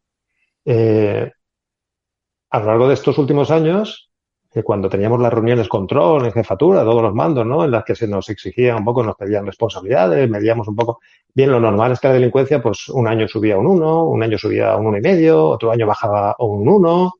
Eh, 0.64 1.30
a 2.50 2.58
lo 2.58 2.66
largo 2.66 2.88
de 2.88 2.94
estos 2.94 3.16
últimos 3.18 3.50
años, 3.50 4.10
que 4.52 4.62
cuando 4.62 4.90
teníamos 4.90 5.20
las 5.20 5.32
reuniones 5.32 5.68
control 5.68 6.26
en 6.26 6.32
jefatura, 6.32 6.84
todos 6.84 7.02
los 7.02 7.14
mandos, 7.14 7.46
¿no? 7.46 7.64
En 7.64 7.70
las 7.70 7.84
que 7.84 7.94
se 7.94 8.06
nos 8.06 8.28
exigía 8.28 8.76
un 8.76 8.84
poco, 8.84 9.02
nos 9.02 9.16
pedían 9.16 9.46
responsabilidades, 9.46 10.28
medíamos 10.28 10.68
un 10.68 10.76
poco. 10.76 11.00
Bien, 11.32 11.50
lo 11.50 11.58
normal 11.58 11.92
es 11.92 12.00
que 12.00 12.08
la 12.08 12.14
delincuencia, 12.14 12.60
pues 12.62 12.88
un 12.90 13.08
año 13.08 13.26
subía 13.26 13.56
un 13.56 13.66
1, 13.66 14.04
un 14.04 14.22
año 14.22 14.36
subía 14.36 14.76
un 14.76 14.86
uno 14.86 14.98
y 14.98 15.00
medio, 15.00 15.42
otro 15.48 15.72
año 15.72 15.86
bajaba 15.86 16.36
un 16.38 16.68
1, 16.68 17.12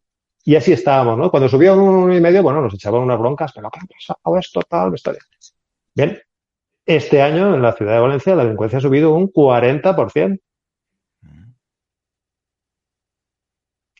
y 0.45 0.57
así 0.57 0.73
estábamos, 0.73 1.17
¿no? 1.17 1.31
Cuando 1.31 1.49
subía 1.49 1.73
un 1.73 1.81
uno 1.81 2.15
y 2.15 2.21
medio, 2.21 2.43
bueno, 2.43 2.61
nos 2.61 2.75
echaban 2.75 3.01
unas 3.01 3.19
broncas, 3.19 3.53
pero 3.55 3.71
¿qué 3.71 3.81
ha 3.81 3.87
pasado 3.87 4.39
esto, 4.39 4.61
tal, 4.69 4.95
esto? 4.95 5.13
Bien, 5.95 6.19
este 6.87 7.23
año 7.23 7.55
en 7.55 7.63
la 7.63 7.73
ciudad 7.73 7.95
de 7.95 8.01
Valencia 8.01 8.35
la 8.35 8.45
delincuencia 8.45 8.79
ha 8.79 8.83
subido 8.83 9.15
un 9.15 9.33
40%. 9.33 10.41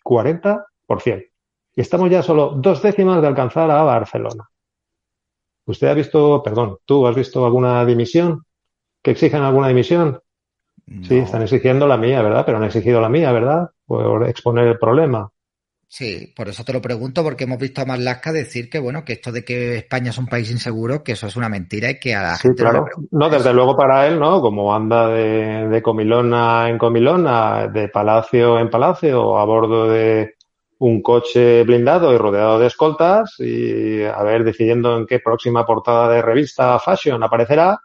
40%. 0.05 1.27
Y 1.75 1.81
estamos 1.81 2.11
ya 2.11 2.23
solo 2.23 2.53
dos 2.57 2.83
décimas 2.83 3.23
de 3.23 3.29
alcanzar 3.29 3.71
a 3.71 3.83
Barcelona. 3.83 4.49
¿Usted 5.65 5.87
ha 5.87 5.95
visto, 5.95 6.43
perdón, 6.43 6.79
tú 6.85 7.07
has 7.07 7.15
visto 7.15 7.45
alguna 7.47 7.85
dimisión? 7.85 8.45
¿Que 9.03 9.13
exigen 9.13 9.43
alguna 9.43 9.69
dimisión? 9.69 10.21
Sí, 11.03 11.19
están 11.19 11.43
exigiendo 11.43 11.87
la 11.87 11.97
mía, 11.97 12.21
¿verdad? 12.23 12.45
Pero 12.45 12.59
han 12.59 12.65
exigido 12.65 13.01
la 13.01 13.09
mía, 13.09 13.33
¿verdad? 13.33 13.71
Por 13.87 14.29
exponer 14.29 14.67
el 14.67 14.79
problema. 14.79 15.31
Sí, 15.95 16.33
por 16.35 16.49
eso 16.49 16.65
te 16.65 16.73
lo 16.73 16.81
pregunto, 16.81 17.23
porque 17.23 17.45
hemos 17.45 17.59
visto 17.59 17.83
a 17.83 17.85
Marlaska 17.85 18.33
decir 18.33 18.71
que, 18.71 18.79
bueno, 18.79 19.05
que 19.05 19.13
esto 19.13 19.31
de 19.31 19.45
que 19.45 19.77
España 19.77 20.09
es 20.09 20.17
un 20.17 20.27
país 20.27 20.51
inseguro, 20.51 21.05
que 21.05 21.13
eso 21.13 21.27
es 21.27 21.37
una 21.37 21.51
mentira 21.51 21.91
y 21.91 22.01
que 22.01 22.15
a 22.15 22.23
la 22.23 22.37
sí, 22.37 22.49
gente 22.49 22.63
claro. 22.63 22.87
No, 23.11 23.29
desde 23.29 23.53
luego 23.53 23.77
para 23.77 24.07
él, 24.07 24.19
¿no? 24.19 24.41
Como 24.41 24.75
anda 24.75 25.09
de, 25.09 25.69
de 25.69 25.83
comilona 25.83 26.71
en 26.71 26.79
comilona, 26.79 27.69
de 27.69 27.91
palacio 27.91 28.59
en 28.59 28.71
palacio, 28.71 29.37
a 29.37 29.45
bordo 29.45 29.87
de 29.87 30.37
un 30.79 31.03
coche 31.03 31.63
blindado 31.63 32.15
y 32.15 32.17
rodeado 32.17 32.59
de 32.59 32.69
escoltas, 32.69 33.35
y 33.41 34.03
a 34.03 34.23
ver, 34.23 34.45
decidiendo 34.45 34.97
en 34.97 35.07
qué 35.07 35.19
próxima 35.19 35.67
portada 35.67 36.09
de 36.09 36.23
revista 36.23 36.79
Fashion 36.79 37.23
aparecerá, 37.23 37.79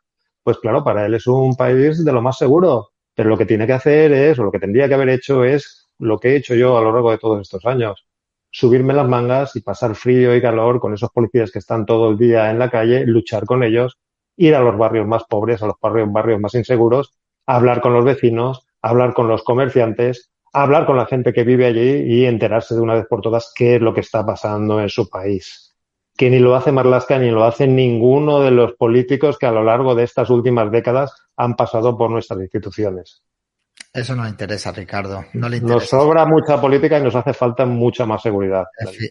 pues 0.44 0.60
claro, 0.60 0.82
para 0.82 1.06
él 1.06 1.16
es 1.16 1.28
un 1.28 1.58
país 1.58 2.06
de 2.06 2.14
lo 2.14 2.22
más 2.22 2.38
seguro. 2.38 2.92
Pero 3.14 3.28
lo 3.28 3.38
que 3.38 3.46
tiene 3.46 3.68
que 3.68 3.74
hacer 3.74 4.14
es, 4.14 4.40
o 4.40 4.44
lo 4.46 4.52
que 4.52 4.60
tendría 4.60 4.88
que 4.88 4.94
haber 4.94 5.10
hecho 5.10 5.44
es 5.44 5.87
lo 6.00 6.20
que 6.20 6.30
he 6.30 6.36
hecho 6.36 6.56
yo 6.56 6.78
a 6.78 6.82
lo 6.82 6.92
largo 6.92 7.12
de 7.12 7.18
todos 7.18 7.42
estos 7.42 7.66
años. 7.66 8.08
Subirme 8.50 8.94
las 8.94 9.08
mangas 9.08 9.56
y 9.56 9.62
pasar 9.62 9.96
frío 9.96 10.36
y 10.36 10.42
calor 10.42 10.80
con 10.80 10.94
esos 10.94 11.10
policías 11.12 11.52
que 11.52 11.60
están 11.60 11.86
todo 11.86 12.10
el 12.10 12.18
día 12.18 12.50
en 12.50 12.60
la 12.60 12.70
calle, 12.70 13.06
luchar 13.06 13.46
con 13.46 13.64
ellos, 13.64 13.98
ir 14.38 14.56
a 14.56 14.62
los 14.62 14.78
barrios 14.78 15.08
más 15.08 15.24
pobres, 15.26 15.62
a 15.62 15.68
los 15.68 15.76
barrios, 15.82 16.12
barrios 16.12 16.40
más 16.40 16.54
inseguros, 16.56 17.14
hablar 17.46 17.82
con 17.82 17.94
los 17.94 18.06
vecinos, 18.06 18.66
hablar 18.82 19.14
con 19.14 19.28
los 19.28 19.44
comerciantes, 19.44 20.32
hablar 20.54 20.86
con 20.86 20.98
la 20.98 21.06
gente 21.06 21.34
que 21.34 21.44
vive 21.44 21.66
allí 21.66 22.04
y 22.06 22.26
enterarse 22.26 22.76
de 22.76 22.82
una 22.82 22.96
vez 22.96 23.06
por 23.10 23.22
todas 23.22 23.52
qué 23.56 23.76
es 23.76 23.82
lo 23.82 23.94
que 23.94 24.02
está 24.02 24.26
pasando 24.26 24.80
en 24.80 24.90
su 24.90 25.10
país. 25.10 25.76
Que 26.16 26.30
ni 26.30 26.40
lo 26.40 26.56
hace 26.56 26.72
Marlaska 26.72 27.20
ni 27.20 27.30
lo 27.30 27.44
hace 27.44 27.68
ninguno 27.68 28.40
de 28.40 28.52
los 28.52 28.74
políticos 28.74 29.38
que 29.38 29.46
a 29.46 29.52
lo 29.52 29.64
largo 29.64 29.94
de 29.94 30.04
estas 30.04 30.30
últimas 30.30 30.72
décadas 30.72 31.14
han 31.36 31.56
pasado 31.56 31.98
por 31.98 32.10
nuestras 32.10 32.40
instituciones. 32.40 33.24
Eso 33.94 34.16
no 34.16 34.24
le 34.24 34.30
interesa, 34.30 34.72
Ricardo. 34.72 35.26
No 35.34 35.50
le 35.50 35.58
interesa. 35.58 35.76
Nos 35.76 35.90
sobra 35.90 36.26
mucha 36.26 36.62
política 36.62 37.00
y 37.00 37.04
nos 37.04 37.16
hace 37.16 37.34
falta 37.34 37.66
mucha 37.66 38.06
más 38.06 38.22
seguridad. 38.22 38.66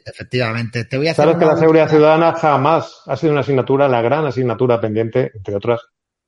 efectivamente. 0.04 0.84
Te 0.84 0.96
voy 0.96 1.08
a 1.08 1.10
hacer 1.10 1.24
Sabes 1.24 1.38
que 1.38 1.46
la 1.46 1.56
seguridad 1.56 1.88
ciudadana 1.88 2.34
jamás 2.34 3.02
ha 3.06 3.16
sido 3.16 3.32
una 3.32 3.40
asignatura, 3.40 3.88
la 3.88 4.02
gran 4.02 4.26
asignatura 4.26 4.80
pendiente, 4.80 5.32
entre 5.34 5.56
otras, 5.56 5.80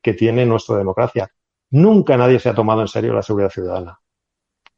que 0.02 0.14
tiene 0.14 0.44
nuestra 0.44 0.76
democracia. 0.76 1.30
Nunca 1.70 2.16
nadie 2.16 2.40
se 2.40 2.48
ha 2.48 2.54
tomado 2.54 2.80
en 2.80 2.88
serio 2.88 3.12
la 3.12 3.22
seguridad 3.22 3.50
ciudadana. 3.50 4.00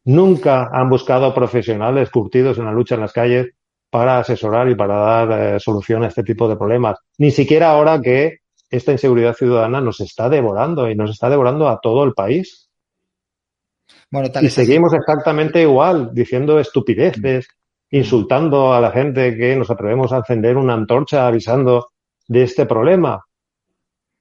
Nunca 0.04 0.68
han 0.72 0.88
buscado 0.88 1.32
profesionales 1.34 2.10
curtidos 2.10 2.58
en 2.58 2.64
la 2.64 2.72
lucha 2.72 2.96
en 2.96 3.02
las 3.02 3.12
calles 3.12 3.48
para 3.90 4.18
asesorar 4.18 4.68
y 4.68 4.74
para 4.74 4.96
dar 4.96 5.40
eh, 5.54 5.60
solución 5.60 6.04
a 6.04 6.08
este 6.08 6.22
tipo 6.22 6.48
de 6.48 6.56
problemas. 6.56 6.98
Ni 7.18 7.30
siquiera 7.30 7.70
ahora 7.70 8.00
que 8.00 8.38
esta 8.70 8.92
inseguridad 8.92 9.34
ciudadana 9.34 9.80
nos 9.80 10.00
está 10.00 10.28
devorando 10.28 10.88
y 10.88 10.94
nos 10.94 11.10
está 11.10 11.28
devorando 11.28 11.68
a 11.68 11.80
todo 11.80 12.04
el 12.04 12.12
país 12.12 12.69
y 14.42 14.50
seguimos 14.50 14.92
exactamente 14.92 15.62
igual, 15.62 16.10
diciendo 16.12 16.58
estupideces, 16.58 17.46
mm. 17.90 17.96
insultando 17.96 18.74
a 18.74 18.80
la 18.80 18.90
gente 18.90 19.36
que 19.36 19.54
nos 19.56 19.70
atrevemos 19.70 20.12
a 20.12 20.18
encender 20.18 20.56
una 20.56 20.74
antorcha 20.74 21.26
avisando 21.26 21.88
de 22.26 22.42
este 22.42 22.66
problema. 22.66 23.24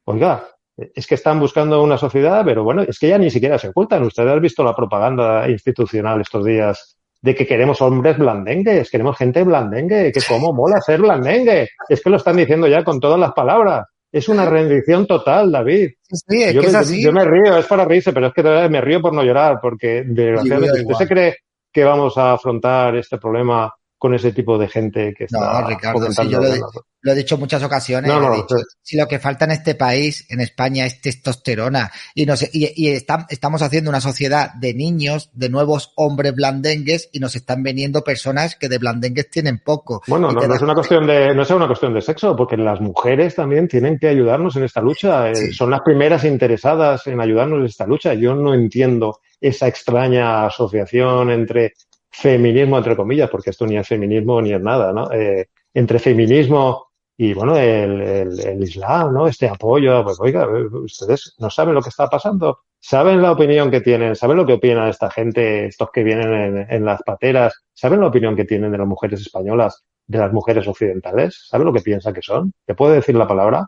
Oiga, 0.06 0.48
es 0.96 1.08
que 1.08 1.16
están 1.16 1.40
buscando 1.40 1.84
una 1.84 1.98
sociedad, 1.98 2.44
pero 2.46 2.64
bueno, 2.64 2.84
es 2.84 2.98
que 3.00 3.10
ya 3.10 3.18
ni 3.18 3.30
siquiera 3.30 3.58
se 3.58 3.70
ocultan. 3.70 4.04
Ustedes 4.04 4.32
han 4.32 4.42
visto 4.42 4.64
la 4.64 4.76
propaganda 4.76 5.50
institucional 5.50 6.22
estos 6.22 6.46
días 6.46 6.98
de 7.22 7.36
que 7.36 7.46
queremos 7.46 7.82
hombres 7.82 8.18
blandengues, 8.18 8.90
queremos 8.90 9.18
gente 9.18 9.44
blandengue, 9.44 10.12
que 10.12 10.22
cómo 10.28 10.54
mola 10.54 10.80
ser 10.82 11.02
blandengue. 11.02 11.70
Es 11.88 12.02
que 12.02 12.10
lo 12.10 12.18
están 12.18 12.38
diciendo 12.38 12.68
ya 12.68 12.84
con 12.84 13.00
todas 13.00 13.20
las 13.20 13.34
palabras. 13.34 13.86
Es 14.12 14.28
una 14.28 14.46
rendición 14.46 15.06
total, 15.06 15.52
David. 15.52 15.92
Sí, 16.02 16.44
es 16.44 16.54
yo, 16.54 16.62
que 16.62 16.68
me, 16.68 16.72
es 16.72 16.76
así. 16.76 17.04
yo 17.04 17.12
me 17.12 17.24
río, 17.26 17.58
es 17.58 17.66
para 17.68 17.86
reírse, 17.86 18.12
pero 18.12 18.28
es 18.28 18.34
que 18.34 18.44
me 18.44 18.82
río 18.82 19.02
por 19.02 19.14
no 19.14 19.24
llorar, 19.24 19.60
porque 19.62 20.04
desgraciadamente, 20.06 20.82
¿usted 20.82 20.96
se 20.96 21.08
cree 21.08 21.38
que 21.72 21.84
vamos 21.84 22.18
a 22.18 22.34
afrontar 22.34 22.96
este 22.96 23.18
problema 23.18 23.72
con 24.00 24.16
ese 24.16 24.32
tipo 24.32 24.58
de 24.58 24.70
gente 24.70 25.14
que 25.16 25.26
está 25.26 25.62
no, 25.62 25.68
Ricardo, 25.68 26.10
sí, 26.10 26.30
yo 26.30 26.40
lo, 26.40 26.48
he, 26.48 26.60
lo, 27.02 27.12
he 27.12 27.16
dicho 27.16 27.36
en 27.36 27.42
muchas 27.42 27.62
ocasiones. 27.62 28.10
No, 28.10 28.22
no, 28.22 28.34
dicho, 28.34 28.58
sí. 28.58 28.64
Si 28.82 28.98
lo 28.98 29.10
que 29.10 29.20
falta 29.20 29.44
en 29.44 29.52
este 29.52 29.76
país, 29.76 30.26
en 30.30 30.40
España, 30.40 30.86
es 30.86 31.02
testosterona 31.02 31.92
y, 32.16 32.26
no 32.26 32.38
sé, 32.38 32.50
y, 32.54 32.72
y 32.82 32.94
está, 32.94 33.28
estamos 33.30 33.62
haciendo 33.62 33.90
una 33.90 34.00
sociedad 34.00 34.54
de 34.54 34.74
niños, 34.74 35.30
de 35.34 35.50
nuevos 35.50 35.92
hombres 35.98 36.34
blandengues 36.34 37.10
y 37.12 37.20
nos 37.20 37.36
están 37.36 37.62
veniendo 37.62 38.02
personas 38.02 38.56
que 38.56 38.70
de 38.70 38.78
blandengues 38.78 39.30
tienen 39.30 39.60
poco. 39.60 40.02
Bueno, 40.08 40.32
no, 40.32 40.48
no 40.48 40.56
es 40.56 40.62
una 40.62 40.74
cuestión 40.74 41.06
de, 41.06 41.36
no 41.36 41.42
es 41.42 41.52
una 41.52 41.68
cuestión 41.68 41.94
de 41.94 42.02
sexo, 42.02 42.38
porque 42.38 42.56
las 42.56 42.80
mujeres 42.80 43.36
también 43.36 43.68
tienen 43.68 44.00
que 44.00 44.08
ayudarnos 44.08 44.56
en 44.56 44.64
esta 44.64 44.80
lucha. 44.80 45.36
Sí. 45.36 45.52
Son 45.52 45.70
las 45.70 45.82
primeras 45.82 46.24
interesadas 46.24 47.06
en 47.08 47.20
ayudarnos 47.20 47.60
en 47.60 47.66
esta 47.66 47.86
lucha. 47.86 48.14
Yo 48.14 48.34
no 48.34 48.54
entiendo 48.54 49.20
esa 49.42 49.68
extraña 49.68 50.46
asociación 50.46 51.32
entre 51.32 51.74
feminismo, 52.20 52.78
entre 52.78 52.96
comillas, 52.96 53.30
porque 53.30 53.52
esto 53.52 53.66
ni 53.66 53.78
es 53.78 53.88
feminismo 53.88 54.42
ni 54.42 54.54
es 54.54 54.62
nada, 54.62 54.92
¿no? 54.92 55.12
Eh, 55.12 55.50
entre 55.74 56.00
feminismo 56.00 56.90
y, 57.18 57.34
bueno, 57.34 57.58
el, 57.58 58.02
el, 58.02 58.40
el, 58.40 58.64
Islam, 58.64 59.14
¿no? 59.14 59.28
Este 59.28 59.48
apoyo, 59.48 60.04
pues, 60.04 60.20
oiga, 60.20 60.48
ustedes 60.72 61.36
no 61.40 61.50
saben 61.50 61.76
lo 61.76 61.82
que 61.82 61.90
está 61.90 62.08
pasando, 62.08 62.60
saben 62.80 63.22
la 63.22 63.32
opinión 63.32 63.70
que 63.70 63.82
tienen, 63.82 64.16
saben 64.16 64.38
lo 64.38 64.46
que 64.46 64.54
opina 64.54 64.90
esta 64.90 65.10
gente, 65.10 65.66
estos 65.66 65.90
que 65.92 66.04
vienen 66.04 66.34
en, 66.34 66.68
en 66.70 66.86
las 66.86 67.02
pateras, 67.04 67.64
saben 67.74 68.00
la 68.00 68.08
opinión 68.08 68.36
que 68.36 68.46
tienen 68.46 68.72
de 68.72 68.78
las 68.78 68.88
mujeres 68.88 69.20
españolas, 69.22 69.84
de 70.08 70.18
las 70.18 70.32
mujeres 70.32 70.68
occidentales, 70.68 71.46
saben 71.50 71.68
lo 71.68 71.74
que 71.74 71.82
piensan 71.82 72.14
que 72.14 72.22
son. 72.22 72.54
¿Te 72.66 72.74
puedo 72.74 72.94
decir 72.94 73.16
la 73.16 73.28
palabra? 73.28 73.68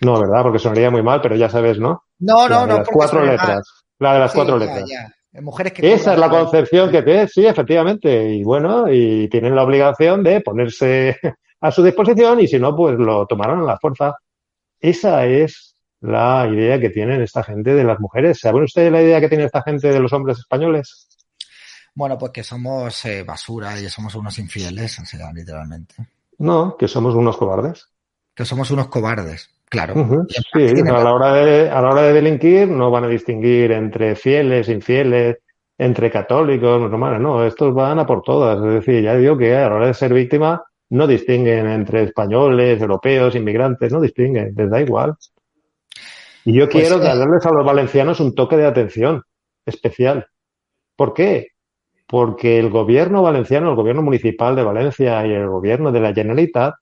No, 0.00 0.20
¿verdad? 0.20 0.42
Porque 0.42 0.58
sonaría 0.58 0.90
muy 0.90 1.02
mal, 1.02 1.20
pero 1.20 1.36
ya 1.36 1.48
sabes, 1.48 1.78
¿no? 1.78 2.04
No, 2.20 2.48
no, 2.48 2.48
la 2.48 2.60
de 2.62 2.66
no. 2.68 2.78
Las 2.78 2.88
cuatro 2.88 3.24
letras. 3.24 3.48
Mal. 3.48 3.62
La 3.98 4.14
de 4.14 4.18
las 4.20 4.32
sí, 4.32 4.36
cuatro 4.36 4.58
ya, 4.58 4.64
letras. 4.64 4.88
Ya. 4.88 5.14
Mujeres 5.32 5.72
que 5.72 5.92
Esa 5.92 6.14
es 6.14 6.18
la 6.18 6.30
concepción 6.30 6.90
que 6.90 7.02
tiene, 7.02 7.28
sí, 7.28 7.46
efectivamente. 7.46 8.30
Y 8.30 8.42
bueno, 8.42 8.90
y 8.90 9.28
tienen 9.28 9.54
la 9.54 9.62
obligación 9.62 10.22
de 10.22 10.40
ponerse 10.40 11.16
a 11.60 11.70
su 11.70 11.82
disposición 11.82 12.40
y 12.40 12.48
si 12.48 12.58
no, 12.58 12.74
pues 12.74 12.98
lo 12.98 13.26
tomarán 13.26 13.60
a 13.60 13.64
la 13.64 13.78
fuerza. 13.78 14.16
Esa 14.80 15.26
es 15.26 15.74
la 16.00 16.48
idea 16.50 16.80
que 16.80 16.90
tienen 16.90 17.22
esta 17.22 17.42
gente 17.42 17.74
de 17.74 17.84
las 17.84 18.00
mujeres. 18.00 18.40
¿Saben 18.40 18.62
ustedes 18.62 18.90
la 18.90 19.02
idea 19.02 19.20
que 19.20 19.28
tiene 19.28 19.44
esta 19.44 19.62
gente 19.62 19.88
de 19.88 20.00
los 20.00 20.12
hombres 20.12 20.38
españoles? 20.38 21.08
Bueno, 21.94 22.16
pues 22.16 22.32
que 22.32 22.44
somos 22.44 23.04
eh, 23.04 23.24
basura 23.24 23.78
y 23.80 23.88
somos 23.88 24.14
unos 24.14 24.38
infieles, 24.38 24.98
o 25.00 25.04
sea, 25.04 25.32
literalmente. 25.32 25.96
No, 26.38 26.76
que 26.76 26.86
somos 26.86 27.14
unos 27.14 27.36
cobardes. 27.36 27.88
Que 28.34 28.44
somos 28.44 28.70
unos 28.70 28.86
cobardes. 28.86 29.50
Claro. 29.70 29.94
Uh 29.94 30.06
-huh. 30.06 30.26
Sí, 30.52 30.80
a 30.80 31.02
la, 31.02 31.12
hora 31.12 31.34
de, 31.34 31.68
a 31.68 31.82
la 31.82 31.90
hora 31.90 32.02
de 32.02 32.12
delinquir 32.14 32.68
no 32.68 32.90
van 32.90 33.04
a 33.04 33.08
distinguir 33.08 33.72
entre 33.72 34.14
fieles, 34.16 34.68
infieles, 34.68 35.38
entre 35.76 36.10
católicos, 36.10 36.80
musulmanes, 36.80 37.20
no, 37.20 37.44
estos 37.44 37.74
van 37.74 37.98
a 37.98 38.06
por 38.06 38.22
todas. 38.22 38.58
Es 38.58 38.84
decir, 38.84 39.02
ya 39.02 39.16
digo 39.16 39.36
que 39.36 39.54
a 39.54 39.68
la 39.68 39.76
hora 39.76 39.86
de 39.88 39.94
ser 39.94 40.12
víctima 40.12 40.62
no 40.90 41.06
distinguen 41.06 41.66
entre 41.68 42.02
españoles, 42.02 42.80
europeos, 42.80 43.34
inmigrantes, 43.34 43.92
no 43.92 44.00
distinguen, 44.00 44.54
les 44.56 44.70
da 44.70 44.80
igual. 44.80 45.14
Y 46.44 46.54
yo 46.54 46.68
pues, 46.68 46.88
quiero 46.88 47.02
eh... 47.02 47.06
darles 47.06 47.44
a 47.46 47.52
los 47.52 47.64
valencianos 47.64 48.20
un 48.20 48.34
toque 48.34 48.56
de 48.56 48.66
atención 48.66 49.22
especial. 49.66 50.26
¿Por 50.96 51.12
qué? 51.12 51.48
Porque 52.06 52.58
el 52.58 52.70
gobierno 52.70 53.22
valenciano, 53.22 53.70
el 53.70 53.76
gobierno 53.76 54.02
municipal 54.02 54.56
de 54.56 54.64
Valencia 54.64 55.26
y 55.26 55.32
el 55.32 55.46
gobierno 55.46 55.92
de 55.92 56.00
la 56.00 56.14
Generalitat 56.14 56.74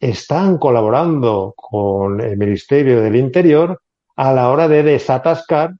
están 0.00 0.58
colaborando 0.58 1.54
con 1.56 2.20
el 2.20 2.36
Ministerio 2.36 3.00
del 3.00 3.16
Interior 3.16 3.80
a 4.16 4.32
la 4.32 4.50
hora 4.50 4.68
de 4.68 4.82
desatascar 4.82 5.74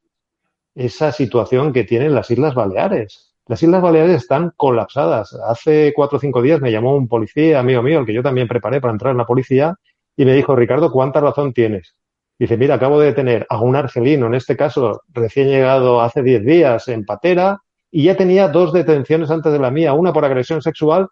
esa 0.74 1.12
situación 1.12 1.72
que 1.72 1.84
tienen 1.84 2.14
las 2.14 2.30
Islas 2.30 2.54
Baleares. 2.54 3.34
Las 3.46 3.62
Islas 3.62 3.82
Baleares 3.82 4.16
están 4.16 4.52
colapsadas. 4.56 5.34
Hace 5.46 5.92
cuatro 5.94 6.18
o 6.18 6.20
cinco 6.20 6.42
días 6.42 6.60
me 6.60 6.72
llamó 6.72 6.96
un 6.96 7.08
policía, 7.08 7.60
amigo 7.60 7.82
mío, 7.82 8.00
el 8.00 8.06
que 8.06 8.14
yo 8.14 8.22
también 8.22 8.48
preparé 8.48 8.80
para 8.80 8.92
entrar 8.92 9.12
en 9.12 9.18
la 9.18 9.26
policía, 9.26 9.76
y 10.16 10.24
me 10.24 10.34
dijo, 10.34 10.56
Ricardo, 10.56 10.90
¿cuánta 10.90 11.20
razón 11.20 11.52
tienes? 11.52 11.94
Dice, 12.38 12.56
mira, 12.56 12.76
acabo 12.76 12.98
de 12.98 13.12
tener 13.12 13.46
a 13.48 13.60
un 13.60 13.76
argelino, 13.76 14.26
en 14.26 14.34
este 14.34 14.56
caso 14.56 15.02
recién 15.12 15.48
llegado 15.48 16.00
hace 16.00 16.22
diez 16.22 16.44
días 16.44 16.88
en 16.88 17.04
Patera, 17.04 17.60
y 17.90 18.04
ya 18.04 18.16
tenía 18.16 18.48
dos 18.48 18.72
detenciones 18.72 19.30
antes 19.30 19.52
de 19.52 19.58
la 19.58 19.70
mía, 19.70 19.92
una 19.92 20.12
por 20.12 20.24
agresión 20.24 20.62
sexual 20.62 21.08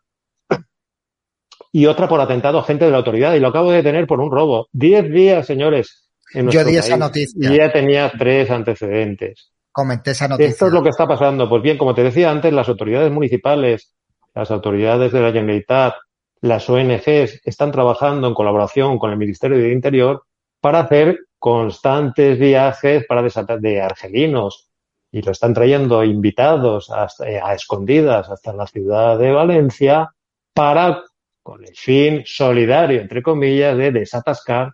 y 1.72 1.86
otra 1.86 2.06
por 2.06 2.20
atentado 2.20 2.58
a 2.58 2.64
gente 2.64 2.84
de 2.84 2.90
la 2.90 2.98
autoridad, 2.98 3.34
y 3.34 3.40
lo 3.40 3.48
acabo 3.48 3.72
de 3.72 3.82
tener 3.82 4.06
por 4.06 4.20
un 4.20 4.30
robo. 4.30 4.68
Diez 4.72 5.10
días, 5.10 5.46
señores. 5.46 6.10
En 6.34 6.50
Yo 6.50 6.60
di 6.60 6.72
país, 6.72 6.86
esa 6.86 6.96
noticia. 6.98 7.50
Y 7.50 7.56
ya 7.56 7.72
tenía 7.72 8.12
tres 8.16 8.50
antecedentes. 8.50 9.50
Comenté 9.72 10.10
esa 10.10 10.28
noticia. 10.28 10.50
Esto 10.50 10.66
es 10.66 10.72
lo 10.72 10.82
que 10.82 10.90
está 10.90 11.06
pasando. 11.06 11.48
Pues 11.48 11.62
bien, 11.62 11.78
como 11.78 11.94
te 11.94 12.02
decía 12.02 12.30
antes, 12.30 12.52
las 12.52 12.68
autoridades 12.68 13.10
municipales, 13.10 13.94
las 14.34 14.50
autoridades 14.50 15.12
de 15.12 15.20
la 15.20 15.32
Generalitat, 15.32 15.94
las 16.42 16.68
ONGs 16.68 17.40
están 17.44 17.72
trabajando 17.72 18.28
en 18.28 18.34
colaboración 18.34 18.98
con 18.98 19.10
el 19.10 19.16
Ministerio 19.16 19.58
de 19.58 19.72
Interior 19.72 20.24
para 20.60 20.80
hacer 20.80 21.20
constantes 21.38 22.38
viajes 22.38 23.04
para 23.08 23.22
desatar 23.22 23.60
de 23.60 23.80
argelinos 23.80 24.68
y 25.10 25.22
lo 25.22 25.32
están 25.32 25.54
trayendo 25.54 26.04
invitados 26.04 26.90
hasta, 26.90 27.28
eh, 27.28 27.40
a 27.42 27.54
escondidas 27.54 28.30
hasta 28.30 28.52
la 28.52 28.66
ciudad 28.66 29.18
de 29.18 29.32
Valencia 29.32 30.14
para 30.54 31.02
con 31.42 31.64
el 31.64 31.74
fin 31.74 32.22
solidario, 32.24 33.00
entre 33.00 33.22
comillas, 33.22 33.76
de 33.76 33.92
desatascar 33.92 34.72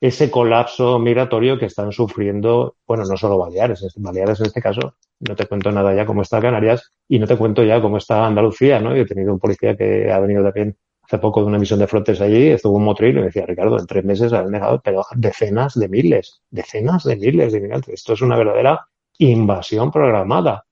ese 0.00 0.30
colapso 0.30 0.98
migratorio 0.98 1.58
que 1.58 1.66
están 1.66 1.92
sufriendo, 1.92 2.76
bueno, 2.86 3.04
no 3.04 3.16
solo 3.16 3.38
Baleares, 3.38 3.84
Baleares 3.96 4.40
en 4.40 4.46
este 4.46 4.62
caso, 4.62 4.94
no 5.20 5.34
te 5.34 5.46
cuento 5.46 5.72
nada 5.72 5.94
ya 5.94 6.06
cómo 6.06 6.22
está 6.22 6.40
Canarias 6.40 6.92
y 7.08 7.18
no 7.18 7.26
te 7.26 7.36
cuento 7.36 7.64
ya 7.64 7.80
cómo 7.80 7.96
está 7.96 8.24
Andalucía, 8.24 8.78
¿no? 8.80 8.94
Yo 8.94 9.02
he 9.02 9.06
tenido 9.06 9.32
un 9.32 9.40
policía 9.40 9.76
que 9.76 10.10
ha 10.12 10.20
venido 10.20 10.44
también 10.44 10.76
hace 11.02 11.18
poco 11.18 11.40
de 11.40 11.46
una 11.46 11.58
misión 11.58 11.80
de 11.80 11.86
flotes 11.86 12.20
allí, 12.20 12.48
estuvo 12.48 12.76
un 12.76 12.84
motril 12.84 13.16
y 13.16 13.20
me 13.20 13.26
decía, 13.26 13.46
Ricardo, 13.46 13.78
en 13.78 13.86
tres 13.86 14.04
meses 14.04 14.32
han 14.32 14.52
dejado 14.52 14.80
pero 14.84 15.04
decenas 15.16 15.74
de 15.74 15.88
miles, 15.88 16.42
decenas 16.50 17.02
de 17.04 17.16
miles 17.16 17.52
de 17.52 17.58
inmigrantes. 17.58 17.94
Esto 17.94 18.12
es 18.12 18.20
una 18.20 18.36
verdadera 18.36 18.86
invasión 19.18 19.90
programada. 19.90 20.64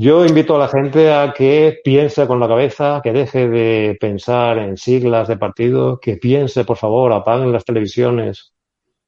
Yo 0.00 0.24
invito 0.24 0.54
a 0.54 0.60
la 0.60 0.68
gente 0.68 1.12
a 1.12 1.34
que 1.36 1.80
piense 1.82 2.28
con 2.28 2.38
la 2.38 2.46
cabeza, 2.46 3.00
que 3.02 3.12
deje 3.12 3.48
de 3.48 3.96
pensar 4.00 4.56
en 4.58 4.76
siglas 4.76 5.26
de 5.26 5.36
partido, 5.36 5.98
que 5.98 6.16
piense, 6.18 6.64
por 6.64 6.76
favor, 6.76 7.12
apaguen 7.12 7.50
las 7.50 7.64
televisiones, 7.64 8.52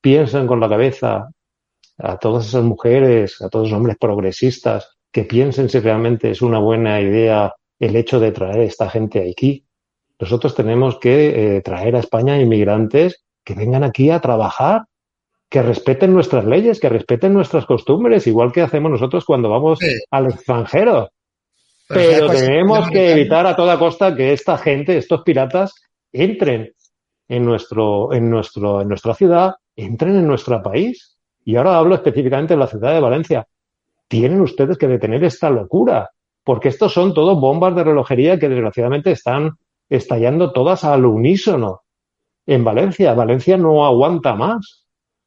piensen 0.01 0.49
con 0.49 0.59
la 0.59 0.69
cabeza 0.69 1.31
a 1.97 2.19
todas 2.19 2.49
esas 2.49 2.65
mujeres, 2.65 3.41
a 3.41 3.49
todos 3.49 3.71
los 3.71 3.79
hombres 3.79 3.99
progresistas, 4.01 4.99
que 5.13 5.23
piensen 5.23 5.69
si 5.69 5.79
realmente 5.79 6.29
es 6.29 6.43
una 6.43 6.59
buena 6.59 7.01
idea 7.01 7.55
el 7.79 7.95
hecho 7.95 8.19
de 8.19 8.33
traer 8.33 8.59
a 8.59 8.65
esta 8.65 8.91
gente 8.91 9.31
aquí. 9.31 9.65
Nosotros 10.19 10.57
tenemos 10.57 10.99
que 10.99 11.57
eh, 11.59 11.61
traer 11.61 11.95
a 11.95 12.01
España 12.01 12.37
inmigrantes 12.41 13.25
que 13.45 13.55
vengan 13.55 13.85
aquí 13.85 14.11
a 14.11 14.19
trabajar, 14.19 14.87
que 15.51 15.63
respeten 15.63 16.13
nuestras 16.13 16.45
leyes, 16.45 16.79
que 16.79 16.89
respeten 16.89 17.35
nuestras 17.35 17.67
costumbres, 17.67 18.27
igual 18.29 18.53
que 18.53 18.63
hacemos 18.63 18.93
nosotros 18.93 19.25
cuando 19.25 19.51
vamos 19.51 19.81
al 20.11 20.27
extranjero. 20.27 21.11
Pero, 21.89 22.31
tenemos 22.31 22.89
que 22.89 23.11
evitar 23.11 23.47
a 23.49 23.57
toda 23.57 23.77
costa 23.77 24.15
que 24.15 24.33
esta 24.33 24.57
gente, 24.57 24.97
estos 24.97 25.23
piratas, 25.23 25.75
entren 26.13 26.73
en 27.29 27.45
nuestro, 27.45 28.13
en 28.13 28.31
nuestro, 28.31 28.81
en 28.81 28.89
nuestra 28.89 29.13
ciudad, 29.13 29.55
entren 29.75 30.17
en 30.17 30.27
nuestro 30.29 30.63
país. 30.63 31.19
Y 31.45 31.57
ahora 31.57 31.79
hablo 31.79 31.97
específicamente 31.97 32.55
de 32.55 32.61
la 32.61 32.69
ciudad 32.69 32.95
de 32.95 33.01
Valencia. 33.01 33.47
Tienen 34.07 34.41
ustedes 34.41 34.79
que 34.79 34.87
detener 34.87 35.25
esta 35.25 35.51
locura 35.51 36.11
porque 36.45 36.69
estos 36.69 36.93
son 36.93 37.13
todos 37.13 37.39
bombas 37.41 37.75
de 37.75 37.85
relojería 37.85 38.39
que 38.39 38.49
desgraciadamente 38.49 39.11
están 39.11 39.59
estallando 39.89 40.53
todas 40.53 40.85
al 40.85 41.05
unísono 41.05 41.83
en 42.47 42.65
Valencia. 42.65 43.15
Valencia 43.15 43.57
no 43.57 43.85
aguanta 43.85 44.35
más. 44.35 44.80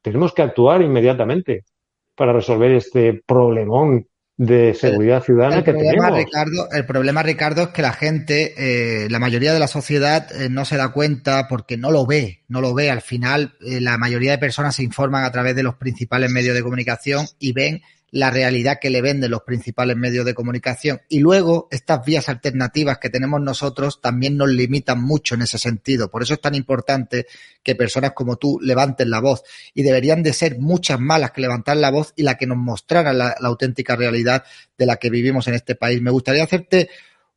Tenemos 0.04 0.34
que 0.34 0.44
actuar 0.44 0.84
inmediatamente 0.84 1.66
para 2.16 2.34
resolver 2.34 2.72
este 2.72 3.24
problemón 3.26 4.06
de 4.36 4.74
seguridad 4.74 5.24
ciudadana 5.24 5.64
que 5.64 5.74
tenemos. 5.74 6.18
Ricardo, 6.18 6.68
el 6.72 6.86
problema, 6.86 7.24
Ricardo, 7.24 7.64
es 7.64 7.68
que 7.70 7.82
la 7.82 7.94
gente, 7.94 8.54
eh, 8.58 9.10
la 9.10 9.20
mayoría 9.20 9.54
de 9.54 9.60
la 9.60 9.68
sociedad 9.68 10.28
eh, 10.34 10.50
no 10.50 10.66
se 10.66 10.78
da 10.78 10.92
cuenta 10.92 11.48
porque 11.48 11.78
no 11.78 11.92
lo 11.92 12.06
ve, 12.06 12.44
no 12.48 12.60
lo 12.60 12.74
ve. 12.74 12.90
Al 12.90 13.02
final, 13.02 13.56
eh, 13.62 13.80
la 13.80 13.98
mayoría 13.98 14.32
de 14.32 14.38
personas 14.40 14.76
se 14.76 14.84
informan 14.84 15.24
a 15.24 15.32
través 15.32 15.56
de 15.56 15.64
los 15.64 15.76
principales 15.76 16.32
medios 16.32 16.56
de 16.56 16.64
comunicación 16.64 17.26
y 17.40 17.54
ven 17.54 17.82
la 18.14 18.30
realidad 18.30 18.78
que 18.80 18.92
le 18.92 19.02
venden 19.02 19.32
los 19.32 19.42
principales 19.42 19.98
medios 19.98 20.24
de 20.24 20.36
comunicación. 20.36 21.02
Y 21.10 21.20
luego, 21.20 21.68
estas 21.72 22.06
vías 22.06 22.30
alternativas 22.30 23.00
que 23.00 23.10
tenemos 23.10 23.42
nosotros 23.42 24.02
también 24.02 24.38
nos 24.38 24.50
limitan 24.50 25.02
mucho 25.02 25.34
en 25.34 25.42
ese 25.42 25.58
sentido. 25.58 26.12
Por 26.12 26.22
eso 26.22 26.36
es 26.36 26.40
tan 26.40 26.54
importante 26.54 27.26
que 27.64 27.74
personas 27.74 28.12
como 28.12 28.36
tú 28.36 28.60
levanten 28.62 29.10
la 29.10 29.20
voz. 29.20 29.42
Y 29.74 29.82
deberían 29.82 30.22
de 30.22 30.32
ser 30.34 30.60
muchas 30.60 31.00
más 31.00 31.20
las 31.20 31.32
que 31.32 31.42
levantar 31.42 31.76
la 31.78 31.90
voz 31.90 32.14
y 32.16 32.22
la 32.22 32.38
que 32.38 32.46
nos 32.46 32.60
mostraran 32.60 33.18
la, 33.18 33.36
la 33.40 33.48
auténtica 33.48 33.96
realidad 33.96 34.44
de 34.78 34.86
la 34.86 34.98
que 34.98 35.10
vivimos 35.10 35.48
en 35.48 35.56
este 35.56 35.74
país. 35.74 36.00
Me 36.00 36.12
gustaría 36.12 36.44
hacerte 36.44 36.92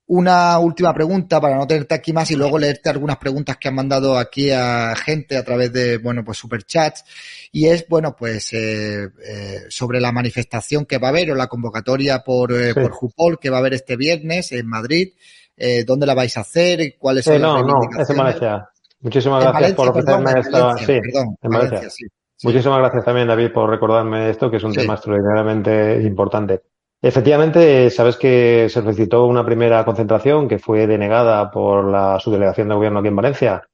una 0.09 0.59
última 0.61 0.95
pregunta 0.95 1.41
para 1.41 1.57
no 1.57 1.67
tenerte 1.67 1.95
aquí 1.95 2.13
más 2.13 2.31
y 2.31 2.37
luego 2.37 2.59
leerte 2.59 2.91
algunas 2.91 3.17
preguntas 3.17 3.57
que 3.57 3.69
han 3.69 3.75
mandado 3.75 4.17
aquí 4.17 4.51
a 4.51 4.95
gente 4.95 5.37
a 5.37 5.45
través 5.45 5.73
de, 5.73 5.99
bueno, 5.99 6.25
pues 6.25 6.39
superchats. 6.39 7.05
Y 7.51 7.67
es, 7.67 7.89
bueno, 7.89 8.15
pues 8.17 8.53
eh, 8.53 9.09
eh, 9.25 9.65
sobre 9.69 10.01
la 10.01 10.13
manifestación 10.13 10.87
que 10.87 10.99
va 10.99 11.09
a 11.09 11.11
haber 11.11 11.33
o 11.33 11.35
la 11.35 11.49
convocatoria 11.49 12.23
por, 12.23 12.53
eh, 12.53 12.73
por 12.73 12.93
Jupol 12.93 13.39
que 13.41 13.51
va 13.51 13.57
a 13.57 13.61
haber 13.61 13.75
este 13.75 13.97
viernes 13.97 14.53
en 14.53 14.69
Madrid. 14.69 15.13
Eh, 15.57 15.85
¿Dónde 15.85 16.07
la 16.07 16.15
vais 16.15 16.37
a 16.37 16.41
hacer? 16.41 16.97
¿Cuáles 16.99 17.25
son 17.25 17.41
no, 17.41 17.63
no, 17.63 17.75
es 17.99 18.09
en 18.09 18.17
Valencia. 18.17 18.69
Muchísimas 19.01 19.43
gracias 19.43 19.73
por 19.73 19.89
ofrecerme 19.89 20.33
esto. 20.39 20.77
Sí, 20.79 21.01
en 21.43 21.51
Valencia. 21.51 21.89
Muchísimas 22.45 22.79
gracias 22.79 23.05
también, 23.05 23.27
David, 23.27 23.51
por 23.53 23.71
recordarme 23.71 24.31
esto, 24.31 24.51
que 24.51 24.59
es 24.59 24.63
un 24.63 24.73
tema 24.73 24.95
extraordinariamente 24.95 26.03
importante. 26.03 26.63
Efectivamente, 27.03 27.91
sabes 27.91 28.17
que 28.17 28.69
se 28.69 28.81
solicitó 28.81 29.27
una 29.27 29.45
primera 29.45 29.85
concentración 29.85 30.49
que 30.49 30.59
fue 30.59 30.87
denegada 30.87 31.51
por 31.51 31.85
la 31.85 32.19
subdelegación 32.19 32.69
de 32.69 32.75
gobierno 32.75 33.01
aquí 33.01 33.09
en 33.09 33.17
Valencia, 33.17 33.69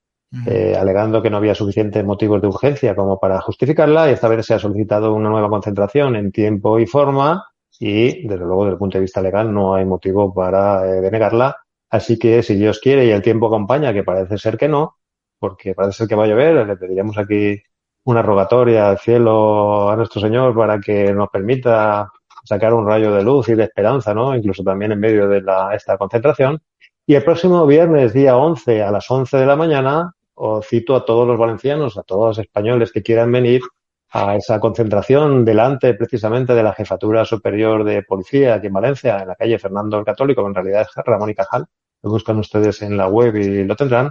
eh, 0.46 0.74
alegando 0.78 1.22
que 1.22 1.30
no 1.30 1.36
había 1.36 1.54
suficientes 1.54 2.04
motivos 2.04 2.40
de 2.40 2.48
urgencia 2.48 2.96
como 2.96 3.18
para 3.20 3.40
justificarla 3.40 4.08
y 4.08 4.14
esta 4.14 4.28
vez 4.28 4.46
se 4.46 4.54
ha 4.54 4.58
solicitado 4.58 5.14
una 5.14 5.28
nueva 5.28 5.50
concentración 5.50 6.16
en 6.16 6.32
tiempo 6.32 6.78
y 6.78 6.86
forma 6.86 7.44
y, 7.78 8.26
desde 8.26 8.44
luego, 8.44 8.64
desde 8.64 8.72
el 8.72 8.78
punto 8.78 8.98
de 8.98 9.02
vista 9.02 9.20
legal 9.20 9.52
no 9.52 9.74
hay 9.74 9.84
motivo 9.84 10.32
para 10.32 10.86
eh, 10.86 11.00
denegarla. 11.00 11.56
Así 11.90 12.18
que, 12.18 12.42
si 12.42 12.54
Dios 12.54 12.80
quiere 12.80 13.04
y 13.06 13.10
el 13.10 13.22
tiempo 13.22 13.46
acompaña, 13.46 13.92
que 13.92 14.04
parece 14.04 14.38
ser 14.38 14.56
que 14.56 14.68
no, 14.68 14.96
porque 15.38 15.74
parece 15.74 15.98
ser 15.98 16.08
que 16.08 16.14
va 16.14 16.24
a 16.24 16.28
llover, 16.28 16.66
le 16.66 16.76
pediríamos 16.76 17.18
aquí 17.18 17.60
una 18.04 18.22
rogatoria 18.22 18.88
al 18.88 18.98
cielo 18.98 19.90
a 19.90 19.96
nuestro 19.96 20.20
Señor 20.20 20.54
para 20.54 20.80
que 20.80 21.12
nos 21.12 21.28
permita 21.28 22.10
sacar 22.44 22.74
un 22.74 22.86
rayo 22.86 23.12
de 23.14 23.22
luz 23.22 23.48
y 23.48 23.54
de 23.54 23.64
esperanza, 23.64 24.14
¿no? 24.14 24.34
Incluso 24.34 24.62
también 24.62 24.92
en 24.92 25.00
medio 25.00 25.28
de 25.28 25.42
la, 25.42 25.74
esta 25.74 25.96
concentración. 25.96 26.60
Y 27.06 27.14
el 27.14 27.24
próximo 27.24 27.66
viernes, 27.66 28.12
día 28.12 28.36
11, 28.36 28.82
a 28.82 28.90
las 28.90 29.10
11 29.10 29.36
de 29.36 29.46
la 29.46 29.56
mañana, 29.56 30.12
os 30.34 30.66
cito 30.66 30.94
a 30.94 31.04
todos 31.04 31.26
los 31.26 31.38
valencianos, 31.38 31.98
a 31.98 32.02
todos 32.02 32.28
los 32.28 32.38
españoles 32.38 32.92
que 32.92 33.02
quieran 33.02 33.30
venir 33.32 33.62
a 34.10 34.36
esa 34.36 34.60
concentración 34.60 35.44
delante 35.44 35.94
precisamente 35.94 36.54
de 36.54 36.62
la 36.62 36.74
Jefatura 36.74 37.24
Superior 37.24 37.82
de 37.82 38.02
Policía 38.02 38.54
aquí 38.54 38.66
en 38.66 38.72
Valencia, 38.74 39.18
en 39.20 39.28
la 39.28 39.34
calle 39.34 39.58
Fernando 39.58 39.98
el 39.98 40.04
Católico, 40.04 40.42
que 40.42 40.48
en 40.48 40.54
realidad 40.54 40.82
es 40.82 41.04
Ramón 41.04 41.30
y 41.30 41.34
Cajal. 41.34 41.66
Lo 42.02 42.10
buscan 42.10 42.38
ustedes 42.38 42.82
en 42.82 42.96
la 42.96 43.08
web 43.08 43.34
y 43.36 43.64
lo 43.64 43.74
tendrán. 43.74 44.10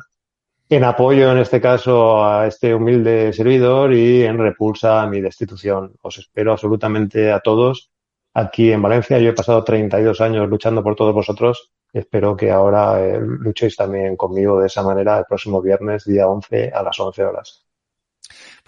En 0.70 0.86
apoyo, 0.86 1.32
en 1.32 1.38
este 1.38 1.62
caso, 1.62 2.26
a 2.26 2.48
este 2.48 2.74
humilde 2.74 3.32
servidor 3.34 3.94
y 3.94 4.24
en 4.24 4.38
repulsa 4.38 5.02
a 5.02 5.08
mi 5.08 5.22
destitución. 5.22 5.94
Os 6.02 6.18
espero 6.18 6.54
absolutamente 6.54 7.32
a 7.32 7.42
todos 7.42 7.92
aquí 8.34 8.72
en 8.72 8.82
Valencia. 8.82 9.20
Yo 9.20 9.30
he 9.30 9.34
pasado 9.34 9.64
32 9.64 10.22
años 10.22 10.50
luchando 10.50 10.84
por 10.84 10.96
todos 10.96 11.14
vosotros. 11.14 11.72
Espero 11.94 12.36
que 12.36 12.52
ahora 12.52 13.06
eh, 13.06 13.20
luchéis 13.20 13.76
también 13.76 14.16
conmigo 14.16 14.60
de 14.60 14.68
esa 14.68 14.84
manera 14.84 15.20
el 15.20 15.26
próximo 15.26 15.62
viernes, 15.62 16.06
día 16.06 16.28
11, 16.28 16.72
a 16.74 16.84
las 16.84 17.00
11 17.00 17.24
horas 17.26 17.71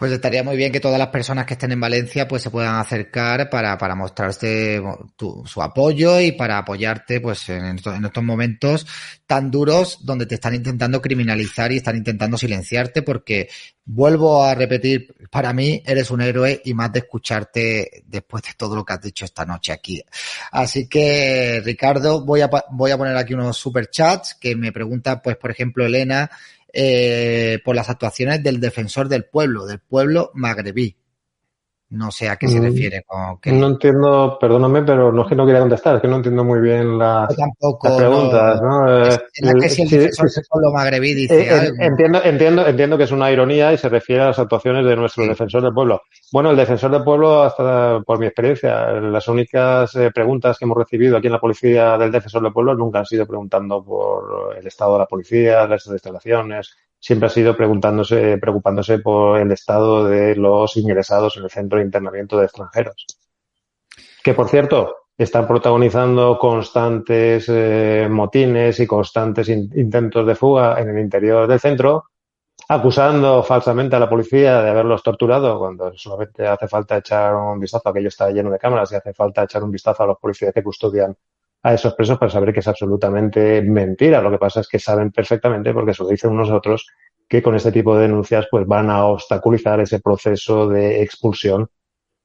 pues 0.03 0.11
estaría 0.11 0.43
muy 0.43 0.57
bien 0.57 0.69
que 0.69 0.81
todas 0.81 0.99
las 0.99 1.07
personas 1.07 1.45
que 1.45 1.53
estén 1.53 1.71
en 1.71 1.79
Valencia 1.79 2.27
pues 2.27 2.41
se 2.41 2.49
puedan 2.49 2.75
acercar 2.75 3.49
para, 3.49 3.77
para 3.77 3.95
mostrarte 3.95 4.83
su 5.45 5.61
apoyo 5.61 6.19
y 6.19 6.33
para 6.33 6.57
apoyarte 6.57 7.21
pues 7.21 7.47
en 7.47 7.77
estos, 7.77 7.95
en 7.95 8.03
estos, 8.03 8.21
momentos 8.21 8.85
tan 9.25 9.49
duros 9.49 9.99
donde 10.01 10.25
te 10.25 10.35
están 10.35 10.55
intentando 10.55 11.01
criminalizar 11.01 11.71
y 11.71 11.77
están 11.77 11.95
intentando 11.95 12.37
silenciarte 12.37 13.01
porque 13.01 13.47
vuelvo 13.85 14.43
a 14.43 14.53
repetir, 14.53 15.15
para 15.31 15.53
mí 15.53 15.81
eres 15.85 16.11
un 16.11 16.19
héroe 16.19 16.61
y 16.65 16.73
más 16.73 16.91
de 16.91 16.99
escucharte 16.99 18.03
después 18.05 18.43
de 18.43 18.49
todo 18.57 18.75
lo 18.75 18.83
que 18.83 18.91
has 18.91 19.01
dicho 19.01 19.23
esta 19.23 19.45
noche 19.45 19.71
aquí. 19.71 20.03
Así 20.51 20.89
que 20.89 21.61
Ricardo, 21.63 22.25
voy 22.25 22.41
a, 22.41 22.49
voy 22.71 22.91
a 22.91 22.97
poner 22.97 23.15
aquí 23.15 23.35
unos 23.35 23.55
superchats 23.55 24.35
que 24.35 24.53
me 24.57 24.73
pregunta 24.73 25.21
pues 25.21 25.37
por 25.37 25.49
ejemplo 25.49 25.85
Elena 25.85 26.29
eh, 26.73 27.59
por 27.63 27.75
las 27.75 27.89
actuaciones 27.89 28.43
del 28.43 28.59
defensor 28.59 29.07
del 29.07 29.25
pueblo, 29.25 29.65
del 29.65 29.79
pueblo 29.79 30.31
magrebí. 30.33 30.97
No 31.93 32.09
sé 32.09 32.27
a 32.27 32.37
qué 32.37 32.47
se 32.47 32.59
mm. 32.59 32.63
refiere. 32.63 33.03
Con 33.05 33.39
que... 33.39 33.51
No 33.51 33.67
entiendo, 33.67 34.37
perdóname, 34.41 34.81
pero 34.81 35.11
no 35.11 35.21
es 35.21 35.27
que 35.27 35.35
no 35.35 35.45
quiera 35.45 35.59
contestar, 35.59 35.97
es 35.97 36.01
que 36.01 36.07
no 36.07 36.15
entiendo 36.15 36.43
muy 36.43 36.59
bien 36.59 36.97
las, 36.97 37.29
preguntas. 37.95 38.59
No, 38.63 39.05
eh, 39.05 39.19
si 39.31 39.45
el 39.45 39.59
defensor 39.59 40.27
del 40.31 40.45
pueblo 40.49 40.71
magrebí 40.73 41.13
dice 41.13 41.45
eh, 41.45 41.51
algo? 41.51 41.75
Entiendo, 41.79 42.21
entiendo, 42.23 42.65
entiendo 42.65 42.97
que 42.97 43.03
es 43.03 43.11
una 43.11 43.31
ironía 43.31 43.71
y 43.71 43.77
se 43.77 43.89
refiere 43.89 44.23
a 44.23 44.27
las 44.27 44.39
actuaciones 44.39 44.83
de 44.87 44.95
nuestro 44.95 45.27
defensor 45.27 45.61
del 45.61 45.73
pueblo. 45.73 46.01
Bueno, 46.31 46.49
el 46.49 46.57
defensor 46.57 46.89
del 46.89 47.03
pueblo, 47.03 47.43
hasta 47.43 48.01
por 48.01 48.17
mi 48.17 48.25
experiencia, 48.25 48.93
las 48.93 49.27
únicas 49.27 49.95
eh, 49.95 50.09
preguntas 50.11 50.57
que 50.57 50.65
hemos 50.65 50.77
recibido 50.77 51.17
aquí 51.17 51.27
en 51.27 51.33
la 51.33 51.39
policía 51.39 51.95
del 51.99 52.11
defensor 52.11 52.41
del 52.41 52.53
pueblo 52.53 52.73
nunca 52.73 52.99
han 52.99 53.05
sido 53.05 53.27
preguntando 53.27 53.83
por 53.83 54.57
el 54.57 54.65
estado 54.65 54.93
de 54.93 54.99
la 54.99 55.05
policía, 55.05 55.67
las 55.67 55.85
instalaciones, 55.85 56.75
siempre 57.03 57.27
ha 57.27 57.29
sido 57.29 57.57
preguntándose, 57.57 58.37
preocupándose 58.37 58.99
por 58.99 59.37
el 59.37 59.51
estado 59.51 60.05
de 60.05 60.37
los 60.37 60.77
ingresados 60.77 61.35
en 61.35 61.43
el 61.43 61.49
centro 61.49 61.77
de 61.77 61.83
internamiento 61.83 62.37
de 62.37 62.45
extranjeros. 62.45 63.05
Que, 64.23 64.33
por 64.33 64.47
cierto, 64.47 64.95
están 65.17 65.45
protagonizando 65.45 66.39
constantes 66.39 67.45
eh, 67.49 68.07
motines 68.09 68.79
y 68.79 68.87
constantes 68.87 69.49
intentos 69.49 70.25
de 70.25 70.35
fuga 70.35 70.79
en 70.79 70.91
el 70.91 70.99
interior 70.99 71.45
del 71.45 71.59
centro, 71.59 72.05
acusando 72.69 73.43
falsamente 73.43 73.97
a 73.97 73.99
la 73.99 74.09
policía 74.09 74.61
de 74.61 74.69
haberlos 74.69 75.03
torturado 75.03 75.59
cuando 75.59 75.91
solamente 75.97 76.47
hace 76.47 76.69
falta 76.69 76.99
echar 76.99 77.35
un 77.35 77.59
vistazo, 77.59 77.89
aquello 77.89 78.07
está 78.07 78.29
lleno 78.29 78.49
de 78.49 78.59
cámaras 78.59 78.93
y 78.93 78.95
hace 78.95 79.13
falta 79.13 79.43
echar 79.43 79.61
un 79.61 79.71
vistazo 79.71 80.03
a 80.03 80.07
los 80.07 80.19
policías 80.19 80.53
que 80.53 80.63
custodian 80.63 81.13
a 81.63 81.73
esos 81.73 81.95
presos 81.95 82.17
para 82.17 82.31
saber 82.31 82.53
que 82.53 82.59
es 82.59 82.67
absolutamente 82.67 83.61
mentira. 83.61 84.21
Lo 84.21 84.29
que 84.29 84.37
pasa 84.37 84.59
es 84.59 84.67
que 84.67 84.79
saben 84.79 85.11
perfectamente, 85.11 85.73
porque 85.73 85.93
se 85.93 86.03
lo 86.03 86.09
dicen 86.09 86.31
unos 86.31 86.51
otros, 86.51 86.87
que 87.27 87.41
con 87.41 87.55
este 87.55 87.71
tipo 87.71 87.95
de 87.95 88.03
denuncias 88.03 88.47
pues 88.51 88.67
van 88.67 88.89
a 88.89 89.05
obstaculizar 89.05 89.79
ese 89.79 89.99
proceso 89.99 90.67
de 90.67 91.01
expulsión 91.01 91.69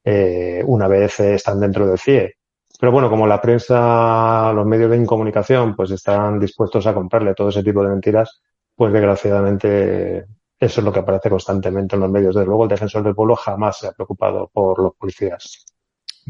eh, 0.03 0.63
una 0.65 0.87
vez 0.87 1.19
están 1.21 1.59
dentro 1.59 1.87
del 1.87 1.97
CIE. 1.97 2.35
Pero 2.79 2.91
bueno, 2.91 3.09
como 3.09 3.27
la 3.27 3.41
prensa, 3.41 4.51
los 4.53 4.65
medios 4.65 4.91
de 4.91 5.05
comunicación, 5.05 5.75
pues 5.75 5.91
están 5.91 6.39
dispuestos 6.39 6.85
a 6.87 6.93
comprarle 6.93 7.33
todo 7.33 7.49
ese 7.49 7.63
tipo 7.63 7.83
de 7.83 7.89
mentiras, 7.89 8.41
pues 8.75 8.93
desgraciadamente 8.93 10.25
eso 10.59 10.81
es 10.81 10.85
lo 10.85 10.91
que 10.91 10.99
aparece 10.99 11.29
constantemente 11.29 11.95
en 11.95 12.01
los 12.01 12.11
medios. 12.11 12.35
Desde 12.35 12.47
luego, 12.47 12.63
el 12.63 12.69
defensor 12.69 13.03
del 13.03 13.15
pueblo 13.15 13.35
jamás 13.35 13.79
se 13.79 13.87
ha 13.87 13.91
preocupado 13.93 14.49
por 14.53 14.79
los 14.81 14.95
policías. 14.95 15.65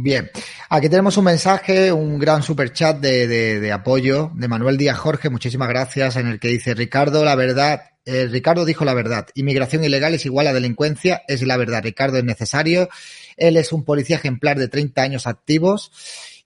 Bien, 0.02 0.32
aquí 0.70 0.88
tenemos 0.88 1.18
un 1.18 1.26
mensaje, 1.26 1.92
un 1.92 2.20
gran 2.20 2.42
super 2.42 2.72
chat 2.72 2.98
de, 3.02 3.28
de, 3.28 3.72
apoyo 3.74 4.32
de 4.34 4.48
Manuel 4.48 4.78
Díaz 4.78 4.98
Jorge, 4.98 5.30
muchísimas 5.30 5.68
gracias, 5.68 6.16
en 6.16 6.28
el 6.28 6.40
que 6.40 6.48
dice 6.48 6.74
Ricardo, 6.74 7.26
la 7.26 7.36
verdad, 7.36 7.82
eh, 8.06 8.26
Ricardo 8.28 8.64
dijo 8.64 8.86
la 8.86 8.94
verdad, 8.94 9.28
inmigración 9.36 9.84
ilegal 9.84 10.14
es 10.14 10.26
igual 10.26 10.48
a 10.48 10.54
delincuencia, 10.54 11.24
es 11.28 11.42
la 11.42 11.58
verdad, 11.58 11.84
Ricardo 11.84 12.18
es 12.18 12.24
necesario, 12.24 12.88
él 13.36 13.58
es 13.58 13.74
un 13.74 13.84
policía 13.84 14.16
ejemplar 14.16 14.58
de 14.58 14.70
30 14.70 15.02
años 15.02 15.28
activos 15.28 15.92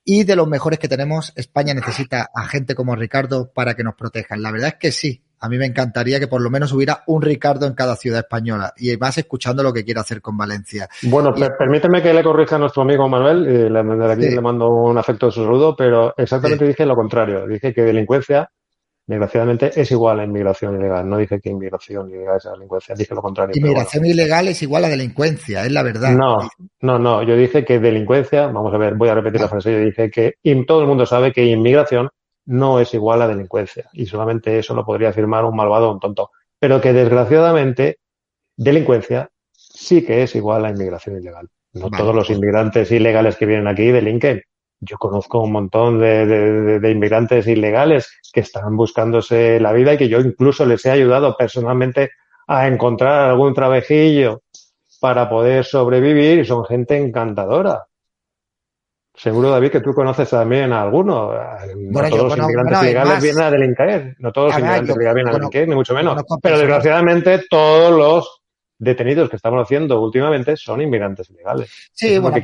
y 0.03 0.23
de 0.23 0.35
los 0.35 0.47
mejores 0.47 0.79
que 0.79 0.87
tenemos, 0.87 1.31
España 1.35 1.75
necesita 1.75 2.31
a 2.33 2.47
gente 2.47 2.73
como 2.73 2.95
Ricardo 2.95 3.53
para 3.53 3.75
que 3.75 3.83
nos 3.83 3.93
protejan. 3.93 4.41
La 4.41 4.51
verdad 4.51 4.69
es 4.69 4.75
que 4.79 4.91
sí, 4.91 5.21
a 5.43 5.49
mí 5.49 5.57
me 5.57 5.65
encantaría 5.65 6.21
que 6.21 6.29
por 6.29 6.41
lo 6.41 6.49
menos 6.49 6.71
hubiera 6.71 7.03
un 7.05 7.21
Ricardo 7.21 7.67
en 7.67 7.73
cada 7.73 7.97
ciudad 7.97 8.19
española 8.19 8.73
y 8.77 8.95
más 8.95 9.17
escuchando 9.17 9.61
lo 9.61 9.73
que 9.73 9.83
quiere 9.83 9.99
hacer 9.99 10.21
con 10.21 10.37
Valencia. 10.37 10.87
Bueno, 11.01 11.35
permíteme 11.35 12.01
que 12.01 12.13
le 12.13 12.23
corrija 12.23 12.55
a 12.55 12.59
nuestro 12.59 12.83
amigo 12.83 13.09
Manuel, 13.09 13.45
y 13.45 13.69
le, 13.69 14.13
aquí 14.13 14.33
le 14.33 14.39
mando 14.39 14.69
un 14.69 14.97
afecto 14.97 15.25
de 15.25 15.31
su 15.33 15.43
saludo, 15.43 15.75
pero 15.75 16.13
exactamente 16.15 16.65
dije 16.65 16.85
lo 16.85 16.95
contrario. 16.95 17.45
Dije 17.45 17.73
que 17.73 17.81
delincuencia, 17.81 18.49
desgraciadamente, 19.05 19.69
es 19.75 19.91
igual 19.91 20.21
a 20.21 20.23
inmigración 20.23 20.79
ilegal. 20.79 21.09
No 21.09 21.17
dije 21.17 21.41
que 21.41 21.49
inmigración 21.49 22.09
ilegal 22.09 22.37
es 22.37 22.49
delincuencia, 22.49 22.95
dije 22.95 23.13
lo 23.13 23.21
contrario. 23.21 23.53
Inmigración 23.53 24.05
ilegal 24.05 24.47
es 24.47 24.61
igual 24.61 24.85
a 24.85 24.87
delincuencia, 24.87 25.65
es 25.65 25.73
la 25.73 25.83
verdad. 25.83 26.11
No, 26.11 26.37
no, 26.79 26.99
no. 26.99 27.21
Yo 27.21 27.35
dije 27.35 27.65
que 27.65 27.79
delincuencia, 27.79 28.47
vamos 28.47 28.73
a 28.73 28.77
ver, 28.77 28.95
voy 28.95 29.09
a 29.09 29.15
repetir 29.15 29.41
la 29.41 29.49
frase, 29.49 29.73
yo 29.73 29.79
dije 29.79 30.09
que 30.09 30.35
todo 30.65 30.79
el 30.79 30.87
mundo 30.87 31.05
sabe 31.05 31.33
que 31.33 31.43
inmigración 31.43 32.07
no 32.45 32.79
es 32.79 32.93
igual 32.93 33.21
a 33.21 33.27
delincuencia. 33.27 33.89
Y 33.93 34.05
solamente 34.05 34.59
eso 34.59 34.73
lo 34.73 34.85
podría 34.85 35.09
afirmar 35.09 35.45
un 35.45 35.55
malvado 35.55 35.89
o 35.89 35.93
un 35.93 35.99
tonto. 35.99 36.31
Pero 36.59 36.81
que 36.81 36.93
desgraciadamente 36.93 37.99
delincuencia 38.55 39.29
sí 39.51 40.05
que 40.05 40.23
es 40.23 40.35
igual 40.35 40.65
a 40.65 40.69
inmigración 40.69 41.17
ilegal. 41.17 41.49
No 41.73 41.89
todos 41.89 42.13
los 42.13 42.29
inmigrantes 42.29 42.91
ilegales 42.91 43.35
que 43.35 43.47
vienen 43.47 43.67
aquí 43.67 43.91
delinquen. 43.91 44.43
Yo 44.79 44.97
conozco 44.97 45.41
un 45.41 45.51
montón 45.51 45.99
de, 45.99 46.79
de, 46.79 46.91
inmigrantes 46.91 47.47
ilegales 47.47 48.19
que 48.31 48.41
están 48.41 48.75
buscándose 48.75 49.59
la 49.59 49.71
vida 49.71 49.93
y 49.93 49.97
que 49.97 50.09
yo 50.09 50.19
incluso 50.19 50.65
les 50.65 50.85
he 50.85 50.91
ayudado 50.91 51.35
personalmente 51.37 52.11
a 52.47 52.67
encontrar 52.67 53.29
algún 53.29 53.53
trabajillo 53.53 54.41
para 54.99 55.29
poder 55.29 55.63
sobrevivir 55.63 56.39
y 56.39 56.45
son 56.45 56.65
gente 56.65 56.97
encantadora. 56.97 57.85
Seguro, 59.15 59.51
David, 59.51 59.69
que 59.69 59.79
tú 59.79 59.93
conoces 59.93 60.29
también 60.29 60.73
a 60.73 60.81
alguno. 60.81 61.31
no 61.75 62.09
todos 62.09 62.29
los 62.29 62.37
inmigrantes 62.37 62.81
ilegales 62.81 63.21
vienen 63.21 63.43
a 63.43 63.51
delinquir. 63.51 64.15
No 64.17 64.31
todos 64.31 64.49
los 64.49 64.59
inmigrantes 64.59 64.95
ilegales 64.95 65.15
vienen 65.15 65.33
a 65.33 65.37
delinquir, 65.37 65.67
ni 65.67 65.75
mucho 65.75 65.93
menos. 65.93 66.23
Pero 66.41 66.57
desgraciadamente 66.57 67.43
todos 67.47 67.95
los 67.95 68.41
detenidos 68.79 69.29
que 69.29 69.35
estamos 69.35 69.61
haciendo 69.61 70.01
últimamente 70.01 70.57
son 70.57 70.81
inmigrantes 70.81 71.29
ilegales. 71.29 71.71
Sí, 71.93 72.17
bueno, 72.17 72.37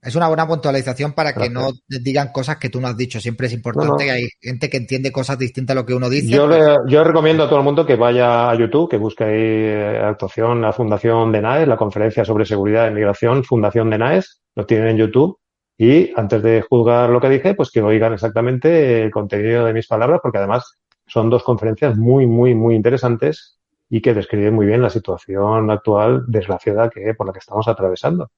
es 0.00 0.14
una 0.14 0.28
buena 0.28 0.46
puntualización 0.46 1.12
para 1.12 1.34
que 1.34 1.50
no 1.50 1.70
digan 1.86 2.28
cosas 2.32 2.56
que 2.56 2.70
tú 2.70 2.80
no 2.80 2.88
has 2.88 2.96
dicho. 2.96 3.20
Siempre 3.20 3.48
es 3.48 3.52
importante 3.52 4.04
que 4.04 4.10
hay 4.10 4.28
gente 4.40 4.70
que 4.70 4.78
entiende 4.78 5.12
cosas 5.12 5.38
distintas 5.38 5.76
a 5.76 5.80
lo 5.80 5.84
que 5.84 5.92
uno 5.92 6.08
dice. 6.08 6.28
Yo, 6.28 6.48
yo 6.86 7.04
recomiendo 7.04 7.44
a 7.44 7.48
todo 7.48 7.58
el 7.58 7.64
mundo 7.64 7.84
que 7.84 7.96
vaya 7.96 8.48
a 8.48 8.54
YouTube, 8.54 8.88
que 8.88 8.96
busque 8.96 9.24
ahí 9.24 9.32
eh, 9.34 10.00
actuación, 10.02 10.62
la 10.62 10.72
Fundación 10.72 11.30
de 11.30 11.42
NAES, 11.42 11.68
la 11.68 11.76
conferencia 11.76 12.24
sobre 12.24 12.46
seguridad 12.46 12.84
de 12.84 12.92
inmigración, 12.92 13.44
Fundación 13.44 13.90
de 13.90 13.98
NAES, 13.98 14.40
lo 14.54 14.64
tienen 14.64 14.88
en 14.88 14.96
YouTube 14.98 15.38
y 15.78 16.12
antes 16.16 16.42
de 16.42 16.60
juzgar 16.60 17.08
lo 17.08 17.20
que 17.20 17.30
dije, 17.30 17.54
pues 17.54 17.70
que 17.70 17.80
oigan 17.80 18.12
exactamente 18.12 19.02
el 19.04 19.12
contenido 19.12 19.64
de 19.64 19.72
mis 19.72 19.86
palabras, 19.86 20.18
porque 20.20 20.38
además 20.38 20.76
son 21.06 21.30
dos 21.30 21.44
conferencias 21.44 21.96
muy, 21.96 22.26
muy, 22.26 22.54
muy 22.54 22.74
interesantes 22.74 23.58
y 23.88 24.02
que 24.02 24.12
describen 24.12 24.54
muy 24.54 24.66
bien 24.66 24.82
la 24.82 24.90
situación 24.90 25.70
actual 25.70 26.24
desgraciada 26.26 26.90
que 26.90 27.14
por 27.14 27.28
la 27.28 27.32
que 27.32 27.38
estamos 27.38 27.68
atravesando. 27.68 28.30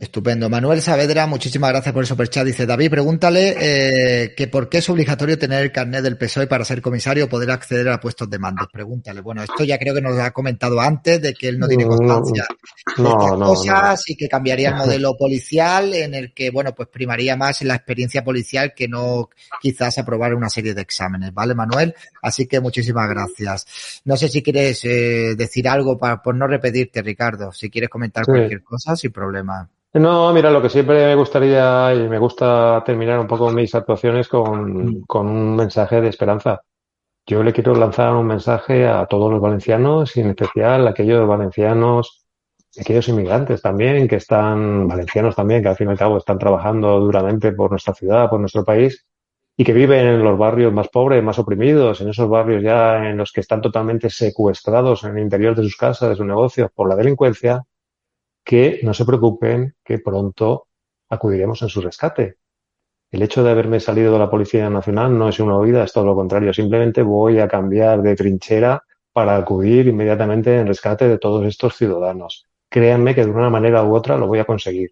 Estupendo. 0.00 0.50
Manuel 0.50 0.82
Saavedra, 0.82 1.26
muchísimas 1.26 1.70
gracias 1.70 1.92
por 1.92 2.02
el 2.02 2.06
superchat. 2.06 2.44
Dice, 2.44 2.66
David, 2.66 2.90
pregúntale 2.90 3.54
eh, 3.60 4.34
que 4.34 4.48
por 4.48 4.68
qué 4.68 4.78
es 4.78 4.90
obligatorio 4.90 5.38
tener 5.38 5.62
el 5.62 5.70
carnet 5.70 6.02
del 6.02 6.18
PSOE 6.18 6.48
para 6.48 6.64
ser 6.64 6.82
comisario 6.82 7.26
o 7.26 7.28
poder 7.28 7.50
acceder 7.52 7.88
a 7.88 8.00
puestos 8.00 8.28
de 8.28 8.38
mando. 8.38 8.66
Pregúntale. 8.72 9.20
Bueno, 9.20 9.44
esto 9.44 9.62
ya 9.62 9.78
creo 9.78 9.94
que 9.94 10.00
nos 10.00 10.18
ha 10.18 10.32
comentado 10.32 10.80
antes 10.80 11.22
de 11.22 11.32
que 11.34 11.48
él 11.48 11.60
no 11.60 11.68
tiene 11.68 11.86
constancia 11.86 12.44
de 12.96 13.08
estas 13.08 13.30
cosas 13.32 14.02
y 14.10 14.16
que 14.16 14.28
cambiaría 14.28 14.70
el 14.70 14.76
modelo 14.76 15.14
policial 15.18 15.94
en 15.94 16.14
el 16.14 16.34
que, 16.34 16.50
bueno, 16.50 16.74
pues 16.74 16.88
primaría 16.88 17.36
más 17.36 17.62
la 17.62 17.76
experiencia 17.76 18.24
policial 18.24 18.74
que 18.74 18.88
no 18.88 19.30
quizás 19.60 19.98
aprobar 19.98 20.34
una 20.34 20.48
serie 20.48 20.74
de 20.74 20.82
exámenes. 20.82 21.32
¿Vale, 21.32 21.54
Manuel? 21.54 21.94
Así 22.20 22.46
que 22.46 22.58
muchísimas 22.58 23.08
gracias. 23.08 24.00
No 24.04 24.16
sé 24.16 24.28
si 24.28 24.42
quieres 24.42 24.84
eh, 24.84 25.36
decir 25.36 25.68
algo 25.68 25.96
para, 25.96 26.20
por 26.20 26.34
no 26.34 26.48
repetirte, 26.48 27.00
Ricardo. 27.00 27.52
Si 27.52 27.70
quieres 27.70 27.90
comentar 27.90 28.24
cualquier 28.24 28.64
cosa, 28.64 28.96
sin 28.96 29.12
problema. 29.12 29.70
No, 29.94 30.32
mira, 30.32 30.50
lo 30.50 30.60
que 30.60 30.68
siempre 30.68 31.06
me 31.06 31.14
gustaría 31.14 31.94
y 31.94 32.08
me 32.08 32.18
gusta 32.18 32.82
terminar 32.84 33.20
un 33.20 33.28
poco 33.28 33.50
mis 33.50 33.74
actuaciones 33.76 34.26
con, 34.26 35.02
con 35.02 35.28
un 35.28 35.54
mensaje 35.54 36.00
de 36.00 36.08
esperanza. 36.08 36.62
Yo 37.26 37.44
le 37.44 37.52
quiero 37.52 37.74
lanzar 37.76 38.12
un 38.14 38.26
mensaje 38.26 38.86
a 38.88 39.06
todos 39.06 39.30
los 39.32 39.40
valencianos 39.40 40.16
y 40.16 40.20
en 40.20 40.30
especial 40.30 40.86
a 40.86 40.90
aquellos 40.90 41.28
valencianos, 41.28 42.26
aquellos 42.80 43.08
inmigrantes 43.08 43.62
también, 43.62 44.08
que 44.08 44.16
están, 44.16 44.88
valencianos 44.88 45.36
también, 45.36 45.62
que 45.62 45.68
al 45.68 45.76
fin 45.76 45.86
y 45.88 45.90
al 45.92 45.98
cabo 45.98 46.18
están 46.18 46.40
trabajando 46.40 46.98
duramente 46.98 47.52
por 47.52 47.70
nuestra 47.70 47.94
ciudad, 47.94 48.28
por 48.28 48.40
nuestro 48.40 48.64
país, 48.64 49.06
y 49.56 49.64
que 49.64 49.72
viven 49.72 50.06
en 50.06 50.24
los 50.24 50.36
barrios 50.36 50.72
más 50.72 50.88
pobres, 50.88 51.22
más 51.22 51.38
oprimidos, 51.38 52.00
en 52.00 52.08
esos 52.08 52.28
barrios 52.28 52.64
ya 52.64 53.08
en 53.08 53.16
los 53.16 53.30
que 53.30 53.42
están 53.42 53.62
totalmente 53.62 54.10
secuestrados 54.10 55.04
en 55.04 55.16
el 55.18 55.22
interior 55.22 55.54
de 55.54 55.62
sus 55.62 55.76
casas, 55.76 56.10
de 56.10 56.16
sus 56.16 56.26
negocios 56.26 56.70
por 56.74 56.88
la 56.88 56.96
delincuencia, 56.96 57.64
que 58.44 58.80
no 58.82 58.92
se 58.94 59.04
preocupen, 59.04 59.74
que 59.82 59.98
pronto 59.98 60.68
acudiremos 61.08 61.62
en 61.62 61.68
su 61.68 61.80
rescate. 61.80 62.36
El 63.10 63.22
hecho 63.22 63.42
de 63.42 63.50
haberme 63.50 63.80
salido 63.80 64.12
de 64.12 64.18
la 64.18 64.30
Policía 64.30 64.68
Nacional 64.68 65.16
no 65.16 65.28
es 65.28 65.38
una 65.40 65.56
huida, 65.56 65.84
es 65.84 65.92
todo 65.92 66.04
lo 66.04 66.14
contrario. 66.14 66.52
Simplemente 66.52 67.02
voy 67.02 67.38
a 67.38 67.48
cambiar 67.48 68.02
de 68.02 68.16
trinchera 68.16 68.82
para 69.12 69.36
acudir 69.36 69.86
inmediatamente 69.86 70.58
en 70.58 70.66
rescate 70.66 71.08
de 71.08 71.18
todos 71.18 71.46
estos 71.46 71.76
ciudadanos. 71.76 72.46
Créanme 72.68 73.14
que 73.14 73.24
de 73.24 73.30
una 73.30 73.50
manera 73.50 73.84
u 73.84 73.94
otra 73.94 74.16
lo 74.16 74.26
voy 74.26 74.40
a 74.40 74.44
conseguir. 74.44 74.90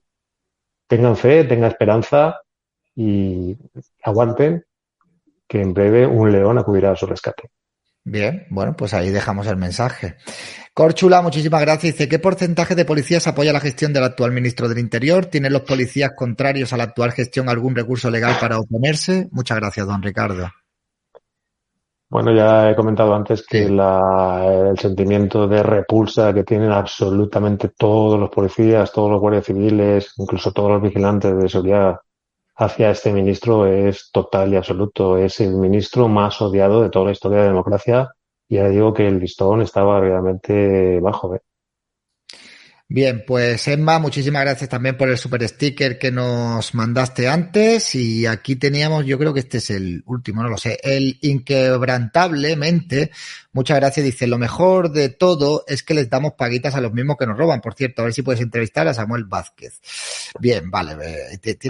Tengan 0.86 1.16
fe, 1.16 1.44
tengan 1.44 1.70
esperanza 1.70 2.40
y 2.94 3.56
aguanten 4.02 4.64
que 5.48 5.60
en 5.60 5.74
breve 5.74 6.06
un 6.06 6.30
león 6.30 6.58
acudirá 6.58 6.92
a 6.92 6.96
su 6.96 7.06
rescate. 7.06 7.50
Bien, 8.04 8.46
bueno, 8.50 8.74
pues 8.76 8.94
ahí 8.94 9.10
dejamos 9.10 9.46
el 9.46 9.56
mensaje. 9.56 10.16
Corchula, 10.74 11.22
muchísimas 11.22 11.60
gracias. 11.60 11.94
Dice, 11.94 12.08
¿qué 12.08 12.18
porcentaje 12.18 12.74
de 12.74 12.84
policías 12.84 13.26
apoya 13.28 13.52
la 13.52 13.60
gestión 13.60 13.92
del 13.92 14.04
actual 14.04 14.32
ministro 14.32 14.68
del 14.68 14.78
Interior? 14.78 15.26
¿Tienen 15.26 15.52
los 15.52 15.62
policías 15.62 16.10
contrarios 16.16 16.72
a 16.72 16.76
la 16.76 16.84
actual 16.84 17.12
gestión 17.12 17.48
algún 17.48 17.76
recurso 17.76 18.10
legal 18.10 18.36
para 18.40 18.58
oponerse? 18.58 19.28
Muchas 19.30 19.58
gracias, 19.58 19.86
don 19.86 20.02
Ricardo. 20.02 20.48
Bueno, 22.08 22.34
ya 22.34 22.70
he 22.70 22.76
comentado 22.76 23.14
antes 23.14 23.46
que 23.46 23.62
el 23.62 24.78
sentimiento 24.78 25.46
de 25.46 25.62
repulsa 25.62 26.34
que 26.34 26.44
tienen 26.44 26.70
absolutamente 26.70 27.70
todos 27.70 28.20
los 28.20 28.28
policías, 28.28 28.92
todos 28.92 29.10
los 29.12 29.20
guardias 29.20 29.46
civiles, 29.46 30.12
incluso 30.18 30.52
todos 30.52 30.72
los 30.72 30.82
vigilantes 30.82 31.34
de 31.34 31.48
seguridad 31.48 31.96
hacia 32.56 32.90
este 32.90 33.12
ministro 33.12 33.66
es 33.66 34.10
total 34.12 34.52
y 34.52 34.56
absoluto. 34.56 35.16
Es 35.18 35.40
el 35.40 35.54
ministro 35.56 36.08
más 36.08 36.40
odiado 36.42 36.82
de 36.82 36.90
toda 36.90 37.06
la 37.06 37.12
historia 37.12 37.38
de 37.38 37.44
la 37.44 37.50
democracia. 37.50 38.10
Y 38.48 38.56
ya 38.56 38.68
digo 38.68 38.92
que 38.92 39.08
el 39.08 39.18
listón 39.18 39.62
estaba 39.62 40.00
realmente 40.00 41.00
bajo. 41.00 41.34
¿eh? 41.34 41.40
Bien, 42.94 43.24
pues 43.26 43.66
Emma, 43.68 43.98
muchísimas 43.98 44.42
gracias 44.42 44.68
también 44.68 44.98
por 44.98 45.08
el 45.08 45.16
super 45.16 45.42
sticker 45.48 45.98
que 45.98 46.12
nos 46.12 46.74
mandaste 46.74 47.26
antes. 47.26 47.94
Y 47.94 48.26
aquí 48.26 48.56
teníamos, 48.56 49.06
yo 49.06 49.18
creo 49.18 49.32
que 49.32 49.40
este 49.40 49.58
es 49.58 49.70
el 49.70 50.02
último, 50.04 50.42
no 50.42 50.50
lo 50.50 50.58
sé, 50.58 50.78
el 50.82 51.16
inquebrantablemente. 51.22 53.10
Muchas 53.54 53.78
gracias. 53.78 54.04
Dice, 54.04 54.26
lo 54.26 54.36
mejor 54.36 54.90
de 54.90 55.08
todo 55.08 55.64
es 55.66 55.82
que 55.82 55.94
les 55.94 56.10
damos 56.10 56.34
paguitas 56.34 56.74
a 56.74 56.82
los 56.82 56.92
mismos 56.92 57.16
que 57.18 57.26
nos 57.26 57.38
roban. 57.38 57.62
Por 57.62 57.72
cierto, 57.72 58.02
a 58.02 58.04
ver 58.04 58.12
si 58.12 58.20
puedes 58.20 58.42
entrevistar 58.42 58.86
a 58.86 58.92
Samuel 58.92 59.24
Vázquez. 59.24 59.80
Bien, 60.38 60.70
vale. 60.70 60.94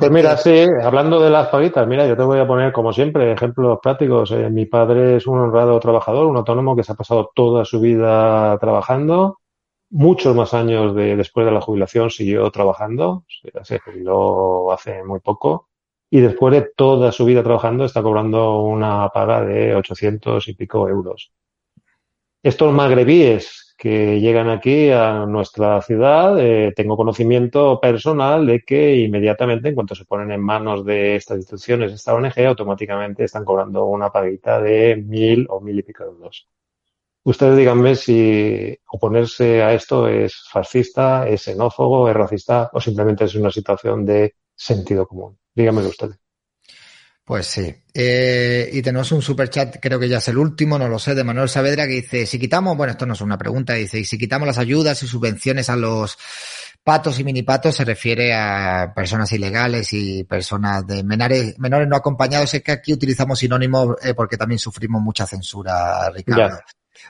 pues 0.00 0.10
mira, 0.10 0.36
sí, 0.36 0.66
hablando 0.82 1.22
de 1.22 1.30
las 1.30 1.46
paguitas, 1.46 1.86
mira, 1.86 2.04
yo 2.04 2.16
te 2.16 2.24
voy 2.24 2.40
a 2.40 2.48
poner, 2.48 2.72
como 2.72 2.92
siempre, 2.92 3.30
ejemplos 3.30 3.78
prácticos. 3.80 4.32
Eh, 4.32 4.50
mi 4.50 4.66
padre 4.66 5.18
es 5.18 5.26
un 5.28 5.38
honrado 5.38 5.78
trabajador, 5.78 6.26
un 6.26 6.36
autónomo 6.36 6.74
que 6.74 6.82
se 6.82 6.90
ha 6.90 6.96
pasado 6.96 7.30
toda 7.32 7.64
su 7.64 7.78
vida 7.78 8.58
trabajando 8.58 9.38
muchos 9.92 10.34
más 10.34 10.54
años 10.54 10.94
de, 10.96 11.16
después 11.16 11.46
de 11.46 11.52
la 11.52 11.60
jubilación 11.60 12.10
siguió 12.10 12.50
trabajando, 12.50 13.24
se 13.62 13.78
jubiló 13.78 14.72
hace 14.72 15.04
muy 15.04 15.20
poco, 15.20 15.68
y 16.10 16.20
después 16.20 16.52
de 16.52 16.70
toda 16.76 17.12
su 17.12 17.24
vida 17.24 17.42
trabajando 17.42 17.84
está 17.84 18.02
cobrando 18.02 18.62
una 18.62 19.08
paga 19.10 19.44
de 19.44 19.74
800 19.74 20.48
y 20.48 20.54
pico 20.54 20.88
euros. 20.88 21.32
Estos 22.42 22.72
magrebíes 22.72 23.74
que 23.78 24.20
llegan 24.20 24.48
aquí 24.48 24.90
a 24.90 25.26
nuestra 25.26 25.80
ciudad, 25.82 26.38
eh, 26.40 26.72
tengo 26.74 26.96
conocimiento 26.96 27.80
personal 27.80 28.46
de 28.46 28.60
que 28.60 28.96
inmediatamente, 28.96 29.68
en 29.68 29.74
cuanto 29.74 29.94
se 29.94 30.04
ponen 30.04 30.30
en 30.32 30.40
manos 30.40 30.84
de 30.84 31.16
estas 31.16 31.38
instituciones, 31.38 31.92
esta 31.92 32.14
ONG, 32.14 32.46
automáticamente 32.46 33.24
están 33.24 33.44
cobrando 33.44 33.84
una 33.86 34.10
paguita 34.10 34.60
de 34.60 34.96
mil 34.96 35.46
o 35.50 35.60
mil 35.60 35.78
y 35.78 35.82
pico 35.82 36.04
euros. 36.04 36.48
Ustedes 37.24 37.56
díganme 37.56 37.94
si 37.94 38.76
oponerse 38.90 39.62
a 39.62 39.72
esto 39.74 40.08
es 40.08 40.42
fascista, 40.50 41.28
es 41.28 41.42
xenófobo, 41.42 42.08
es 42.08 42.14
racista 42.14 42.68
o 42.72 42.80
simplemente 42.80 43.24
es 43.24 43.34
una 43.36 43.50
situación 43.50 44.04
de 44.04 44.34
sentido 44.56 45.06
común. 45.06 45.38
Díganmelo 45.54 45.88
ustedes. 45.88 46.18
Pues 47.24 47.46
sí. 47.46 47.72
Eh, 47.94 48.68
y 48.72 48.82
tenemos 48.82 49.12
un 49.12 49.22
super 49.22 49.48
chat, 49.48 49.76
creo 49.80 50.00
que 50.00 50.08
ya 50.08 50.18
es 50.18 50.26
el 50.28 50.38
último, 50.38 50.76
no 50.78 50.88
lo 50.88 50.98
sé, 50.98 51.14
de 51.14 51.22
Manuel 51.22 51.48
Saavedra, 51.48 51.86
que 51.86 51.94
dice, 51.94 52.26
si 52.26 52.38
quitamos, 52.38 52.76
bueno, 52.76 52.90
esto 52.90 53.06
no 53.06 53.12
es 53.12 53.20
una 53.20 53.38
pregunta, 53.38 53.74
dice, 53.74 54.00
y 54.00 54.04
si 54.04 54.18
quitamos 54.18 54.48
las 54.48 54.58
ayudas 54.58 55.00
y 55.04 55.06
subvenciones 55.06 55.70
a 55.70 55.76
los 55.76 56.18
patos 56.82 57.20
y 57.20 57.24
minipatos, 57.24 57.76
se 57.76 57.84
refiere 57.84 58.34
a 58.34 58.92
personas 58.94 59.30
ilegales 59.32 59.92
y 59.92 60.24
personas 60.24 60.84
de 60.84 61.04
menores, 61.04 61.56
menores 61.60 61.86
no 61.86 61.94
acompañados. 61.94 62.52
Es 62.54 62.62
que 62.62 62.72
aquí 62.72 62.92
utilizamos 62.92 63.38
sinónimos 63.38 63.96
eh, 64.02 64.14
porque 64.14 64.36
también 64.36 64.58
sufrimos 64.58 65.00
mucha 65.00 65.24
censura, 65.24 66.10
Ricardo. 66.10 66.58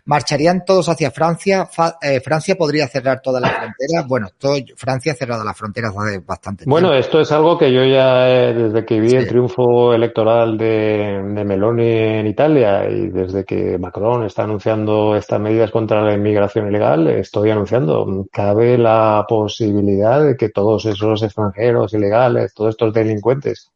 ¿Marcharían 0.04 0.64
todos 0.64 0.88
hacia 0.88 1.10
Francia? 1.10 1.68
Eh, 2.00 2.20
¿Francia 2.20 2.54
podría 2.56 2.88
cerrar 2.88 3.20
todas 3.20 3.40
las 3.40 3.52
fronteras? 3.52 4.06
Bueno, 4.08 4.28
todo, 4.38 4.56
Francia 4.76 5.12
ha 5.12 5.14
cerrado 5.14 5.44
las 5.44 5.56
fronteras 5.56 5.94
hace 5.96 6.18
bastante 6.18 6.64
tiempo. 6.64 6.74
Bueno, 6.74 6.94
esto 6.94 7.20
es 7.20 7.30
algo 7.32 7.58
que 7.58 7.72
yo 7.72 7.84
ya, 7.84 8.24
desde 8.24 8.84
que 8.84 9.00
vi 9.00 9.14
el 9.14 9.28
triunfo 9.28 9.94
electoral 9.94 10.58
de, 10.58 11.22
de, 11.34 11.44
Meloni 11.44 11.90
en 11.90 12.26
Italia 12.26 12.88
y 12.88 13.08
desde 13.08 13.44
que 13.44 13.78
Macron 13.78 14.24
está 14.24 14.44
anunciando 14.44 15.16
estas 15.16 15.40
medidas 15.40 15.70
contra 15.70 16.02
la 16.02 16.14
inmigración 16.14 16.68
ilegal, 16.68 17.08
estoy 17.08 17.50
anunciando, 17.50 18.26
cabe 18.32 18.78
la 18.78 19.24
posibilidad 19.28 20.22
de 20.24 20.36
que 20.36 20.48
todos 20.48 20.84
esos 20.86 21.22
extranjeros 21.22 21.94
ilegales, 21.94 22.54
todos 22.54 22.70
estos 22.70 22.92
delincuentes 22.92 23.70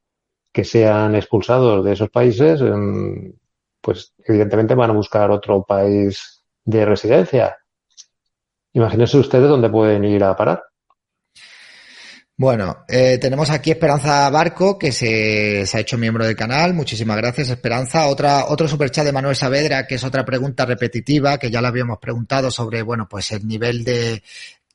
que 0.52 0.64
sean 0.64 1.14
expulsados 1.14 1.84
de 1.84 1.93
esos 1.93 2.09
países, 2.09 2.60
em, 2.62 3.30
pues 3.86 4.12
evidentemente 4.24 4.74
van 4.74 4.90
a 4.90 4.94
buscar 4.94 5.30
otro 5.30 5.62
país 5.62 6.42
de 6.64 6.84
residencia. 6.84 7.56
Imagínense 8.72 9.16
ustedes 9.16 9.48
dónde 9.48 9.70
pueden 9.70 10.04
ir 10.04 10.24
a 10.24 10.34
parar. 10.34 10.64
Bueno, 12.36 12.84
eh, 12.88 13.16
tenemos 13.18 13.48
aquí 13.48 13.70
Esperanza 13.70 14.28
Barco, 14.28 14.76
que 14.76 14.90
se, 14.90 15.64
se, 15.64 15.78
ha 15.78 15.80
hecho 15.80 15.96
miembro 15.96 16.26
del 16.26 16.34
canal. 16.34 16.74
Muchísimas 16.74 17.16
gracias, 17.16 17.48
Esperanza. 17.48 18.08
Otra, 18.08 18.46
otro 18.46 18.66
superchat 18.66 19.06
de 19.06 19.12
Manuel 19.12 19.36
Saavedra, 19.36 19.86
que 19.86 19.94
es 19.94 20.04
otra 20.04 20.24
pregunta 20.24 20.66
repetitiva, 20.66 21.38
que 21.38 21.50
ya 21.50 21.62
la 21.62 21.68
habíamos 21.68 21.98
preguntado 21.98 22.50
sobre, 22.50 22.82
bueno, 22.82 23.06
pues 23.08 23.30
el 23.30 23.46
nivel 23.46 23.84
de 23.84 24.22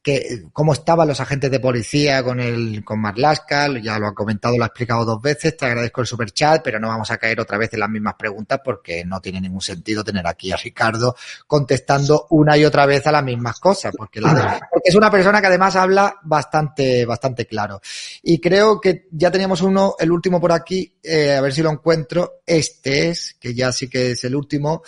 que 0.02 0.46
cómo 0.52 0.74
estaban 0.74 1.08
los 1.08 1.20
agentes 1.20 1.52
de 1.52 1.60
policía 1.60 2.24
con 2.24 2.40
el 2.40 2.84
con 2.84 3.00
Marlaska, 3.00 3.68
ya 3.80 4.00
lo 4.00 4.08
ha 4.08 4.16
comentado, 4.16 4.58
lo 4.58 4.64
ha 4.64 4.68
explicado 4.68 5.06
dos 5.06 5.22
veces, 5.22 5.56
te 5.56 5.66
agradezco 5.66 6.02
el 6.02 6.08
super 6.08 6.32
chat, 6.32 6.62
pero 6.64 6.80
no 6.80 6.88
vamos 6.88 7.12
a 7.12 7.18
caer 7.18 7.40
otra 7.40 7.58
vez 7.58 7.74
en 7.74 7.82
las 7.82 7.90
mismas 7.90 8.16
preguntas 8.16 8.60
porque 8.64 9.06
no 9.06 9.22
tiene 9.22 9.40
ningún 9.40 9.62
sentido 9.62 10.04
tener 10.04 10.26
aquí 10.26 10.52
a 10.52 10.58
Ricardo 10.58 11.16
contestando 11.46 12.28
una 12.32 12.58
y 12.58 12.66
otra 12.66 12.86
vez 12.86 13.06
a 13.06 13.12
las 13.12 13.24
mismas 13.24 13.60
cosas, 13.60 13.94
porque, 13.96 14.20
la 14.20 14.60
porque 14.72 14.90
es 14.90 14.96
una 14.96 15.12
persona 15.12 15.40
que 15.40 15.48
además 15.48 15.76
habla 15.76 16.16
bastante, 16.24 17.06
bastante 17.06 17.46
claro. 17.46 17.80
Y 18.24 18.40
creo 18.40 18.82
que 18.82 19.08
ya 19.12 19.30
teníamos 19.30 19.62
uno, 19.62 19.96
el 20.00 20.12
último 20.12 20.42
por 20.42 20.52
aquí, 20.52 20.92
eh, 21.04 21.36
a 21.36 21.42
ver 21.42 21.54
si 21.54 21.62
lo 21.62 21.70
encuentro, 21.70 22.42
este 22.46 23.10
es, 23.10 23.36
que 23.40 23.54
ya 23.54 23.72
sí 23.72 23.88
que 23.88 24.12
es 24.12 24.24
el 24.24 24.36
último, 24.36 24.82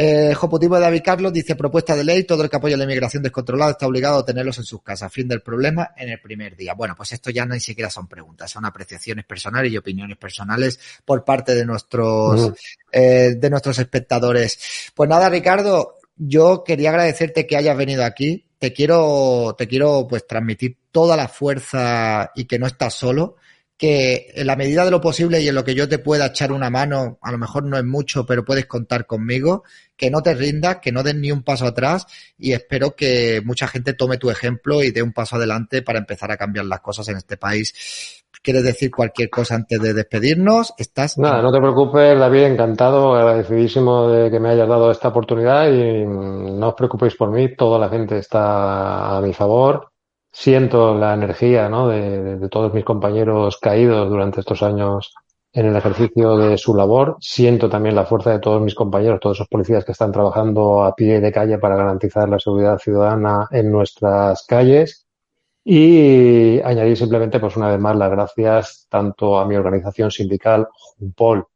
eh, 0.00 0.32
Jopotivo 0.32 0.76
de 0.76 0.82
David 0.82 1.02
Carlos 1.04 1.32
dice 1.32 1.56
propuesta 1.56 1.96
de 1.96 2.04
ley, 2.04 2.22
todo 2.22 2.44
el 2.44 2.48
que 2.48 2.54
apoya 2.54 2.76
la 2.76 2.84
inmigración 2.84 3.20
descontrolada 3.20 3.72
está 3.72 3.88
obligado 3.88 4.20
a 4.20 4.24
tenerlos 4.24 4.56
en 4.58 4.62
sus 4.62 4.80
casas. 4.80 5.12
Fin 5.12 5.26
del 5.26 5.42
problema 5.42 5.90
en 5.96 6.10
el 6.10 6.20
primer 6.20 6.54
día. 6.54 6.74
Bueno, 6.74 6.94
pues 6.96 7.10
esto 7.14 7.30
ya 7.30 7.44
ni 7.44 7.58
siquiera 7.58 7.90
son 7.90 8.06
preguntas, 8.06 8.48
son 8.48 8.64
apreciaciones 8.64 9.24
personales 9.24 9.72
y 9.72 9.76
opiniones 9.76 10.16
personales 10.16 10.78
por 11.04 11.24
parte 11.24 11.56
de 11.56 11.66
nuestros, 11.66 12.52
eh, 12.92 13.34
de 13.36 13.50
nuestros 13.50 13.76
espectadores. 13.80 14.92
Pues 14.94 15.10
nada, 15.10 15.28
Ricardo, 15.28 15.96
yo 16.16 16.62
quería 16.62 16.90
agradecerte 16.90 17.44
que 17.44 17.56
hayas 17.56 17.76
venido 17.76 18.04
aquí. 18.04 18.46
Te 18.60 18.72
quiero, 18.72 19.56
te 19.58 19.66
quiero 19.66 20.06
pues 20.08 20.28
transmitir 20.28 20.76
toda 20.92 21.16
la 21.16 21.26
fuerza 21.26 22.30
y 22.36 22.44
que 22.44 22.60
no 22.60 22.68
estás 22.68 22.94
solo 22.94 23.34
que 23.78 24.32
en 24.34 24.48
la 24.48 24.56
medida 24.56 24.84
de 24.84 24.90
lo 24.90 25.00
posible 25.00 25.40
y 25.40 25.48
en 25.48 25.54
lo 25.54 25.62
que 25.62 25.76
yo 25.76 25.88
te 25.88 26.00
pueda 26.00 26.26
echar 26.26 26.50
una 26.50 26.68
mano, 26.68 27.18
a 27.22 27.30
lo 27.30 27.38
mejor 27.38 27.62
no 27.62 27.78
es 27.78 27.84
mucho, 27.84 28.26
pero 28.26 28.44
puedes 28.44 28.66
contar 28.66 29.06
conmigo, 29.06 29.62
que 29.96 30.10
no 30.10 30.20
te 30.20 30.34
rindas, 30.34 30.78
que 30.78 30.90
no 30.90 31.04
des 31.04 31.14
ni 31.14 31.30
un 31.30 31.44
paso 31.44 31.64
atrás 31.64 32.06
y 32.36 32.52
espero 32.52 32.96
que 32.96 33.40
mucha 33.44 33.68
gente 33.68 33.92
tome 33.92 34.18
tu 34.18 34.30
ejemplo 34.30 34.82
y 34.82 34.90
dé 34.90 35.00
un 35.00 35.12
paso 35.12 35.36
adelante 35.36 35.82
para 35.82 36.00
empezar 36.00 36.32
a 36.32 36.36
cambiar 36.36 36.66
las 36.66 36.80
cosas 36.80 37.08
en 37.08 37.18
este 37.18 37.36
país. 37.36 38.24
¿Quieres 38.42 38.64
decir 38.64 38.90
cualquier 38.90 39.30
cosa 39.30 39.54
antes 39.54 39.80
de 39.80 39.94
despedirnos? 39.94 40.74
¿Estás? 40.76 41.16
Nada, 41.16 41.40
no 41.40 41.52
te 41.52 41.58
preocupes, 41.58 42.18
David, 42.18 42.44
encantado, 42.44 43.14
agradecidísimo 43.14 44.08
de 44.08 44.30
que 44.30 44.40
me 44.40 44.50
hayas 44.50 44.68
dado 44.68 44.90
esta 44.90 45.08
oportunidad 45.08 45.70
y 45.70 46.04
no 46.04 46.68
os 46.68 46.74
preocupéis 46.74 47.14
por 47.14 47.30
mí, 47.30 47.54
toda 47.54 47.78
la 47.78 47.88
gente 47.88 48.18
está 48.18 49.16
a 49.16 49.20
mi 49.20 49.32
favor 49.32 49.92
siento 50.30 50.94
la 50.94 51.14
energía 51.14 51.68
¿no? 51.68 51.88
de, 51.88 52.48
todos 52.48 52.72
mis 52.74 52.84
compañeros 52.84 53.58
caídos 53.58 54.08
durante 54.08 54.40
estos 54.40 54.62
años 54.62 55.14
en 55.52 55.66
el 55.66 55.76
ejercicio 55.76 56.36
de 56.36 56.58
su 56.58 56.74
labor. 56.74 57.16
Siento 57.20 57.68
también 57.68 57.94
la 57.94 58.04
fuerza 58.04 58.30
de 58.32 58.38
todos 58.38 58.62
mis 58.62 58.74
compañeros, 58.74 59.20
todos 59.20 59.38
esos 59.38 59.48
policías 59.48 59.84
que 59.84 59.92
están 59.92 60.12
trabajando 60.12 60.84
a 60.84 60.94
pie 60.94 61.20
de 61.20 61.32
calle 61.32 61.58
para 61.58 61.76
garantizar 61.76 62.28
la 62.28 62.38
seguridad 62.38 62.78
ciudadana 62.78 63.48
en 63.50 63.72
nuestras 63.72 64.44
calles. 64.46 65.06
Y 65.64 66.60
añadir 66.62 66.96
simplemente, 66.96 67.40
pues 67.40 67.56
una 67.56 67.68
vez 67.68 67.78
más, 67.78 67.96
las 67.96 68.10
gracias 68.10 68.86
tanto 68.88 69.38
a 69.38 69.46
mi 69.46 69.54
organización 69.54 70.10
sindical, 70.10 70.68
Jumpol, 70.98 71.46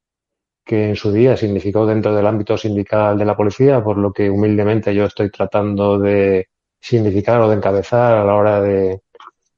que 0.65 0.91
en 0.91 0.97
su 0.97 1.13
día 1.13 1.37
significó 1.37 1.87
dentro 1.87 2.15
del 2.15 2.27
ámbito 2.27 2.57
sindical 2.59 3.19
de 3.19 3.25
la 3.25 3.37
policía, 3.37 3.83
por 3.83 3.97
lo 3.97 4.13
que 4.13 4.29
humildemente 4.29 4.95
yo 4.95 5.07
estoy 5.07 5.31
tratando 5.31 5.99
de 5.99 6.49
significar 6.83 7.41
o 7.41 7.49
de 7.49 7.57
encabezar 7.57 8.19
a 8.19 8.25
la 8.25 8.35
hora 8.35 8.61
de, 8.61 9.03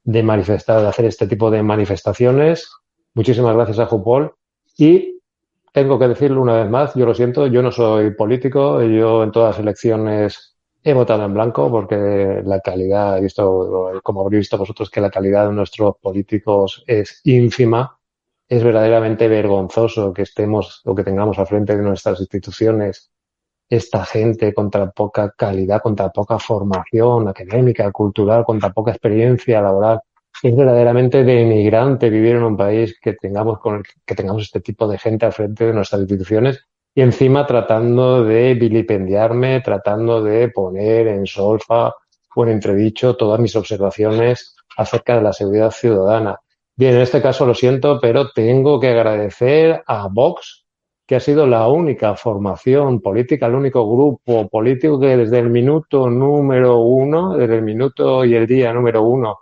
de 0.03 0.23
manifestar, 0.23 0.81
de 0.81 0.87
hacer 0.87 1.05
este 1.05 1.27
tipo 1.27 1.49
de 1.49 1.63
manifestaciones. 1.63 2.71
Muchísimas 3.15 3.55
gracias 3.55 3.79
a 3.79 3.87
Jupol. 3.87 4.35
Y 4.77 5.19
tengo 5.73 5.97
que 5.97 6.07
decirlo 6.07 6.41
una 6.41 6.53
vez 6.53 6.69
más, 6.69 6.93
yo 6.93 7.05
lo 7.05 7.15
siento, 7.15 7.47
yo 7.47 7.61
no 7.61 7.71
soy 7.71 8.11
político, 8.11 8.81
yo 8.83 9.23
en 9.23 9.31
todas 9.31 9.55
las 9.55 9.59
elecciones 9.59 10.55
he 10.83 10.93
votado 10.93 11.25
en 11.25 11.33
blanco 11.33 11.71
porque 11.71 12.43
la 12.45 12.59
calidad, 12.59 13.17
he 13.17 13.21
visto, 13.21 13.99
como 14.03 14.21
habréis 14.21 14.41
visto 14.41 14.57
vosotros, 14.57 14.91
que 14.91 15.01
la 15.01 15.09
calidad 15.09 15.47
de 15.47 15.53
nuestros 15.53 15.95
políticos 15.99 16.83
es 16.85 17.21
ínfima. 17.23 17.99
Es 18.47 18.63
verdaderamente 18.63 19.27
vergonzoso 19.27 20.13
que 20.13 20.21
estemos 20.21 20.83
o 20.85 20.93
que 20.93 21.03
tengamos 21.03 21.39
al 21.39 21.47
frente 21.47 21.75
de 21.75 21.81
nuestras 21.81 22.19
instituciones 22.19 23.11
esta 23.69 24.05
gente 24.05 24.53
con 24.53 24.69
tan 24.69 24.91
poca 24.91 25.33
calidad, 25.35 25.81
con 25.81 25.95
tan 25.95 26.11
poca 26.11 26.39
formación 26.39 27.27
académica, 27.27 27.91
cultural, 27.91 28.43
con 28.45 28.59
tan 28.59 28.73
poca 28.73 28.91
experiencia 28.91 29.61
laboral. 29.61 30.01
Es 30.43 30.55
verdaderamente 30.55 31.23
denigrante 31.23 32.09
vivir 32.09 32.35
en 32.35 32.43
un 32.43 32.57
país 32.57 32.97
que 33.01 33.13
tengamos, 33.13 33.59
con, 33.59 33.83
que 34.05 34.15
tengamos 34.15 34.43
este 34.43 34.59
tipo 34.59 34.87
de 34.87 34.97
gente 34.97 35.25
al 35.25 35.33
frente 35.33 35.65
de 35.65 35.73
nuestras 35.73 36.01
instituciones 36.01 36.65
y 36.93 37.01
encima 37.01 37.45
tratando 37.45 38.23
de 38.23 38.53
vilipendiarme, 38.53 39.61
tratando 39.61 40.23
de 40.23 40.49
poner 40.49 41.07
en 41.07 41.25
solfa 41.25 41.93
o 42.35 42.43
en 42.43 42.49
entredicho 42.49 43.15
todas 43.15 43.39
mis 43.39 43.55
observaciones 43.55 44.55
acerca 44.77 45.15
de 45.15 45.21
la 45.21 45.33
seguridad 45.33 45.71
ciudadana. 45.71 46.39
Bien, 46.75 46.95
en 46.95 47.01
este 47.01 47.21
caso 47.21 47.45
lo 47.45 47.53
siento, 47.53 47.99
pero 48.01 48.31
tengo 48.31 48.79
que 48.79 48.89
agradecer 48.89 49.81
a 49.87 50.07
Vox 50.09 50.64
que 51.05 51.15
ha 51.15 51.19
sido 51.19 51.45
la 51.45 51.67
única 51.67 52.15
formación 52.15 52.99
política, 52.99 53.45
el 53.45 53.55
único 53.55 53.87
grupo 53.87 54.49
político 54.49 54.99
que 54.99 55.17
desde 55.17 55.39
el 55.39 55.49
minuto 55.49 56.09
número 56.09 56.79
uno, 56.79 57.37
desde 57.37 57.55
el 57.57 57.61
minuto 57.61 58.25
y 58.25 58.33
el 58.35 58.47
día 58.47 58.73
número 58.73 59.03
uno 59.03 59.39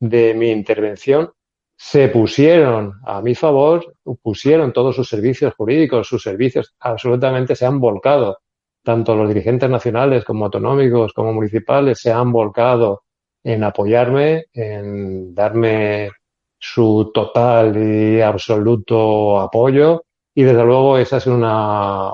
de 0.00 0.34
mi 0.34 0.50
intervención, 0.50 1.30
se 1.76 2.08
pusieron 2.08 2.94
a 3.04 3.20
mi 3.20 3.34
favor, 3.34 3.94
pusieron 4.22 4.72
todos 4.72 4.96
sus 4.96 5.08
servicios 5.08 5.54
jurídicos, 5.54 6.08
sus 6.08 6.22
servicios 6.22 6.74
absolutamente 6.80 7.54
se 7.54 7.66
han 7.66 7.80
volcado. 7.80 8.38
Tanto 8.82 9.14
los 9.14 9.28
dirigentes 9.28 9.68
nacionales 9.68 10.24
como 10.24 10.46
autonómicos 10.46 11.12
como 11.12 11.32
municipales 11.32 11.98
se 12.00 12.12
han 12.12 12.32
volcado 12.32 13.02
en 13.42 13.64
apoyarme, 13.64 14.46
en 14.52 15.34
darme 15.34 16.10
su 16.58 17.10
total 17.12 17.76
y 17.76 18.20
absoluto 18.20 19.38
apoyo 19.40 20.04
y 20.34 20.42
desde 20.42 20.64
luego 20.64 20.98
esa 20.98 21.18
es 21.18 21.26
una, 21.26 22.10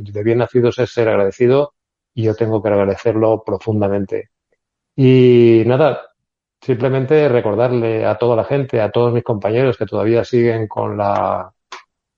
de 0.00 0.22
bien 0.22 0.38
nacidos 0.38 0.78
es 0.78 0.92
ser 0.92 1.08
agradecido 1.08 1.74
y 2.14 2.24
yo 2.24 2.34
tengo 2.34 2.62
que 2.62 2.68
agradecerlo 2.68 3.42
profundamente. 3.44 4.30
Y 4.94 5.62
nada, 5.66 6.02
simplemente 6.60 7.28
recordarle 7.28 8.04
a 8.04 8.18
toda 8.18 8.36
la 8.36 8.44
gente, 8.44 8.80
a 8.80 8.90
todos 8.90 9.12
mis 9.12 9.24
compañeros 9.24 9.78
que 9.78 9.86
todavía 9.86 10.24
siguen 10.24 10.68
con 10.68 10.96
la, 10.98 11.52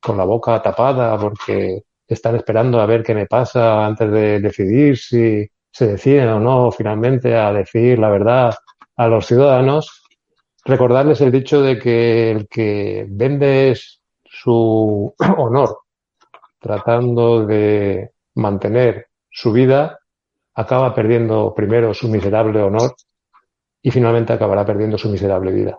con 0.01 0.17
la 0.17 0.25
boca 0.25 0.61
tapada 0.61 1.17
porque 1.19 1.83
están 2.07 2.37
esperando 2.37 2.81
a 2.81 2.87
ver 2.87 3.03
qué 3.03 3.15
me 3.15 3.27
pasa 3.27 3.87
antes 3.87 4.11
de 4.11 4.41
decidir 4.41 4.99
si, 4.99 5.49
se 5.75 5.89
deciden 5.89 6.29
o 6.29 6.39
no 6.39 6.71
finalmente 6.71 7.37
a 7.37 7.53
decir 7.53 7.99
la 7.99 8.09
verdad 8.09 8.55
a 8.97 9.09
los 9.09 9.27
ciudadanos, 9.27 10.05
recordarles 10.65 11.21
el 11.21 11.33
dicho 11.33 11.63
de 11.63 11.81
que 11.81 12.31
el 12.31 12.49
que 12.49 13.07
vende 13.09 13.73
su 14.45 15.15
honor 15.39 15.79
tratando 16.61 17.47
de 17.47 18.11
mantener 18.35 19.07
su 19.31 19.53
vida, 19.53 19.99
acaba 20.55 20.95
perdiendo 20.95 21.55
primero 21.55 21.93
su 21.95 22.09
miserable 22.09 22.63
honor 22.63 22.95
y 23.83 23.91
finalmente 23.91 24.33
acabará 24.33 24.65
perdiendo 24.65 24.97
su 24.99 25.09
miserable 25.09 25.51
vida. 25.51 25.79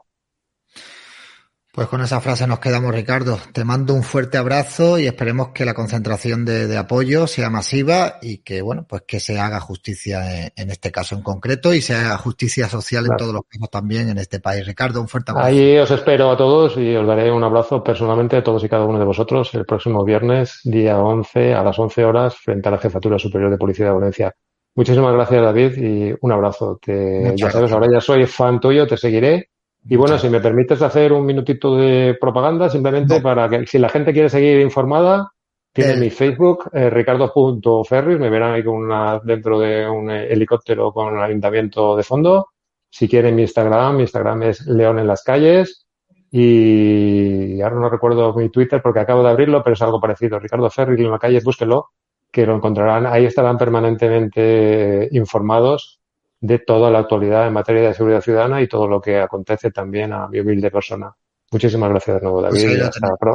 Pues 1.75 1.89
con 1.89 1.99
esa 1.99 2.21
frase 2.21 2.47
nos 2.47 2.59
quedamos, 2.59 2.95
Ricardo. 2.95 3.37
Te 3.51 3.65
mando 3.65 3.93
un 3.93 4.01
fuerte 4.01 4.37
abrazo 4.37 4.97
y 4.97 5.07
esperemos 5.07 5.49
que 5.49 5.65
la 5.65 5.73
concentración 5.73 6.45
de, 6.45 6.77
apoyo 6.77 7.27
sea 7.27 7.49
masiva 7.49 8.13
y 8.21 8.37
que, 8.37 8.61
bueno, 8.61 8.85
pues 8.87 9.01
que 9.05 9.19
se 9.19 9.37
haga 9.37 9.59
justicia 9.59 10.45
en, 10.55 10.69
este 10.69 10.89
caso 10.93 11.15
en 11.15 11.21
concreto 11.21 11.73
y 11.73 11.81
se 11.81 11.93
haga 11.93 12.17
justicia 12.17 12.69
social 12.69 13.07
en 13.07 13.17
todos 13.17 13.33
los 13.33 13.41
casos 13.49 13.69
también 13.69 14.07
en 14.07 14.17
este 14.19 14.39
país. 14.39 14.65
Ricardo, 14.65 15.01
un 15.01 15.09
fuerte 15.09 15.31
abrazo. 15.31 15.49
Ahí 15.49 15.77
os 15.77 15.91
espero 15.91 16.31
a 16.31 16.37
todos 16.37 16.77
y 16.77 16.95
os 16.95 17.05
daré 17.05 17.29
un 17.29 17.43
abrazo 17.43 17.83
personalmente 17.83 18.37
a 18.37 18.43
todos 18.43 18.63
y 18.63 18.69
cada 18.69 18.85
uno 18.85 18.97
de 18.97 19.05
vosotros 19.05 19.53
el 19.53 19.65
próximo 19.65 20.05
viernes, 20.05 20.61
día 20.63 20.97
11, 20.97 21.55
a 21.55 21.61
las 21.61 21.77
11 21.77 22.05
horas, 22.05 22.37
frente 22.37 22.69
a 22.69 22.71
la 22.71 22.77
Jefatura 22.77 23.19
Superior 23.19 23.51
de 23.51 23.57
Policía 23.57 23.87
de 23.87 23.91
Valencia. 23.91 24.33
Muchísimas 24.75 25.13
gracias, 25.13 25.41
David, 25.41 25.77
y 25.77 26.15
un 26.21 26.31
abrazo. 26.31 26.79
Te, 26.81 27.33
ya 27.35 27.51
sabes, 27.51 27.73
ahora 27.73 27.87
ya 27.91 27.99
soy 27.99 28.25
fan 28.27 28.61
tuyo, 28.61 28.87
te 28.87 28.95
seguiré 28.95 29.49
y 29.87 29.95
bueno, 29.95 30.17
si 30.17 30.29
me 30.29 30.39
permites 30.39 30.81
hacer 30.81 31.13
un 31.13 31.25
minutito 31.25 31.75
de 31.75 32.17
propaganda, 32.19 32.69
simplemente 32.69 33.21
para 33.21 33.47
que 33.47 33.67
si 33.67 33.77
la 33.77 33.89
gente 33.89 34.13
quiere 34.13 34.29
seguir 34.29 34.59
informada, 34.59 35.31
tiene 35.71 35.93
eh. 35.93 35.97
mi 35.97 36.09
Facebook, 36.09 36.69
eh, 36.73 36.89
ricardo.ferris, 36.89 38.17
me 38.17 38.31
verán 38.31 38.53
ahí 38.53 38.63
con 38.63 38.75
una, 38.75 39.19
dentro 39.23 39.59
de 39.59 39.87
un 39.87 40.09
helicóptero 40.09 40.91
con 40.91 41.13
un 41.13 41.19
ayuntamiento 41.19 41.95
de 41.95 42.03
fondo. 42.03 42.47
Si 42.89 43.07
quieren 43.07 43.35
mi 43.35 43.43
Instagram, 43.43 43.97
mi 43.97 44.03
Instagram 44.03 44.43
es 44.43 44.65
León 44.65 44.97
en 44.97 45.07
las 45.07 45.21
calles. 45.21 45.85
Y 46.31 47.61
ahora 47.61 47.75
no 47.75 47.89
recuerdo 47.89 48.33
mi 48.33 48.49
Twitter 48.49 48.81
porque 48.81 49.01
acabo 49.01 49.21
de 49.21 49.29
abrirlo, 49.29 49.63
pero 49.63 49.75
es 49.75 49.81
algo 49.81 50.01
parecido. 50.01 50.39
Ricardo 50.39 50.69
Ferris 50.69 50.99
en 50.99 51.11
las 51.11 51.19
calles, 51.19 51.43
búsquenlo, 51.43 51.89
que 52.31 52.45
lo 52.45 52.55
encontrarán. 52.55 53.05
Ahí 53.05 53.25
estarán 53.25 53.57
permanentemente 53.57 55.09
informados 55.11 55.99
de 56.39 56.59
toda 56.59 56.91
la 56.91 56.99
actualidad 56.99 57.47
en 57.47 57.53
materia 57.53 57.87
de 57.87 57.93
seguridad 57.93 58.21
ciudadana 58.21 58.61
y 58.61 58.67
todo 58.67 58.87
lo 58.87 59.01
que 59.01 59.19
acontece 59.19 59.71
también 59.71 60.13
a 60.13 60.27
mi 60.27 60.39
humilde 60.39 60.71
persona. 60.71 61.13
Muchísimas 61.51 61.89
gracias 61.89 62.17
de 62.17 62.21
nuevo, 62.23 62.41
pues 62.49 62.63
David. 62.63 62.81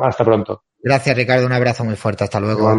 hasta, 0.03 0.25
pronto. 0.25 0.65
Gracias, 0.79 1.17
Ricardo. 1.17 1.47
Un 1.47 1.53
abrazo 1.53 1.85
muy 1.85 1.97
fuerte. 1.97 2.25
Hasta 2.25 2.41
luego. 2.41 2.71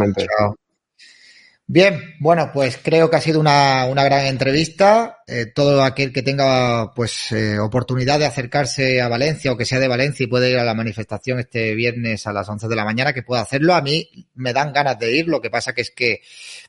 Bien, 1.74 2.16
bueno, 2.20 2.52
pues 2.54 2.78
creo 2.84 3.10
que 3.10 3.16
ha 3.16 3.22
sido 3.22 3.40
una, 3.40 3.86
una 3.86 4.04
gran 4.04 4.26
entrevista. 4.26 5.24
Eh, 5.26 5.46
todo 5.46 5.84
aquel 5.84 6.12
que 6.12 6.22
tenga 6.22 6.94
pues 6.94 7.32
eh, 7.32 7.60
oportunidad 7.60 8.20
de 8.20 8.26
acercarse 8.26 9.00
a 9.00 9.08
Valencia 9.08 9.54
o 9.54 9.56
que 9.56 9.64
sea 9.64 9.80
de 9.80 9.88
Valencia 9.88 10.26
y 10.26 10.28
puede 10.28 10.52
ir 10.52 10.58
a 10.58 10.66
la 10.66 10.74
manifestación 10.74 11.40
este 11.40 11.74
viernes 11.74 12.28
a 12.28 12.34
las 12.34 12.50
11 12.50 12.68
de 12.68 12.76
la 12.76 12.84
mañana, 12.84 13.14
que 13.14 13.24
pueda 13.24 13.42
hacerlo. 13.42 13.74
A 13.74 13.82
mí 13.82 14.28
me 14.36 14.52
dan 14.52 14.74
ganas 14.74 15.00
de 15.00 15.16
ir, 15.16 15.30
lo 15.30 15.40
que 15.40 15.50
pasa 15.50 15.72
que 15.72 15.80
es 15.80 15.92
que 15.92 16.20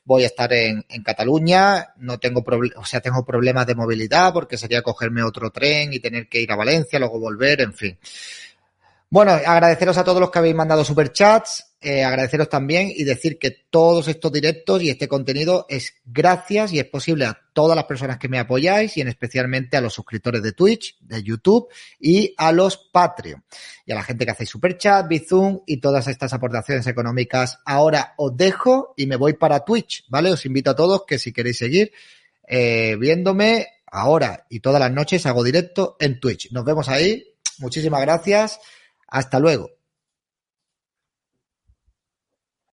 voy 0.05 0.23
a 0.23 0.27
estar 0.27 0.53
en, 0.53 0.85
en 0.87 1.03
Cataluña, 1.03 1.89
no 1.97 2.17
tengo 2.17 2.41
o 2.77 2.85
sea, 2.85 3.01
tengo 3.01 3.25
problemas 3.25 3.67
de 3.67 3.75
movilidad 3.75 4.31
porque 4.31 4.57
sería 4.57 4.81
cogerme 4.81 5.21
otro 5.21 5.51
tren 5.51 5.91
y 5.91 5.99
tener 5.99 6.29
que 6.29 6.39
ir 6.39 6.49
a 6.49 6.55
Valencia, 6.55 6.97
luego 6.97 7.19
volver, 7.19 7.59
en 7.59 7.73
fin. 7.73 7.99
Bueno, 9.13 9.33
agradeceros 9.33 9.95
a 9.99 10.03
todos 10.03 10.19
los 10.19 10.31
que 10.31 10.39
habéis 10.39 10.55
mandado 10.55 10.83
superchats, 10.83 11.75
eh, 11.81 12.03
agradeceros 12.03 12.49
también 12.49 12.91
y 12.91 13.03
decir 13.03 13.37
que 13.37 13.51
todos 13.51 14.07
estos 14.07 14.31
directos 14.31 14.81
y 14.81 14.89
este 14.89 15.07
contenido 15.07 15.67
es 15.69 15.97
gracias 16.03 16.73
y 16.73 16.79
es 16.79 16.85
posible 16.85 17.25
a 17.25 17.39
todas 17.53 17.75
las 17.75 17.85
personas 17.85 18.17
que 18.17 18.27
me 18.27 18.39
apoyáis 18.39 18.97
y 18.97 19.01
en 19.01 19.09
especialmente 19.09 19.77
a 19.77 19.81
los 19.81 19.93
suscriptores 19.93 20.41
de 20.41 20.53
Twitch, 20.53 20.97
de 20.99 21.21
YouTube 21.21 21.67
y 21.99 22.33
a 22.39 22.51
los 22.51 22.89
Patreon. 22.91 23.43
Y 23.85 23.91
a 23.91 23.95
la 23.95 24.01
gente 24.01 24.25
que 24.25 24.31
hacéis 24.31 24.49
superchat, 24.49 25.07
Bizum 25.07 25.61
y 25.67 25.77
todas 25.77 26.07
estas 26.07 26.33
aportaciones 26.33 26.87
económicas. 26.87 27.59
Ahora 27.65 28.15
os 28.17 28.35
dejo 28.35 28.95
y 28.97 29.05
me 29.05 29.15
voy 29.15 29.33
para 29.33 29.63
Twitch, 29.63 30.05
¿vale? 30.09 30.31
Os 30.31 30.43
invito 30.47 30.71
a 30.71 30.75
todos 30.75 31.05
que 31.05 31.19
si 31.19 31.31
queréis 31.31 31.59
seguir 31.59 31.91
eh, 32.47 32.95
viéndome 32.99 33.67
ahora 33.85 34.47
y 34.49 34.59
todas 34.59 34.79
las 34.79 34.91
noches 34.91 35.23
hago 35.27 35.43
directo 35.43 35.97
en 35.99 36.19
Twitch. 36.19 36.51
Nos 36.51 36.65
vemos 36.65 36.89
ahí. 36.89 37.23
Muchísimas 37.59 38.01
gracias. 38.01 38.59
Hasta 39.13 39.39
luego. 39.39 39.69